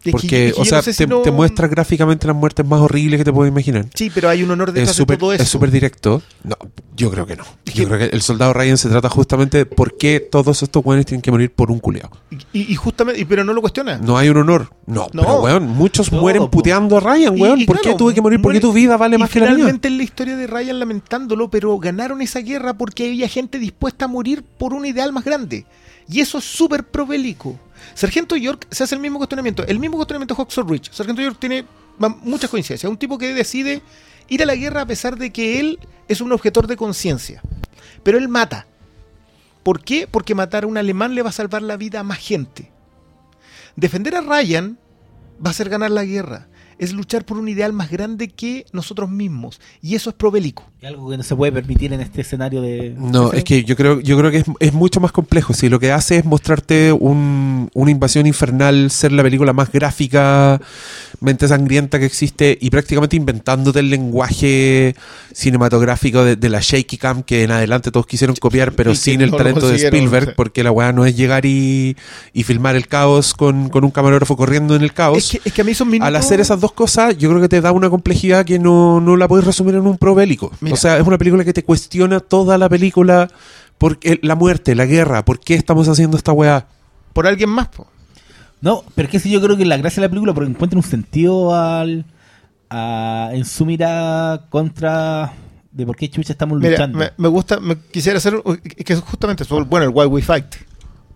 [0.00, 2.26] Es que- Porque, es que o sea, no sé si te, no- te muestra gráficamente
[2.26, 3.86] las muertes más horribles que te puedes imaginar.
[3.94, 5.42] Sí, pero hay un honor detrás Es de todo eso.
[5.42, 6.22] es súper directo.
[6.42, 6.56] No,
[6.96, 7.44] yo creo que no.
[7.74, 11.06] Yo creo que el soldado Ryan se trata justamente de por qué todos estos weones
[11.06, 12.10] tienen que morir por un culeado.
[12.52, 13.98] Y, y justamente, pero no lo cuestiona.
[13.98, 14.70] No hay un honor.
[14.86, 15.22] No, No.
[15.22, 17.60] pero weón, muchos mueren puteando a Ryan, weón.
[17.60, 18.40] y ¿Por qué tuve que morir?
[18.40, 19.54] ¿Por qué tu vida vale más que la mía?
[19.56, 24.06] finalmente es la historia de Ryan lamentándolo, pero ganaron esa guerra porque había gente dispuesta
[24.06, 25.66] a morir por un ideal más grande.
[26.08, 27.56] Y eso es súper probélico.
[27.94, 29.66] Sargento York se hace el mismo cuestionamiento.
[29.66, 30.92] El mismo cuestionamiento de Hawksaw Ridge.
[30.92, 31.64] Sargento York tiene
[32.22, 32.90] muchas coincidencias.
[32.90, 33.82] Un tipo que decide
[34.28, 35.78] ir a la guerra a pesar de que él
[36.08, 37.42] es un objetor de conciencia.
[38.02, 38.66] Pero él mata.
[39.62, 40.06] ¿Por qué?
[40.06, 42.70] Porque matar a un alemán le va a salvar la vida a más gente.
[43.76, 44.78] Defender a Ryan
[45.44, 46.48] va a ser ganar la guerra.
[46.78, 49.60] Es luchar por un ideal más grande que nosotros mismos.
[49.82, 50.69] Y eso es probélico.
[50.82, 52.94] Algo que no se puede permitir en este escenario de.
[52.96, 55.52] No, es que yo creo, yo creo que es, es mucho más complejo.
[55.52, 60.58] Si lo que hace es mostrarte un- una invasión infernal, ser la película más gráfica,
[61.20, 64.94] mente sangrienta que existe y prácticamente inventándote el lenguaje
[65.32, 69.30] cinematográfico de, de la shaky cam que en adelante todos quisieron copiar, pero sin el
[69.32, 70.32] talento de Spielberg, sí.
[70.34, 71.94] porque la weá no es llegar y,
[72.32, 75.18] y filmar el caos con, con un camarógrafo corriendo en el caos.
[75.18, 76.08] Es que, es que a mí son minutos...
[76.08, 79.16] Al hacer esas dos cosas, yo creo que te da una complejidad que no, no
[79.16, 80.52] la puedes resumir en un pro bélico.
[80.70, 80.74] Mira.
[80.74, 83.28] O sea, es una película que te cuestiona toda la película,
[83.78, 86.66] porque la muerte, la guerra, ¿por qué estamos haciendo esta weá?
[87.12, 87.86] Por alguien más, po.
[88.60, 90.78] No, pero es que sí, yo creo que la gracia de la película porque encuentra
[90.78, 92.04] un sentido al.
[92.68, 95.32] a- en su mirada contra.
[95.72, 96.98] de por qué chucha estamos Mira, luchando.
[96.98, 98.34] me, me gusta, me quisiera hacer,
[98.84, 100.46] que es justamente bueno, el Why We Fight,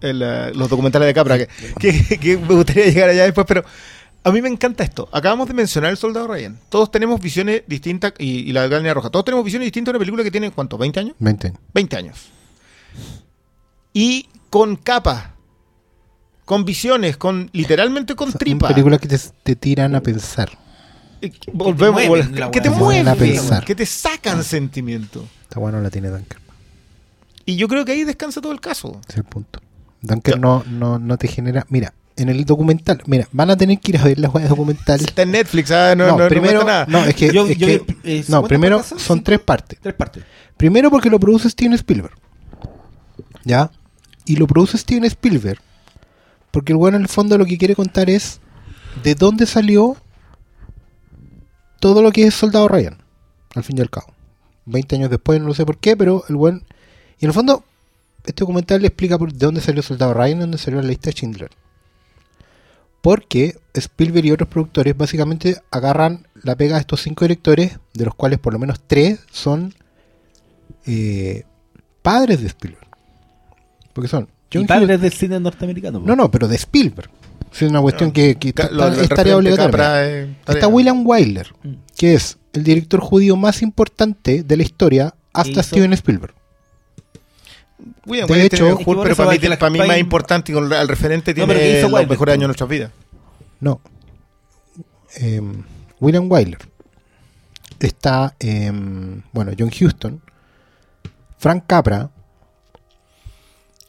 [0.00, 1.48] el, eh, los documentales de Capra, que,
[1.78, 3.64] que- que me gustaría llegar allá después, pero
[4.24, 5.08] a mí me encanta esto.
[5.12, 6.58] Acabamos de mencionar el Soldado Ryan.
[6.70, 9.98] Todos tenemos visiones distintas, y, y la Galería Roja, todos tenemos visiones distintas de una
[10.00, 10.78] película que tiene, ¿cuánto?
[10.78, 11.14] ¿20 años?
[11.18, 11.60] 20 años.
[11.74, 12.18] 20 años.
[13.92, 15.26] Y con capas,
[16.44, 18.68] con visiones, con literalmente con Son tripa.
[18.68, 20.50] películas que te, te tiran a pensar.
[21.20, 22.70] Eh, Volvemos, mueven volvemos, la que te.
[22.70, 23.64] Mueven a mueven, pensar.
[23.64, 25.24] que te sacan sentimiento.
[25.42, 26.38] Esta bueno la tiene Dunker.
[27.46, 29.00] Y yo creo que ahí descansa todo el caso.
[29.08, 29.60] Es el punto.
[30.02, 31.66] Dunker no, no, no te genera.
[31.68, 35.00] Mira, en el documental, mira, van a tener que ir a ver la web documental.
[35.00, 36.86] Está en Netflix, ah, no, No, no, no primero, cuesta nada.
[36.88, 39.22] no, es que, Yo- es yo- que- eh, no, ¿cuántas primero son?
[39.24, 39.78] tres partes.
[39.82, 40.22] Tres partes.
[40.56, 42.14] Primero porque lo produce Steven Spielberg.
[43.44, 43.70] ¿Ya?
[44.24, 45.60] Y lo produce Steven Spielberg.
[46.50, 48.40] Porque el bueno en el fondo lo que quiere contar es
[49.02, 49.96] de dónde salió
[51.80, 52.98] todo lo que es Soldado Ryan.
[53.54, 54.06] Al fin y al cabo.
[54.66, 56.64] 20 años después, no sé por qué, pero el buen...
[57.18, 57.64] Y en el fondo,
[58.24, 61.10] este documental le explica por de dónde salió Soldado Ryan y dónde salió la lista
[61.10, 61.50] de Schindler.
[63.04, 68.14] Porque Spielberg y otros productores básicamente agarran la pega de estos cinco directores, de los
[68.14, 69.74] cuales por lo menos tres son
[70.86, 71.44] eh,
[72.02, 72.86] padres de Spielberg.
[73.92, 76.00] Porque son John y Hughes- padres del cine norteamericano.
[76.00, 77.10] No, no, pero de Spielberg.
[77.52, 80.36] Es una cuestión que, que está- lo- el es tarea referente obligatoria.
[80.48, 81.72] Está William Wyler, Mm.
[81.96, 85.62] que es el director judío más importante de la historia hasta hizo?
[85.62, 86.34] Steven Spielberg.
[88.06, 90.54] William De Wyler hecho- tiene Es pero eso para mí, para mí más importante y
[90.54, 92.90] con el referente No, pero ¿qué tiene hizo los Wyler, mejores años de nuestras vidas.
[93.60, 93.80] No.
[95.16, 95.62] Em,
[96.00, 96.58] William Wyler.
[97.80, 98.34] Está,
[99.32, 100.20] bueno, John Huston.
[101.38, 102.10] Frank Capra.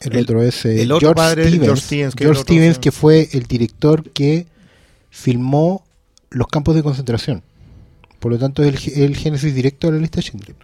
[0.00, 1.64] El, El- otro es eh, el otro George padre, Stevens.
[1.64, 4.46] George Stevens, que George Stevens, fue el director que
[5.10, 5.84] filmó
[6.30, 7.42] los campos de concentración.
[8.20, 10.56] Por lo tanto, es el génesis directo de la lista de Schindler.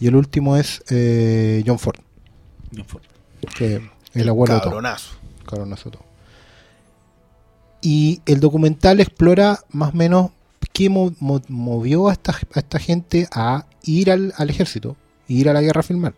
[0.00, 1.98] Y el último es eh, John Ford,
[3.56, 3.80] Que
[4.14, 4.70] el abuelo de todo.
[4.70, 5.14] Cabronazo.
[5.46, 6.04] Cabronazo todo.
[7.80, 10.30] Y el documental explora más o menos
[10.72, 14.96] qué mo- mo- movió a esta, a esta gente a ir al, al ejército,
[15.28, 16.14] ir a la guerra a filmar.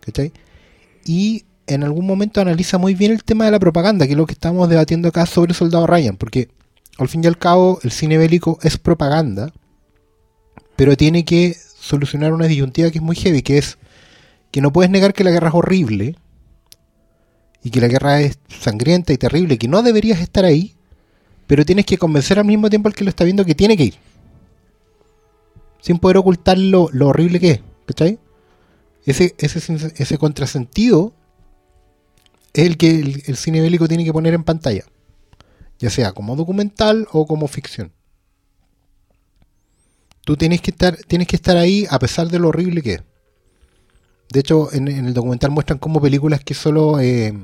[0.00, 0.32] ¿Cachai?
[1.04, 4.26] Y en algún momento analiza muy bien el tema de la propaganda, que es lo
[4.26, 6.48] que estamos debatiendo acá sobre Soldado Ryan, porque
[6.98, 9.52] al fin y al cabo el cine bélico es propaganda,
[10.76, 13.78] pero tiene que solucionar una disyuntiva que es muy heavy, que es
[14.50, 16.16] que no puedes negar que la guerra es horrible,
[17.62, 20.74] y que la guerra es sangrienta y terrible, que no deberías estar ahí,
[21.46, 23.84] pero tienes que convencer al mismo tiempo al que lo está viendo que tiene que
[23.84, 23.94] ir.
[25.80, 27.60] Sin poder ocultar lo, lo horrible que es.
[27.86, 28.18] ¿Cachai?
[29.04, 31.12] Ese, ese, ese contrasentido
[32.52, 34.84] es el que el, el cine bélico tiene que poner en pantalla.
[35.78, 37.92] Ya sea como documental o como ficción.
[40.24, 43.02] Tú tienes que estar, tienes que estar ahí a pesar de lo horrible que es.
[44.32, 47.36] De hecho, en, en el documental muestran cómo películas que solo eh,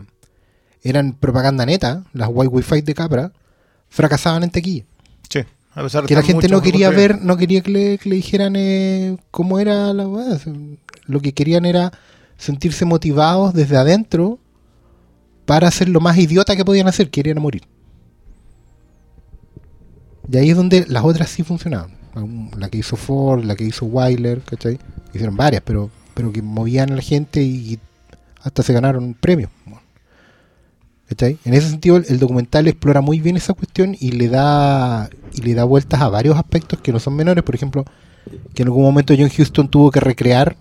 [0.82, 3.32] eran propaganda neta, las White Wi-Fi de Capra,
[3.88, 4.84] fracasaban en taquilla.
[5.28, 5.40] Sí,
[5.74, 8.16] a pesar de Que la gente no quería ver, no quería que le, que le
[8.16, 10.38] dijeran eh, cómo era la weá.
[11.06, 11.92] Lo que querían era
[12.38, 14.38] sentirse motivados desde adentro
[15.44, 17.62] para hacer lo más idiota que podían hacer, que era morir.
[20.30, 21.96] Y ahí es donde las otras sí funcionaban.
[22.58, 24.78] La que hizo Ford, la que hizo Wyler, ¿cachai?
[25.12, 27.78] Hicieron varias, pero pero que movían a la gente y
[28.42, 29.50] hasta se ganaron premios.
[31.10, 31.38] ¿Cachai?
[31.44, 35.52] En ese sentido, el, documental explora muy bien esa cuestión y le da y le
[35.52, 37.44] da vueltas a varios aspectos que no son menores.
[37.44, 37.84] Por ejemplo,
[38.54, 40.56] que en algún momento John Houston tuvo que recrear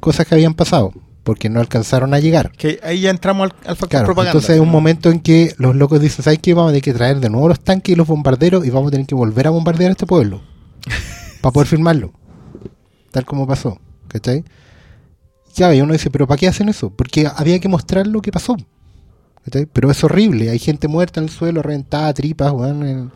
[0.00, 0.92] cosas que habían pasado
[1.24, 2.52] porque no alcanzaron a llegar.
[2.52, 4.32] Que ahí ya entramos al, al factor Claro, propaganda.
[4.32, 6.52] entonces hay un momento en que los locos dicen, ¿sabes qué?
[6.52, 8.90] Vamos a tener que traer de nuevo los tanques y los bombarderos y vamos a
[8.90, 10.42] tener que volver a bombardear este pueblo
[11.40, 12.12] para poder firmarlo.
[13.10, 14.44] Tal como pasó, ¿cachai?
[15.54, 16.90] Ya, y uno dice, ¿pero para qué hacen eso?
[16.90, 18.56] Porque había que mostrar lo que pasó.
[19.44, 19.66] ¿cachai?
[19.66, 23.10] Pero es horrible, hay gente muerta en el suelo, reventada, tripas, weón, en-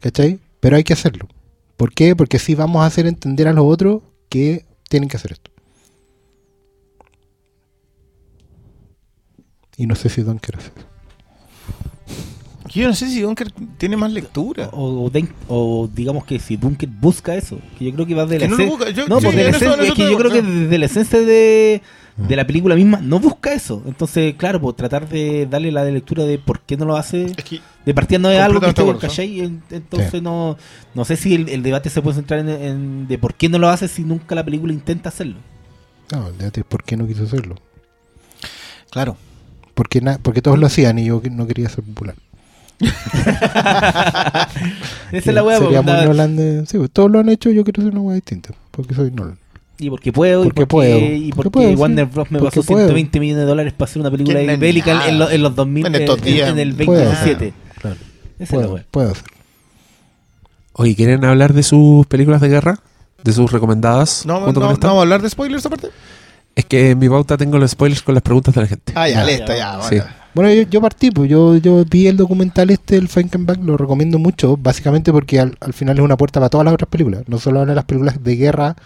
[0.00, 0.38] ¿cachai?
[0.60, 1.28] Pero hay que hacerlo.
[1.76, 2.14] ¿Por qué?
[2.16, 5.50] Porque así vamos a hacer entender a los otros que tienen que hacer esto.
[9.76, 10.72] Y no sé si Don quiere hacer.
[12.72, 14.68] Yo no sé si Dunker tiene más lectura.
[14.72, 18.26] O, o den- o digamos que si Dunker busca eso, que yo creo que va
[18.26, 21.82] de la Que no es que yo creo que desde la esencia de,
[22.16, 23.82] de la película misma no busca eso.
[23.86, 27.26] Entonces, claro, pues tratar de darle la de lectura de por qué no lo hace.
[27.26, 29.40] Es que De partida no es algo que ¿cachai?
[29.40, 30.20] En- Entonces Sí.
[30.20, 30.56] no
[30.94, 33.58] no sé si el, el debate se puede centrar en, en de por qué no
[33.58, 35.36] lo hace si nunca la película intenta hacerlo.
[36.12, 37.56] No, el debate es por qué no quiso hacerlo.
[38.90, 39.16] Claro.
[39.74, 42.14] Porque, na- porque todos lo hacían y yo no quería ser popular.
[45.12, 47.50] Esa es la weá, Sería pues, muy da- Nolan de- sí, todos lo han hecho,
[47.50, 48.50] yo quiero hacer una weá distinta.
[48.70, 49.38] Porque soy Nolan.
[49.78, 50.98] y porque puedo, y Porque puedo.
[50.98, 52.10] y Porque porque puedo, Warner sí.
[52.12, 52.30] Bros.
[52.30, 52.80] me Porque pasó puedo.
[52.86, 55.54] 120 millones de dólares para hacer una película es bélica en, en los, en los
[55.56, 56.50] 2000, En estos días.
[56.50, 57.04] en el Puedo.
[57.04, 57.54] 2017.
[57.80, 57.96] Claro.
[58.38, 58.84] Esa es la Puedo, weá.
[58.90, 59.24] puedo hacer.
[60.74, 62.78] Oye, ¿quieren hablar de sus películas de guerra?
[63.24, 64.24] ¿De sus recomendadas?
[64.26, 65.88] No, no, no vamos a hablar de spoilers aparte.
[66.54, 68.92] Es que en mi pauta tengo los spoilers con las preguntas de la gente.
[68.94, 69.24] Ah, ya, Ya.
[69.24, 69.80] listo, ya.
[69.88, 69.96] Sí.
[70.36, 70.52] Bueno.
[70.54, 74.56] Yo, yo partí, pues yo, yo vi el documental este, el Frankenback, lo recomiendo mucho,
[74.56, 77.24] básicamente porque al, al final es una puerta para todas las otras películas.
[77.26, 78.76] No solo habla de las películas de guerra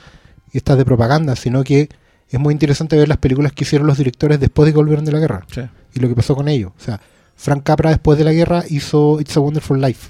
[0.53, 1.89] y estas de propaganda, sino que
[2.29, 5.13] es muy interesante ver las películas que hicieron los directores después de que volvieron de
[5.13, 5.63] la guerra Sí.
[5.95, 6.73] y lo que pasó con ellos.
[6.79, 7.01] O sea,
[7.37, 10.09] Frank Capra después de la guerra hizo It's a Wonderful Life,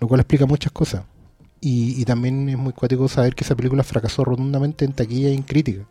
[0.00, 1.02] lo cual explica muchas cosas.
[1.60, 5.34] Y, y también es muy cuático saber que esa película fracasó rotundamente en taquilla y
[5.34, 5.84] en crítica.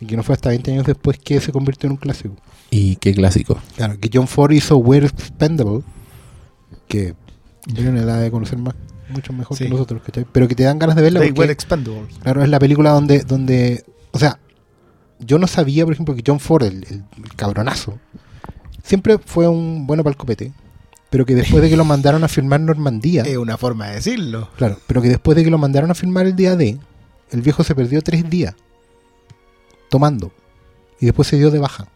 [0.00, 2.34] Y que no fue hasta 20 años después que se convirtió en un clásico.
[2.70, 3.58] Y qué clásico.
[3.76, 5.82] Claro, que John Ford hizo We're Expendable,
[6.86, 7.14] que
[7.66, 8.74] Bruno la de conocer más,
[9.10, 9.64] mucho mejor Sí.
[9.64, 10.26] que nosotros, ¿cachai?
[10.30, 12.06] Pero que te dan ganas de verla porque, were expendable.
[12.22, 14.38] claro, es la película donde, donde, o sea,
[15.18, 17.98] yo no sabía, por ejemplo, que John Ford, el, el- el cabronazo,
[18.82, 20.52] siempre fue un bueno para el copete,
[21.10, 24.48] pero que después de que lo mandaron a filmar Normandía, Es una forma de decirlo.
[24.56, 26.78] claro, pero que después de que lo mandaron a filmar el día D,
[27.30, 28.54] el viejo se perdió tres días
[29.88, 30.32] tomando
[31.00, 31.86] y después se dio de baja.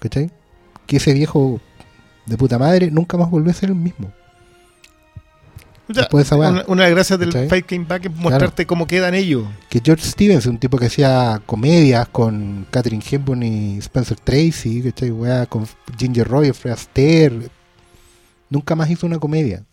[0.00, 0.30] ¿Cachai?
[0.86, 1.60] Que ese viejo
[2.26, 4.12] de puta madre nunca más volvió a ser el mismo.
[5.88, 7.48] Esa una, una de las gracias del.
[7.48, 9.46] Fight Game Back es mostrarte cómo quedan ellos.
[9.68, 15.10] Que George Stevens, un tipo que hacía comedias con Catherine Hepburn y Spencer Tracy, ¿cachai?
[15.10, 15.66] Weá, con
[15.98, 17.50] Ginger Roy, Fred Astaire,
[18.48, 19.64] nunca más hizo una comedia.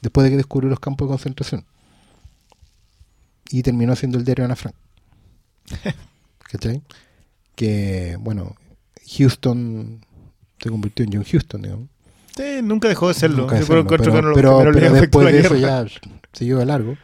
[0.00, 1.64] Después de que descubrió los campos de concentración.
[3.50, 4.76] Y terminó haciendo el diario Ana Frank.
[6.50, 6.82] ¿Cachai?
[7.54, 8.54] Que, bueno,
[9.18, 10.04] Houston
[10.60, 11.88] se convirtió en John Houston, digamos.
[12.36, 13.38] Sí, nunca dejó de serlo.
[13.42, 15.86] Nunca de Yo creo serlo, que pero, pero- pero afectó después de eso ya
[16.32, 16.96] siguió de largo.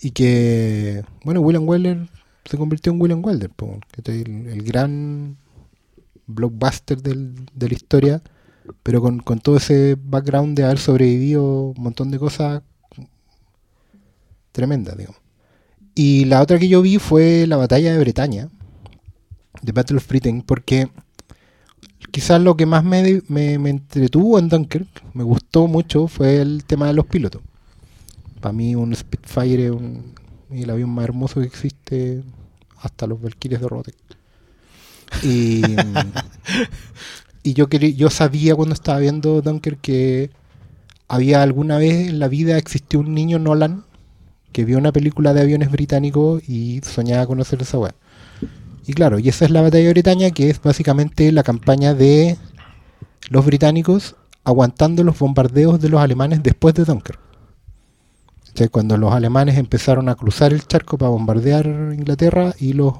[0.00, 2.08] Y que, bueno, William Weller
[2.44, 3.50] se convirtió en William Wilder,
[3.90, 4.20] ¿cachai?
[4.22, 5.36] el, el gran
[6.26, 8.22] blockbuster del- de la historia,
[8.82, 12.62] pero con, con todo ese background de haber sobrevivido un montón de cosas
[14.52, 15.20] tremendas, digamos.
[15.98, 18.48] Y la otra que yo vi fue la batalla de Bretaña,
[19.64, 20.88] The Battle of Britain, porque
[22.12, 26.86] quizás lo que más me, me, entretuvo en Dunkirk, me gustó mucho, fue el tema
[26.86, 27.42] de los pilotos.
[28.40, 30.14] Para mí un Spitfire es un,
[30.52, 32.22] el avión más hermoso que existe,
[32.80, 33.96] hasta los Valkyries de Robotech.
[35.24, 35.62] Y,
[37.42, 40.30] y yo, yo sabía cuando estaba viendo Dunkirk que
[41.08, 43.87] había alguna vez en la vida existió un niño Nolan
[44.58, 47.94] que vio una película de aviones británicos y soñaba conocer esa weá.
[48.88, 52.36] Y claro, y esa es la batalla de Bretaña, que es básicamente la campaña de
[53.30, 57.20] los británicos aguantando los bombardeos de los alemanes después de Dunkirk.
[58.52, 61.64] O sea, cuando los alemanes empezaron a cruzar el charco para bombardear
[61.96, 62.94] Inglaterra y los...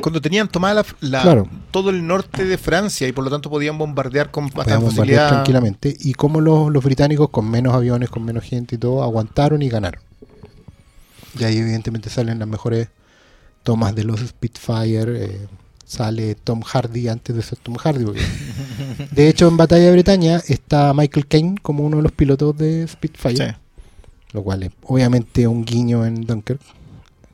[0.00, 1.46] Cuando tenían tomada la, la- Claro.
[1.70, 4.96] todo el norte de Francia y por lo tanto podían bombardear con podían bastante bombardear
[5.06, 5.28] facilidad.
[5.28, 5.96] tranquilamente.
[6.00, 9.68] Y como los, los británicos, con menos aviones, con menos gente y todo, aguantaron y
[9.68, 10.02] ganaron.
[11.38, 12.88] Y ahí evidentemente salen las mejores
[13.62, 15.24] tomas de los Spitfire.
[15.24, 15.46] eh,
[15.86, 18.04] sale Tom Hardy antes de ser Tom Hardy.
[18.04, 18.22] porque-
[19.12, 22.86] de hecho, en Batalla de Bretaña está Michael Caine como uno de los pilotos de
[22.88, 23.36] Spitfire.
[23.36, 23.56] Sí.
[24.32, 26.60] Lo cual es obviamente un guiño en Dunkirk.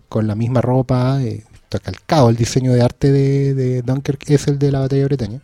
[0.09, 4.49] con la misma ropa, eh, está calcado el diseño de arte de, de Dunkirk es
[4.49, 5.41] el de la batalla de Bretaña.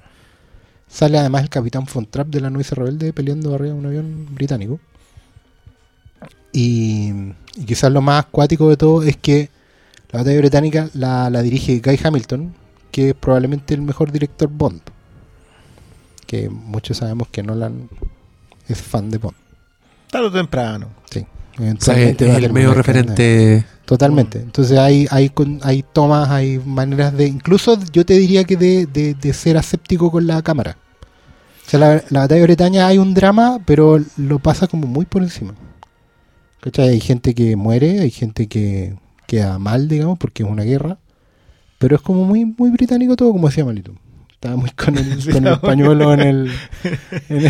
[0.89, 4.27] Sale además el capitán Von Trapp de la Nueva Rebelde peleando arriba de un avión
[4.35, 4.81] británico.
[6.53, 7.13] Y,
[7.57, 9.51] y quizás lo más acuático de todo es que
[10.11, 12.55] la batalla británica la, la dirige Guy Hamilton,
[12.91, 14.81] que es probablemente el mejor director Bond.
[16.27, 17.89] Que muchos sabemos que Nolan
[18.69, 19.37] es fan de Bond.
[20.11, 20.89] Tarde o temprano.
[21.11, 21.21] Sí.
[21.21, 23.65] O sea, es Eventualmente va a el medio referente.
[23.85, 24.39] Totalmente.
[24.41, 27.27] Entonces hay, hay, con- hay tomas, hay maneras de...
[27.27, 30.77] Incluso yo te diría que de, de- de ser aséptico con la cámara.
[31.67, 35.05] O sea, la, la batalla de Bretaña hay un drama, pero lo pasa como muy
[35.05, 35.55] por encima.
[36.67, 36.89] ¿Cachai?
[36.91, 38.97] Hay gente que muere, hay gente que
[39.29, 40.99] queda mal, digamos, porque es una guerra.
[41.79, 43.93] Pero es como muy muy británico todo, como decía Malito.
[44.33, 46.51] Estaba muy con el, con el pañuelo en el...
[47.29, 47.47] en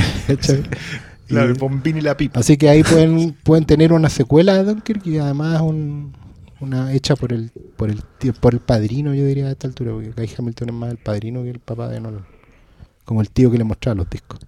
[1.39, 2.41] el- bombín y la pipa.
[2.41, 6.13] Así que ahí pueden, pueden tener una secuela de Dunkirk y además un-
[6.61, 9.93] una hecha por el, por el tío- por el padrino, yo diría a esta altura,
[9.93, 12.27] porque Guy Hamilton es más el padrino que el papá de Nolan.
[13.05, 14.41] Como el tío que le mostraba los discos.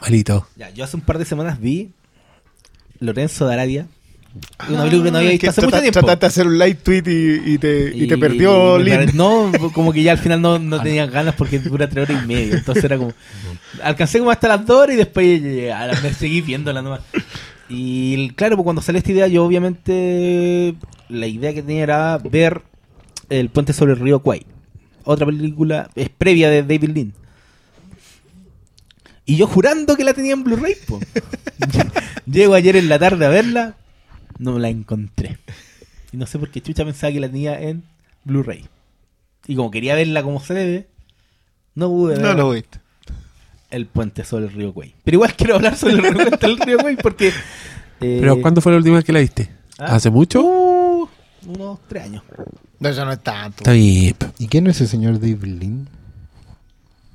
[0.00, 0.46] Malito.
[0.56, 1.92] Ya, yo hace un par de semanas vi
[3.00, 3.86] Lorenzo de Arabia.
[4.68, 6.00] Una película que no había Ah, visto hace mucho tiempo.
[6.00, 9.10] Trataste de hacer un live tweet y, y te, y te perdió Lin.
[9.14, 12.26] No, como que ya al final no, no tenía ganas porque dura tres horas y
[12.26, 12.54] media.
[12.56, 13.14] Entonces era como.
[13.82, 17.00] Alcancé como hasta las dos horas y después eh, a la- me seguí viéndola nomás.
[17.70, 20.74] Y claro, pues cuando salió esta idea, yo obviamente.
[21.08, 22.62] La idea que tenía era ver
[23.30, 24.44] El puente sobre el río Kwai.
[25.04, 27.12] Otra película, es previa de David Lean.
[29.26, 31.00] Y yo jurando que la tenía en Blu-ray, po.
[32.26, 33.74] Llego ayer en la tarde a verla,
[34.38, 35.38] no la encontré.
[36.12, 37.82] Y no sé por qué Chucha pensaba que la tenía en
[38.24, 38.64] Blu-ray.
[39.48, 40.86] Y como quería verla como se debe,
[41.74, 42.78] no pude ver No lo viste.
[43.70, 44.94] el puente sobre el río Kwai.
[45.04, 47.28] Pero igual quiero hablar sobre el puente del río Kwai porque...
[48.00, 49.50] eh, ¿Pero cuándo fue la última vez que la viste?
[49.78, 49.96] ¿Ah?
[49.96, 50.42] ¿Hace mucho?
[50.42, 51.08] uh,
[51.46, 52.22] unos tres años.
[52.78, 53.58] No, eso no es tanto.
[53.58, 54.14] Está bien.
[54.38, 55.88] ¿Y quién es ese señor David Lean?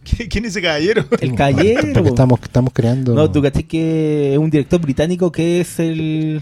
[0.03, 1.05] ¿Quién es ese caballero?
[1.19, 2.05] El caballero.
[2.05, 3.13] Estamos, estamos creando...
[3.13, 6.41] No, tú caché que es un director británico que es el,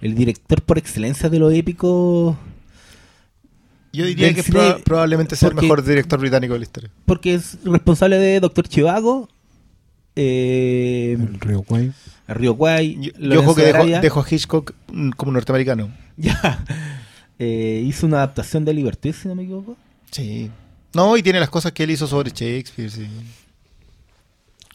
[0.00, 2.36] el director por excelencia de lo épico.
[3.92, 6.90] Yo diría que es cine- proba- probablemente sea el mejor director británico de la historia.
[7.06, 9.28] Porque es responsable de Doctor Chivago,
[10.16, 11.92] eh, El Río Kwai.
[12.26, 15.90] Río Kwai, Yo, ojo que dejó a Hitchcock mm, como norteamericano.
[16.16, 16.64] Ya.
[17.40, 19.76] Eh, hizo una adaptación de Liberty, si no me equivoco.
[20.12, 20.48] Sí.
[20.94, 23.06] No, y tiene las cosas que él hizo sobre Shakespeare, sí.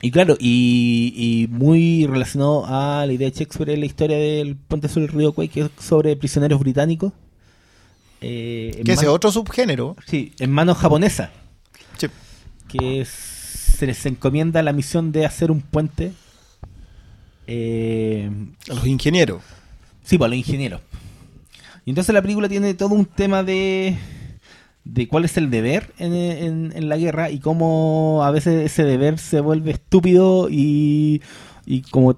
[0.01, 4.55] Y claro, y, y muy relacionado a la idea de Shakespeare es la historia del
[4.55, 7.11] puente sobre el río Kwai, que es sobre prisioneros británicos.
[8.21, 9.95] Eh, Que ese man- otro subgénero.
[10.05, 11.29] Sí, en manos japonesas.
[11.97, 12.07] Sí.
[12.67, 16.11] que es- se les encomienda la misión de hacer un puente.
[17.47, 18.29] Eh,
[18.69, 19.41] A los ingenieros.
[20.03, 20.81] sí, para los ingenieros.
[21.85, 23.97] Y entonces la película tiene todo un tema de,
[24.85, 26.13] de cuál es el deber en,
[26.73, 31.21] en- la guerra y cómo a veces ese deber se vuelve estúpido y,
[31.65, 32.17] y como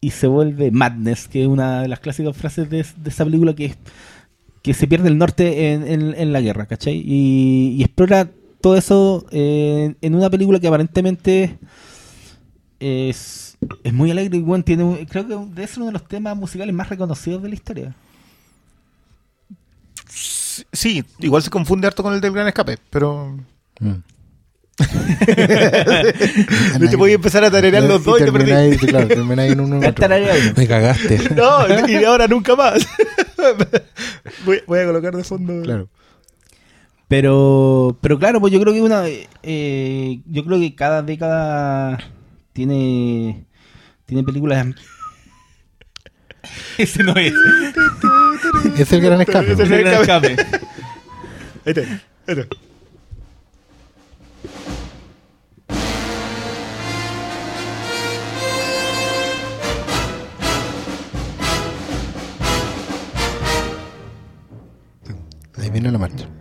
[0.00, 3.66] y se vuelve madness, que es una de las clásicas frases de, esa película que
[3.66, 3.78] es
[4.62, 5.84] que se pierde el norte en,
[6.14, 7.02] en- la guerra, ¿cachai?
[7.04, 8.30] Y, y explora
[8.60, 11.58] todo eso eh, en una película que aparentemente
[12.80, 16.36] es, es muy alegre y bueno, tiene, creo que debe ser uno de los temas
[16.36, 17.94] musicales más reconocidos de la historia.
[20.72, 23.36] Sí, igual se confunde harto con el del gran escape, pero.
[23.80, 23.94] Mm.
[26.80, 28.46] No te voy a empezar a tararear los dos y te perdí.
[28.50, 30.12] termináis, claro, termináis en uno otro.
[30.12, 30.52] ahí.
[30.56, 31.20] Me cagaste.
[31.36, 32.86] No, y ahora nunca más.
[34.44, 35.62] voy, voy a colocar de fondo.
[35.62, 35.88] Claro.
[37.08, 39.04] Pero, pero claro, pues yo creo que una,
[39.42, 41.98] eh, yo creo que cada década
[42.54, 43.44] tiene,
[44.06, 44.66] tiene películas.
[46.78, 47.34] Ese no es.
[48.78, 49.52] Es el gran escape.
[49.52, 50.36] Es el gran escape.
[51.64, 52.56] Ahí está, ahí está.
[65.58, 66.31] Ahí viene la marcha.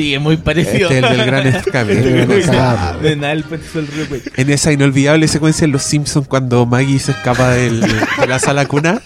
[0.00, 0.88] Sí, es muy parecido.
[0.88, 1.92] Este es el del gran escape.
[1.92, 2.98] El gran escape.
[3.02, 3.44] De nada, el.
[4.36, 8.64] En esa inolvidable secuencia en Los Simpsons cuando Maggie se escapa del- de la sala
[8.66, 9.02] cuna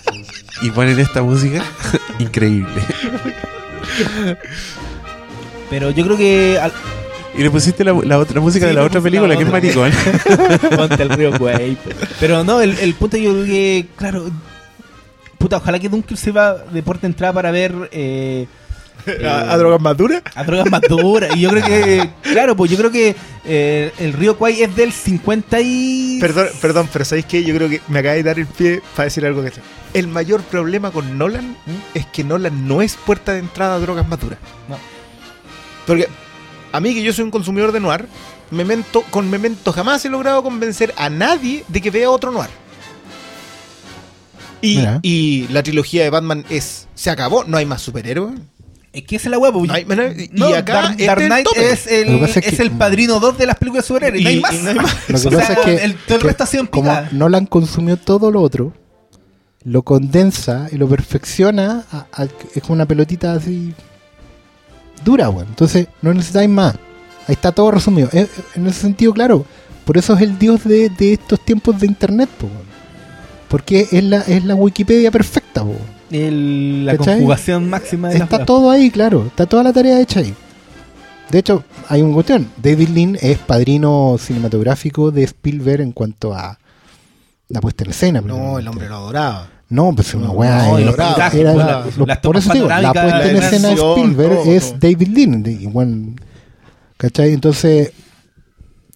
[0.63, 1.65] y ponen esta música,
[2.21, 2.81] increíble.
[5.71, 6.73] Pero yo creo que al-
[7.37, 9.49] Y le pusiste la, la otra música Sí, de la otra película, la que es
[9.49, 9.61] otra.
[9.61, 10.71] maricón.
[10.77, 11.77] Ponte el río pues.
[12.21, 14.31] Pero no, el, el punto yo creo que, claro,
[15.39, 18.47] puta, ojalá que Dunker sirva de puerta de entrada para ver eh,
[19.25, 20.23] ¿A, a drogas más duras?
[20.35, 21.37] A drogas más duras.
[21.37, 23.15] Y yo creo que, claro, pues yo creo que
[23.45, 26.19] eh, el río Kwai es del 50 y...
[26.21, 27.45] Perdón, perdón, pero ¿sabéis qué?
[27.45, 29.53] Yo creo que me acaba de dar el pie para decir algo que.
[29.93, 31.57] El mayor problema con Nolan
[31.95, 34.39] es que Nolan no es puerta de entrada a drogas más duras.
[34.69, 34.77] No.
[35.87, 36.09] Porque
[36.73, 38.07] a mí, que yo soy un consumidor de noir,
[38.51, 42.51] Memento, con Memento jamás he logrado convencer a nadie de que vea otro noir.
[44.61, 46.89] Y la trilogía de Batman es.
[46.95, 48.41] Se acabó, no hay más superhéroes.
[48.95, 49.69] Es que esa es la hueá, pues.
[49.69, 51.71] No y No, acá Dark, este Dark es el Knight tope.
[51.73, 54.21] es el, que es el padrino 2 de las películas de superhéroes.
[54.21, 54.55] Y, no hay Y- más.
[54.55, 54.97] y no hay más.
[55.09, 56.67] Lo que O pasa sea, es que, el- todo el que resto ha sido en
[56.69, 56.93] como.
[57.13, 58.73] Nolan consumió todo lo otro,
[59.65, 63.75] lo condensa y lo perfecciona, a- a- es como una pelotita así
[65.05, 65.49] dura, weón.
[65.49, 66.75] Entonces no necesitáis más.
[67.27, 68.09] Ahí está todo resumido.
[68.13, 69.45] En ese sentido, claro,
[69.85, 72.75] por eso es el dios de, de estos tiempos de internet, po, weón.
[73.49, 75.94] Porque es la, es la Wikipedia perfecta, weón.
[76.17, 77.15] El- la ¿Cachai?
[77.17, 79.27] conjugación máxima de Está todo ahí, claro.
[79.27, 80.35] Está toda la tarea hecha ahí.
[81.31, 82.49] De hecho, hay una cuestión.
[82.63, 86.59] David Lean es padrino cinematográfico de Spielberg en cuanto a
[87.49, 88.21] la puesta en escena.
[88.21, 89.49] No, el hombre lo adoraba.
[89.71, 90.69] No, pues una No, weá.
[90.69, 90.93] no, era-
[91.33, 94.79] era- pues, las- por eso digo, la puesta en escena de Spielberg todo, es todo.
[94.81, 95.47] David.
[95.49, 96.15] Y bueno,
[96.97, 97.33] ¿Cachai?
[97.33, 97.91] Entonces,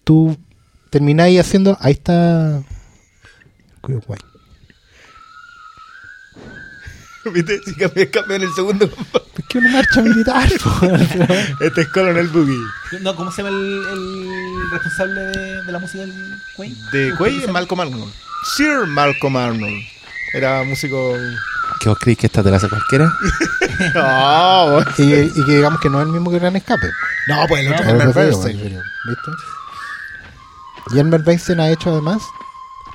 [0.05, 0.37] tú
[0.89, 1.77] termináis haciendo.
[1.81, 2.61] Ahí está.
[3.81, 4.19] Guay.
[7.33, 7.61] ¿Viste?
[7.63, 8.85] Si cambié, cambié en el segundo.
[8.85, 10.49] Es que una marcha militar,
[11.61, 12.57] este es Colonel Boogie.
[13.01, 16.13] No, ¿Cómo se llama el, el responsable de, de la música del
[16.55, 16.75] Quay?
[16.91, 18.13] De Quay, Malcolm Arnold.
[18.55, 19.81] Sir Malcolm Arnold.
[20.33, 21.15] Era músico.
[21.81, 23.11] ¿Qué vos creéis que esta te la hace cualquiera?
[23.95, 26.87] No, y, y que digamos que no es el mismo que Gran Escape.
[27.29, 28.57] no, pues el otro eso digo, Bernstein.
[29.07, 29.31] ¿Viste?
[30.91, 32.21] Y Elmer Weinstein ha hecho además,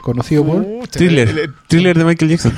[0.04, 0.64] conocido por.
[0.88, 1.50] Thriller.
[1.66, 2.52] Thriller de Michael Jackson.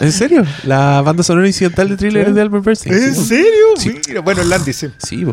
[0.00, 0.44] ¿En serio?
[0.64, 2.94] La banda sonora incidental de Thriller es de Albert Bernstein.
[2.94, 4.00] ¿En Sí, serio?
[4.08, 4.88] Mira, bueno, el Landy, sí.
[4.98, 5.26] Sí.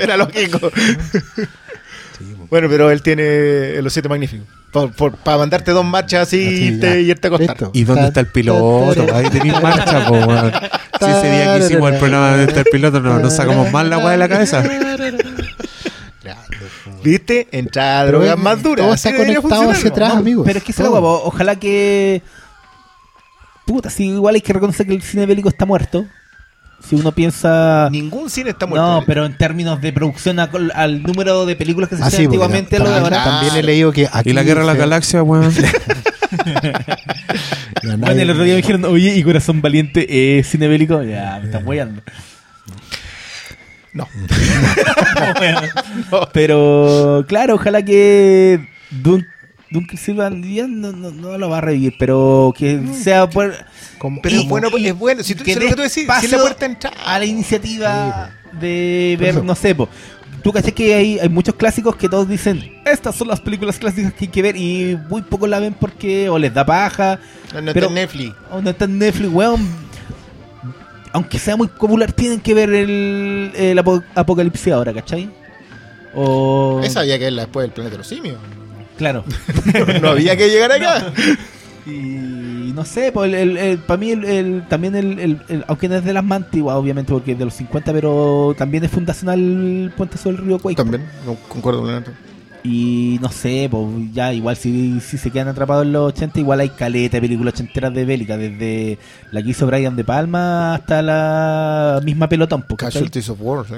[0.00, 0.70] Era lógico.
[2.50, 4.46] Bueno, pero él tiene los siete magníficos.
[5.24, 7.56] Para mandarte dos marchas así y, te, irte a acostar.
[7.56, 7.70] Listo.
[7.74, 9.14] ¿Y dónde está el piloto?
[9.14, 10.20] Ahí tenéis marcha, po.
[11.00, 13.72] Si ese día que hicimos el programa de dónde está el piloto, no, nos sacamos
[13.72, 14.62] mal la weá de la cabeza.
[17.02, 17.48] ¿Viste?
[17.52, 18.84] Entrada a drogas más duras.
[18.84, 20.44] Todo está conectado hacia atrás, No, amigos.
[20.46, 21.22] Pero es que se lo guapo.
[21.24, 22.22] Ojalá que.
[23.66, 26.04] Puta, si igual hay que reconocer que el cine bélico está muerto.
[26.84, 27.88] Si uno piensa.
[27.92, 28.84] Ningún cine está muerto.
[28.84, 32.22] No, pero en términos de producción a- al número de películas que se Ah, hacían
[32.22, 33.24] sí, porque antiguamente, lo de también, ahora.
[33.24, 34.30] también he leído que aquí.
[34.30, 35.52] Y la guerra de la se- galaxia, weón.
[35.52, 35.62] Ya,
[37.98, 41.02] Bueno, el otro día me dijeron, oye, ¿y Corazón Valiente es cine bélico?
[41.04, 42.02] Ya, me están weyando.
[43.94, 44.08] No.
[46.32, 49.26] Pero, claro, ojalá que Dun
[49.70, 53.54] Duncan Silvan ya no, no, no lo va a revivir, pero que sea por,
[53.98, 55.22] como- Pero Y- es bueno, y- es bueno.
[55.22, 56.96] Si tú que que tú decís, si la puerta de entrada.
[57.06, 59.42] a la iniciativa de ver, eso.
[59.42, 59.88] no sé, po.
[60.42, 64.12] Tú caché que hay, hay muchos clásicos que todos dicen, estas son las películas clásicas
[64.12, 67.20] que hay que ver y muy pocos la ven porque o les da paja
[67.54, 68.34] No, no pero- está en Netflix.
[68.50, 69.91] o no está en Netflix, weón.
[71.12, 75.28] Aunque sea muy popular, tienen que ver el, el apo- Apocalipsis ahora, ¿cachai?
[76.14, 76.80] O...
[76.82, 78.36] Esa había que verla después del planeta de los simios.
[78.96, 79.24] Claro.
[80.02, 81.12] no había que llegar acá.
[81.86, 86.04] Y no sé, pues para mí el, el- también el, el- el- aunque no es
[86.04, 89.92] de las más antiguas, obviamente, porque es de los 50, pero también es fundacional el
[89.96, 90.76] Puente sobre el Río Cuey.
[90.76, 92.02] También, no concuerdo con la
[92.64, 96.60] Y no sé, pues ya igual si, si se quedan atrapados en los 80, igual
[96.60, 98.98] hay caleta de películas ochenteras de bélica, desde
[99.32, 102.62] la que hizo Brian De Palma hasta la misma pelotón.
[102.68, 102.78] pues.
[102.78, 103.74] Casualties of War, sí.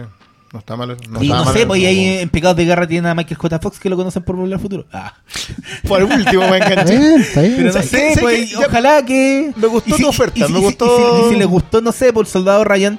[0.53, 0.97] No está mal.
[1.09, 1.55] No y estaba no mal.
[1.55, 3.59] sé, pues y ahí en Pecados de Guerra tienen a Michael J.
[3.59, 4.87] Fox que lo conocen por Volver al Futuro.
[4.93, 5.15] Ah.
[5.89, 6.97] Por último me Está enganché.
[6.99, 7.55] bien, está bien.
[7.57, 9.51] Pero no ¿sabes sé, pues, ojalá que.
[9.57, 10.87] Me gustó y si- tu oferta, y si- me y si- gustó-
[11.19, 12.99] Y si, y si les gustó, no sé, por Soldado Ryan.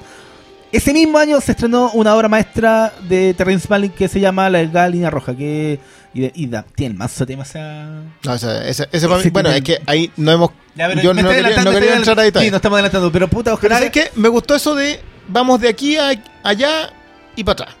[0.72, 4.58] Ese mismo año se estrenó una obra maestra de Terrence Malick que se llama La
[4.58, 5.34] Delgada Línea Roja.
[5.36, 5.78] Que,
[6.12, 7.86] y, de- y da- tiene el mazo tema esa.
[8.24, 10.50] No, o sea, ese, ese para mí- bueno, es que ahí no hemos.
[10.74, 12.40] Ya, pero yo no quería, no quería entrar ahí adelantando.
[12.40, 13.12] Sí, nos estamos adelantando.
[13.12, 13.74] Pero puta, Pero ojalá.
[13.76, 14.10] ¿sabes qué?
[14.16, 16.10] Me gustó eso de vamos de aquí a
[16.42, 16.90] allá
[17.36, 17.76] y para atrás.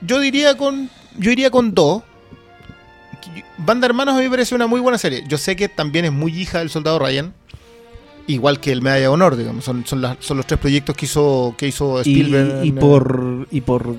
[0.00, 0.90] Yo diría con.
[1.18, 2.02] Yo iría con dos.
[3.58, 5.24] Banda Hermanos a mí me parece una muy buena serie.
[5.28, 7.32] Yo sé que también es muy hija del soldado Ryan.
[8.26, 9.64] Igual que el Medalla de Honor, digamos.
[9.64, 12.64] Son, son, las- son los tres proyectos que hizo, que hizo y, Spielberg.
[12.64, 13.46] y por.
[13.50, 13.96] Y por.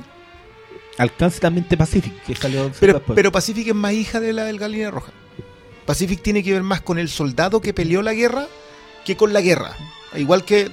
[0.98, 4.58] Alcance también de Pacific, que salió Pero, pero Pacific es más hija de la del
[4.58, 5.12] Galina Roja.
[5.86, 8.48] Pacific tiene que ver más con el soldado que peleó la guerra
[9.06, 9.76] que con la guerra.
[10.16, 10.72] Igual que,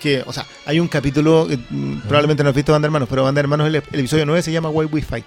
[0.00, 3.24] que o sea, hay un capítulo, que, mm, probablemente no has visto Banda Hermanos, pero
[3.24, 5.26] Banda Hermanos, el, el episodio 9 se llama Why We Fight.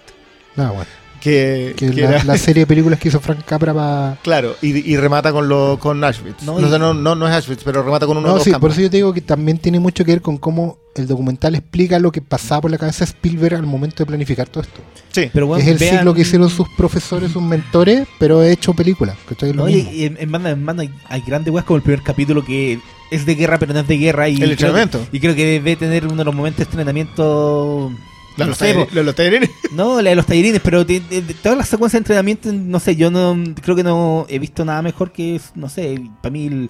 [0.56, 0.86] Ah, bueno.
[1.24, 4.18] Que, Que que la, era- la serie de películas que hizo Frank Capra para...
[4.24, 6.44] Claro, y, y remata con lo con Auschwitz.
[6.44, 8.52] No, No, y- no, no, es Auschwitz, pero remata con uno de No, los sí,
[8.60, 11.56] por eso yo te digo que también tiene mucho que ver con cómo el documental
[11.56, 14.82] explica lo que pasaba por la cabeza de Spielberg al momento de planificar todo esto.
[15.14, 15.30] Sí.
[15.34, 19.16] Pero bueno, es el vean- ciclo que hicieron sus profesores, sus mentores, pero hecho película.
[19.30, 19.52] ¿cachai?
[19.52, 19.92] Es lo No, y, mismo.
[19.94, 22.80] y en, en banda en banda hay, hay grandes weas como el primer capítulo que
[23.12, 24.28] es de guerra, pero no es de guerra.
[24.28, 25.08] Y El creo- entrenamiento.
[25.14, 27.92] Y creo que debe tener uno de los momentos de entrenamiento.
[28.38, 29.50] No los, sé, los- los talleres.
[29.74, 32.80] No, la de los tallerines, pero de- de- de todas las secuencias de entrenamiento, no
[32.80, 36.48] sé, yo no creo que no he visto nada mejor que, no sé, para mí
[36.48, 36.70] el,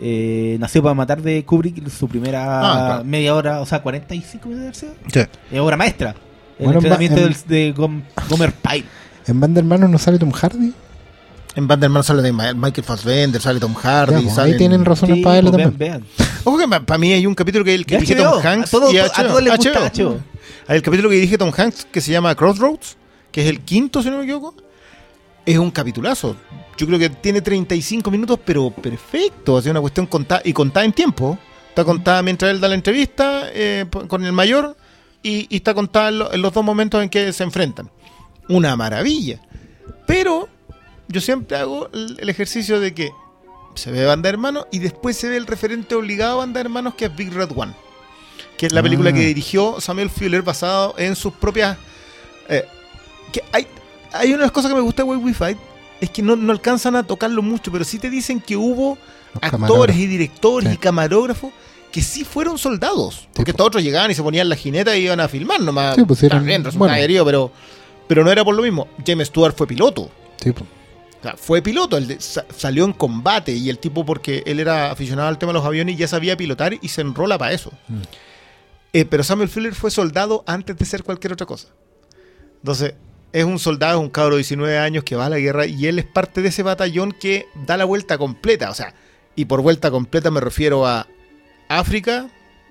[0.00, 3.04] eh, Nació para matar de Kubrick, su primera Ah, claro.
[3.04, 4.86] media hora, o sea, 45 minutos, ¿sí?
[5.12, 5.20] Sí.
[5.50, 6.14] Es obra maestra.
[6.58, 8.84] El Bueno, entrenamiento en- del- de Gom- Gomer Pyle.
[9.26, 10.72] En Band de Hermanos no sale Tom Hardy.
[11.54, 14.14] En Banderman sale de Michael Fassbender, sale Tom Hardy.
[14.14, 15.78] Ya, pues, salen- ahí tienen razones Sí, para verlo pues, también.
[15.92, 16.04] vean.
[16.44, 18.92] Ojo que para mí hay un capítulo que, el que dirige Tom Hanks a todo-
[18.92, 20.18] y a todos les gusta HBO.
[20.66, 22.96] Hay el capítulo que dirige Tom Hanks que se llama Crossroads,
[23.30, 24.54] que es el quinto, si no me equivoco.
[25.44, 26.36] Es un capitulazo.
[26.78, 29.58] Yo creo que tiene 35 minutos, pero perfecto.
[29.58, 31.38] Hace una cuestión contada y contada en tiempo.
[31.68, 34.76] Está contada mientras él da la entrevista eh, con el mayor
[35.22, 37.90] y, y está contada en, lo- en los dos momentos en que se enfrentan.
[38.48, 39.40] Una maravilla.
[40.06, 40.48] Pero
[41.08, 43.10] yo siempre hago el, ejercicio de que
[43.74, 46.64] se ve Banda de Hermanos y después se ve el referente obligado a Banda de
[46.66, 47.74] Hermanos que es Big Red One.
[48.56, 49.12] Que es la película Ah.
[49.12, 51.76] que dirigió Samuel Fuller basado en sus propias...
[52.48, 52.64] eh,
[53.32, 53.66] que hay,
[54.12, 55.58] hay una de las cosas que me gusta de Way We Fight
[56.00, 58.98] es que no, no alcanzan a tocarlo mucho, pero sí te dicen que hubo
[59.34, 60.74] Los actores y directores Sí.
[60.74, 61.52] y camarógrafos
[61.92, 63.28] que sí fueron soldados.
[63.34, 63.56] Porque po.
[63.56, 65.94] estos otros llegaban y se ponían la jineta y iban a filmar nomás.
[65.94, 67.04] Sí, pues, eran- bien, resultaba bueno.
[67.04, 67.52] herido, pero,
[68.08, 68.88] pero no era por lo mismo.
[69.06, 70.10] James Stewart fue piloto.
[70.42, 70.64] Sí, pues.
[71.22, 75.28] O sea, fue piloto, él salió en combate y el tipo porque él era aficionado
[75.28, 77.70] al tema de los aviones y ya sabía pilotar y se enrola para eso.
[77.86, 78.00] Mm.
[78.92, 81.68] Eh, pero Samuel Fuller fue soldado antes de ser cualquier otra cosa.
[82.56, 82.94] Entonces,
[83.32, 85.86] es un soldado, es un cabro de 19 años que va a la guerra y
[85.86, 88.68] él es parte de ese batallón que da la vuelta completa.
[88.68, 88.92] O sea,
[89.36, 91.06] y por vuelta completa me refiero a
[91.68, 92.30] África,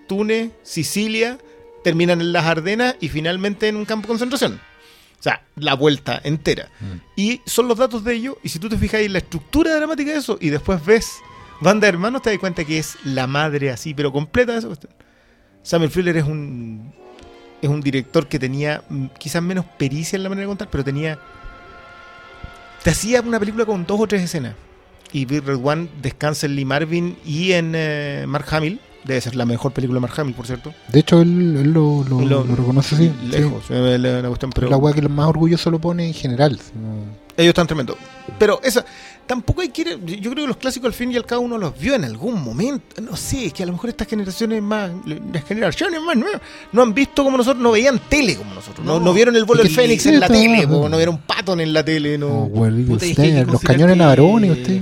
[0.09, 1.37] Túnez, Sicilia,
[1.85, 4.59] terminan en las Ardenas y finalmente en un campo de concentración.
[5.22, 6.68] O sea, la vuelta entera.
[7.15, 8.39] Y son los datos de ello.
[8.41, 11.19] Y si tú te fijas en la estructura dramática de eso y después ves
[11.60, 14.68] Banda de Hermanos, te das cuenta que es la madre así, pero completa de esa
[14.68, 14.91] cuestión.
[15.61, 16.91] Samuel Fuller es un,
[17.61, 20.84] es un director que tenía mm, quizás menos pericia en la manera de contar, pero
[20.84, 21.19] tenía.
[22.84, 24.56] Te hacía una película con dos o tres escenas.
[25.11, 28.80] Y Big Red One descansa en Lee Marvin y en eh, Mark Hamill.
[29.03, 30.73] Debe ser la mejor película de Mark Hamill, por cierto.
[30.87, 33.11] De hecho, él, él lo, lo- Lo- lo reconoce así.
[33.29, 34.55] Lejos, eh, la, la cuestión, Sí.
[34.55, 36.59] pero la weá que más orgulloso lo pone en general.
[37.37, 37.97] ellos están tremendos.
[38.37, 38.85] Pero esa,
[39.25, 41.57] tampoco hay que ir- Yo creo que los clásicos al fin y al cabo uno
[41.57, 43.01] los vio en algún momento.
[43.01, 44.91] No sé, es que a lo mejor estas generaciones más.
[45.33, 46.39] Las generaciones más nuevas
[46.71, 48.85] no han visto como nosotros, no veían tele como nosotros.
[48.85, 49.05] No, No.
[49.05, 51.73] no vieron el vuelo del Fénix sí, en la tele, po, no vieron Patton en
[51.73, 52.47] la tele, no.
[52.53, 54.81] los cañones que- Navarone, usted.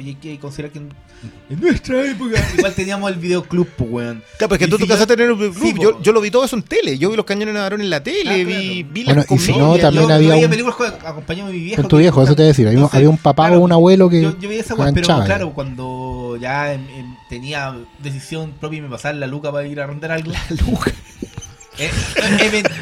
[0.00, 0.88] Pues hay que considerar que en,
[1.50, 4.22] en nuestra época igual teníamos el videoclub, pues, weón.
[4.38, 5.58] Claro, pero es que Y tú si te casaste yo- en el club.
[5.60, 6.96] Sí, yo, yo lo vi todo eso en tele.
[6.96, 8.60] Yo vi los cañones Navarone en la tele, Ah, vi, claro.
[8.94, 11.48] vi Bueno, las y si no, también yo, había yo veía un- películas con- acompañado
[11.48, 11.82] de mi viejo.
[11.82, 12.66] Con tu viejo, eso te voy a decir.
[12.66, 14.22] Había, un- Entonces, había un papá claro, o un abuelo que.
[14.22, 16.74] Yo, yo veía esa weá, pero claro, cuando ya
[17.28, 20.32] tenía decisión propia y me pasaba la luca para ir a rondar algo.
[20.32, 20.92] La luca.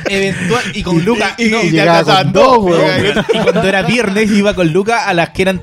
[0.09, 1.35] eventual, y con Luca.
[1.39, 1.70] y- no, y
[2.05, 2.81] con dos, weón.
[2.81, 3.24] weón.
[3.32, 5.61] Y cuando era viernes iba con Luca a las que eran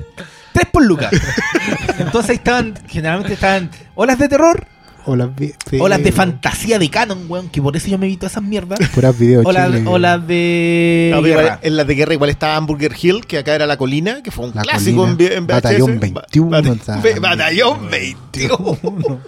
[0.56, 1.10] tres por Luca.
[1.98, 4.66] Entonces ahí estaban, generalmente estaban olas de terror,
[5.04, 8.78] olas de fantasía de canon, weón, que por eso yo me vi todas esas mierdas.
[8.94, 9.46] Puras videos.
[9.46, 9.84] Olas chile.
[9.86, 11.10] olas de.
[11.14, 14.22] No, igual- en las de guerra igual estaba Hamburger Hill, que acá era la colina,
[14.22, 15.34] que fue un La clásico en, colina.
[15.36, 15.54] En VHS.
[15.54, 19.20] Batallón 21, Ba- o sea, Be- Batallón 21.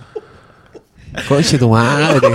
[1.29, 2.29] Conche tu madre.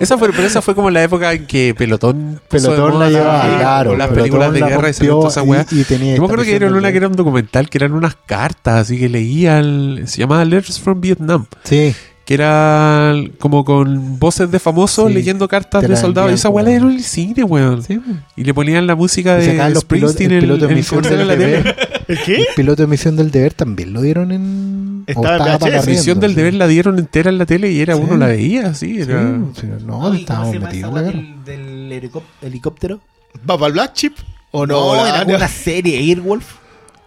[0.00, 2.40] Esa fue, pero esa fue como la época en que Pelotón.
[2.48, 3.96] Pelotón la llevaba, claro.
[3.96, 5.66] Las películas de la guerra y inventó esa weá.
[5.70, 7.92] y- y tenía Yo me acuerdo que era una que era un documental que eran
[7.92, 9.58] unas cartas, así que leía.
[9.58, 11.46] el- se llamaba Letters from Vietnam.
[11.64, 11.94] Sí.
[12.26, 16.32] Que era como con voces de famosos Sí, leyendo cartas de soldados.
[16.32, 17.82] Y esa weá en el cine, weón.
[17.84, 18.00] sí.
[18.36, 21.28] Y le ponían la música de los Springsteen el en piloto de en misión del
[21.28, 21.76] deber.
[22.08, 22.36] ¿El qué?
[22.38, 25.04] El piloto de misión del deber también lo dieron en.
[25.06, 26.36] Estaba para La misión del sí.
[26.36, 28.02] deber la dieron entera en la tele y era Sí.
[28.04, 28.96] uno la veía, así.
[28.96, 29.38] Sí, Era...
[29.54, 31.18] sí, no, No, ¿y cómo estábamos metidos en la guerra.
[31.44, 33.00] del, del helicóp- helicóptero?
[33.48, 34.16] ¿Va para el Black Chip?
[34.50, 34.96] ¿O no?
[34.96, 36.54] No, era una serie, Airwolf.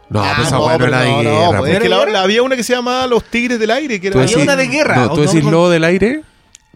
[0.10, 1.60] No, Ah, pues esa no, weá no pero era de no, no, guerra.
[1.60, 4.02] pues es que la- ¿Era la- había una que se llamaba Los Tigres del Aire,
[4.02, 5.44] que era decís- una de guerra, No, ¿o tú decís.
[5.44, 6.22] Lobo del Aire.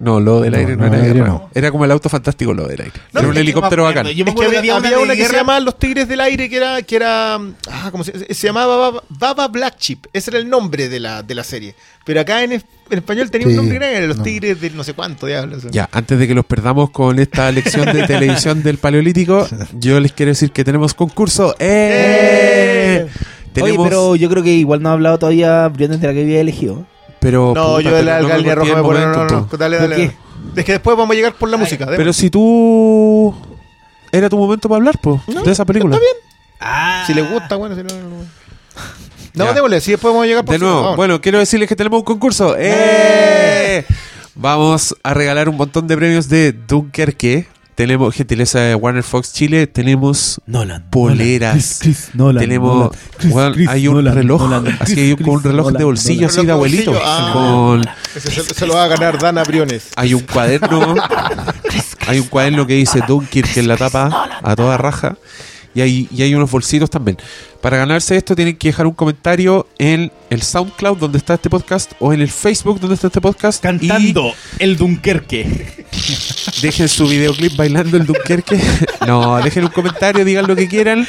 [0.04, 1.28] No, lo del aire no, no, era aire guerra.
[1.28, 1.50] no.
[1.54, 2.94] Era como el auto fantástico lo del aire.
[3.14, 4.08] No, era un helicóptero bacán.
[4.08, 6.50] yo me Es que había, había había una que se llamaba Los Tigres del Aire,
[6.50, 10.06] que era, que era ah, ¿cómo se, se llamaba Baba, Baba Black Chip.
[10.14, 11.76] Ese era el nombre de la, de la serie.
[12.06, 14.24] Pero acá en, en español tenía un Sí, nombre grande, era Los no.
[14.24, 15.64] Tigres del no sé cuánto, diablos.
[15.72, 19.48] Ya, antes de que los perdamos con esta lección de televisión del Paleolítico,
[19.80, 21.56] yo les quiero decir que tenemos concurso.
[21.60, 23.08] ¡Eh!
[23.54, 26.22] Tenemos, Oye, pero yo creo que igual no ha hablado todavía Briones de la que
[26.24, 26.86] había elegido.
[27.24, 29.28] Pero, No, puta, yo de pero la no me corté Roja me pone, no, no,
[29.28, 29.34] po.
[29.52, 30.18] no, dale, ¿Por dale.
[30.56, 31.88] Es que después vamos a llegar por la música.
[31.88, 33.34] Pero si tú...
[34.12, 35.96] Era tu momento para hablar, No, de esa película.
[35.96, 36.16] está bien.
[36.60, 37.04] Ah.
[37.08, 38.10] Si les gusta, bueno, si no, no.
[38.10, 38.16] no.
[39.34, 39.54] No, Ya.
[39.54, 40.96] démosle, si después vamos a llegar por De nuevo, vamos.
[40.96, 42.56] bueno, quiero decirles que tenemos un concurso.
[42.58, 43.84] ¡Eh!
[44.36, 47.48] Vamos a regalar un montón de premios de Dunkerque.
[47.76, 49.66] Tenemos gentileza de Warner Fox Chile.
[49.68, 50.86] Tenemos Nolan.
[50.92, 51.50] Poleras.
[51.54, 52.92] Nolan, Chris, Chris, Nolan, tenemos.
[53.24, 54.42] Nolan, Chris, hay un Nolan, reloj.
[54.44, 56.30] Nolan, así hay un- con un Chris, reloj de bolsillo Nolan.
[56.38, 56.94] así de abuelito.
[57.04, 57.30] ah.
[57.34, 57.82] Con,
[58.16, 59.88] Ese se, se lo va a ganar Dana Briones.
[59.96, 60.96] hay un cuaderno.
[62.08, 65.16] hay un cuaderno que dice Dunkirk en la tapa a toda raja.
[65.76, 67.18] Y hay, y hay unos bolsitos también.
[67.62, 71.94] Para ganarse esto tienen que dejar un comentario en el SoundCloud donde está este podcast
[72.00, 73.64] o en el Facebook donde está este podcast.
[73.64, 75.86] Cantando el Dunkerque.
[76.62, 78.60] Dejen su videoclip bailando el Dunkerque.
[79.08, 81.06] No, dejen un comentario, digan lo que quieran.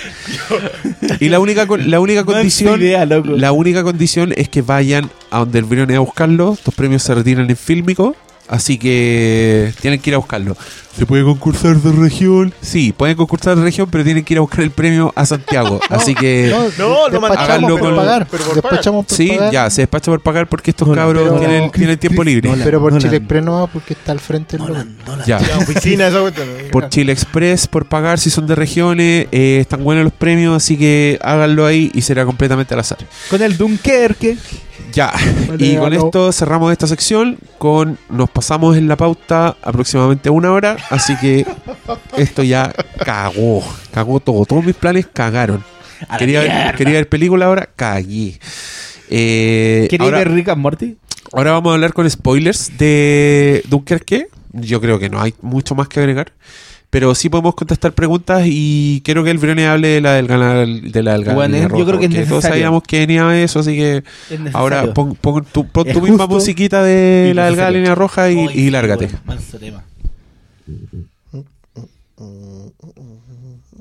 [1.21, 2.81] Y la única, la única condición...
[2.81, 3.07] idea.
[3.07, 6.55] La única condición es que vayan a donde el Brione a buscarlo.
[6.55, 8.17] Estos premios se retiran en Fílmico.
[8.47, 10.57] Así que tienen que ir a buscarlo.
[10.97, 12.53] ¿Se puede concursar de región?
[12.61, 15.81] Sí, pueden concursar de región, pero tienen que ir a buscar el premio a Santiago.
[15.91, 18.29] Así que No, no háganlo despachamos por con- pagar.
[18.31, 19.53] pero por Despachamos por sí, pagar.
[19.53, 22.49] ya, se despacha por pagar porque estos Nolan, cabros pero- tienen, tienen tiempo libre.
[22.51, 22.65] Nolan.
[22.65, 23.03] Pero por Nolan.
[23.03, 24.75] Chile Express no, porque está al frente el logo.
[24.75, 25.27] Nolan, Nolan.
[25.27, 25.39] Ya.
[25.59, 26.11] Oficina.
[26.71, 29.27] Por Chile Express, por pagar si son de regiones.
[29.33, 32.99] eh, están buenos los premios, así que háganlo ahí y será completamente al azar.
[33.31, 34.37] Con el Dunkerque.
[34.93, 35.13] Ya,
[35.59, 37.39] y con esto cerramos esta sección.
[37.59, 41.47] Con Nos pasamos en la pauta aproximadamente una hora, así que
[42.17, 42.73] esto ya
[43.05, 44.45] cagó, cagó todo.
[44.45, 45.65] Todos mis planes cagaron.
[46.19, 48.39] Quería ver, quería ver película ahora, cagué.
[49.11, 50.97] Eh, ¿Queréis ahora, ver Rick and Morty?
[51.33, 54.29] ahora vamos a hablar con spoilers de Dunkerque.
[54.53, 56.33] Yo creo que no hay mucho más que agregar.
[56.95, 60.65] Pero sí podemos contestar preguntas y quiero que el Brione hable de la del ganar
[60.65, 62.55] de la del Bueno, Galería yo Roja, creo que es porque Todos necesario.
[62.55, 64.51] sabíamos que venía eso, así que necesario.
[64.57, 67.79] Ahora pon, pon tu, pon tu misma musiquita de y la delgada necesario.
[67.81, 69.11] línea roja y, y sí, lárgate.
[69.27, 69.83] bueno.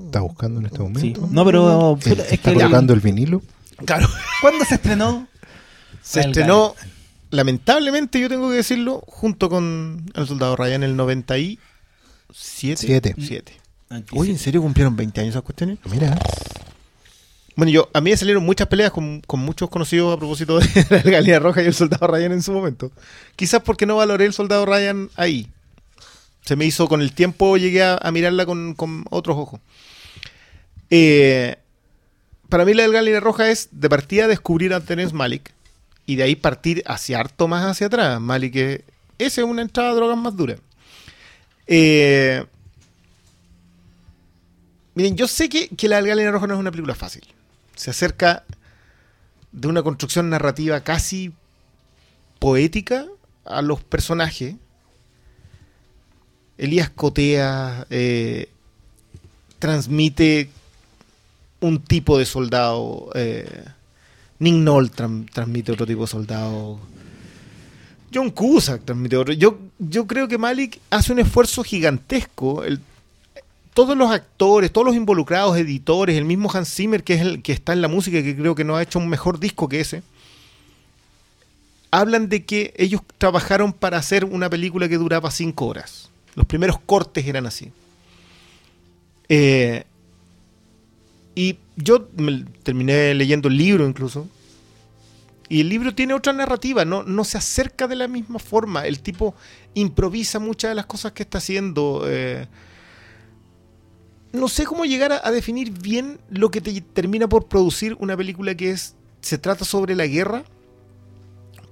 [0.05, 0.83] Está buscando en este Sí.
[0.83, 1.27] momento.
[1.31, 3.41] No, pero Eh, es está que colocando el vinilo.
[3.85, 4.07] Claro.
[4.41, 5.27] ¿Cuándo se estrenó?
[6.01, 6.75] Se El estrenó,
[7.29, 11.61] lamentablemente, yo tengo que decirlo, junto con El Soldado Ryan en el 97.
[12.33, 12.87] Siete.
[13.19, 13.53] Siete.
[14.11, 15.77] Oye, ¿en serio cumplieron 20 años esas cuestiones?
[15.91, 16.17] Mira,
[17.55, 20.67] Bueno, yo, a mí me salieron muchas peleas con, con muchos conocidos a propósito de
[20.89, 22.91] la Galía Roja y el Soldado Ryan en su momento.
[23.35, 25.47] Quizás porque no valoré el Soldado Ryan ahí.
[26.43, 29.61] Se me hizo con el tiempo, llegué a, a mirarla con, con otros ojos.
[30.89, 31.57] Eh,
[32.49, 35.53] para mí la del Galía Roja es de partida descubrir a Terence Malik
[36.05, 38.19] y de ahí partir hacia harto más hacia atrás.
[38.19, 38.81] Malik es,
[39.19, 40.55] esa es una entrada a drogas más dura.
[41.67, 42.43] Eh,
[44.95, 47.23] miren, yo sé que, que la del Galea Roja no es una película fácil
[47.75, 48.43] se acerca
[49.51, 51.33] de una construcción narrativa casi
[52.39, 53.05] poética
[53.45, 54.55] a los personajes.
[56.57, 58.47] Elías cotea, eh,
[59.57, 60.49] transmite
[61.61, 63.09] un tipo de soldado.
[63.15, 63.65] Eh,
[64.39, 66.79] Nick Noll tran- transmite otro tipo de soldado.
[68.13, 69.33] John Cusack transmite otro.
[69.33, 72.63] Yo, yo creo que Malik hace un esfuerzo gigantesco.
[73.73, 77.51] Todos los actores, todos los involucrados, editores, el mismo Hans Zimmer, que es el que
[77.53, 80.03] está en la música, que creo que no ha hecho un mejor disco que ese,
[81.91, 86.09] hablan de que ellos trabajaron para hacer una película que duraba cinco horas.
[86.35, 87.71] Los primeros cortes eran así.
[89.29, 89.83] Eh,
[91.35, 94.27] y yo me- terminé leyendo el libro incluso.
[95.53, 98.87] Y el libro tiene otra narrativa, no, no se acerca de la misma forma.
[98.87, 99.35] El tipo
[99.75, 102.05] improvisa muchas de las cosas que está haciendo.
[102.07, 102.47] eh,
[104.31, 108.55] no sé cómo llegar a, definir bien lo que te termina por producir una película
[108.55, 110.43] que es se trata sobre la guerra,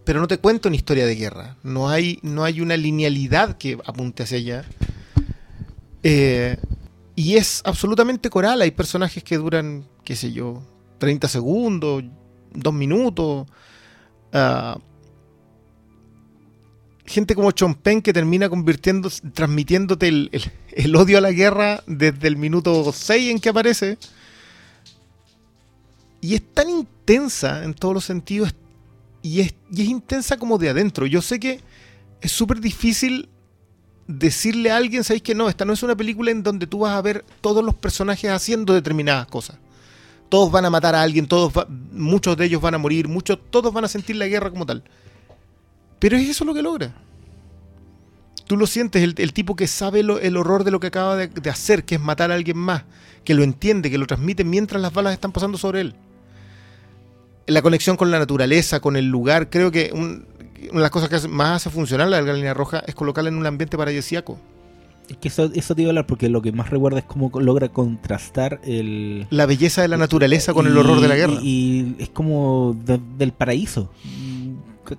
[0.06, 1.58] pero no te cuenta una historia de guerra.
[1.64, 4.66] No hay, no hay una linealidad que apunte hacia allá.
[6.04, 6.56] Eh,
[7.16, 8.62] y es absolutamente coral.
[8.62, 10.62] Hay personajes que duran, qué sé yo,
[11.00, 12.04] 30 segundos,
[12.54, 13.48] 2 minutos.
[14.34, 14.78] Ah,
[17.06, 22.92] gente como Chompen que termina convirtiendo, transmitiéndote el odio a la guerra desde el minuto
[22.94, 23.98] 6 en que aparece.
[26.22, 28.54] Y es tan intensa en todos los sentidos
[29.22, 31.06] y es, y es intensa como de adentro.
[31.06, 31.60] Yo sé que
[32.22, 33.30] es súper difícil
[34.08, 35.50] decirle a alguien, ¿sabéis que no?
[35.50, 38.74] Esta no es una película en donde tú vas a ver todos los personajes haciendo
[38.74, 39.58] determinadas cosas.
[40.32, 41.52] Todos van a matar a alguien, todos
[41.92, 44.82] muchos de ellos van a morir, muchos, todos van a sentir la guerra como tal.
[46.00, 46.94] Pero es eso lo que logra.
[48.48, 51.50] Tú lo sientes, el, tipo que sabe lo- el horror de lo que acaba de,
[51.50, 52.84] hacer, que es matar a alguien más,
[53.26, 55.96] que lo entiende, que lo transmite mientras las balas están pasando sobre él.
[57.46, 60.26] La conexión con la naturaleza, con el lugar, creo que un-
[60.70, 63.46] una de las cosas que más hace funcionar la línea roja es colocarla en un
[63.48, 64.40] ambiente paradisíaco.
[65.12, 67.30] Es que eso, eso te iba a hablar porque lo que más recuerda es cómo
[67.40, 69.28] logra contrastar el...
[69.30, 71.34] La belleza de la naturaleza con el horror de la guerra.
[71.42, 73.92] Y, y es como de- del paraíso.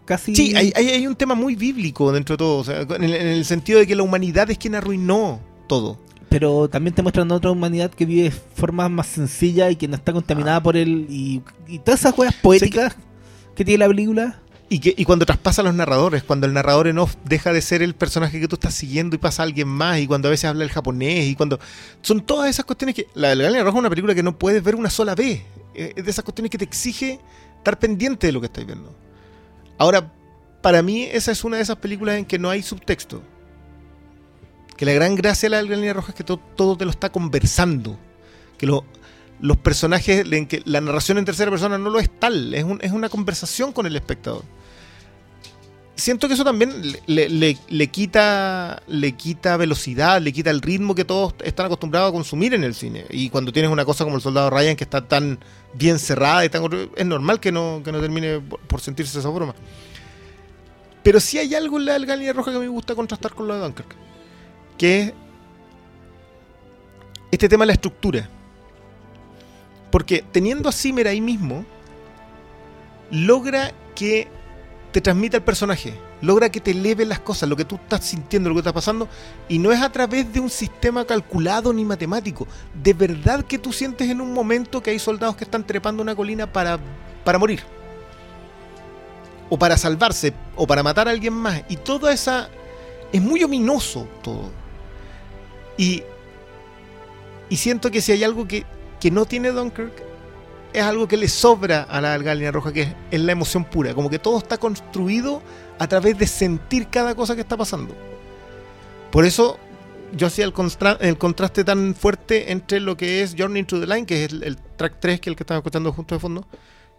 [0.05, 0.35] Casi...
[0.35, 3.27] Sí, hay, hay- un tema muy bíblico dentro de todo, o sea, en, el, en
[3.27, 5.99] el sentido de que la humanidad es quien arruinó todo.
[6.29, 9.97] Pero también te muestran otra humanidad que vive de forma más sencilla y que no
[9.97, 10.63] está contaminada Ah.
[10.63, 11.07] por el...
[11.11, 12.97] Y, y todas esas cosas poéticas
[13.55, 14.39] que tiene la película.
[14.69, 17.61] Y, que, y cuando traspasa a los narradores, cuando el narrador en off deja de
[17.61, 20.31] ser el personaje que tú estás siguiendo y pasa a alguien más, y cuando a
[20.31, 21.61] veces habla el japonés, y cuando...
[22.01, 23.07] Son todas esas cuestiones que...
[23.15, 25.43] La, la Línea Roja es una película que no puedes ver una sola vez.
[25.75, 27.21] Eh, Es de esas cuestiones que te exige
[27.59, 28.95] estar pendiente de lo que estás viendo.
[29.77, 30.11] Ahora,
[30.63, 33.23] para mí esa es una de esas películas en que no hay subtexto.
[34.77, 37.11] Que la gran gracia de la Línea Roja es que to- todo te lo está
[37.13, 37.99] conversando.
[38.57, 38.85] Que lo-
[39.43, 42.79] los personajes, en que la narración en tercera persona no lo es tal, es, un-
[42.81, 44.45] es una conversación con el espectador
[45.95, 46.73] siento que eso también
[47.07, 52.13] le, le- quita le quita velocidad, le quita el ritmo que todos están acostumbrados a
[52.13, 53.05] consumir en el cine.
[53.11, 55.39] Y cuando tienes una cosa como el Soldado Ryan que está tan
[55.75, 56.63] bien cerrada y tan
[56.97, 59.55] es normal que no, que no termine por, sentirse esa forma.
[61.03, 63.55] Pero sí hay algo en la del línea roja que me gusta contrastar con lo
[63.55, 63.95] de Dunkirk.
[64.79, 65.13] Que es
[67.31, 68.29] este tema de la estructura.
[69.93, 71.67] Porque teniendo a Zimmer ahí mismo,
[73.11, 74.27] logra que
[74.91, 75.93] te transmite al personaje,
[76.23, 79.07] logra que te eleve las cosas, lo que tú estás sintiendo, lo que está pasando,
[79.51, 82.49] y no es a través de un sistema calculado ni matemático.
[82.83, 86.17] De verdad que tú sientes en un momento que hay soldados que están trepando una
[86.17, 86.79] colina para,
[87.23, 87.63] para morir.
[89.51, 91.63] O para salvarse, o para matar a alguien más.
[91.69, 92.49] Y toda esa...
[93.13, 94.51] Es muy ominoso todo.
[95.77, 96.03] Y,
[97.51, 98.65] y siento que si hay algo que,
[99.03, 99.93] que no tiene Dunkirk,
[100.73, 103.95] es algo que le sobra a la Línea Roja, que es, la emoción pura.
[103.95, 105.43] Como que todo está construido
[105.81, 107.97] a través de sentir cada cosa que está pasando.
[109.11, 109.59] Por eso
[110.17, 110.53] yo hacía el,
[111.19, 114.99] contraste tan fuerte entre lo que es Journey into the Line, que es el, track
[115.01, 116.47] 3, que es el que estamos escuchando justo de fondo,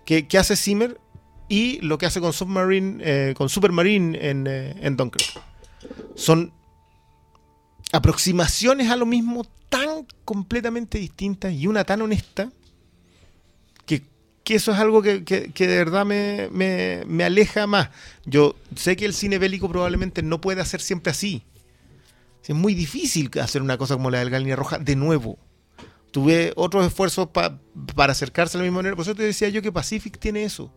[0.04, 1.00] que, que hace Zimmer,
[1.48, 5.42] y lo que hace con Submarine, eh, con Supermarine en, eh, en Dunkirk.
[6.16, 6.52] Son
[7.92, 12.52] aproximaciones a lo mismo tan completamente distintas y una tan honesta
[13.86, 14.04] que,
[14.44, 17.90] que eso es algo que, que- de verdad me, me- me aleja más.
[18.26, 21.44] Yo sé que el cine bélico probablemente no puede hacer siempre así.
[22.46, 25.38] Es muy difícil hacer una cosa como la del Línea Roja de nuevo.
[26.12, 27.60] Tuve otros esfuerzos pa-
[27.96, 28.96] para acercarse a la misma manera.
[28.96, 30.72] Por eso te decía yo que Pacific tiene eso.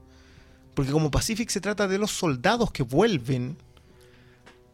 [0.74, 3.57] Porque como Pacific se trata de los soldados que vuelven,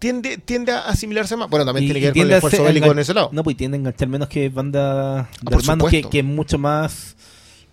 [0.02, 1.48] tiende, tiende a asimilarse más.
[1.48, 3.30] Bueno, también Y- tiene que ver con tiende el a esfuerzo bélico en ese lado.
[3.32, 6.10] No, pues tiende a enganchar menos que banda de Ah, por hermanos, que, supuesto.
[6.10, 7.14] que es mucho más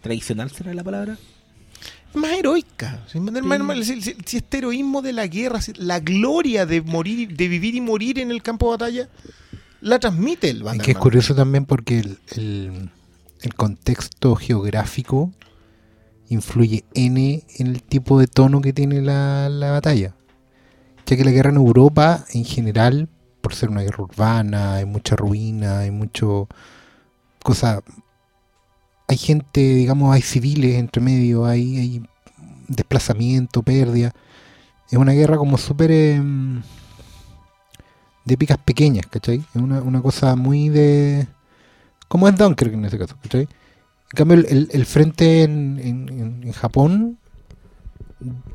[0.01, 1.17] tradicional, ¿será la palabra?
[2.11, 3.03] Es más heroica.
[3.11, 7.47] Si, si- si- si este heroísmo de la guerra, si- la gloria de morir, de
[7.47, 9.09] vivir y morir en el campo de batalla,
[9.81, 10.85] la transmite el Es Bannerman.
[10.85, 12.89] que es curioso también porque el, el-
[13.41, 15.31] el contexto geográfico
[16.29, 20.13] influye N en el tipo de tono que tiene la, la batalla.
[21.09, 23.09] Ya que la guerra en Europa, en general,
[23.41, 26.47] por ser una guerra urbana, hay mucha ruina, hay mucho
[27.43, 27.81] cosa.
[29.07, 32.03] Hay gente, digamos, hay civiles entre medio, hay, hay
[32.67, 34.13] desplazamiento, pérdida.
[34.91, 36.61] Es una guerra como súper em,
[38.25, 39.37] de picas pequeñas, ¿cachai?
[39.55, 41.27] Es una, una cosa muy de...
[42.09, 43.43] Como es Dunkirk en ese caso, ¿cachai?
[43.43, 47.18] En cambio, el, el- el frente en, en- en- en Japón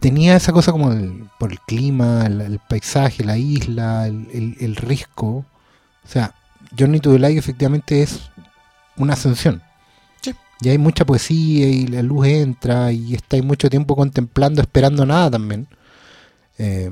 [0.00, 4.76] tenía esa cosa como el- por el clima, el, el paisaje, la isla, el, el-
[4.76, 5.26] risco.
[5.26, 6.34] O sea,
[6.78, 8.20] Journey to the Light efectivamente es
[8.96, 9.62] una ascensión.
[10.20, 10.32] Sí.
[10.60, 15.30] Y hay mucha poesía y la luz entra y estáis mucho tiempo contemplando, esperando nada
[15.30, 15.66] también.
[16.58, 16.90] Eh,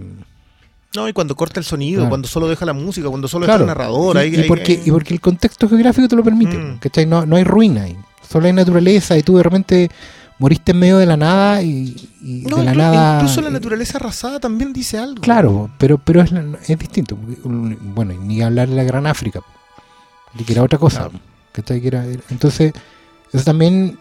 [0.95, 2.11] No, y cuando corta el sonido, Claro.
[2.11, 3.65] cuando solo deja la música, cuando solo Claro.
[3.65, 4.25] deja el narrador.
[4.27, 6.79] y, porque, y porque el contexto geográfico te lo permite, Mm.
[6.81, 7.07] ¿cachai?
[7.07, 7.97] No, no hay ruina ahí,
[8.29, 9.91] solo hay naturaleza y tú de repente
[10.43, 13.15] moriste en medio de la nada y, y No, de la inclu- nada...
[13.21, 15.23] incluso la naturaleza arrasada también dice algo.
[15.23, 16.33] Claro, pero, pero es,
[16.69, 17.17] es distinto.
[17.45, 19.41] Bueno, ni hablar de la Gran África,
[20.45, 21.09] que era otra cosa.
[21.09, 21.81] Claro.
[21.81, 22.73] Que era- entonces,
[23.33, 23.99] eso también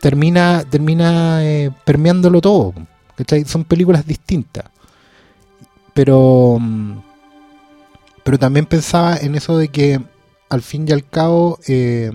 [0.00, 2.72] termina, termina eh, permeándolo todo.
[3.16, 3.44] ¿cachai?
[3.44, 4.64] Son películas distintas.
[5.92, 6.58] pero,
[8.22, 10.00] pero también pensaba en eso de que
[10.48, 12.10] al fin y al cabo eh,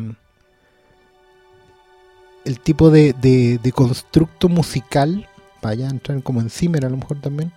[2.49, 5.29] el tipo de, de, de constructo musical,
[5.61, 7.53] vaya a entrar como en Zimmer a lo mejor también,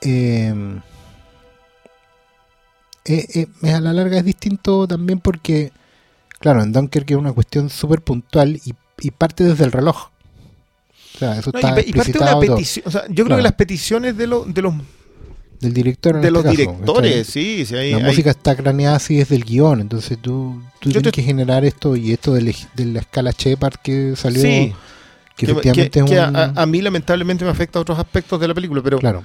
[0.00, 0.80] eh,
[3.04, 5.72] eh, eh, a la larga es distinto también porque,
[6.38, 10.08] claro, en Dunkirk es una cuestión súper puntual y, y parte desde el reloj.
[11.14, 12.88] O sea, eso No, está y, parte de una petición.
[12.88, 14.74] O sea, yo creo que las peticiones de, los de los,
[15.60, 17.74] del director en de este los caso, directores, sí, sí.
[17.76, 21.02] Hay, la hay- música está craneada así desde el guion, entonces tú, tú Yo tienes
[21.02, 24.72] te- que generar esto y esto de, la- de la escala Shepard que salió, Sí,
[25.36, 26.36] que que, efectivamente que- es un...
[26.36, 29.24] a, a mí lamentablemente me afecta a otros aspectos de la película, pero Claro.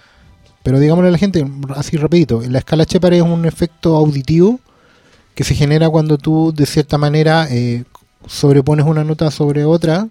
[0.63, 1.45] Pero digámosle a la gente,
[1.75, 4.59] así rapidito, la escala Shepard es un efecto auditivo
[5.35, 7.83] que se genera cuando tú de cierta manera eh,
[8.27, 10.07] sobrepones una nota sobre otra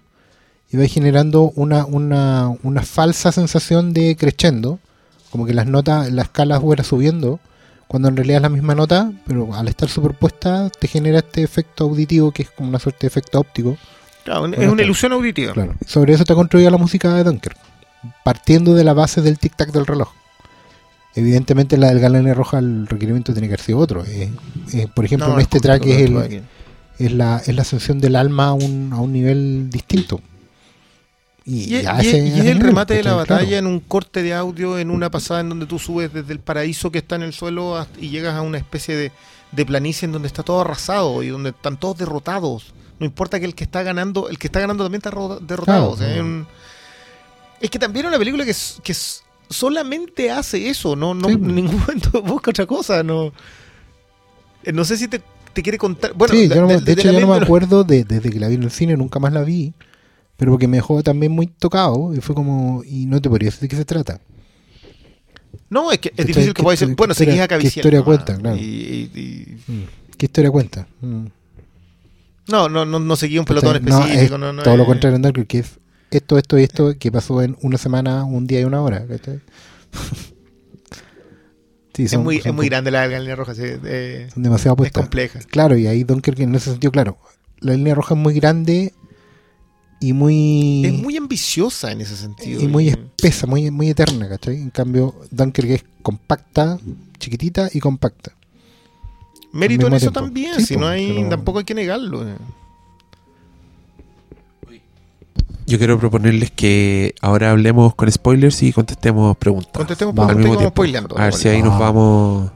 [0.71, 4.79] y vas generando una, una, una falsa sensación de crescendo,
[5.35, 7.41] como que las notas, la escala fuera subiendo,
[7.89, 11.83] cuando en realidad es la misma nota, pero al estar superpuesta te genera este efecto
[11.83, 13.77] auditivo que es como una suerte de efecto óptico.
[14.23, 15.51] claro, es una ilusión auditiva.
[15.51, 15.75] Claro.
[15.85, 17.53] Sobre eso está construida la música de Dunker,
[18.23, 20.07] partiendo de la base del tic-tac del reloj.
[21.15, 24.05] Evidentemente la del Galania Roja el requerimiento tiene que haber sido otro.
[24.05, 24.31] Eh,
[24.71, 26.43] eh, por ejemplo, No, en este track es, el,
[26.97, 30.21] es, la, es la ascensión del alma a un, a un nivel distinto.
[31.47, 34.79] Y, Y, es- y y el remate de la batalla en un corte de audio,
[34.79, 37.77] en una pasada en donde tú subes desde el paraíso que está en el suelo
[37.77, 39.11] hasta- y llegas a una especie de,
[39.51, 42.73] de planicie en donde está todo arrasado y donde están todos derrotados.
[42.99, 45.65] No importa que el que está ganando, el que está ganando también está ro- derrotado.
[45.65, 46.13] Claro, o sea, no.
[46.15, 46.47] es, un-
[47.61, 48.95] es que también es una película que, que
[49.49, 51.35] solamente hace eso, no, no Sí.
[51.35, 53.03] en ningún momento busca otra cosa.
[53.03, 53.31] No,
[54.63, 55.21] Eh, no sé si te,
[55.53, 56.13] te quiere contar.
[56.15, 58.03] Bueno, sí, de, yo no me- de- de de hecho yo no me acuerdo de-
[58.03, 59.73] desde que la vi en el cine, nunca más la vi,
[60.37, 63.61] pero porque me dejó también muy tocado y fue como, y no te podría decir
[63.61, 64.19] de qué se trata.
[65.69, 66.95] No, es que es difícil que ¿Qué pueda decir.
[66.95, 68.37] Bueno, seguís historia- a qué historia cuenta?
[68.37, 68.55] Claro.
[68.57, 69.87] Y- y- y-
[70.17, 70.87] ¿Qué historia cuenta?
[71.01, 71.25] Mm.
[72.47, 74.13] No, no, no, no seguía un pelotón específico.
[74.13, 75.79] es No, no, todo lo contrario en Dunkirk, que es
[76.11, 79.05] esto, esto y esto que pasó en una semana, un día y una hora.
[81.97, 83.55] Es muy, son es muy grande la línea roja.
[83.55, 85.03] sí, eh, son demasiado es puestas.
[85.03, 85.39] compleja.
[85.49, 87.17] Claro, y ahí Dunkirk en ese sentido, claro.
[87.59, 88.93] La línea roja es muy grande
[89.99, 92.61] y muy, Es muy ambiciosa en ese sentido.
[92.61, 94.55] y muy espesa, muy, muy eterna, ¿cachai?
[94.57, 96.77] En cambio, Dunkirk es compacta,
[97.17, 98.31] chiquitita y compacta.
[99.53, 100.19] Mérito en eso tiempo.
[100.21, 100.55] también.
[100.57, 102.27] Sí, si no hay, pero- tampoco hay que negarlo.
[102.29, 102.35] eh.
[105.67, 109.71] Yo quiero proponerles que ahora hablemos con spoilers y contestemos preguntas.
[109.73, 110.73] Contestemos preguntas al y mismo vamos tiempo.
[110.75, 111.17] spoileando.
[111.17, 112.51] A ver si ahí nos vamos.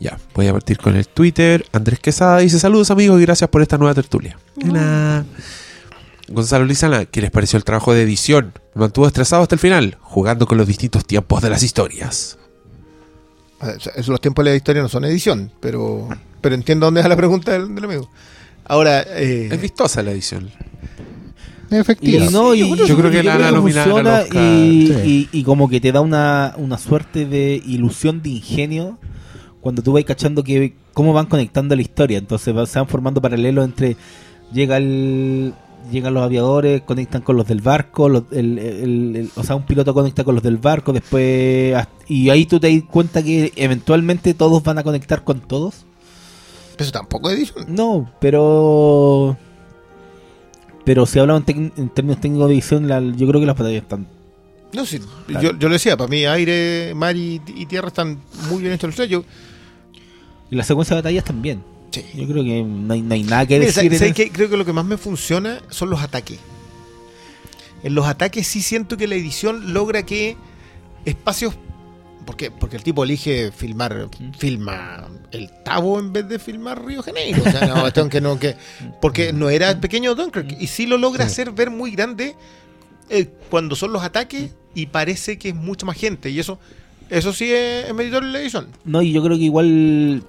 [0.00, 1.64] Ya, voy a partir con el Twitter.
[1.72, 4.38] Andrés Quesada dice: Saludos amigos y gracias por esta nueva tertulia.
[4.56, 5.24] Nada.
[6.28, 8.52] Gonzalo Lizana, ¿qué les pareció el trabajo de edición?
[8.74, 12.38] Me mantuvo estresado hasta el final, jugando con los distintos tiempos de las historias.
[13.60, 13.72] Ah,
[14.06, 16.08] los tiempos de la historia no son edición, pero,
[16.40, 18.10] pero entiendo dónde va la pregunta del, del amigo.
[18.64, 20.50] Ahora, eh, Es vistosa la edición.
[21.70, 22.24] Es efectiva.
[22.26, 25.28] Y no, y- Yo creo que la funciona y, Sí.
[25.32, 28.98] y- y como que te da una, una suerte de ilusión de ingenio
[29.60, 32.18] cuando tú vas cachando que cómo van conectando la historia.
[32.18, 33.96] Entonces va- se van formando paralelos entre
[34.52, 35.52] llega el
[35.90, 39.64] llegan los aviadores, conectan con los del barco, los- el- el- el- o sea, un
[39.64, 41.74] piloto conecta con los del barco, después
[42.08, 45.84] y ahí tú te das cuenta que eventualmente todos van a conectar con todos.
[46.78, 47.64] eso tampoco es edición.
[47.68, 49.36] No, pero.
[50.84, 54.06] Pero si hablamos en, términos técnicos de edición, la- yo creo que las batallas están.
[54.72, 55.42] No, sí, Claro.
[55.52, 58.18] yo, yo le decía, para mí aire, mar y, y tierra están
[58.50, 59.24] muy bien hechos los sellos.
[60.50, 61.62] Y las secuencias de batallas también.
[61.90, 62.04] Sí.
[62.14, 64.30] Yo creo que no hay, no hay nada que decir.
[64.32, 66.38] Creo que lo que más me funciona son los ataques.
[67.82, 70.36] En los ataques sí siento que la edición logra que
[71.04, 71.54] espacios.
[72.26, 72.50] ¿Por qué?
[72.50, 77.40] Porque el tipo elige filmar, filma el Tabo en vez de filmar Río Janeiro.
[77.46, 78.54] O sea, no, que no, que,
[79.00, 80.56] porque no era el pequeño Dunkirk.
[80.60, 81.32] Y sí lo logra Sí.
[81.32, 82.36] hacer ver muy grande
[83.08, 86.28] eh, cuando son los ataques y parece que es mucha más gente.
[86.28, 86.58] Y eso
[87.08, 88.68] eso sí es, es medidor en la edición.
[88.84, 90.22] No, y yo creo que igual.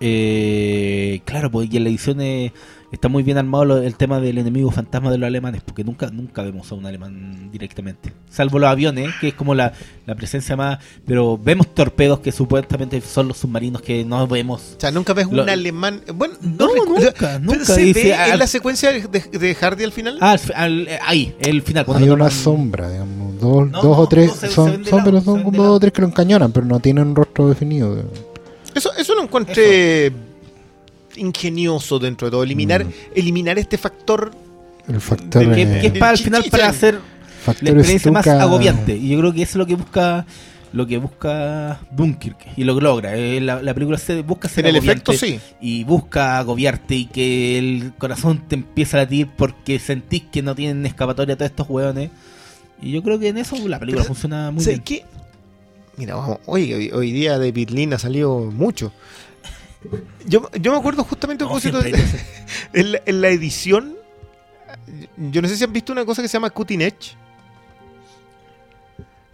[0.00, 2.52] Eh, claro, pues y en la edición eh,
[2.92, 6.08] está muy bien armado lo- el tema del enemigo fantasma de los alemanes, porque nunca
[6.10, 8.12] nunca vemos a un alemán directamente.
[8.30, 9.72] Salvo los aviones, que es como la,
[10.06, 10.78] la presencia más.
[11.06, 14.74] Pero vemos torpedos que supuestamente son los submarinos que no vemos.
[14.76, 16.02] O sea, nunca ves Lo- un alemán.
[16.14, 17.64] Bueno, No, nunca, nunca.
[17.64, 20.18] ¿Se Dice, ve al- en la secuencia de, de Hardy al final?
[20.20, 21.84] Ah, al fi- al- ahí, el final.
[21.84, 24.52] cuando Hay una toman- sombra, digamos, dos, No, dos no, o tres, no, se- se
[24.54, 27.48] son, pero son como dos o tres que lo encañonan, pero no tienen un rostro
[27.48, 28.04] definido.
[28.74, 30.12] Eso, eso lo encontré
[31.16, 32.42] ingenioso dentro de todo.
[32.42, 32.90] Eliminar, Mm.
[33.14, 34.32] eliminar este factor.
[34.88, 36.98] El factor, De- que, que es para al final para hacer
[37.60, 38.96] la experiencia más agobiante.
[38.96, 40.26] Y yo creo que eso es lo que busca
[40.72, 43.16] lo que busca Dunkirk y lo logra.
[43.16, 45.38] Eh, La, la película se busca ser En el efecto, sí.
[45.60, 50.52] y busca agobiarte y que el corazón te empieza a latir porque sentís que no
[50.56, 52.10] tienen escapatoria todos estos hueones.
[52.82, 55.02] Y yo creo que en eso la película Pero, funciona muy ¿sabes bien.
[55.96, 58.92] Mira, vamos, oye, hoy, hoy día de Berlín ha salido mucho.
[60.26, 62.02] Yo, yo me acuerdo justamente No, de-
[62.72, 63.96] en, la, en la edición.
[65.16, 67.16] Yo no sé si han visto una cosa que se llama Cutting Edge.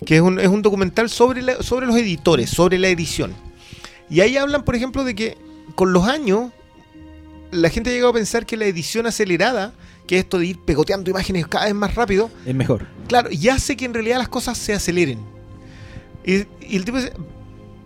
[0.05, 3.32] Que es un, es un documental sobre, la- sobre los editores, sobre la edición.
[4.09, 5.39] Y ahí hablan, por ejemplo, de que
[5.74, 6.51] con los años
[7.53, 9.73] la gente ha llegado a pensar que la edición acelerada,
[10.07, 12.87] que es esto de ir pegoteando imágenes cada vez más rápido, Es mejor.
[13.09, 15.20] Claro, y hace que en realidad las cosas se aceleren.
[16.25, 17.13] Y, y el tipo dice,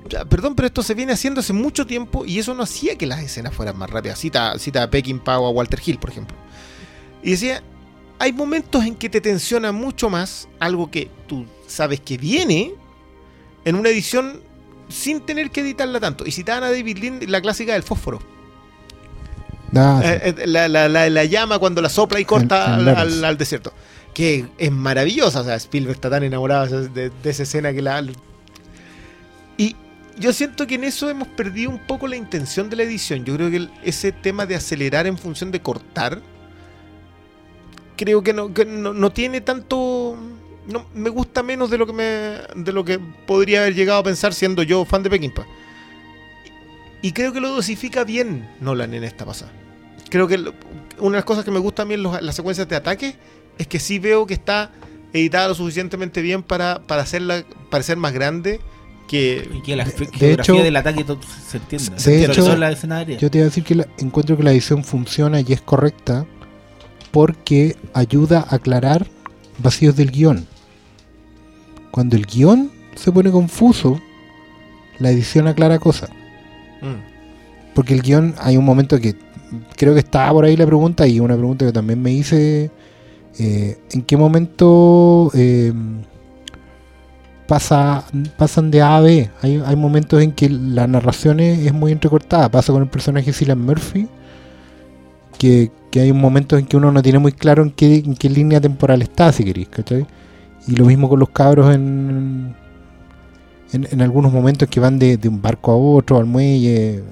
[0.08, 3.06] "Ya, perdón, pero esto se viene haciendo hace mucho tiempo y eso no hacía que
[3.06, 4.18] las escenas fueran más rápidas.
[4.18, 6.36] Cita, cita a Peckinpah o a Walter Hill, por ejemplo.
[7.22, 7.62] Y decía,
[8.18, 12.74] hay momentos en que te tensiona mucho más algo que tú sabes que viene
[13.64, 14.40] en una edición
[14.88, 16.26] sin tener que editarla tanto.
[16.26, 18.20] Y citaban a David Lynn la clásica del fósforo.
[19.76, 20.08] Ah, sí.
[20.08, 22.84] Eh, eh, la, la- la- la llama cuando la sopla y corta En- en al,
[22.84, 23.16] Levels.
[23.18, 23.72] al- al desierto.
[24.14, 25.40] Que es maravillosa.
[25.40, 28.04] O sea, Spielberg está tan enamorado de, esa escena que la.
[29.58, 29.76] Y
[30.18, 33.24] yo siento que en eso hemos perdido un poco la intención de la edición.
[33.24, 36.22] Yo creo que ese tema de acelerar en función de cortar.
[37.96, 40.16] Creo que no, no, no tiene tanto.
[40.66, 42.04] No, me gusta menos de lo que me.
[42.56, 45.46] de lo que podría haber llegado a pensar siendo yo fan de Peckinpah.
[47.02, 49.52] Y creo que lo dosifica bien Nolan en esta pasada.
[50.08, 52.76] Creo que una de las cosas que me gusta a mí los- las secuencias de
[52.76, 53.16] ataque
[53.58, 54.70] es que sí veo que está
[55.12, 58.60] editada lo suficientemente bien para, para hacerla parecer más grande
[59.08, 59.48] que...
[59.54, 61.04] Y que la De- hecho- del ataque
[61.48, 61.94] se entienda.
[61.94, 63.18] de Sobre hecho, todo en la escena aérea.
[63.18, 66.26] Yo te iba a decir que la- encuentro que la edición funciona y es correcta
[67.12, 69.06] porque ayuda a aclarar
[69.58, 70.46] vacíos del guion.
[71.90, 74.00] Cuando el guion se pone confuso,
[74.98, 76.10] la edición aclara cosas.
[76.82, 77.72] Mm.
[77.74, 79.14] Porque el guion, hay un momento que
[79.76, 82.70] creo que estaba por ahí la pregunta y una pregunta que también me hice,
[83.38, 85.72] eh, ¿en qué momento eh,
[87.46, 88.04] pasa,
[88.36, 89.30] pasan de A a B?
[89.42, 92.50] Hay, hay momentos en que la narración es, muy entrecortada.
[92.50, 94.08] Pasa con el personaje Cillian Murphy,
[95.38, 98.14] que, que hay un momento en que uno no tiene muy claro en qué, en
[98.14, 100.06] qué línea temporal está, si queréis, ¿cachai?
[100.66, 102.54] Y lo mismo con los cabros en,
[103.72, 107.02] en, en algunos momentos que van de, de un barco a otro, al muelle,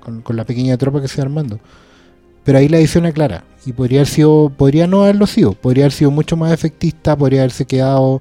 [0.00, 1.58] con, con la pequeña tropa que se va armando.
[2.44, 3.44] Pero ahí la edición aclara.
[3.64, 7.40] Y podría haber sido, podría no haberlo sido, podría haber sido mucho más efectista, podría
[7.42, 8.20] haberse quedado.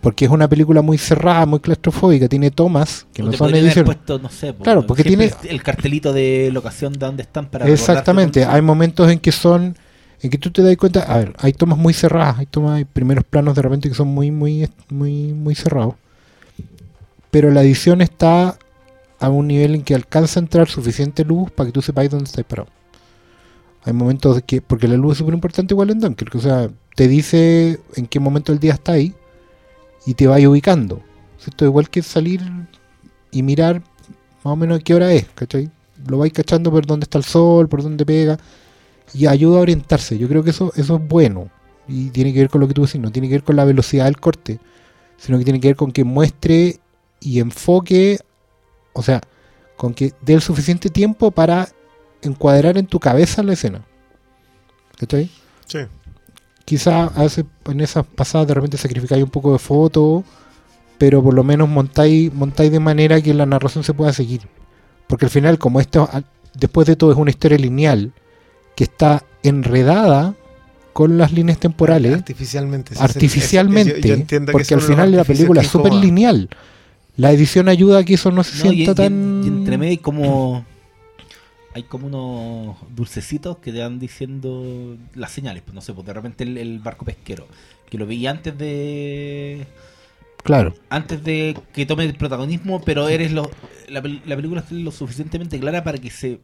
[0.00, 3.84] Porque es una película muy cerrada, muy claustrofóbica, tiene tomas que no te son edición.
[3.84, 8.44] puesto, no sé, Claro, porque tiene- el cartelito de locación de dónde están para Exactamente,
[8.44, 9.76] hay momentos en que son,
[10.22, 12.84] en que tú te das cuenta, a ver, hay tomas muy cerradas, hay tomas, hay
[12.84, 15.96] primeros planos de repente que son muy, muy, muy, muy cerrados.
[17.32, 18.56] Pero la edición está
[19.18, 22.26] a un nivel en que alcanza a entrar suficiente luz para que tú sepáis dónde
[22.26, 22.68] estás parado.
[23.88, 27.08] Hay momentos que, porque la luz es súper importante igual en Dunkirk, o sea, te
[27.08, 29.14] dice en qué momento del día está ahí
[30.04, 31.00] y te va ubicando.
[31.38, 32.42] Es igual que salir
[33.30, 33.80] y mirar
[34.44, 35.70] más o menos qué hora es, ¿cachai?
[36.06, 38.38] Lo vais cachando por dónde está el sol, por dónde pega,
[39.14, 40.18] y ayuda a orientarse.
[40.18, 41.48] Yo creo que eso, eso es bueno,
[41.88, 43.64] y tiene que ver con lo que tú decís, no tiene que ver con la
[43.64, 44.60] velocidad del corte,
[45.16, 46.78] sino que tiene que ver con que muestre
[47.20, 48.18] y enfoque,
[48.92, 49.22] o sea,
[49.78, 51.70] con que dé el suficiente tiempo para
[52.22, 53.82] encuadrar en tu cabeza la escena.
[54.98, 55.30] ¿Cachai?
[55.66, 55.78] Sí.
[56.64, 60.24] quizá a veces en esas pasadas de repente sacrificáis un poco de foto,
[60.98, 64.42] pero por lo menos montáis, montáis de manera que la narración se pueda seguir.
[65.06, 66.08] Porque al final, como esto,
[66.54, 68.12] después de todo, es una historia lineal
[68.76, 70.34] que está enredada
[70.92, 72.94] con las líneas temporales, Artificialmente.
[72.94, 76.48] sí, artificialmente, sí, yo- yo entiendo que porque al final la película es súper lineal.
[77.16, 79.42] La edición ayuda a que eso no se No, y, sienta y- tan...
[79.44, 80.64] y entre medio como
[81.78, 86.12] hay como unos dulcecitos que te van diciendo las señales, pues no sé, pues de
[86.12, 87.46] repente el, el barco pesquero,
[87.88, 89.66] que lo vi antes de
[90.44, 90.74] Claro.
[90.88, 93.50] antes de que tome el protagonismo, pero eres lo
[93.88, 96.40] la, pel- la película es lo suficientemente clara para que se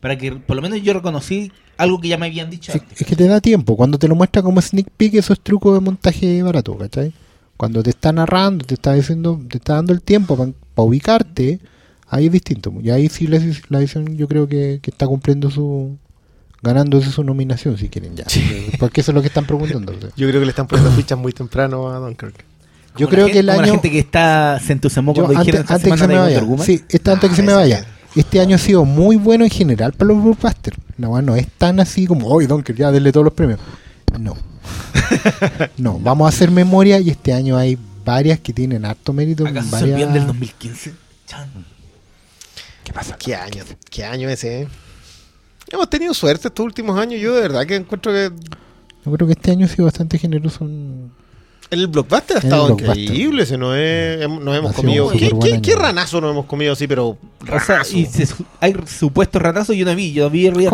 [0.00, 3.00] para que por lo menos yo reconocí algo que ya me habían dicho Es, antes.
[3.00, 3.76] es que te da tiempo.
[3.76, 7.12] Cuando te lo muestra como sneak peek, esos trucos de montaje barato, ¿cachai?
[7.56, 10.52] Cuando te está narrando, te está diciendo, te está dando el tiempo para
[10.86, 11.60] ubicarte,
[12.12, 12.72] ahí es distinto.
[12.82, 15.96] Y ahí sí la, la edición yo creo que, que está cumpliendo su...
[16.62, 18.24] ganándose su nominación, si quieren ya.
[18.78, 19.92] Porque eso es lo que están preguntando.
[20.14, 22.44] Yo creo que le están poniendo fichas muy temprano a Dunkirk.
[22.98, 23.62] Yo creo que el año...
[23.62, 26.84] la gente que está se entusiasmó cuando antes, dijeron antes que se me vaya, sí,
[26.90, 29.94] este, antes que Ah, se me vaya, este año ha sido muy bueno en general
[29.94, 30.76] para los blockbusters.
[30.98, 33.58] Weá no es tan así como, hoy Donker, ya denle todos los premios.
[34.20, 34.36] No.
[35.78, 39.46] no, vamos a hacer memoria y este año hay varias que tienen harto mérito.
[39.46, 39.94] ¿Acaso se varias...
[39.94, 40.92] olvidan del 2015?
[41.26, 41.71] Chan.
[42.84, 43.16] ¿Qué pasa?
[43.16, 43.64] ¿Qué año?
[43.90, 44.62] ¿Qué año ese?
[44.62, 44.68] eh?
[45.70, 47.20] Hemos tenido suerte estos últimos años.
[47.20, 48.30] Yo de verdad que encuentro que
[49.04, 50.64] Yo creo que este año ha sido bastante generoso.
[50.64, 51.10] en-
[51.70, 52.98] el blockbuster ha estado blockbuster.
[52.98, 53.46] increíble.
[53.46, 55.08] Se nos, hem- nos hemos comido.
[55.10, 56.86] ¿Qué, qué, qué ranazo nos hemos comido así?
[56.86, 57.06] Pero.
[57.08, 57.96] O sea, ranazo.
[57.96, 58.26] y se
[58.60, 60.12] hay supuestos ratazos yo no vi.
[60.12, 60.68] Yo vi Real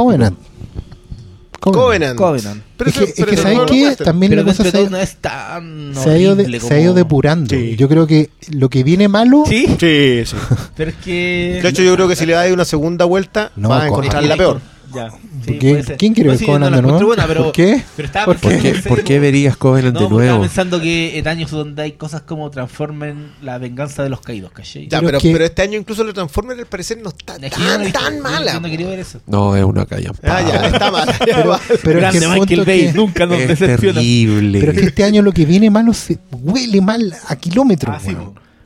[1.61, 2.17] Covenant.
[2.17, 2.17] Covenant.
[2.17, 2.63] Covenant.
[2.77, 4.05] Pero es que, es pero que eso ¿sabes no es qué?
[4.05, 6.79] También Pero la cosa se, no es tan se ha ido, de- horrible se ha
[6.81, 7.55] ido como- depurando.
[7.57, 7.75] Sí.
[7.77, 9.43] Yo creo que lo que viene malo.
[9.47, 10.37] Sí, Sí, sí.
[10.77, 11.59] pero es que...
[11.63, 14.05] De hecho, yo creo que si le das una segunda vuelta, No, vas a con-
[14.05, 14.61] encontrar la peor.
[14.95, 15.11] Ya.
[15.45, 15.97] sí, ¿Qué- puede ser.
[15.99, 17.07] ¿Quién quiere No, ver sí, Covenant no de nuevo?
[17.07, 17.83] buena, pero, ¿Por qué?
[17.97, 20.43] Pero estaba ¿Por ¿Por pensando qué, por verías Covenant No, de porque estaba nuevo?
[20.43, 24.85] pensando que en años donde hay cosas como transformen la venganza de los caídos, ¿cachai?
[24.89, 27.37] Ya, Pero pero, es que- pero este año incluso el Transformer al parecer no está
[27.37, 28.53] Es que yo no tan, tan mala.
[28.55, 29.21] Yo no quería ver eso.
[29.27, 30.09] No, es una calle.
[30.23, 31.15] Ah, ya, está mala.
[31.25, 33.95] Pero, pero es Grande que el Michael Bay, que- nunca nos Es decepciona.
[34.01, 34.61] terrible.
[34.61, 37.95] pero es que este año lo que viene malo se huele mal a kilómetros.
[37.97, 38.01] Ah,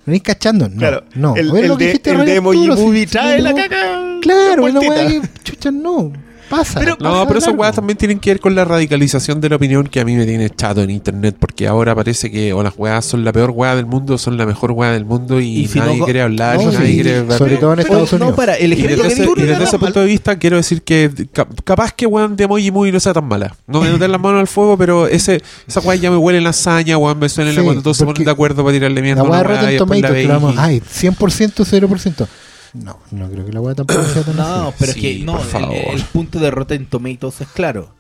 [0.05, 0.11] sí, weón.
[0.11, 0.11] po.
[0.11, 0.69] ¿No estáis cachando?
[0.69, 1.37] No, Claro, no.
[1.37, 4.19] el, el lo que de, dijiste, el de Emoji Movie trae la caca.
[4.21, 6.13] Claro, una weá que chucha no.
[6.53, 6.79] Pasa.
[6.81, 9.57] Pero- pasa No, pero esas weas también tienen que ver con la radicalización de la
[9.57, 12.75] opinión que a mí me tiene chato en internet, porque ahora parece que o las
[12.77, 15.61] weas son la peor wea del mundo, o son la mejor wea del mundo y,
[15.63, 17.39] Y si nadie no- quiere hablar, No, y nadie sí, quiere ver.
[17.39, 18.37] sobre todo en Pero- Estados no, Unidos.
[18.37, 21.47] para, el Y desde que ese, y desde punto de vista quiero decir que ca-
[21.65, 23.55] capaz que weón de Emoji Movie no sea tan mala.
[23.67, 26.99] No me meter las manos al fuego, pero ese, esa weá ya me huele lasaña,
[26.99, 29.31] weón, me suena Sí, cuando todos se ponen de acuerdo para tirarle mierda La a
[29.31, 32.29] weá de Rotten la Tomatoes, ay, 100%, 0%.
[32.75, 35.41] No, no creo que la weá tampoco sea tan No, pero Sí, es que no,
[35.71, 37.95] el, punto de Rotten Tomatoes es claro.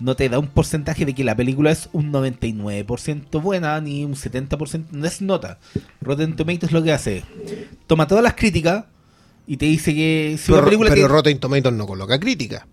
[0.00, 4.14] No te da un porcentaje de que la película es un 99% buena ni un
[4.14, 5.58] 70%, no es nota.
[6.00, 7.24] Rotten Tomatoes lo que hace,
[7.86, 8.84] toma todas las críticas
[9.46, 12.68] y te dice que si Pero, una película pero tiene- Rotten Tomatoes no coloca crítica.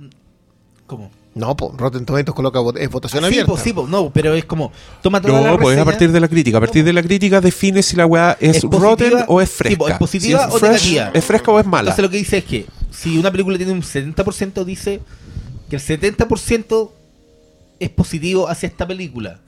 [0.85, 1.09] ¿Cómo?
[1.35, 3.51] No, po, Rotten Tomatoes coloca vot- es votación Sí, abierta.
[3.51, 4.71] po, sí, po, no, pero es como
[5.03, 6.57] toma todas las No, pues es a partir de la crítica.
[6.57, 8.79] A partir de la crítica define si la weá es, ¿Es positiva?
[8.89, 9.77] rotten o es Sí, fresca.
[9.77, 11.11] pues, ¿es positiva Si es o fresh, negativa?
[11.13, 11.89] ¿Es fresca o es mala?
[11.89, 15.01] Entonces lo que dice es que si una película tiene un 70% dice
[15.69, 16.91] que el 70%
[17.81, 19.41] es positivo hacia esta película.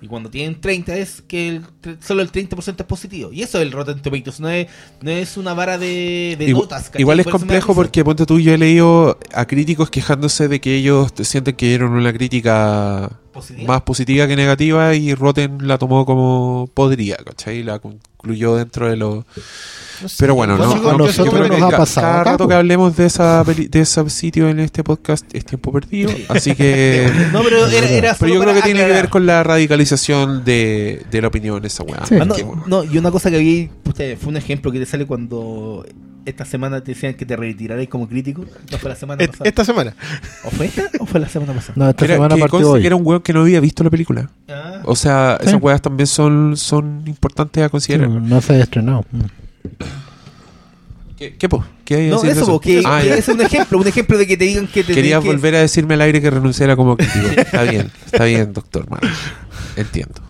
[0.00, 1.62] Y cuando tienen 30 es que el
[2.00, 3.32] solo el 30% es positivo.
[3.32, 4.68] Y eso es el Rotten Tomatoes, no es,
[5.00, 6.84] no es una vara de, de Igu- notas.
[6.84, 7.00] ¿cachai?
[7.00, 10.76] Igual es Por complejo porque, ponte tú, yo he leído a críticos quejándose de que
[10.76, 13.72] ellos te sienten que dieron una crítica ¿Positiva?
[13.74, 17.62] más positiva que negativa y Rotten la tomó como podría, ¿cachai?
[17.62, 19.24] La concluyó dentro de lo...
[20.00, 22.46] No sé, Pero bueno, no, no, nosotros creo que nos ha ca- pasado cada rato
[22.46, 26.54] que hablemos de esa peli- de ese sitio en este podcast es tiempo perdido, así
[26.54, 27.10] que...
[27.32, 31.04] No, pero era, era Pero yo creo que tiene que ver con la radicalización de,
[31.10, 32.06] de la opinión esa weá.
[32.06, 32.14] Sí.
[32.20, 34.86] Ah, no, Que- no, y una cosa que vi, puta, fue un ejemplo que te
[34.86, 35.84] sale cuando
[36.28, 38.44] esta semana te decían que te retirarais como crítico.
[38.70, 39.48] ¿No fue la semana Et- pasada?
[39.48, 39.94] Esta semana.
[40.44, 41.72] ¿O fue esta o fue la semana pasada?
[41.76, 42.80] No, esta Era, semana que partió hoy.
[42.80, 44.30] que era un weón que no había visto la película.
[44.48, 44.80] Ah.
[44.84, 45.48] O sea, Sí.
[45.48, 48.08] esas weas también son, son importantes a Sí, considerar.
[48.08, 49.04] no se ha estrenado.
[51.16, 51.64] ¿Qué, qué, po?
[51.84, 54.36] ¿Qué hay que No, eso, po, que, Ah, es un ejemplo, un ejemplo de que
[54.36, 56.96] te digan que te Querías tenés que- volver a decirme al aire que renunciara como
[56.96, 57.26] crítico.
[57.36, 58.88] está bien, está bien, doctor.
[58.88, 59.08] Mano.
[59.74, 60.20] Entiendo.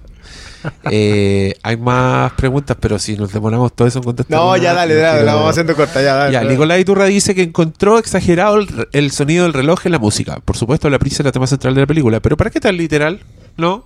[0.90, 4.39] Eh, hay más preguntas, pero si nos demoramos todo eso en contestar.
[4.39, 6.32] No, ya dale, no dale, quiero- la vamos haciendo corta, ya, dale.
[6.32, 6.51] Ya, dale.
[6.51, 10.40] Nicolás Iturra dice que encontró exagerado el, el sonido del reloj en la música.
[10.44, 12.20] Por supuesto, la prisa es la tema central de la película.
[12.20, 13.20] Pero ¿para qué tan literal?
[13.56, 13.85] ¿No?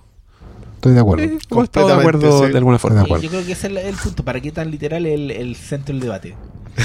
[0.75, 1.23] Estoy de acuerdo.
[1.23, 1.47] Eh, estado de
[1.93, 2.51] completamente, acuerdo sí.
[2.51, 3.03] de alguna forma.
[3.03, 3.21] De Sí.
[3.23, 4.23] Yo creo que ese es el, el punto.
[4.25, 6.35] ¿Para qué tan literal el, el centro del debate?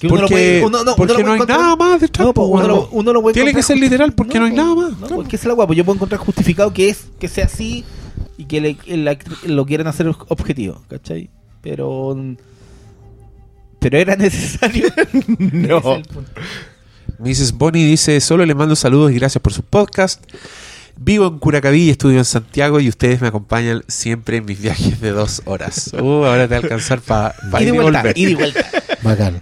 [0.00, 2.26] Que Porque, uno lo porque puede no hay nada más detrás.
[2.26, 4.52] No, po, pues, uno, lo, uno lo puede Tiene que ser literal porque no, hay
[4.52, 4.98] pues, nada más.
[5.00, 5.74] No, porque esa es la guapa.
[5.74, 7.84] Yo puedo encontrar justificado que es que sea así
[8.38, 11.30] y que le- act- lo quieran hacer objetivo, ¿cachai?
[11.62, 12.16] Pero.
[13.78, 14.88] Pero era necesario.
[15.38, 16.02] No.
[17.18, 17.52] Mrs.
[17.52, 20.22] Bonnie dice, solo le mando saludos y gracias por su podcast.
[20.98, 25.00] Vivo en Curacaví y estudio en Santiago y ustedes me acompañan siempre en mis viajes
[25.00, 25.92] de dos horas.
[26.00, 28.18] Uh, ahora te va a alcanzar para Y ir de y vuelta, volver.
[28.18, 28.66] y de vuelta.
[29.02, 29.40] Bacán.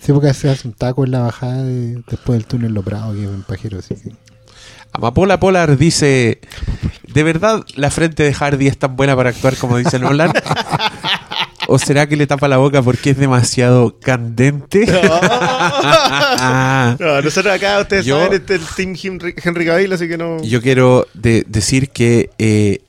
[0.00, 3.12] Sí, porque se hace un taco en la bajada de- después del túnel Lo Prado,
[3.14, 3.78] que es un pajero.
[3.78, 4.12] Así que...
[4.92, 6.40] Amapola Polar dice,
[7.14, 10.32] ¿de verdad la frente de Hardy es tan buena para actuar como dice Nolan?
[11.66, 14.84] ¿O será que le tapa la boca porque es demasiado candente?
[16.98, 20.18] No, nosotros acá, ustedes Yo- saben, este es el Team Henry, Henry Cavill, así que
[20.18, 20.42] no.
[20.42, 22.80] Yo quiero de- decir que eh,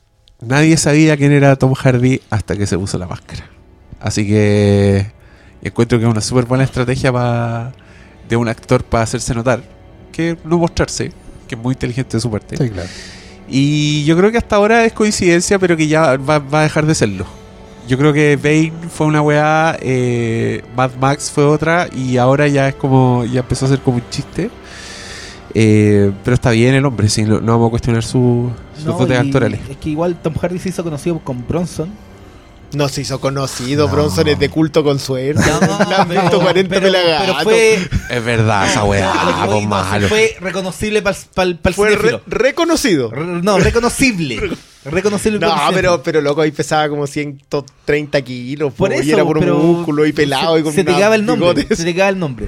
[0.42, 3.48] nadie sabía quién era Tom Hardy hasta que se puso la máscara.
[4.00, 5.08] Así que
[5.62, 7.72] encuentro que es una súper buena estrategia pa-
[8.28, 9.64] de un actor para hacerse notar,
[10.12, 11.12] que no mostrarse,
[11.48, 12.58] que es muy inteligente de su parte.
[12.58, 12.90] Sí, claro.
[13.50, 16.86] Y yo creo que hasta ahora es coincidencia, pero que ya va, va a dejar
[16.86, 17.26] de serlo.
[17.88, 22.68] Yo creo que Bane fue una weá, eh, Mad Max fue otra, y ahora ya
[22.68, 24.50] es como, ya empezó a ser como un chiste.
[25.54, 28.98] Eh, pero está bien el hombre, sí, no, no vamos a cuestionar su- sus No,
[28.98, 29.60] dotes actorales.
[29.70, 31.90] Es que igual Tom Hardy se hizo conocido con Bronson.
[32.76, 35.42] No se hizo conocido, Bronson es de culto con suerte.
[35.42, 37.76] No, visto 40 pero, pero fue.
[38.10, 39.12] Es verdad, esa weá,
[39.48, 40.08] no, malo.
[40.08, 43.12] Fue reconocible para el Fue re- reconocido.
[43.12, 44.40] Re- No, reconocible.
[44.86, 48.74] reconocible No, pero, pero loco, ahí pesaba como 130 kilos.
[48.74, 50.84] Por po, eso, y era por pero un músculo y pelado se, y con se
[50.84, 51.54] te el nombre.
[51.54, 51.78] bigotes.
[51.78, 52.48] Se te quedaba el nombre.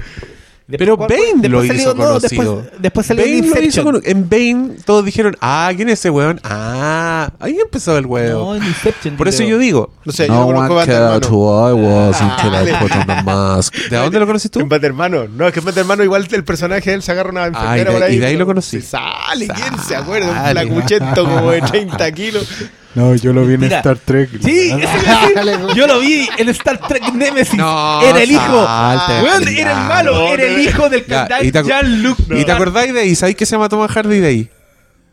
[0.76, 2.56] Pero ¿cuál- Bane después lo salió- hizo no, conocido.
[2.56, 6.10] Después, después salió Bane lo hizo cono- En Bane todos dijeron, ah, ¿quién es ese
[6.10, 6.38] weón?
[6.44, 8.56] Ah, ahí empezó el No, weón.
[8.58, 9.16] en Inception.
[9.16, 9.50] Por eso creo.
[9.50, 11.26] yo digo, No sé, yo no conozco Band Hermano.
[11.30, 13.74] who I was until I put on the mask.
[13.90, 14.60] ¿De dónde lo conoces tú?
[14.60, 15.26] En Hermano.
[15.26, 17.78] No, es que en Hermano igual el personaje de él se agarra una enfermera Ah,
[17.78, 18.14] y de- por ahí.
[18.16, 18.80] y de ahí pero lo conocí.
[18.82, 20.30] se Sale, ¿quién se acuerda?
[20.30, 22.46] Un flacuchento como de 30 kilos.
[22.98, 23.76] No, yo lo vi en Mira.
[23.78, 24.28] Star Trek.
[24.42, 24.72] Sí,
[25.74, 27.54] yo lo vi en Star Trek Nemesis.
[27.54, 28.64] No, era el hijo.
[28.66, 29.60] salte, Weón, ya.
[29.62, 30.14] era el malo.
[30.14, 32.18] No, era el hijo del capitán y te acu- Jean-Luc.
[32.30, 33.14] ¿Y te acordáis de ahí?
[33.14, 34.50] ¿Sabéis que se llama Thomas Hardy de ahí?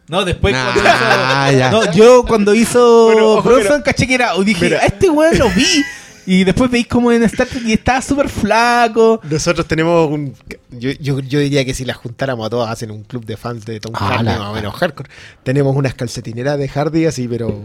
[0.07, 1.57] No, después Nah, cuando hizo.
[1.59, 1.71] ya.
[1.71, 3.83] No, yo cuando hizo Bueno, ojo, Bronson mira.
[3.83, 4.33] caché que era.
[4.43, 4.79] Dije, Mira.
[4.79, 5.83] a este weón lo vi.
[6.27, 9.19] Y después veis como en Star Trek y estaba súper flaco.
[9.29, 10.33] Nosotros tenemos un.
[10.71, 13.65] Yo, yo, yo diría que si las juntáramos a todas hacen un club de fans
[13.65, 15.09] de Tom Ah, Hardy, más o menos hardcore.
[15.43, 17.61] Tenemos unas calcetineras de Hardy así, pero.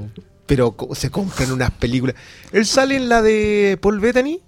[0.46, 2.16] Pero se compran unas películas.
[2.52, 4.40] Él sale en la de Paul Bettany.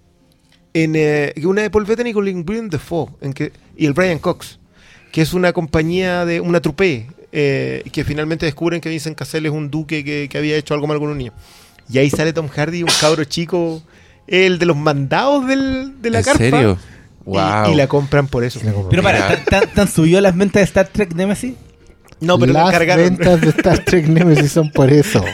[0.75, 4.59] En eh, una de Paul Bettany con William Defoe en que, y el Brian Cox.
[5.11, 6.41] Que es una compañía de.
[6.41, 7.07] Una trupe.
[7.33, 10.87] eh, que finalmente descubren que Vincent Cassell es un duque que, que había hecho algo
[10.87, 11.33] mal con un niño.
[11.89, 13.83] Y ahí sale Tom Hardy, un cabro chico.
[14.27, 16.39] El de los mandados del, de la ¿En carpa.
[16.39, 16.79] serio?
[16.89, 16.93] Y-
[17.25, 17.71] Wow.
[17.73, 18.59] Y, la compran por eso.
[18.91, 19.45] Pero para.
[19.45, 21.55] ¿tan, tan, subió las ventas de Star Trek Nemesis?
[22.19, 23.05] No, pero Las cargaron.
[23.05, 25.25] ventas de Star Trek Nemesis son por eso.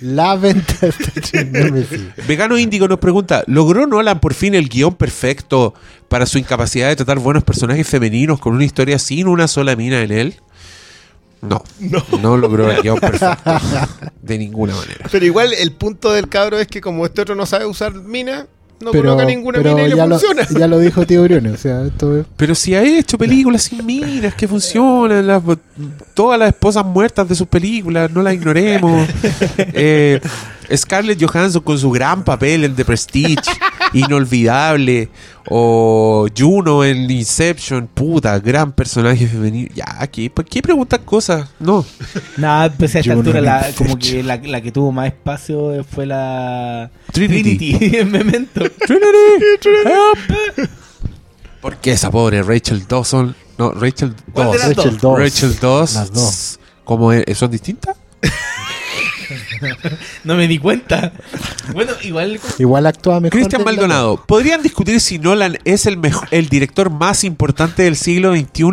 [0.00, 2.00] La venta de Star Trek Nemesis.
[2.28, 5.74] Vegano Índigo nos pregunta, ¿logró Nolan por fin el guion perfecto
[6.08, 10.02] para su incapacidad de tratar buenos personajes femeninos con una historia sin una sola mina
[10.02, 10.34] en él?
[11.48, 11.62] No,
[12.20, 13.50] no, logró el guion perfecto.
[14.22, 15.06] De ninguna manera.
[15.10, 18.46] Pero igual el punto del cabro es que como este otro no sabe usar mina,
[18.80, 20.46] no pero coloca ninguna pero mina y le ya, lo, funciona.
[20.58, 21.52] ya lo dijo Tío Briones.
[21.54, 25.42] O sea, esto es- Pero si ha hecho películas sin minas que funcionan, las-
[26.14, 29.08] todas las esposas muertas de sus películas, no las ignoremos.
[29.76, 30.20] Eh,
[30.74, 33.36] Scarlett Johansson con su gran papel en The Prestige,
[33.94, 35.08] inolvidable.
[35.48, 39.68] O Juno en Inception, puta, gran personaje femenino.
[39.74, 41.48] Ya, aquí, ¿por qué preguntan cosas?
[41.60, 41.84] No.
[42.36, 46.06] Nada, pues a esta altura la, como que la, la que tuvo más espacio fue
[46.06, 47.78] la Trinity.
[47.98, 48.62] en Memento.
[51.60, 53.34] ¿Por qué esa pobre Rachel Dawson?
[53.56, 54.68] No, Rachel ¿Cuál de Dawson.
[54.68, 55.18] las Rachel Dawes.
[55.22, 55.94] Rachel Dawes.
[55.94, 56.60] Las dos.
[56.84, 57.38] ¿Cómo es?
[57.38, 57.96] ¿Son distintas?
[60.24, 61.12] No me di cuenta.
[61.72, 63.32] Bueno, igual Igual actúa mejor.
[63.38, 67.96] Cristian la- Maldonado, ¿podrían discutir si Nolan es el, mejo- el director más importante del
[67.96, 68.64] siglo XXI?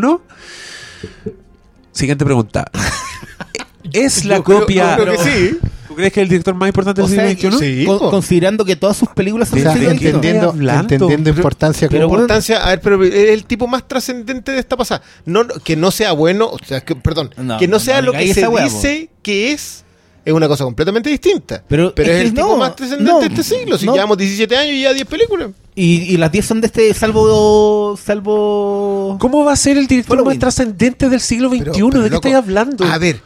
[1.92, 2.66] Siguiente pregunta.
[3.94, 4.98] ¿Es la Yo creo- copia...
[4.98, 5.58] yo creo que sí.
[5.88, 7.60] ¿Tú crees que es el director más importante del siglo XXI?
[7.80, 8.11] Sí, con- po.
[8.11, 12.80] considerando que todas sus películas son del siglo entendiendo, entendiendo importancia pero Importancia, a ver,
[12.80, 15.02] pero es el tipo más trascendente de esta pasada.
[15.26, 18.08] No, que no sea bueno, o sea, que, perdón, No, que no no, sea no
[18.08, 19.84] lo que se dice que es,
[20.24, 21.64] es una cosa completamente distinta.
[21.67, 23.77] Pero Pero, es el tipo más trascendente no, de este siglo.
[23.77, 23.93] Si no.
[23.93, 25.50] llevamos 17 años y ya 10 películas.
[25.74, 27.98] Y, y las 10 son de este, salvo.
[27.98, 29.17] Salvo.
[29.19, 31.59] ¿Cómo va a ser el director más trascendente del siglo XXI?
[31.64, 32.85] Pero- pero, ¿De qué estáis hablando?
[32.85, 33.22] A ver,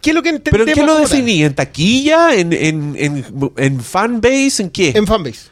[0.00, 0.68] ¿qué es lo que ¿Pero entendemos?
[0.68, 1.44] en qué lo definí?
[1.44, 2.34] ¿En taquilla?
[2.34, 3.24] ¿En, en, en,
[3.56, 4.62] en fanbase?
[4.62, 4.92] ¿En qué?
[4.96, 5.50] En fanbase.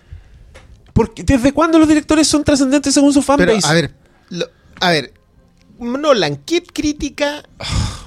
[0.93, 3.67] Porque, ¿Desde cuándo los directores son trascendentes según su Pero, fanbase?
[3.69, 3.94] a ver,
[4.31, 4.49] lo-
[4.81, 5.12] a ver,
[5.81, 7.42] Nolan, ¿qué crítica?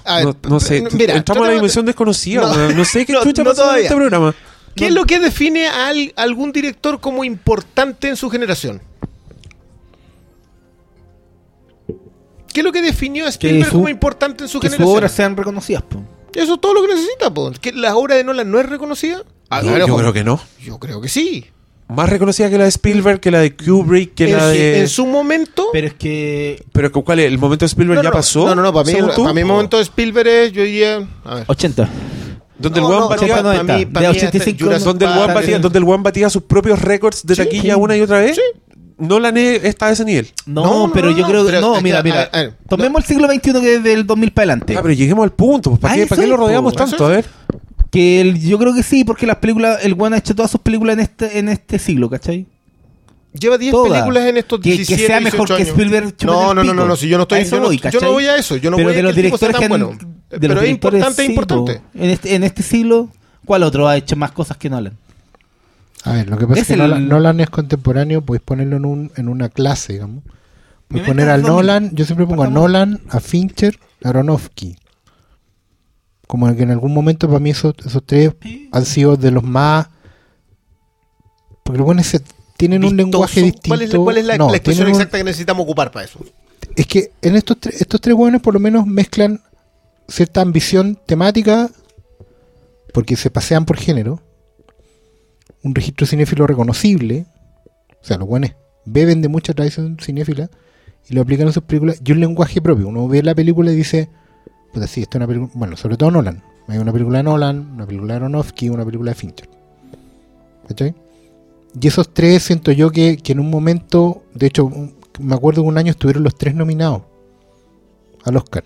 [0.06, 2.72] A ver, no, no sé, mira, entramos a la dimensión desconocida.
[2.74, 2.86] No.
[2.86, 4.34] sé qué chucha no pasa en este programa.
[4.76, 8.82] ¿Qué es lo que define a al- algún director como importante en su generación?
[12.54, 14.98] ¿Qué es lo que definió a Spielberg su- como importante en su que sus generación?
[14.98, 15.82] obras sean reconocidas.
[15.84, 16.04] po.
[16.34, 17.52] Eso es todo lo que necesita, po.
[17.60, 19.24] ¿Que la obra de Nolan no es reconocida?
[19.50, 20.40] A No, ver, yo creo que no.
[20.62, 21.46] Yo creo que sí.
[21.90, 24.80] Más reconocida que la de Spielberg, que la de Kubrick, que en, la de...
[24.80, 25.68] en su momento...
[25.74, 26.64] Pero es que.
[26.72, 27.26] Pero ¿cuál es?
[27.28, 28.46] ¿El momento de Spielberg no, ya no, pasó?
[28.48, 31.08] No, no, no, para mí, para mí el momento de Spielberg es, yo diría...
[31.26, 31.44] A ver.
[31.48, 31.90] 80.
[32.58, 33.28] Donde No, el no, batía...
[33.28, 35.78] no, para 90, mí- para de mí hasta 85 Jurassic donde, el Park, batía, donde
[35.80, 37.44] el weón batía sus propios récords de Sí.
[37.44, 38.40] taquilla una y otra vez.
[38.98, 40.30] Nolan es- está a ese nivel.
[40.46, 41.52] No, pero no, yo creo que.
[41.52, 42.30] pero No, es que, mira, a- mira.
[42.32, 44.76] a Tomemos el siglo XXI que es del 2000 para adelante.
[44.78, 45.72] Ah, pero lleguemos al punto.
[45.72, 47.06] pues, ¿Para qué, ¿para qué lo rodeamos Eso tanto?
[47.06, 47.26] A ver.
[47.94, 49.86] Que el- yo creo que sí, porque las películas.
[49.86, 52.48] El One ha hecho todas sus películas en este, en este siglo, ¿cachai?
[53.40, 53.92] Lleva 10 Todas.
[53.92, 55.70] películas en estos Que- que 17 sea mejor 18 que.
[55.70, 58.12] Spielberg No, no, no, no, no, si yo no estoy yo no, voy, yo no
[58.12, 59.70] voy a eso, yo no pero voy de a los que directores tan que han-
[59.70, 59.98] bueno.
[60.30, 61.74] de Pero los es directores, importante, es sí, importante.
[61.76, 62.04] po.
[62.04, 63.10] En este, en este siglo,
[63.46, 64.94] ¿cuál otro ha hecho más cosas que Nolan?
[66.04, 68.78] A ver, lo que pasa es, Es que el- Nolan, Nolan es contemporáneo, podéis ponerlo
[68.78, 70.24] en, un, en una clase, digamos.
[70.90, 71.56] Me poner a en el 2000.
[71.56, 72.48] Nolan, yo siempre pongo a.
[72.50, 74.76] Nolan, a Fincher, a Aronofsky.
[76.28, 78.34] Como que en algún momento para mí esos, esos tres
[78.72, 79.88] han sido de los más...
[81.64, 82.12] Porque los buenos
[82.58, 83.70] tienen un lenguaje distinto.
[83.70, 86.06] ¿Cuál es, la- cuál es la, No, la expresión un- exacta que necesitamos ocupar para
[86.06, 86.20] eso?
[86.76, 89.42] Es que en estos, tre- estos tres buenos por lo menos mezclan
[90.08, 91.70] cierta ambición temática,
[92.94, 94.22] porque se pasean por género,
[95.64, 97.26] un registro cinéfilo reconocible,
[98.02, 98.52] o sea, los buenos
[98.86, 100.50] beben de mucha tradición cinéfila
[101.10, 102.88] y lo aplican en sus películas, y un lenguaje propio.
[102.88, 104.10] Uno ve la película y dice,
[104.74, 106.42] pues sí, esta es una película, bueno, sobre todo Nolan.
[106.68, 109.50] Hay una película de Nolan, una película de Aronofsky, una película de Fincher.
[110.68, 110.96] ¿Cachai?
[111.80, 115.62] Y esos tres siento yo que, que en un momento, de hecho, un- me acuerdo
[115.62, 117.02] que un año estuvieron los tres nominados
[118.24, 118.64] al Oscar.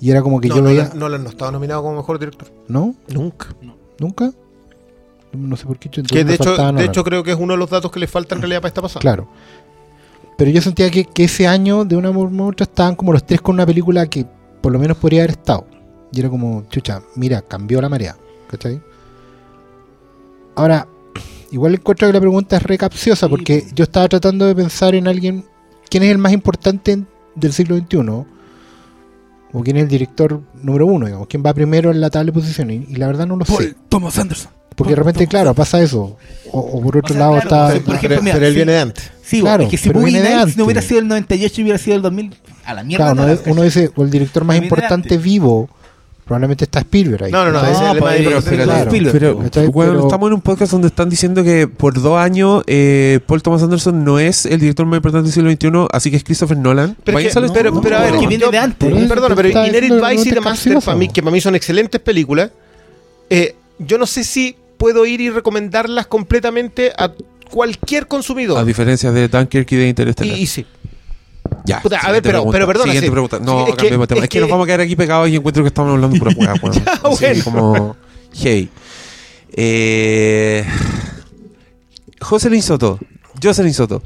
[0.00, 0.90] Y era como que no, yo veía.
[0.94, 2.48] no, no estaba nominado como mejor director.
[2.68, 2.94] ¿No?
[3.08, 3.48] Nunca.
[3.98, 4.32] ¿Nunca?
[5.32, 5.90] No sé por qué.
[5.92, 6.78] yo- Que de hecho, de Nolan.
[6.80, 8.82] hecho creo que es uno de los datos que le falta en realidad para esta
[8.82, 9.00] pasada.
[9.00, 9.28] Claro.
[10.38, 13.26] Pero yo sentía que, que ese año, de una forma u otra, estaban como los
[13.26, 14.24] tres con una película que
[14.60, 15.66] por lo menos podría haber estado.
[16.12, 18.16] Y era como, chucha, mira, cambió la marea.
[18.48, 18.80] ¿Cachai?
[20.56, 20.86] Ahora,
[21.50, 25.06] igual encuentro que la pregunta es recapciosa Sí, porque yo estaba tratando de pensar en
[25.06, 25.44] alguien,
[25.88, 27.98] ¿quién es el más importante del siglo XXI?
[29.52, 32.32] O quién es el director número uno, digamos, quién va primero en la tabla de
[32.32, 32.88] posiciones.
[32.88, 33.74] Y, y la verdad no lo sé.
[33.88, 34.52] Thomas Anderson.
[34.76, 36.16] Porque de repente, claro, pasa eso.
[36.52, 37.84] O, o por otro O sea, lado claro, está...
[37.84, 38.56] por ejemplo, pero, mira, pero él sí.
[38.56, 39.10] viene de antes.
[39.22, 42.02] Sí, Claro, es que si Nights no hubiera sido el 98 y hubiera sido el
[42.02, 43.12] 2000, a la mierda.
[43.14, 45.68] Claro, uno, uno dice, o el director más importante vivo,
[46.24, 47.32] probablemente está Spielberg ahí.
[47.32, 49.66] No, no, no, es el pues, más pero- pero- Claro, Spielberg, Pero, ¿cachai?
[49.66, 53.42] bueno, Pero- estamos en un podcast donde están diciendo que por dos años eh, Paul
[53.42, 56.56] Thomas Anderson no es el director más importante del siglo XXI, así que es Christopher
[56.56, 56.96] Nolan.
[57.02, 59.08] Pero, que- al pero, pero a ver, porque viene de antes.
[59.08, 62.00] Perdona, pero Inherit Vice no y The Master, para mí, que para mí son excelentes
[62.00, 62.50] películas,
[63.28, 67.10] eh, yo no sé si puedo ir y recomendarlas completamente a
[67.50, 68.58] cualquier consumidor.
[68.58, 70.38] A diferencia de Dunkirk y de y, Interstellar.
[70.38, 70.64] y sí.
[71.64, 73.10] Ya, Puta, a ver, pero- pregunta, pero perdona, Siguiente sí.
[73.10, 73.38] pregunta.
[73.40, 74.18] No, Sí, es que- cambiemos de tema.
[74.20, 76.18] es Es que, nos que- vamos a quedar aquí pegados y encuentro que estamos hablando
[76.18, 76.54] pura hueá.
[76.72, 77.44] Ya, Así bueno.
[77.44, 77.96] como...
[78.32, 78.68] Hey.
[79.52, 80.64] Eh,
[82.20, 82.98] Jocelyn Soto,
[83.42, 84.02] Jocelyn Soto,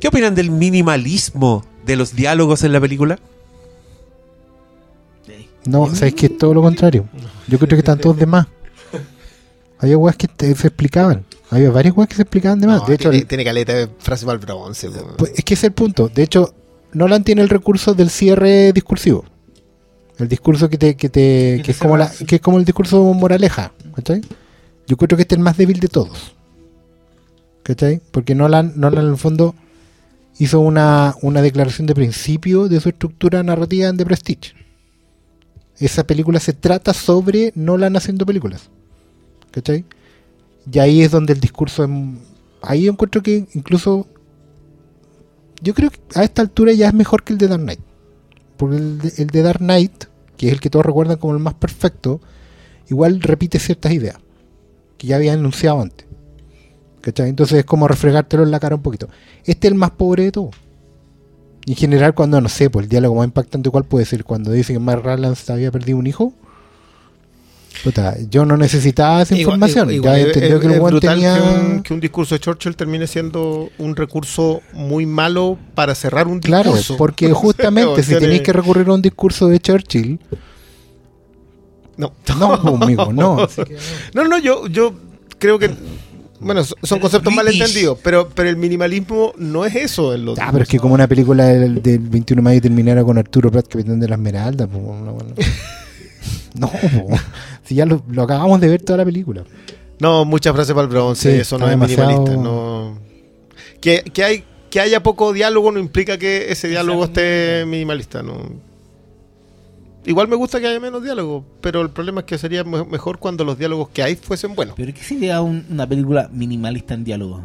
[0.00, 3.18] ¿qué opinan del minimalismo de los diálogos en la película?
[5.64, 7.06] No, sabes que es todo lo contrario.
[7.46, 8.46] Yo creo que están todos de más.
[9.78, 11.24] Había weas que te- se explicaban.
[11.50, 12.80] Había varias weas que se explicaban de más.
[12.82, 14.90] No, de hecho, tiene, el- tiene caleta de frase para el bronce.
[15.18, 16.08] pues, es que ese es el punto.
[16.08, 16.54] De hecho,
[16.92, 19.24] Nolan tiene el recurso del cierre discursivo.
[20.18, 23.02] El discurso que te, que te, Que es como la, que es como el discurso
[23.14, 24.20] moraleja, ¿cachai?
[24.86, 26.34] Yo creo que este es el más débil de todos.
[27.62, 28.00] ¿Cachai?
[28.10, 29.54] Porque Nolan, Nolan en el fondo
[30.38, 34.54] hizo una, una declaración de principio de su estructura narrativa en The Prestige.
[35.78, 38.70] Esa película se trata sobre Nolan haciendo películas.
[39.50, 39.84] ¿Cachai?
[40.70, 41.90] Y ahí es donde el discurso es...
[42.62, 44.06] Ahí encuentro que incluso...
[45.60, 47.80] Yo creo que a esta altura ya es mejor que el de Dark Knight.
[48.56, 50.04] Porque el de, el de Dark Knight,
[50.36, 52.20] que es el que todos recuerdan como el más perfecto,
[52.88, 54.16] igual repite ciertas ideas
[54.96, 56.06] que ya había anunciado antes.
[57.00, 57.28] ¿Cachai?
[57.28, 59.08] Entonces es como refregártelo en la cara un poquito.
[59.44, 60.54] Este es el más pobre de todos.
[61.64, 64.24] Y en general, cuando, no sé, pues el diálogo más impactante, ¿cuál puede ser?
[64.24, 66.32] Cuando dice que Mark Rylance había perdido un hijo.
[67.84, 69.90] Puta, yo no necesitaba esa Igual- información.
[69.92, 71.34] igual ya es- entendió es- que el brutal tenía.
[71.34, 76.26] que, un, que un discurso de Churchill termine siendo un recurso muy malo para cerrar
[76.26, 76.96] un Claro, discurso.
[76.96, 80.18] porque justamente si tenéis que recurrir a un discurso de Churchill,
[81.96, 82.56] No, no,
[83.12, 83.42] no.
[83.44, 84.22] Así que no.
[84.22, 84.94] No, no, yo, yo
[85.38, 85.70] creo que.
[86.40, 90.38] Bueno, so- son conceptos mal entendidos, pero, pero el minimalismo no es eso en los.
[90.38, 93.50] Ah, pero es que como una película del, del 21 de mayo terminara con Arturo
[93.50, 95.34] Prat, capitán de la Esmeralda, pues, no, bueno.
[96.54, 96.70] no
[97.64, 99.44] si ya lo, lo acabamos de ver toda la película.
[100.00, 102.42] No, muchas frases para el bronce, Sí, eso no es demasiado- minimalista.
[102.42, 102.98] No.
[103.80, 108.22] Que, que, hay, que haya poco diálogo no implica que ese diálogo esté minimalista.
[108.22, 108.68] No.
[110.06, 113.18] Igual me gusta que haya menos diálogo, pero el problema es que sería me- mejor
[113.18, 114.74] cuando los diálogos que hay fuesen buenos.
[114.76, 117.42] Pero ¿qué sería un- una película minimalista en diálogo?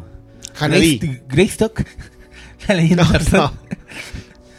[0.58, 1.82] Greyst- Greystock.
[2.68, 3.06] La leyenda.
[3.32, 3.52] No.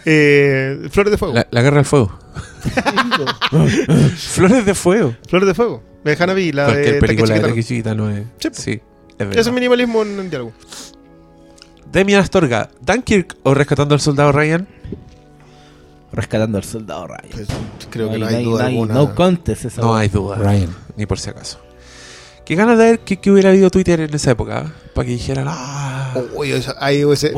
[0.05, 1.33] Eh, Flores de Fuego.
[1.33, 2.19] La, la guerra del fuego.
[4.17, 5.15] Flores de fuego.
[5.27, 5.83] Flores de Fuego.
[6.03, 8.23] De Hanabi, la Cualquier de película de Takeshi Takeshi no es.
[8.39, 8.55] Sí, po.
[8.55, 8.71] Sí,
[9.11, 9.37] es verdad.
[9.37, 10.53] Es minimalismo en, en diálogo.
[11.91, 14.67] Demian Astorga, ¿Dunkirk o Rescatando al Soldado Ryan?
[16.11, 17.29] Rescatando al soldado Ryan.
[17.31, 17.47] Pues,
[17.89, 18.93] creo que no hay duda alguna.
[18.93, 20.37] No contest esa No hay duda.
[20.37, 20.73] Ryan.
[20.95, 21.59] Ni por si acaso.
[22.45, 24.71] Qué ganas de ver que, que hubiera habido Twitter en esa época.
[24.93, 27.33] Para que dijeran, ah, Uy, esa- ahí ese.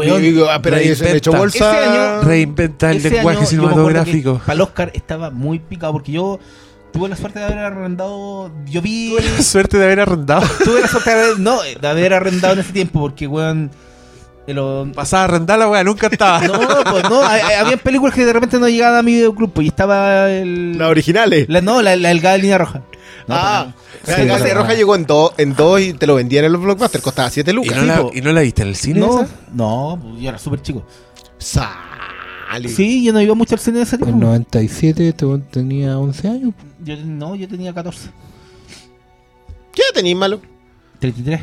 [0.49, 1.37] Ah, pero ahí se me echó reinventa.
[1.39, 2.21] bolsa.
[2.21, 4.39] Reinventa el lenguaje cinematográfico.
[4.39, 6.39] Para el Oscar estaba muy picado porque yo
[6.93, 8.51] tuve la suerte de haber arrendado.
[8.65, 9.09] Yo vi.
[9.11, 10.45] Tuve la suerte de haber arrendado.
[10.63, 13.71] tuve la suerte de haber, no, de haber arrendado en ese tiempo porque, weón.
[14.45, 16.39] En los- Pasaba a arrendar la weá, nunca estaba.
[16.47, 16.57] No,
[16.89, 20.29] pues no, había películas que de repente no llegaban a mi videoclub, pues, y estaba
[20.31, 20.77] el...
[20.77, 21.47] Las originales.
[21.49, 22.81] la- no, la, la delgada línea roja.
[23.27, 23.73] No, ah.
[24.05, 27.03] Galaxia Sí, Roja llegó en dos en dos y te lo vendían en los blockbusters.
[27.03, 27.75] Costaba 7 ¿Y lucas.
[27.77, 28.11] no, la, po.
[28.13, 28.99] ¿Y no la viste en el cine?
[29.01, 29.29] No, esa?
[29.53, 30.85] no, pues, yo era súper chico.
[31.37, 32.69] Sale.
[32.69, 34.25] Sí, yo no iba mucho al cine de ese En tiempo.
[34.25, 36.53] 97 este tenía 11 años.
[36.83, 38.09] Yo, no, yo tenía 14.
[39.73, 40.41] ¿Qué tenéis malo?
[40.99, 41.41] 33.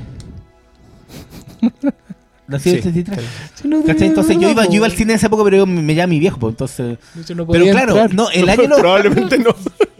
[2.47, 2.83] Nací en Sí.
[2.83, 3.25] 33.
[3.55, 5.81] Sí, no Entonces yo iba, yo iba al cine en esa época, pero yo me,
[5.83, 6.99] me llama mi viejo, pues, entonces...
[7.27, 8.15] Yo no Pero claro, entrar.
[8.15, 9.55] no, el año no, Probablemente no.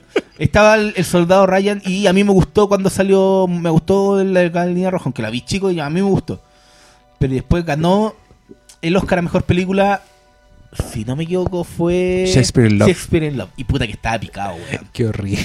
[0.45, 4.45] estaba el, el soldado Ryan y a mí me gustó cuando salió, me gustó la,
[4.49, 6.41] la línea roja, aunque la vi chico y a mí me gustó.
[7.19, 8.15] Pero después ganó
[8.83, 10.03] el Oscar a Mejor Película,
[10.93, 12.25] si no me equivoco, fue...
[12.27, 12.89] Shakespeare in Love.
[12.89, 13.51] Shakespeare in Love.
[13.57, 14.89] Y puta que estaba picado, weón.
[14.93, 15.45] Qué horrible.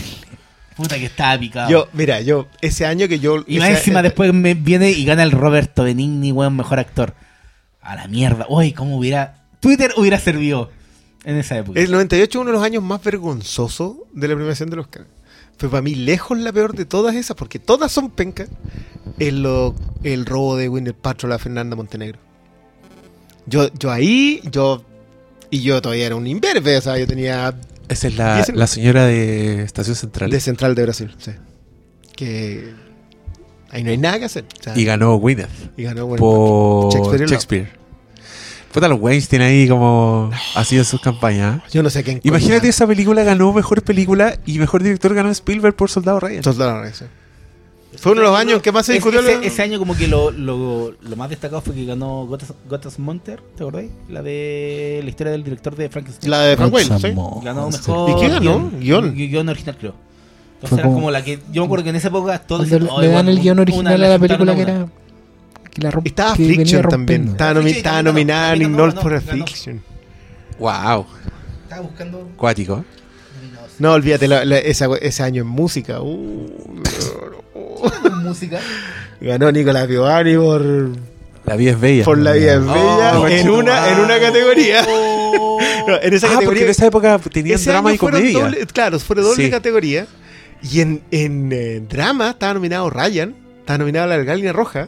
[0.75, 1.69] Puta que estaba picado.
[1.69, 3.43] Yo, mira, yo, ese año que yo.
[3.47, 7.13] y más encima eh, después me viene y gana el Roberto Benigni, weón, mejor actor.
[7.81, 8.45] A la mierda.
[8.49, 9.35] Uy, cómo hubiera...
[9.59, 10.71] Twitter hubiera servido
[11.23, 11.79] en esa época.
[11.79, 15.05] El 98 es uno de los años más vergonzosos de la premiación del Oscar.
[15.57, 18.47] Fue para mí lejos la peor de todas esas, porque todas son pencas.
[19.17, 22.19] Es lo, el robo de Winner Patrol a Fernanda Montenegro.
[23.45, 24.83] Yo, yo ahí, yo.
[25.51, 27.53] Y yo todavía era un imberbe, o sea, yo tenía.
[27.89, 30.29] Esa es la, la señora de Estación Central.
[30.29, 31.31] De Central de Brasil, sí.
[32.15, 32.73] Que.
[33.71, 34.45] Ahí no hay nada que hacer.
[34.59, 36.93] o sea, y ganó Gwyneth y ganó Winner por
[37.27, 37.78] Shakespeare.
[38.73, 41.61] Puta, los Weinstein ahí como haciendo sus campañas.
[41.71, 42.19] Yo no sé quién.
[42.23, 46.43] Imagínate esa película ganó mejor película y mejor director ganó Spielberg por Soldado Ryan.
[46.43, 47.05] Soldado Ryan, sí.
[47.97, 49.19] Fue uno de los años que más se discutió.
[49.21, 52.99] Ese, ese año como que lo, lo, lo más destacado fue que ganó Gotas, Gotas
[52.99, 53.89] Monter, ¿te acordáis?
[54.07, 56.29] La de la historia del director de Frankenstein.
[56.29, 57.13] La de Frank Wayne, sí.
[57.43, 58.69] Ganó mejor ¿Y qué ganó?
[58.79, 59.15] Guión.
[59.15, 59.95] Gui- guion original, creo.
[60.61, 61.39] Entonces Fue era como- como la que.
[61.51, 63.61] Yo me acuerdo que en esa época todos Cuando le, "Oh, dan el guion una
[63.63, 64.71] original a la película que una".
[64.71, 64.87] era.
[65.79, 67.27] Que la romp- Estaba Friction también.
[67.29, 69.45] Estaba, nomi- estaba nominada en North for a ganó.
[69.45, 69.81] Fiction.
[70.59, 71.05] Wow,
[71.63, 72.29] Estaba buscando.
[72.35, 72.83] cuático.
[73.79, 76.01] No, olvídate, la- la- esa- ese año en música.
[76.01, 76.49] uh,
[78.23, 78.59] música.
[79.21, 80.61] ganó Nicolás Piovani por,
[81.45, 82.03] La vida es bella.
[82.03, 84.85] por La Vida es Bella Oh, en, una, en una categoría.
[85.87, 86.63] No, en esa Ah, porque categoría.
[86.65, 88.39] en esa época tenían drama y comedia.
[88.47, 89.49] doble- claro, fue doble Sí.
[89.49, 90.05] categoría.
[90.61, 94.87] Y en, en eh, drama estaba nominado Ryan, estaba nominado La Galina Roja,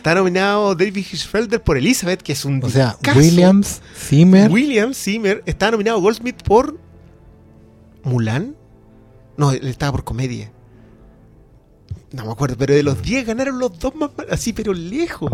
[0.00, 2.62] estaba nominado David Hirschfelder por Elizabeth, que es un.
[2.64, 2.96] O sea.
[3.14, 4.50] Williams, Zimmer.
[4.50, 6.78] William Zimmer estaba nominado Goldsmith por
[8.02, 8.56] Mulan.
[9.36, 10.50] No, él estaba por comedia.
[12.12, 15.30] No me acuerdo, pero de los 10 ganaron los dos más mal- así, pero lejos.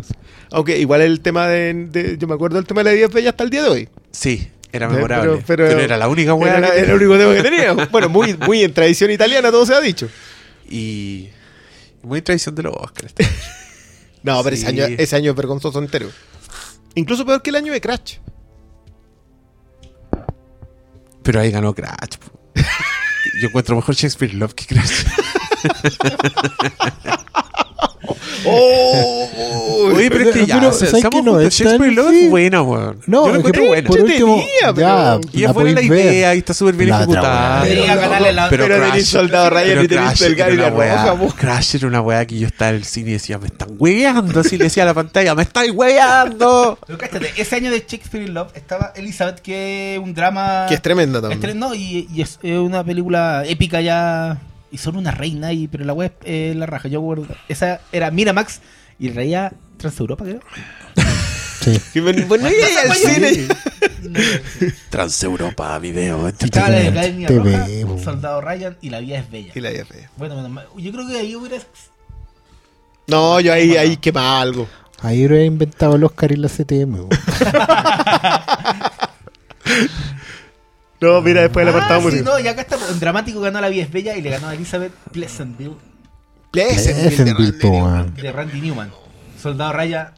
[0.50, 3.30] Aunque igual el tema de, de- Yo me acuerdo del tema de la 10 bella
[3.30, 3.88] hasta el día de hoy.
[4.10, 5.30] Sí, era Sí, memorable.
[5.30, 6.58] pero- Pero, pero- era la única weá.
[6.58, 7.72] Era, que- era el único tema que tenía.
[7.90, 10.08] Bueno, muy, muy en tradición italiana, todo se ha dicho.
[10.68, 11.28] Y
[12.02, 13.14] muy tradición de los Oscars.
[14.26, 14.62] No, pero Sí.
[14.62, 16.10] ese, año, ese año es vergonzoso entero.
[16.96, 18.16] Incluso peor que el año de Crash.
[21.22, 22.16] Pero ahí ganó Crash.
[23.40, 25.04] Yo encuentro mejor Shakespeare Love que Crash.
[28.44, 29.92] ¡Oh!
[29.94, 31.22] Oye, pero es que ya, Pero, o sea, ¿sabes qué?
[31.22, 32.24] No, es Shakespeare Love sí.
[32.24, 33.00] es buena, weón.
[33.06, 33.88] No, Yo lo es que encuentro por, buena.
[33.88, 34.44] por último,
[34.76, 37.62] ya, Y es buena la idea y está súper bien ejecutada.
[37.64, 37.84] Pero
[38.50, 41.34] Pero Crash- tenéis soldado Ryan y tenéis Gary una la weá-.
[41.34, 44.40] Crash era una weá que yo estaba en el cine y decía, me están weando.
[44.40, 46.78] Así le decía a la pantalla, me estáis weando.
[46.86, 50.66] Pero cáchate, ese año de Shakespeare in Love estaba Elizabeth, que es un drama.
[50.68, 51.58] Que es tremenda también.
[51.58, 54.38] no, y, y es una película épica ya.
[54.70, 56.88] Y son una reina, y, pero la web es la raja.
[56.88, 57.14] Yo.
[57.48, 58.60] Esa era Miramax
[58.98, 60.40] y traía Transeuropa, creo.
[61.60, 61.80] Sí.
[62.28, 63.48] Bueno, y al cine.
[64.90, 66.28] Transeuropa Video.
[66.28, 67.98] Estaba la de Internet, Academia TV, Roja, bo.
[68.02, 69.52] Soldado Ryan y La Vida es Bella.
[69.54, 69.90] Y la IF.
[70.16, 70.66] Bueno, menos mal.
[70.76, 71.56] yo creo que ahí hubiera.
[73.08, 74.68] No, yo ahí, ahí quema algo.
[75.00, 77.08] Ahí hubiera inventado el Oscar y la CTM.
[81.00, 82.22] No, mira, después apartado Ah, sí, música.
[82.24, 82.76] no, y acá está.
[82.90, 85.76] En dramático ganó La Vida es Bella y le ganó a Elizabeth Pleasantville
[86.50, 88.90] Pleasantville de Pleasantville, Randy de Randy Newman.
[89.40, 90.14] Soldado Raya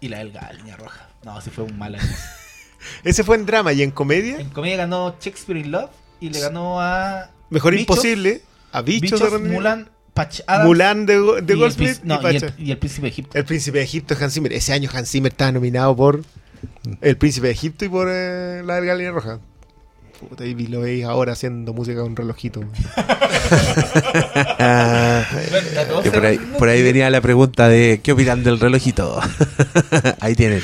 [0.00, 1.08] y la delgada línea roja.
[1.24, 2.04] No, sí fue un mal año.
[3.04, 4.38] Ese fue en drama y en comedia.
[4.38, 5.90] En comedia ganó Shakespeare in Love
[6.20, 7.30] y le ganó a.
[7.50, 8.42] Mejor Bichos, imposible.
[8.72, 9.38] A Bichos, Bichos, de.
[9.48, 10.66] Mulan, Patch Adams.
[10.66, 13.38] Mulan de, de y el Goldsmith no, y el, y el Príncipe de Egipto.
[13.38, 14.52] El Príncipe de Egipto es Hans Zimmer.
[14.52, 16.22] Ese año Hans Zimmer estaba nominado por
[17.00, 19.40] El Príncipe de Egipto y por eh, La Delgada Línea Roja.
[20.28, 22.62] Puta, y lo veis ahora haciendo música con relojito.
[24.58, 25.24] Ah,
[26.02, 29.20] que por, ahí, por ahí venía la pregunta de ¿qué opinan del reloj y todo?
[30.20, 30.60] ahí tienen.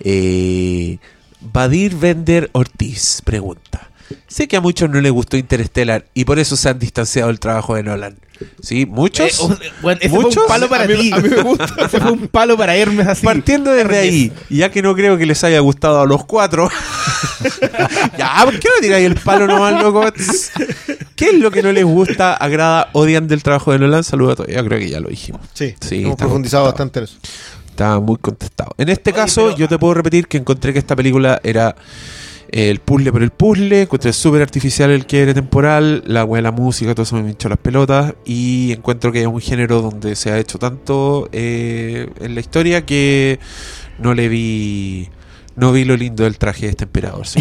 [0.00, 0.98] Eh,
[1.40, 3.89] Badir Vender Ortiz pregunta.
[4.28, 7.38] Sé que a muchos no les gustó Interstellar y por eso se han distanciado del
[7.40, 8.16] trabajo de Nolan.
[8.62, 8.86] ¿Sí?
[8.86, 9.38] ¿Muchos?
[9.60, 10.42] Eh, bueno, ese fue ¿Muchos?
[10.44, 11.12] un palo para ti.
[11.84, 13.24] ese fue un palo para Hermes así.
[13.26, 16.68] Partiendo desde ahí, ya que no creo que les haya gustado a los cuatro,
[18.18, 20.04] ya, ¿por qué no tiráis el palo nomás, loco?
[21.16, 24.04] ¿Qué es lo que no les gusta, agrada, odian del trabajo de Nolan?
[24.04, 24.50] Saludos a todos.
[24.50, 25.42] Yo creo que ya lo dijimos.
[25.52, 26.64] Sí, Sí, hemos está profundizado contestado.
[26.64, 27.16] bastante en eso.
[27.68, 28.74] Estaba muy contestado.
[28.78, 31.76] En este Oye, caso, pero- yo te puedo repetir que encontré que esta película era
[32.52, 33.82] el puzzle por el puzzle.
[33.82, 37.48] Encontré súper artificial el quiebre temporal, la wea de la música, todo eso me hinchó
[37.48, 38.14] las pelotas.
[38.24, 42.84] Y encuentro que es un género donde se ha hecho tanto eh, en la historia
[42.84, 43.38] que
[43.98, 45.08] no le vi.
[45.56, 47.26] No vi lo lindo del traje de este emperador.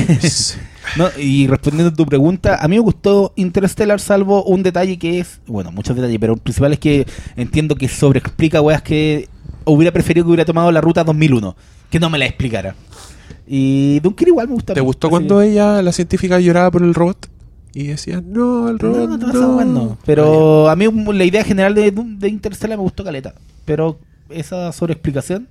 [0.95, 5.19] No, y respondiendo a tu pregunta, a mí me gustó Interstellar, salvo un detalle que
[5.19, 7.05] es, bueno, muchos detalles, pero el principal es que
[7.35, 9.29] entiendo que sobreexplica weas que
[9.65, 11.55] hubiera preferido que hubiera tomado la ruta 2001,
[11.91, 12.75] que no me la explicara.
[13.47, 14.73] Y Dunker igual me gusta.
[14.73, 17.29] ¿Te gustó así cuando ella, la científica, lloraba por el robot?
[17.73, 19.09] Y decía, no, el robot.
[19.09, 19.29] No, no, no.
[19.29, 19.97] esa wea no.
[20.05, 23.33] Pero a mí la idea general de, de Interstellar me gustó caleta.
[23.65, 23.99] Pero
[24.29, 25.47] esa sobreexplicación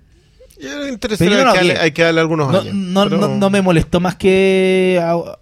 [0.61, 1.69] yo no hay, que vi.
[1.69, 2.75] darle, hay que darle algunos no, años.
[2.75, 5.39] no, pero- no, no me molestó más que ah,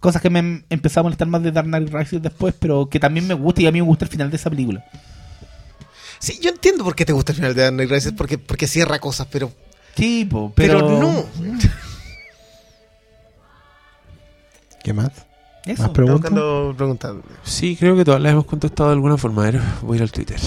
[0.00, 2.98] cosas que me em- empezó a molestar más de Dark Knight Rises después, pero que
[2.98, 4.84] también me gusta y a mí me gusta el final de esa película.
[6.18, 8.66] Sí, yo entiendo por qué te gusta el final de Dark Knight Rises, porque, porque
[8.66, 9.52] cierra cosas, pero,
[9.96, 11.24] Sí, po, pero, pero, no.
[14.84, 15.10] ¿Qué más?
[15.64, 15.82] Eso.
[15.82, 16.32] ¿Más preguntas?
[17.42, 19.42] Sí, creo que todas las hemos contestado de alguna forma.
[19.42, 20.38] A ver, voy a ir al Twitter.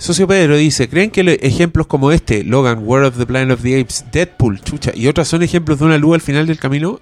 [0.00, 3.62] Socio Pedro dice, ¿creen que lo- ejemplos como este, Logan, World of the Planet of
[3.62, 7.00] the Apes, Deadpool, chucha, y otras son ejemplos de una luz al final del camino?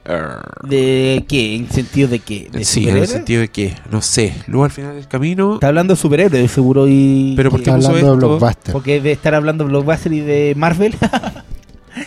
[0.62, 1.56] ¿De qué?
[1.56, 2.48] ¿En sentido de qué?
[2.50, 5.68] ¿De sí, en el sentido de que, no sé, luz al final del camino, Está
[5.68, 7.34] hablando de superhéroes, de seguro, y...
[7.36, 8.16] Pero ¿por qué Está hablando de esto?
[8.16, 8.72] Blockbuster.
[8.72, 10.94] Porque debe estar hablando de Blockbuster y de Marvel.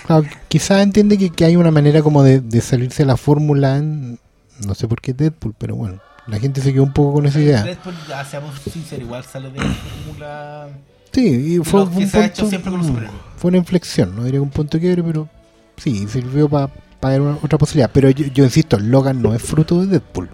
[0.06, 3.78] Claro, quizás entiende que, que hay una manera como de, de salirse de la fórmula
[3.78, 4.20] en-
[4.66, 7.40] no sé por qué Deadpool, pero bueno, la gente se quedó un poco con esa
[7.40, 7.64] idea.
[7.64, 9.66] Deadpool, ya seamos sinceros, igual sale de la
[10.06, 10.68] fórmula...
[11.12, 13.20] Sí, y fue, un se ha hecho punto- siempre con los superhéroes.
[13.38, 15.28] fue una inflexión, no diría un punto de quiebre, pero
[15.78, 16.70] sí, sirvió para
[17.02, 17.90] ver una- otra posibilidad.
[17.92, 20.30] Pero yo, yo insisto, Logan no es fruto de Deadpool.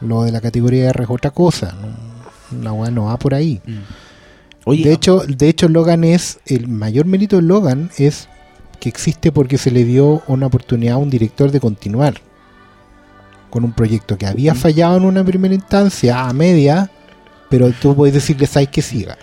[0.00, 1.74] Lo de la categoría R es otra cosa.
[1.80, 3.60] no- la weá no va por ahí.
[4.64, 8.28] Oye, de hecho, de hecho Logan es el mayor mérito de Logan es
[8.80, 12.14] que existe porque se le dio una oportunidad a un director de continuar
[13.54, 16.90] con un proyecto que había fallado en una primera instancia a media,
[17.48, 19.16] pero tú puedes decirle sabes que siga.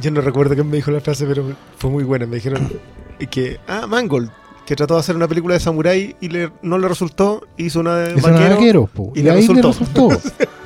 [0.00, 2.26] Yo no recuerdo quién me dijo la frase, pero fue muy buena.
[2.26, 2.68] Me dijeron
[3.30, 4.30] que, ah, Mangold,
[4.66, 7.94] que trató de hacer una película de samurái y le, no le resultó, hizo una
[7.98, 9.68] de vaquero, y y, le ahí resultó.
[10.08, 10.20] le resultó.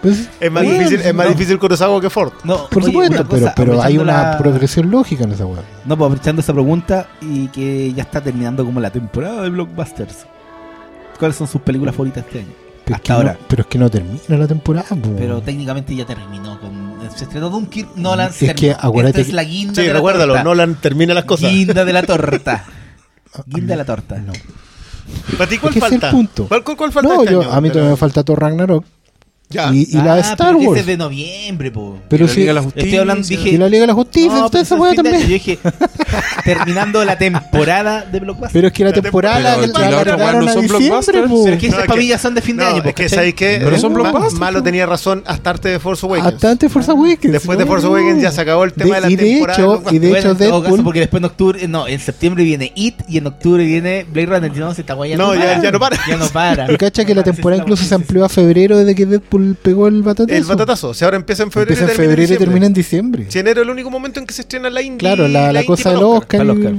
[0.00, 2.30] Pues, Es más, bueno, difícil, es más no, difícil Kurosawa que Ford.
[2.44, 5.62] no, Por oye, supuesto, pero, cosa, pero hay una la- progresión lógica en esa weá.
[5.86, 10.26] No, pues aprovechando esa pregunta y que ya está terminando como la temporada de Blockbusters.
[11.18, 12.48] ¿Cuáles son sus películas favoritas este año?
[12.84, 13.32] Pero es Hasta que ahora.
[13.32, 14.88] No, pero es que no termina la temporada.
[14.88, 15.14] po.
[15.16, 16.94] Pero técnicamente ya terminó con.
[17.16, 18.76] Se estrenó Dunkirk, Nolan Es se que terminó.
[18.80, 20.44] acuérdate Esta es que- la guinda Sí, de la recuérdalo, torta.
[20.44, 21.50] Nolan termina las cosas.
[21.50, 22.64] Guinda de la torta.
[23.46, 24.16] Guinda de la torta.
[24.18, 24.32] No.
[25.38, 26.08] ¿Para ti cuál Es falta?
[26.08, 26.46] el punto.
[26.48, 27.52] ¿Cuál, cuál, cuál falta No, este yo, año?
[27.52, 28.84] a mí Pero- todavía me falta Thor Ragnarok.
[29.50, 29.70] Ya.
[29.72, 30.80] Y, y la de Ah, Star que Wars.
[30.80, 31.98] es de noviembre, po.
[32.08, 32.82] Pero Y la y Justicia.
[32.88, 33.58] Estoy hablando, dije.
[33.58, 35.20] la Liga de la Justicia, No, esa eso weá también.
[35.20, 35.58] Yo dije,
[36.44, 38.52] terminando la temporada de Blockbuster.
[38.52, 40.50] Pero es que la La temporada temporada- la, Pero la la otra weá alargaron no
[40.50, 41.28] a son diciembre, blockbusters.
[41.28, 41.44] po.
[41.44, 42.82] Pero es que No, esas es que- pamillas son de fin de año.
[42.84, 43.08] es que.
[43.08, 43.60] ¿sabéis qué?
[43.62, 44.64] Pero son Ma- blockbusters, Malo po.
[44.64, 46.34] tenía razón hasta arte de Force Awakens.
[46.34, 47.32] Hasta antes de Force Awakens.
[47.32, 47.66] Después de.
[47.66, 49.98] Force Awakens ya se acabó el tema de la y de temporada hecho, de y
[49.98, 53.64] de hecho Deadpool porque después en octubre, no, en septiembre viene It y en octubre
[53.64, 54.56] viene Blade Runner.
[54.56, 55.26] No, se está guayando.
[55.26, 55.96] No, ya- ya no para.
[56.08, 56.72] Ya no para.
[56.72, 60.02] Y cacha que la temporada incluso se amplió a febrero desde que Deadpool pegó el
[60.02, 60.36] batatazo.
[60.36, 60.94] El batatazo.
[60.94, 62.46] Si ahora empieza en febrero Empieza en y termina febrero y en diciembre.
[62.46, 63.26] termina en diciembre.
[63.28, 64.98] Si enero es el único momento en que se estrena la indie.
[64.98, 66.40] Claro, la, la indie cosa del el Oscar.
[66.40, 66.74] para el y- Oscar.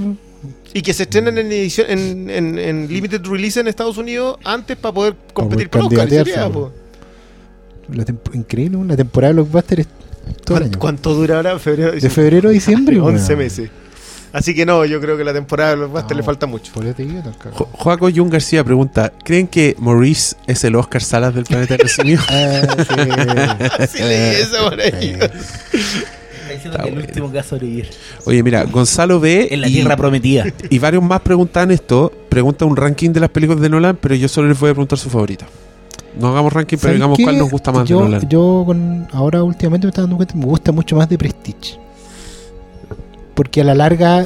[0.73, 4.75] Y que se estrenan en edición en, en, en limited release en Estados Unidos antes
[4.75, 6.09] para poder competir poder por Oscar.
[6.09, 6.71] sería, po.
[7.93, 10.79] la increíble, una temporada de Blockbuster es todo el ¿Cuánto, año.
[10.79, 11.59] cuánto dura ahora?
[11.59, 12.99] Febrero, De febrero a diciembre.
[12.99, 13.39] 11 weón.
[13.39, 13.69] meses.
[14.37, 16.17] Así que no, yo creo que la temporada de Blockbuster No.
[16.17, 16.71] le falta mucho.
[17.53, 22.19] Jo- Joaco Jun García pregunta: ¿Creen que Maurice es el Oscar Salas del planeta Simio?
[22.27, 22.61] Ah,
[23.89, 23.99] sí.
[24.03, 25.17] Leí eso por ahí.
[25.17, 25.29] Está
[26.53, 27.07] diciendo Está que el bueno.
[27.07, 27.89] último que va a sobrevivir.
[28.25, 29.47] Oye, mira, Gonzalo B.
[29.51, 30.45] En la y- tierra prometida.
[30.69, 32.11] Y varios más preguntan esto.
[32.29, 34.99] Pregunta un ranking de las películas de Nolan, pero yo solo les voy a preguntar
[34.99, 35.45] su favorita.
[36.19, 37.23] No hagamos ranking, pero ¿Sabes digamos qué?
[37.23, 38.29] cuál nos gusta más yo, de Nolan.
[38.29, 41.79] Yo con, ahora últimamente me estoy dando cuenta me gusta mucho más de Prestige.
[43.35, 44.25] Porque a la larga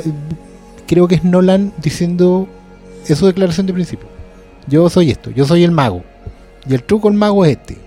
[0.88, 2.48] creo que es Nolan diciendo
[3.08, 4.08] es su declaración de principio.
[4.68, 6.04] Yo soy esto, yo soy el mago.
[6.68, 7.78] Y el truco del mago es este.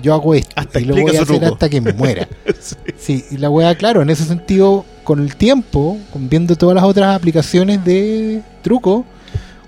[0.00, 0.52] Yo hago esto.
[0.54, 1.46] Hasta y lo voy a hacer truco.
[1.46, 2.28] hasta que me muera.
[2.98, 3.24] sí.
[3.30, 7.16] y la wea, claro, en ese sentido, con el tiempo, con viendo todas las otras
[7.16, 9.04] aplicaciones de truco,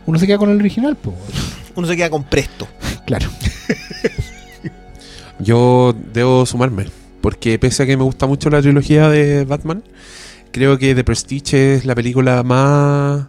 [0.06, 1.14] uno se queda con el original, po.
[1.74, 2.66] uno se queda con presto.
[3.06, 3.28] Claro.
[5.40, 6.86] Yo debo sumarme,
[7.20, 9.82] porque pese a que me gusta mucho la trilogía de Batman,
[10.53, 13.27] creo que The Prestige es la película más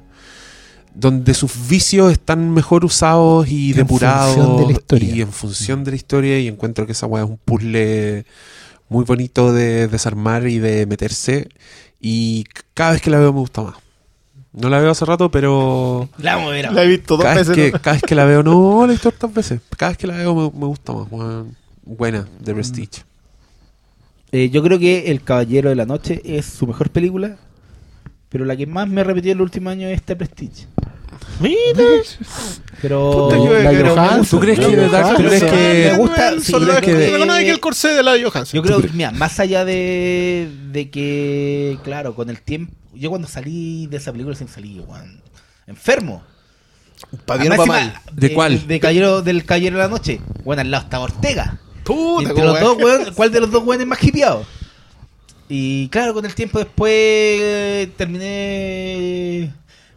[0.94, 5.16] donde sus vicios están mejor usados y En depurados función de la historia.
[5.16, 8.26] y en función de la historia y encuentro que esa weá es un puzzle
[8.90, 11.48] muy bonito de desarmar y de meterse
[12.02, 12.44] y
[12.74, 13.76] cada vez que la veo me gusta más.
[14.54, 17.36] No la veo hace rato, pero La vamos a ver La he visto dos cada
[17.36, 17.66] vez, veces.
[17.68, 17.82] que, ¿no?
[17.82, 19.62] cada vez que la veo, no, la he visto tantas veces.
[19.78, 21.08] Cada vez que la veo me, me gusta más.
[21.86, 23.04] Buena, The Prestige.
[24.32, 27.38] Eh, yo creo que El Caballero de la Noche es su mejor película,
[28.30, 30.68] pero la que más me en los últimos años es este Prestige.
[31.40, 31.84] Mira.
[32.82, 33.84] Pero ¿Tú crees la que de
[35.16, 38.58] tú crees que- me gusta- sí, Solo que el corsé de la Johansson.
[38.58, 43.28] Yo creo que, mira, más allá de, de que, claro, con el tiempo, yo cuando
[43.28, 45.22] salí de esa película salí, weón,
[45.68, 46.24] enfermo.
[47.26, 48.02] Pa' bien o pa' Además, mal.
[48.14, 48.68] ¿De cuál?
[48.68, 50.22] De Caballero, del Caballero de la Noche.
[50.44, 51.60] Bueno, al lado estaba Ortega.
[51.84, 54.46] Puta, Entre los dos, weón, ¿cuál de los dos weones es más hipeado?
[55.50, 59.54] Y claro, con el tiempo después eh, terminé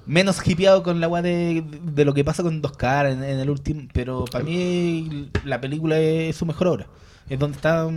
[0.06, 3.38] menos hipeado con la weá de, de lo que pasa con Dos Caras en, en
[3.38, 3.88] el último.
[3.92, 6.86] Pero para mí la película es su mejor obra.
[7.28, 7.88] Es donde está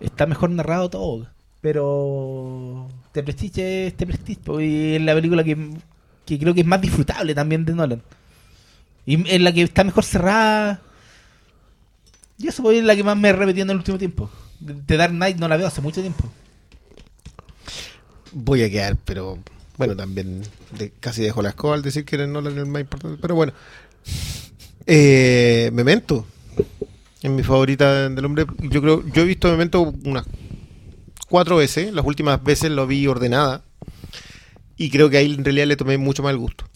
[0.00, 1.28] está mejor narrado todo.
[1.60, 4.40] Pero Te Prestige es Te Prestige.
[4.64, 5.56] Y es la película que,
[6.26, 8.02] que creo que es más disfrutable también de Nolan.
[9.06, 10.80] Y es la que está mejor cerrada.
[12.40, 14.30] Y eso es la que más me he repetido en el último tiempo.
[14.64, 16.24] The Dark Knight no la veo hace mucho tiempo.
[18.32, 19.38] Voy a quedar, pero
[19.76, 20.42] bueno, también
[21.00, 23.18] casi dejo la escoba al decir que no es el más importante.
[23.20, 23.52] Pero bueno,
[24.86, 26.24] eh, Memento
[27.22, 28.46] es mi favorita del hombre.
[28.58, 30.24] Yo creo, yo he visto Memento unas
[31.28, 31.92] cuatro veces.
[31.92, 33.64] Las últimas veces lo vi ordenada
[34.78, 36.69] y creo que ahí en realidad le tomé mucho más el gusto.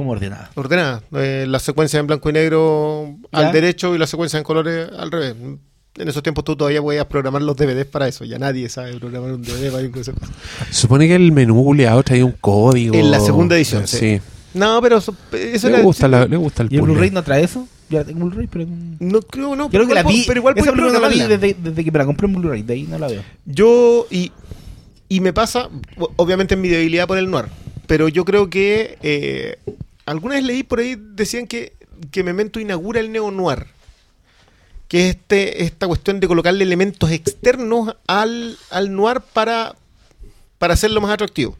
[0.00, 0.50] Como ordenada.
[0.54, 3.38] Ordenada, eh, la secuencia en blanco y negro Ya.
[3.40, 5.34] al derecho y la secuencia en colores al revés.
[5.98, 8.24] En esos tiempos tú todavía podías programar los DVDs para eso.
[8.24, 10.12] Ya nadie sabe programar un DVD para incluso.
[10.70, 12.94] Supone que el menú buleado trae un código.
[12.94, 13.98] En la segunda edición, sí.
[13.98, 14.20] Sí.
[14.54, 16.82] No, pero eso, eso Le era- gusta, la- le gusta el ¿Y el.
[16.82, 17.68] Blu-ray no trae eso?
[17.90, 18.64] Yo la tengo Blu-ray, pero...
[18.66, 19.68] no- No creo, no.
[19.68, 22.06] Creo que la vi, Pero igual esa no la vi desde, desde que me la
[22.06, 23.22] compré en Blu-ray, de ahí no la veo.
[23.44, 24.32] Yo, y,
[25.10, 25.68] y me pasa,
[26.16, 27.44] obviamente en mi debilidad por el noir,
[27.86, 29.58] pero yo creo que eh,
[30.10, 31.74] alguna vez leí por ahí, decían que,
[32.10, 33.66] que Memento inaugura el neo-noir.
[34.88, 39.76] Que es este, esta cuestión de colocarle elementos externos al, al noir para,
[40.58, 41.56] para hacerlo más atractivo.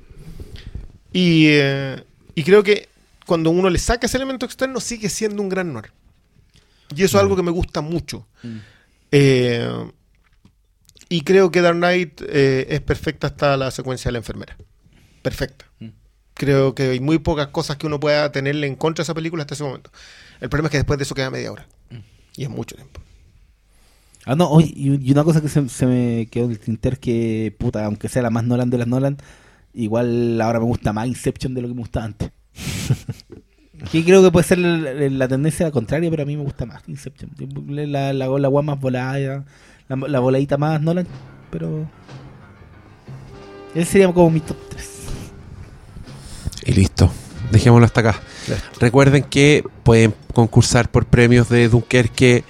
[1.12, 2.02] Y, eh,
[2.34, 2.88] y creo que
[3.26, 5.92] cuando uno le saca ese elemento externo, sigue siendo un gran noir.
[6.96, 8.26] Y eso es algo que me gusta mucho.
[9.12, 9.90] Eh,
[11.08, 14.56] y creo que Dark Knight eh, es perfecta hasta la secuencia de la enfermera.
[15.22, 15.69] Perfecta.
[16.40, 19.42] Creo que hay muy pocas cosas que uno pueda tenerle en contra a esa película
[19.42, 19.90] hasta ese momento.
[20.40, 21.66] El problema es que después de eso queda media hora.
[22.34, 22.98] Y es mucho tiempo.
[24.24, 26.98] Ah, no, oye, y una cosa que se, se me quedó en el tintero es
[26.98, 29.18] que, puta, aunque sea la más Nolan de las Nolan,
[29.74, 32.30] igual ahora me gusta más Inception de lo que me gustaba antes.
[33.92, 36.88] que creo que puede ser la, la tendencia contraria, pero a mí me gusta más
[36.88, 37.32] Inception.
[37.68, 39.44] La, la, la más volada,
[39.88, 41.06] la, la voladita más Nolan,
[41.50, 41.86] pero...
[43.74, 44.89] Ese sería como mi top 3.
[46.64, 47.10] Y listo.
[47.50, 48.20] Dejémoslo hasta acá.
[48.78, 52.44] Recuerden que pueden concursar por premios de Dunkerque.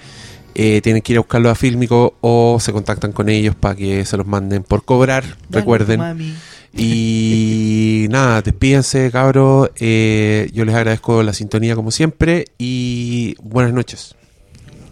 [0.55, 4.05] eh, tienen que ir a buscarlos a Fílmico o se contactan con ellos para que
[4.05, 5.25] se los manden por cobrar.
[5.49, 6.01] Recuerden.
[6.01, 6.35] Mami.
[6.77, 9.71] Y nada, despídense, cabros.
[9.77, 14.15] Eh, yo les agradezco la sintonía como siempre y buenas noches.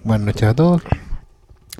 [0.05, 0.83] Buenas noches a todos.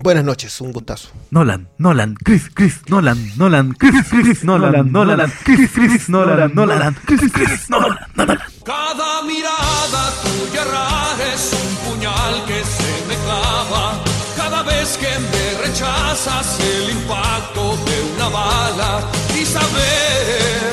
[0.01, 1.09] Buenas noches, un gustazo.
[1.31, 7.21] Nolan, Nolan, Chris, Chris, Nolan, Nolan, Chris, Chris, Nolan, Nolan, Chris, Chris, Nolan, Nolan, Chris,
[7.33, 8.39] Chris, Nolan, Nolan.
[8.65, 14.03] Cada mirada tuya rara es un puñal que se me clava.
[14.37, 19.01] Cada vez que me rechazas el impacto de una bala
[19.35, 20.73] y saber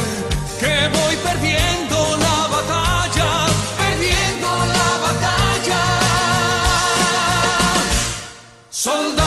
[0.60, 1.65] que voy perdiendo
[8.86, 9.25] Soldado.